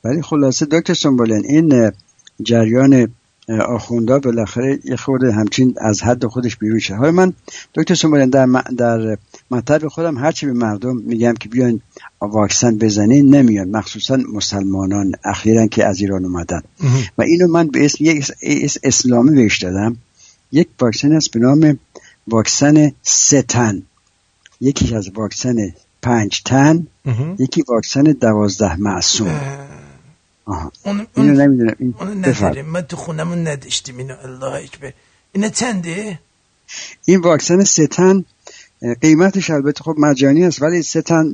ولی 0.04 0.22
خلاصه 0.22 0.66
دکتر 0.66 0.94
سنبولن 0.94 1.42
این 1.44 1.92
جریان 2.42 3.08
آخوندا 3.48 4.18
بالاخره 4.18 4.78
یه 4.84 4.96
خورده 4.96 5.32
همچین 5.32 5.74
از 5.80 6.02
حد 6.02 6.26
خودش 6.26 6.56
بیرون 6.56 6.78
شد 6.78 6.94
حالا 6.94 7.10
من 7.10 7.32
دکتر 7.74 7.94
سومالیان 7.94 8.30
در, 8.30 8.46
در 8.76 9.18
مطلب 9.50 9.88
خودم 9.88 10.18
هرچی 10.18 10.46
به 10.46 10.52
مردم 10.52 10.96
میگم 10.96 11.34
که 11.34 11.48
بیاین 11.48 11.80
واکسن 12.20 12.78
بزنین 12.78 13.34
نمیان 13.34 13.68
مخصوصا 13.68 14.16
مسلمانان 14.16 15.12
اخیرا 15.24 15.66
که 15.66 15.86
از 15.86 16.00
ایران 16.00 16.24
اومدن. 16.24 16.62
و 17.18 17.22
اینو 17.22 17.46
من 17.46 17.66
به 17.66 17.84
اسم 17.84 18.04
یک 18.04 18.32
اسلامی 18.82 19.34
بهش 19.34 19.62
دادم. 19.62 19.96
یک 20.52 20.68
واکسن 20.80 21.12
است 21.12 21.30
به 21.30 21.40
نام 21.40 21.78
واکسن 22.28 22.92
ستن 23.02 23.82
یکی 24.60 24.94
از 24.94 25.08
واکسن 25.14 25.74
پنج 26.02 26.42
تن 26.42 26.86
یکی 27.38 27.64
واکسن 27.68 28.02
دوازده 28.02 28.76
معصوم. 28.76 29.40
آها. 30.44 30.72
اون 30.84 31.06
اینو 31.14 31.32
نمی‌دونم. 31.32 31.76
این 31.78 31.94
نداریم. 32.24 32.66
من 32.66 32.82
تو 32.82 32.96
خونمون 32.96 33.48
نداشتیم. 33.48 33.98
اینو 33.98 34.14
الله 34.22 34.64
اکبر. 34.64 34.92
اینه 35.32 35.50
چنده؟ 35.50 36.18
این 37.04 37.20
واکسن 37.20 37.64
ستن 37.64 38.24
قیمتش 39.00 39.50
البته 39.50 39.84
خب 39.84 39.94
مجانی 39.98 40.44
است 40.44 40.62
ولی 40.62 40.82
ستن 40.82 41.32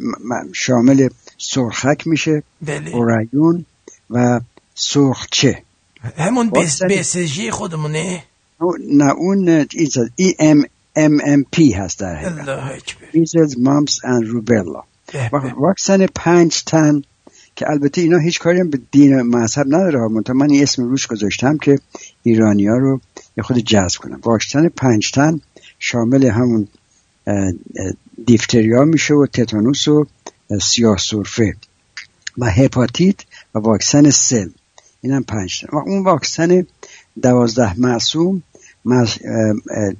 شامل 0.52 1.08
سرخک 1.38 2.06
میشه 2.06 2.42
بله. 2.62 2.90
اورایون 2.90 3.66
و 4.10 4.40
سرخچه. 4.74 5.62
همون 6.16 6.50
بیسجی 6.88 7.50
خودمونه؟ 7.50 8.24
نه 8.88 9.12
اون 9.12 9.66
ای 10.16 10.34
ام 10.38 10.64
پی 11.52 11.72
هست 11.72 11.98
در 11.98 12.26
اکبر. 12.26 13.06
میزلز 13.14 13.58
مامس 13.58 14.04
اند 14.04 14.26
روبلا 14.26 14.82
واکسن 15.56 16.06
پنج 16.06 16.62
تن 16.64 17.02
که 17.56 17.70
البته 17.70 18.00
اینا 18.00 18.18
هیچ 18.18 18.40
کاری 18.40 18.60
هم 18.60 18.70
به 18.70 18.80
دین 18.90 19.22
مذهب 19.22 19.66
نداره 19.66 20.08
منتها 20.08 20.36
من 20.36 20.50
این 20.50 20.62
اسم 20.62 20.84
روش 20.84 21.06
گذاشتم 21.06 21.58
که 21.58 21.78
ایرانیا 22.22 22.76
رو 22.76 23.00
یه 23.36 23.44
خود 23.44 23.58
جذب 23.58 23.98
کنم. 23.98 24.20
واکسن 24.24 24.68
پنجتن 24.68 25.40
شامل 25.78 26.24
همون 26.24 26.68
دیفتریا 28.26 28.84
میشه 28.84 29.14
و 29.14 29.26
تتانوس 29.26 29.88
و 29.88 30.06
سیاه 30.62 30.98
سرفه 30.98 31.56
و 32.38 32.50
هپاتیت 32.50 33.16
و 33.54 33.58
واکسن 33.58 34.10
سل. 34.10 34.48
این 35.00 35.12
هم 35.12 35.22
پنج 35.22 35.64
و 35.72 35.76
اون 35.76 36.04
واکسن 36.04 36.66
دوازده 37.22 37.80
معصوم 37.80 38.42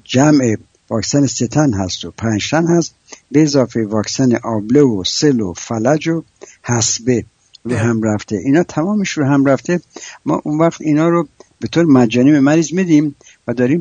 جمع 0.04 0.56
واکسن 0.92 1.26
ستن 1.26 1.74
هست 1.74 2.04
و 2.04 2.10
پنجتن 2.10 2.66
هست. 2.66 2.94
به 3.32 3.42
اضافه 3.42 3.86
واکسن 3.86 4.36
آبله 4.36 4.82
و 4.82 5.04
سل 5.06 5.40
و 5.40 5.52
فلج 5.52 6.08
و 6.08 6.22
حسبه 6.62 7.24
رو 7.64 7.76
هم 7.76 8.02
رفته. 8.02 8.36
اینا 8.36 8.62
تمامش 8.62 9.10
رو 9.10 9.24
هم 9.24 9.44
رفته. 9.44 9.80
ما 10.24 10.40
اون 10.44 10.58
وقت 10.58 10.80
اینا 10.80 11.08
رو 11.08 11.28
به 11.60 11.68
طور 11.68 11.84
مجانی 11.84 12.32
به 12.32 12.40
مریض 12.40 12.72
میدیم 12.72 13.14
و 13.48 13.54
داریم 13.54 13.80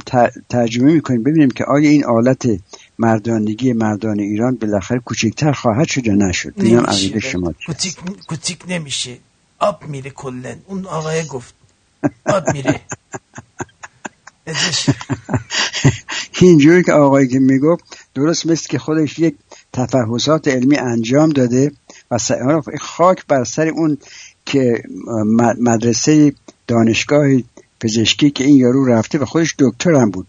ترجمه 0.50 0.94
می‌کنیم. 0.94 1.24
ببینیم 1.24 1.52
که 1.52 1.64
آیا 1.66 1.90
این 1.90 2.06
آلت 2.06 2.46
مردانگی 3.00 3.74
مردان 3.74 4.20
ایران 4.20 4.56
بالاخره 4.56 5.00
کوچکتر 5.00 5.52
خواهد 5.52 5.88
شد 5.88 6.08
یا 6.08 6.16
نشد. 6.16 6.54
اینم 6.56 6.84
عقیده 6.84 7.20
شما 7.20 7.54
کوچیک 7.68 7.96
کوچیک 8.28 8.64
نمیشه. 8.68 9.18
آب 9.60 9.84
میره 9.88 10.10
کلن 10.10 10.58
اون 10.68 10.86
آقای 10.86 11.26
گفت. 11.26 11.54
آب 12.26 12.44
میره. 12.54 12.82
اینجوری 16.42 16.84
که 16.84 16.94
آقایی 16.94 17.28
که 17.28 17.40
می‌گفت 17.40 17.84
درست 18.16 18.46
مثل 18.46 18.68
که 18.68 18.80
خودش 18.80 19.20
یک 19.20 19.36
تفحصات 19.74 20.48
علمی 20.48 20.78
انجام 20.78 21.30
داده 21.30 21.72
و 22.12 22.18
خاک 22.80 23.26
بر 23.28 23.44
سر 23.44 23.68
اون 23.68 23.98
که 24.46 24.84
مدرسه 25.60 26.34
دانشگاه 26.68 27.28
پزشکی 27.80 28.30
که 28.30 28.44
این 28.44 28.58
یارو 28.58 28.86
رفته 28.86 29.20
و 29.20 29.26
خودش 29.26 29.56
دکتر 29.60 29.92
هم 29.92 30.10
بود. 30.10 30.28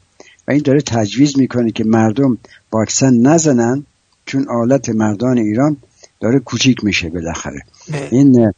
و 0.49 0.51
این 0.51 0.63
داره 0.65 0.81
تجویز 0.81 1.39
می‌کنه 1.39 1.71
که 1.71 1.85
مردم 1.85 2.39
واکسن 2.73 3.15
نزنن 3.15 3.87
چون 4.27 4.49
آلت 4.49 4.89
مردان 4.89 5.39
ایران 5.39 5.77
داره 6.21 6.39
کوچیک 6.39 6.85
میشه 6.85 7.09
بالاخره. 7.11 7.63
این 8.11 8.53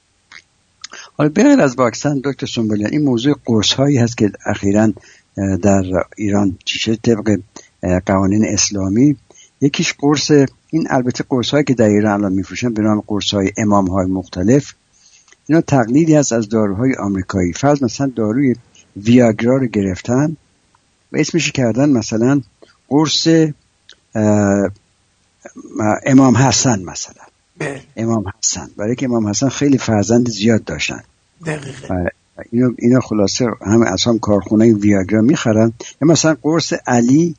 حالا 1.17 1.31
بغیر 1.31 1.61
از 1.61 1.75
واکسن 1.77 2.21
دکتر 2.25 2.47
سنبولیان 2.47 2.91
این 2.93 3.03
موضوع 3.03 3.35
قرص 3.45 3.73
هایی 3.73 3.99
هست 3.99 4.17
که 4.17 4.33
اخیرا 4.47 4.93
در 5.63 5.85
ایران 6.17 6.59
چیشه 6.65 6.97
طبق 6.97 7.39
قوانین 8.07 8.47
اسلامی. 8.49 9.17
یکیش 9.61 9.95
قرص 9.99 10.31
این 10.71 10.87
البته 10.91 11.25
قرص 11.29 11.51
هایی 11.51 11.65
که 11.65 11.75
در 11.75 11.89
ایران 11.89 12.13
الان 12.13 12.33
میفروشن 12.33 12.73
به 12.73 12.83
نام 12.83 13.03
قرص 13.07 13.35
های 13.35 13.53
امام 13.57 13.87
های 13.87 14.07
مختلف. 14.07 14.75
اینا 15.47 15.61
تقلیدی 15.61 16.15
هست 16.15 16.33
از 16.33 16.49
داروهای 16.49 16.95
آمریکایی. 16.95 17.53
فرض 17.53 17.83
مثلا 17.83 18.13
داروی 18.17 18.57
ویاگرا 18.97 19.57
رو 19.57 19.67
گرفتن 19.67 20.37
و 21.13 21.17
اسمش 21.17 21.53
کردن 21.53 21.91
مثلا 21.91 22.41
قرص 22.89 23.29
امام 26.07 26.37
حسن 26.37 26.83
مثلا. 26.83 27.23
بله. 27.59 27.83
امام 27.97 28.25
حسن. 28.43 28.71
برای 28.77 28.95
که 28.95 29.07
امام 29.07 29.29
حسن 29.29 29.49
خیلی 29.49 29.79
فرزند 29.79 30.31
زیاد 30.31 30.65
داشتن. 30.65 31.03
اینو, 32.51 32.75
اینو 32.79 33.01
خلاصه 33.01 33.47
همه 33.67 33.87
از 33.93 34.05
هم 34.05 34.19
کارخونه 34.19 34.75
ویاگرا 34.75 35.21
می‌خرن 35.21 35.73
مثلا 36.01 36.37
قرص 36.43 36.73
علی 36.87 37.37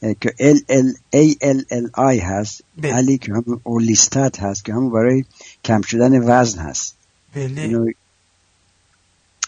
که 0.00 0.34
ال 0.38 0.60
ال 0.68 0.92
ای 1.10 1.36
ال 1.40 1.64
ال 1.70 1.90
آی 1.94 2.18
هست 2.18 2.62
بله. 2.78 2.94
علی 2.94 3.18
که 3.18 3.32
همون 3.32 3.60
اولیستات 3.64 4.40
هست 4.40 4.64
که 4.64 4.72
همون 4.72 4.92
برای 4.92 5.24
کم 5.64 5.80
شدن 5.80 6.18
وزن 6.18 6.58
هست 6.58 6.96
بله. 7.34 7.94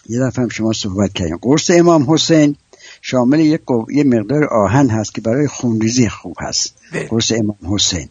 یه 0.09 0.19
دفعه 0.19 0.43
هم 0.43 0.49
شما 0.49 0.73
صحبت 0.73 1.13
کردیم 1.13 1.37
قرص 1.37 1.71
امام 1.71 2.13
حسین 2.13 2.55
شامل 3.01 3.39
یک 3.39 3.61
یه 3.89 4.03
مقدار 4.03 4.43
آهن 4.43 4.89
هست 4.89 5.13
که 5.13 5.21
برای 5.21 5.47
خونریزی 5.47 6.09
خوب 6.09 6.35
هست 6.39 6.75
بله. 6.93 7.07
قرص 7.07 7.31
امام 7.31 7.57
حسین 7.75 8.09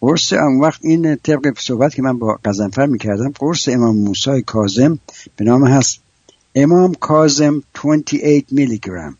قرص 0.00 0.32
اون 0.32 0.60
وقت 0.60 0.80
این 0.82 1.16
طبق 1.16 1.58
صحبت 1.58 1.94
که 1.94 2.02
من 2.02 2.18
با 2.18 2.38
قزنفر 2.44 2.86
می‌کردم 2.86 3.32
قرص 3.38 3.68
امام 3.68 3.96
موسی 3.96 4.42
کازم 4.42 4.98
به 5.36 5.44
نام 5.44 5.66
هست. 5.66 6.00
امام 6.54 6.94
کازم 6.94 7.62
28 7.82 8.52
میلی 8.52 8.78
گرم 8.78 9.18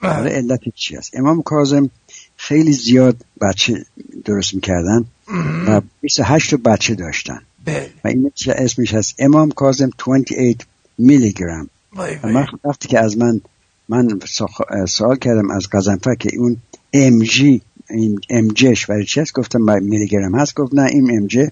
حالا 0.00 0.30
علت 0.30 0.60
چی 0.74 0.96
هست 0.96 1.10
امام 1.14 1.42
کازم 1.42 1.90
خیلی 2.36 2.72
زیاد 2.72 3.16
بچه 3.40 3.84
درست 4.24 4.54
می‌کردن 4.54 5.04
و 5.68 5.80
28 6.00 6.50
تا 6.50 6.56
بچه 6.56 6.94
داشتن. 6.94 7.40
و 8.04 8.08
این 8.08 8.32
اسمش 8.48 8.94
هست؟ 8.94 9.14
امام 9.18 9.50
کازم 9.50 9.90
28 9.98 10.66
میلی 10.98 11.32
گرم 11.32 11.70
من 12.24 12.46
وقتی 12.64 12.88
که 12.88 13.00
از 13.00 13.18
من 13.18 13.40
من 13.88 14.20
سوال 14.88 15.16
کردم 15.16 15.50
از 15.50 15.68
قزنفر 15.72 16.14
که 16.14 16.30
اون 16.38 16.56
ام 16.92 17.22
جی 17.22 17.62
این 17.90 18.20
ام 18.30 18.48
جش 18.48 18.86
برای 18.86 19.04
چی 19.04 19.20
هست؟ 19.20 19.32
گفتم 19.32 19.82
میلی 19.82 20.06
گرم 20.06 20.34
هست. 20.34 20.54
گفت 20.54 20.74
نه 20.74 20.82
این 20.82 21.18
ام 21.18 21.26
جی 21.26 21.48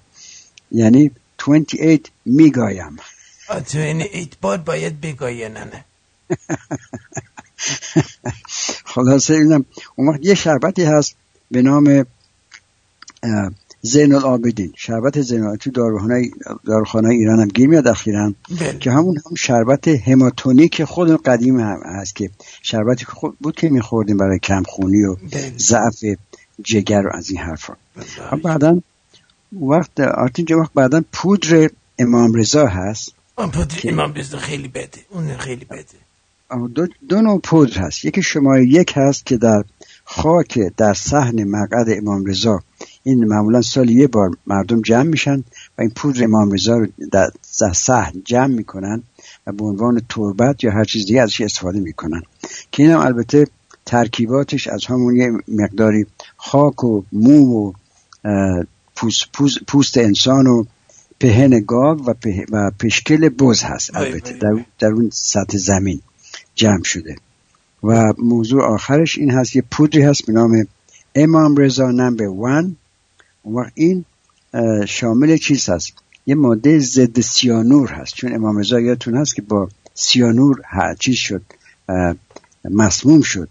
یعنی 0.71 1.11
28 1.47 2.11
میگایم. 2.25 2.97
28 3.49 4.37
بار 4.41 4.57
باید 4.57 5.01
بگایه 5.01 5.49
نه 5.49 5.85
خلاصه 8.93 9.33
اینم. 9.33 9.65
اون 9.95 10.09
وقت 10.09 10.19
یه 10.23 10.35
شربتی 10.35 10.83
هست 10.83 11.15
به 11.51 11.61
نام 11.61 12.05
زین 13.85 14.13
العابدین 14.13 14.73
شربت 14.75 15.21
زین 15.21 15.55
تو 15.55 15.71
داروخانه 15.71 16.31
داروخانه 16.65 17.09
ایران 17.09 17.39
هم 17.39 17.47
گیر 17.47 17.67
میاد 17.67 17.87
اخیرا 17.87 18.33
که 18.79 18.91
همون 18.91 19.17
هم 19.25 19.35
شربت 19.35 19.87
هماتونیک 19.87 20.83
خود 20.83 21.23
قدیم 21.23 21.59
هم 21.59 21.79
هست 21.85 22.15
که 22.15 22.29
شربتی 22.61 23.05
که 23.05 23.11
خود 23.11 23.37
بود 23.39 23.55
که 23.55 23.69
میخوردیم 23.69 24.17
برای 24.17 24.39
کمخونی 24.39 25.03
و 25.03 25.15
ضعف 25.57 26.03
جگر 26.63 27.07
و 27.07 27.09
از 27.13 27.29
این 27.29 27.39
حرفا. 27.39 27.73
بعدا 28.43 28.81
وقت 29.61 29.99
آرتین 29.99 30.55
وقت 30.55 30.73
بعدا 30.73 31.01
پودر 31.11 31.69
امام 31.99 32.33
رضا 32.33 32.67
هست. 32.67 33.13
پودر 33.37 33.79
امام 33.83 34.13
رضا 34.13 34.37
خیلی 34.37 34.67
بده. 34.67 34.99
اون 35.09 35.37
خیلی 35.37 35.65
بده. 35.65 36.67
دو, 36.75 36.87
دو 37.09 37.21
نوع 37.21 37.39
پودر 37.39 37.81
هست. 37.81 38.05
یکی 38.05 38.21
شماره 38.21 38.65
یک 38.65 38.93
هست 38.95 39.25
که 39.25 39.37
در 39.37 39.63
خاک 40.05 40.59
در 40.77 40.93
صحن 40.93 41.43
مقعد 41.43 41.87
امام 41.89 42.25
رضا. 42.25 42.59
این 43.03 43.25
معمولا 43.25 43.61
سال 43.61 43.89
یه 43.89 44.07
بار 44.07 44.29
مردم 44.47 44.81
جمع 44.81 45.03
میشن 45.03 45.43
و 45.77 45.81
این 45.81 45.89
پودر 45.89 46.23
امام 46.23 46.51
رضا 46.51 46.77
رو 46.77 46.87
در 47.11 47.29
صحن 47.73 48.21
جمع 48.25 48.47
می‌کنن 48.47 49.03
و 49.47 49.51
به 49.51 49.65
عنوان 49.65 50.01
تربت 50.09 50.63
یا 50.63 50.71
هر 50.71 50.83
چیز 50.83 51.05
دیگه 51.05 51.21
ازش 51.21 51.41
استفاده 51.41 51.79
می‌کنن. 51.79 52.21
که 52.71 52.83
اینم 52.83 52.99
البته 52.99 53.47
ترکیباتش 53.85 54.67
از 54.67 54.85
همون 54.85 55.15
یه 55.15 55.31
مقداری 55.47 56.05
خاک 56.37 56.83
و 56.83 57.03
مو 57.11 57.67
و 57.67 57.73
پوست, 58.95 59.25
پوست, 59.33 59.57
پوست 59.67 59.97
انسان 59.97 60.47
و 60.47 60.63
پهن 61.19 61.59
گاو 61.59 61.99
و, 62.51 62.71
پشکل 62.79 63.29
بز 63.29 63.63
هست 63.63 63.95
البته. 63.95 64.33
در, 64.33 64.65
در 64.79 64.87
اون 64.87 65.09
سطح 65.13 65.57
زمین 65.57 66.01
جمع 66.55 66.83
شده. 66.83 67.15
و 67.85 68.13
موضوع 68.17 68.63
آخرش 68.63 69.17
این 69.17 69.31
هست 69.31 69.55
یه 69.55 69.63
پودری 69.71 70.01
هست 70.01 70.25
به 70.25 70.33
نام 70.33 70.67
امام 71.15 71.55
رضا 71.55 71.91
نمبر 71.91 72.25
وان. 72.25 72.75
و 73.45 73.65
این 73.73 74.05
شامل 74.87 75.37
چیز 75.37 75.69
هست؟ 75.69 75.93
یه 76.25 76.35
ماده 76.35 76.79
ضد 76.79 77.19
سیانور 77.19 77.89
هست. 77.89 78.15
چون 78.15 78.35
امام 78.35 78.57
رضا 78.57 78.79
یادتون 78.79 79.17
هست 79.17 79.35
که 79.35 79.41
با 79.41 79.69
سیانور 79.93 80.61
چیز 80.99 81.15
شد 81.15 81.41
مسموم 82.69 83.21
شد. 83.21 83.49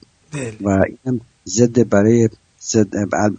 و 0.61 0.85
این 1.05 1.21
ضد 1.47 1.89
برای 1.89 2.29
زد 2.59 2.87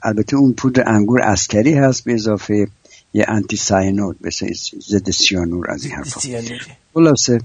البته 0.03 0.37
اون 0.37 0.53
پودر 0.53 0.89
انگور 0.89 1.21
اسکری 1.21 1.73
هست 1.73 2.03
به 2.03 2.13
اضافه 2.13 2.67
یه 3.13 3.25
انتی 3.27 3.57
ساینود 3.57 4.17
مثل 4.21 4.53
ضد 4.89 5.09
سیانور 5.09 5.71
از 5.71 5.85
این 5.85 5.93
حرفا. 5.93 6.21
خلاصه 6.93 7.41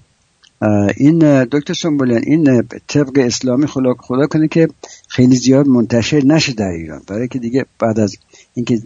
این 0.96 1.44
دکتر 1.44 1.74
سنبولیان 1.74 2.22
این 2.26 2.68
طبق 2.88 3.12
اسلامی 3.16 3.66
خدا, 3.66 3.94
خدا 3.98 4.26
کنه 4.26 4.48
که 4.48 4.68
خیلی 5.08 5.36
زیاد 5.36 5.66
منتشر 5.66 6.24
نشه 6.24 6.52
در 6.52 6.68
ایران. 6.68 7.02
برای 7.08 7.28
که 7.28 7.38
دیگه 7.38 7.66
بعد 7.78 8.00
از 8.00 8.16
اینکه 8.54 8.82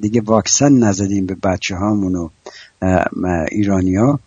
دیگه 0.00 0.20
واکسن 0.20 0.72
نزدیم 0.72 1.26
به 1.26 1.34
بچه 1.34 1.76
هامون 1.76 2.14
و 2.14 2.28
ایرانی 3.50 3.96
ها 3.96 4.20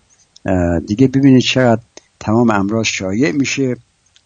دیگه 0.88 1.08
ببینید 1.08 1.42
چقدر 1.42 1.82
تمام 2.20 2.50
امراض 2.50 2.86
شایع 2.86 3.32
میشه 3.32 3.76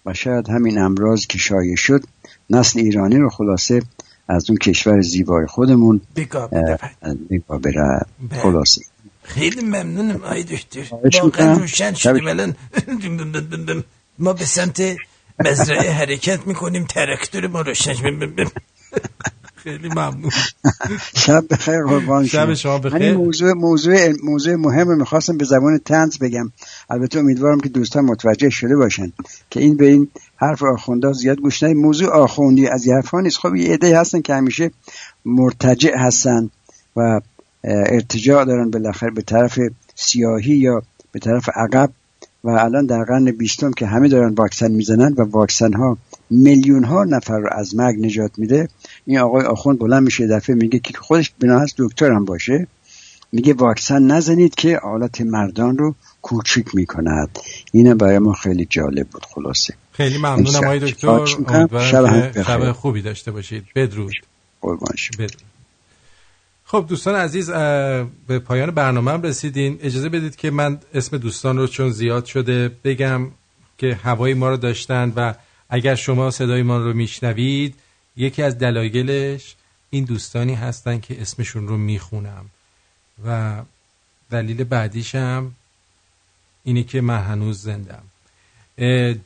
و 0.05 0.13
شاید 0.13 0.49
همین 0.49 0.77
امراض 0.77 1.25
که 1.25 1.37
شایع 1.37 1.75
شد 1.75 2.03
نسل 2.49 2.79
ایرانی 2.79 3.17
رو 3.17 3.29
خلاصه 3.29 3.81
از 4.27 4.49
اون 4.49 4.57
کشور 4.57 5.01
زیبای 5.01 5.45
خودمون 5.45 6.01
بگا 6.15 7.57
بره. 7.57 8.05
خلاصه. 8.31 8.81
خیلی 9.23 9.61
ممنونم 9.61 10.23
آی 10.23 10.43
دکتر 10.43 10.87
واقعا 11.23 11.53
روشن 11.53 11.93
شدیم 11.93 12.27
الان 12.27 12.55
ما 14.19 14.33
به 14.33 14.45
سمت 14.45 14.97
مزرعه 15.39 15.91
حرکت 15.91 16.47
می‌کنیم 16.47 16.85
ترکتور 16.85 17.47
ما 17.47 17.61
روشن 17.61 17.93
خیلی 19.55 19.89
ممنون 19.89 20.31
شب 21.15 21.45
بخیر 21.49 21.83
قربان 21.83 22.25
شب 22.25 22.53
شما 22.53 22.77
بخیر 22.77 23.17
موضوع 23.17 23.53
موضوع 23.53 24.13
موضوع 24.23 24.55
مهم 24.55 24.97
می‌خواستم 24.97 25.37
به 25.37 25.45
زبان 25.45 25.77
تنز 25.85 26.17
بگم 26.17 26.51
البته 26.89 27.19
امیدوارم 27.19 27.59
که 27.59 27.69
دوستان 27.69 28.05
متوجه 28.05 28.49
شده 28.49 28.75
باشن 28.75 29.11
که 29.49 29.59
این 29.59 29.77
به 29.77 29.85
این 29.85 30.07
حرف 30.35 30.63
آخونده 30.63 31.13
زیاد 31.13 31.37
گوش 31.37 31.63
ندید 31.63 31.77
موضوع 31.77 32.09
آخوندی 32.09 32.67
از 32.67 32.87
حرفا 32.87 33.19
نیست 33.19 33.37
خب 33.37 33.55
یه 33.55 33.73
عده 33.73 33.99
هستن 33.99 34.21
که 34.21 34.33
همیشه 34.33 34.71
مرتجع 35.25 35.97
هستن 35.97 36.49
و 36.95 37.21
ارتجاع 37.63 38.45
دارن 38.45 38.71
بالاخره 38.71 39.11
به 39.11 39.21
طرف 39.21 39.59
سیاهی 39.95 40.55
یا 40.55 40.83
به 41.11 41.19
طرف 41.19 41.49
عقب 41.55 41.91
و 42.43 42.49
الان 42.49 42.85
در 42.85 43.03
قرن 43.03 43.31
بیستم 43.31 43.71
که 43.71 43.85
همه 43.85 44.07
دارن 44.07 44.33
واکسن 44.33 44.71
می‌زنن 44.71 45.13
و 45.17 45.21
واکسن 45.21 45.73
ها 45.73 45.97
میلیون 46.29 46.83
ها 46.83 47.03
نفر 47.03 47.39
رو 47.39 47.49
از 47.51 47.75
مرگ 47.75 48.05
نجات 48.05 48.31
میده. 48.37 48.69
این 49.05 49.19
آقای 49.19 49.45
آخوند 49.45 49.79
بلند 49.79 50.03
میشه 50.03 50.27
دفعه 50.27 50.55
میگه 50.55 50.79
که 50.79 50.93
خودش 50.97 51.33
بنا 51.39 51.59
هست 51.59 51.75
دکتر 51.77 52.11
هم 52.11 52.25
باشه. 52.25 52.67
میگه 53.31 53.53
واکسن 53.53 54.03
نزنید 54.03 54.55
که 54.55 54.79
حالت 54.83 55.21
مردان 55.21 55.77
رو 55.77 55.95
کوچیک 56.21 56.75
می‌کند. 56.75 57.39
اینم 57.71 57.97
برای 57.97 58.19
ما 58.19 58.33
خیلی 58.33 58.65
جالب 58.65 59.07
بود 59.07 59.25
خلاصه. 59.35 59.73
خیلی 59.91 60.17
ممنونم 60.17 60.55
آقای 60.55 60.79
دکتر. 60.79 61.25
شب, 61.91 62.41
شب 62.43 62.71
خوبی 62.71 63.01
داشته 63.01 63.31
باشید. 63.31 63.63
بدرود. 63.75 64.13
بدرود. 64.63 65.52
خب 66.73 66.85
دوستان 66.89 67.15
عزیز 67.15 67.49
به 68.27 68.39
پایان 68.45 68.71
برنامه 68.71 69.11
هم 69.11 69.21
رسیدین. 69.21 69.79
اجازه 69.81 70.09
بدید 70.09 70.35
که 70.35 70.51
من 70.51 70.79
اسم 70.93 71.17
دوستان 71.17 71.57
رو 71.57 71.67
چون 71.67 71.89
زیاد 71.89 72.25
شده 72.25 72.71
بگم 72.83 73.27
که 73.77 73.95
هوای 74.03 74.33
ما 74.33 74.49
رو 74.49 74.57
داشتن 74.57 75.13
و 75.15 75.33
اگر 75.69 75.95
شما 75.95 76.31
صدای 76.31 76.63
ما 76.63 76.77
رو 76.77 76.93
میشنوید 76.93 77.75
یکی 78.17 78.43
از 78.43 78.57
دلایلش 78.57 79.55
این 79.89 80.03
دوستانی 80.03 80.53
هستن 80.53 80.99
که 80.99 81.21
اسمشون 81.21 81.67
رو 81.67 81.77
می‌خونم. 81.77 82.45
و 83.25 83.61
دلیل 84.31 84.63
بعدیشم 84.63 85.51
اینه 86.63 86.83
که 86.83 87.01
من 87.01 87.19
هنوز 87.19 87.61
زندم 87.61 88.03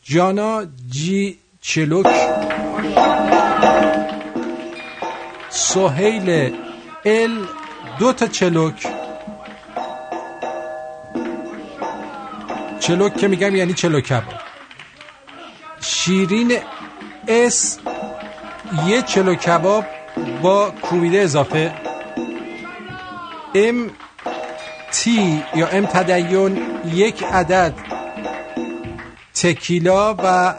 جانا 0.04 0.66
جی 0.90 1.38
چلوک. 1.62 2.08
سهیل 5.50 6.58
ال 7.08 7.48
دو 8.00 8.14
تا 8.14 8.28
چلوک. 8.28 8.88
چلوک 12.80 13.18
که 13.18 13.28
میگم 13.28 13.56
یعنی 13.56 13.74
چلو 13.74 14.02
کباب. 14.02 14.34
شیرین 15.82 16.58
اس 17.28 17.78
یه 18.88 19.02
چلو 19.02 19.36
کباب 19.36 19.86
با 20.42 20.72
کوبیده 20.82 21.18
اضافه. 21.18 21.74
ام 23.56 23.90
تی 24.92 25.44
یا 25.56 25.68
ام 25.68 25.86
تدیون 25.86 26.58
یک 26.94 27.24
عدد 27.24 27.74
تکیلا 29.34 30.16
و 30.24 30.54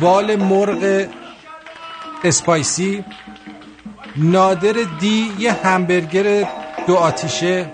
بال 0.00 0.36
مرغ 0.36 1.06
اسپایسی 2.24 3.04
نادر 4.16 4.76
دی 5.00 5.32
یه 5.38 5.52
همبرگر 5.52 6.48
دو 6.86 6.96
آتیشه 6.96 7.66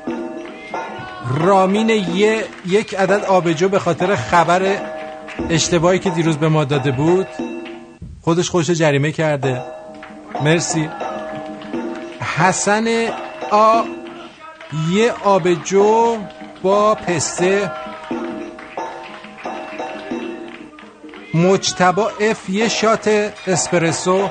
رامین 1.38 1.88
یه 1.88 2.44
یک 2.66 2.94
عدد 2.94 3.24
آبجو 3.24 3.68
به 3.68 3.78
خاطر 3.78 4.16
خبر 4.16 4.76
اشتباهی 5.50 5.98
که 5.98 6.10
دیروز 6.10 6.36
به 6.36 6.48
ما 6.48 6.64
داده 6.64 6.90
بود. 6.90 7.26
خودش 8.22 8.50
خوش 8.50 8.70
جریمه 8.70 9.12
کرده. 9.12 9.62
مرسی. 10.44 10.90
حسن 12.36 13.08
آ 13.50 13.82
یه 14.90 15.12
آبجو 15.24 16.16
با 16.62 16.94
پسته. 16.94 17.70
مجتبی 21.36 22.10
اف 22.20 22.50
یه 22.50 22.68
shot 22.68 23.08
اسپرسو. 23.46 24.30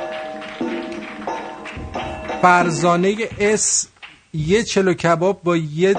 فرزانه 2.42 3.16
اس 3.40 3.88
یه 4.34 4.64
چلو 4.64 4.94
کباب 4.94 5.44
با 5.44 5.58
یه 5.58 5.96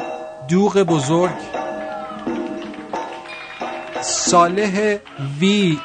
دوغ 0.49 0.83
بزرگ. 0.83 1.37
صالح 4.03 4.97
وی 5.41 5.79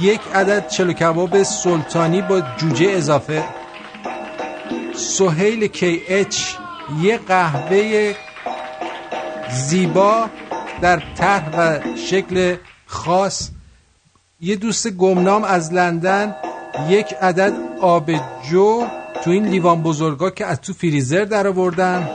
یک 0.00 0.20
عدد 0.34 0.68
چلو 0.68 0.92
کباب 0.92 1.42
سلطانی 1.42 2.22
با 2.22 2.42
جوجه 2.56 2.90
اضافه. 2.90 3.44
سهیل 4.96 5.66
کی 5.66 6.02
اچ 6.08 6.38
یه 7.02 7.18
قهوه 7.18 8.14
زیبا 9.50 10.30
در 10.80 11.02
طرح 11.18 11.48
و 11.58 11.80
شکل 11.96 12.56
خاص. 12.86 13.55
یه 14.40 14.56
دوست 14.56 14.90
گمنام 14.90 15.44
از 15.44 15.72
لندن 15.72 16.36
یک 16.88 17.14
عدد 17.22 17.52
آبجو 17.80 18.86
تو 19.24 19.30
این 19.30 19.46
لیوان 19.48 19.82
بزرگا 19.82 20.30
که 20.30 20.46
از 20.46 20.60
تو 20.60 20.72
فریزر 20.72 21.24
در 21.24 21.46
آوردن 21.46 22.08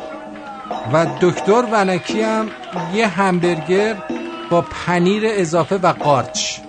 و 0.94 1.06
دکتر 1.22 1.66
ونکی 1.72 2.22
هم 2.22 2.50
یه 2.94 3.08
همبرگر 3.08 4.04
با 4.50 4.62
پنیر 4.62 5.24
اضافه 5.26 5.76
و 5.76 5.88
قارچ. 5.88 6.60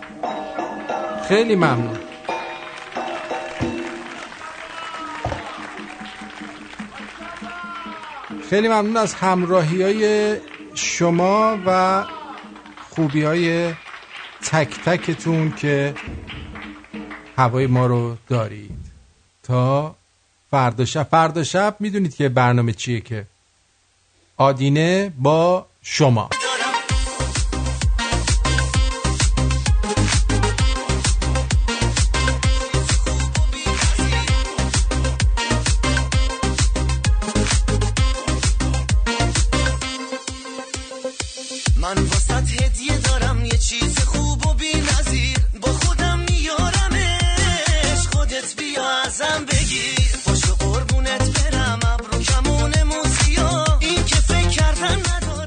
خیلی 1.28 1.56
ممنون. 1.56 1.98
خیلی 8.50 8.68
ممنون 8.68 8.96
از 8.96 9.14
همراهی 9.14 9.82
های 9.82 10.36
شما 10.74 11.58
و 11.66 12.04
خوبی 12.90 13.22
های 13.22 13.72
تک 14.42 14.80
تکتون 14.84 15.52
که 15.52 15.94
هوای 17.36 17.66
ما 17.66 17.86
رو 17.86 18.16
دارید. 18.28 18.92
تا 19.42 19.96
فردا 20.50 20.84
شب. 20.84 21.02
فردا 21.02 21.44
شب 21.44 21.76
می‌دونید 21.80 22.14
که 22.14 22.28
برنامه 22.28 22.72
چیه 22.72 23.00
که 23.00 23.26
آدینه 24.36 25.12
با 25.18 25.66
شما. 25.82 26.28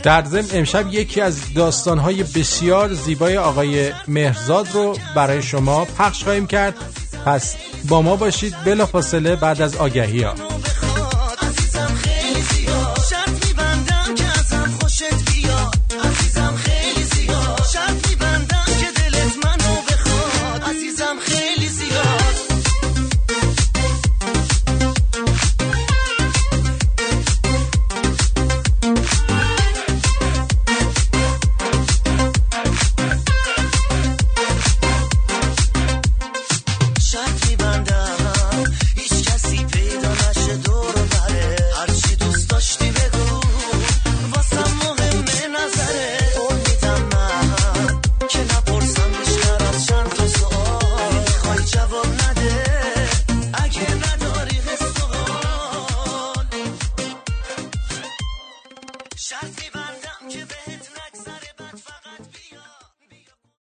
در 0.06 0.24
ضمن 0.24 0.46
امشب 0.54 0.94
یکی 0.94 1.22
از 1.22 1.54
داستانهای 1.54 2.24
بسیار 2.24 2.94
زیبای 2.94 3.38
آقای 3.38 3.92
مهرزاد 4.08 4.68
رو 4.74 4.98
برای 5.16 5.42
شما 5.42 5.86
پخش 5.86 6.24
خواهیم 6.24 6.48
کرد. 6.48 6.74
پس 7.26 7.56
با 7.90 8.02
ما 8.02 8.16
باشید 8.16 8.56
بلا 8.66 8.86
فاصله 8.86 9.36
بعد 9.36 9.62
از 9.62 9.76
آگهی 9.76 10.24
ها 10.24 10.55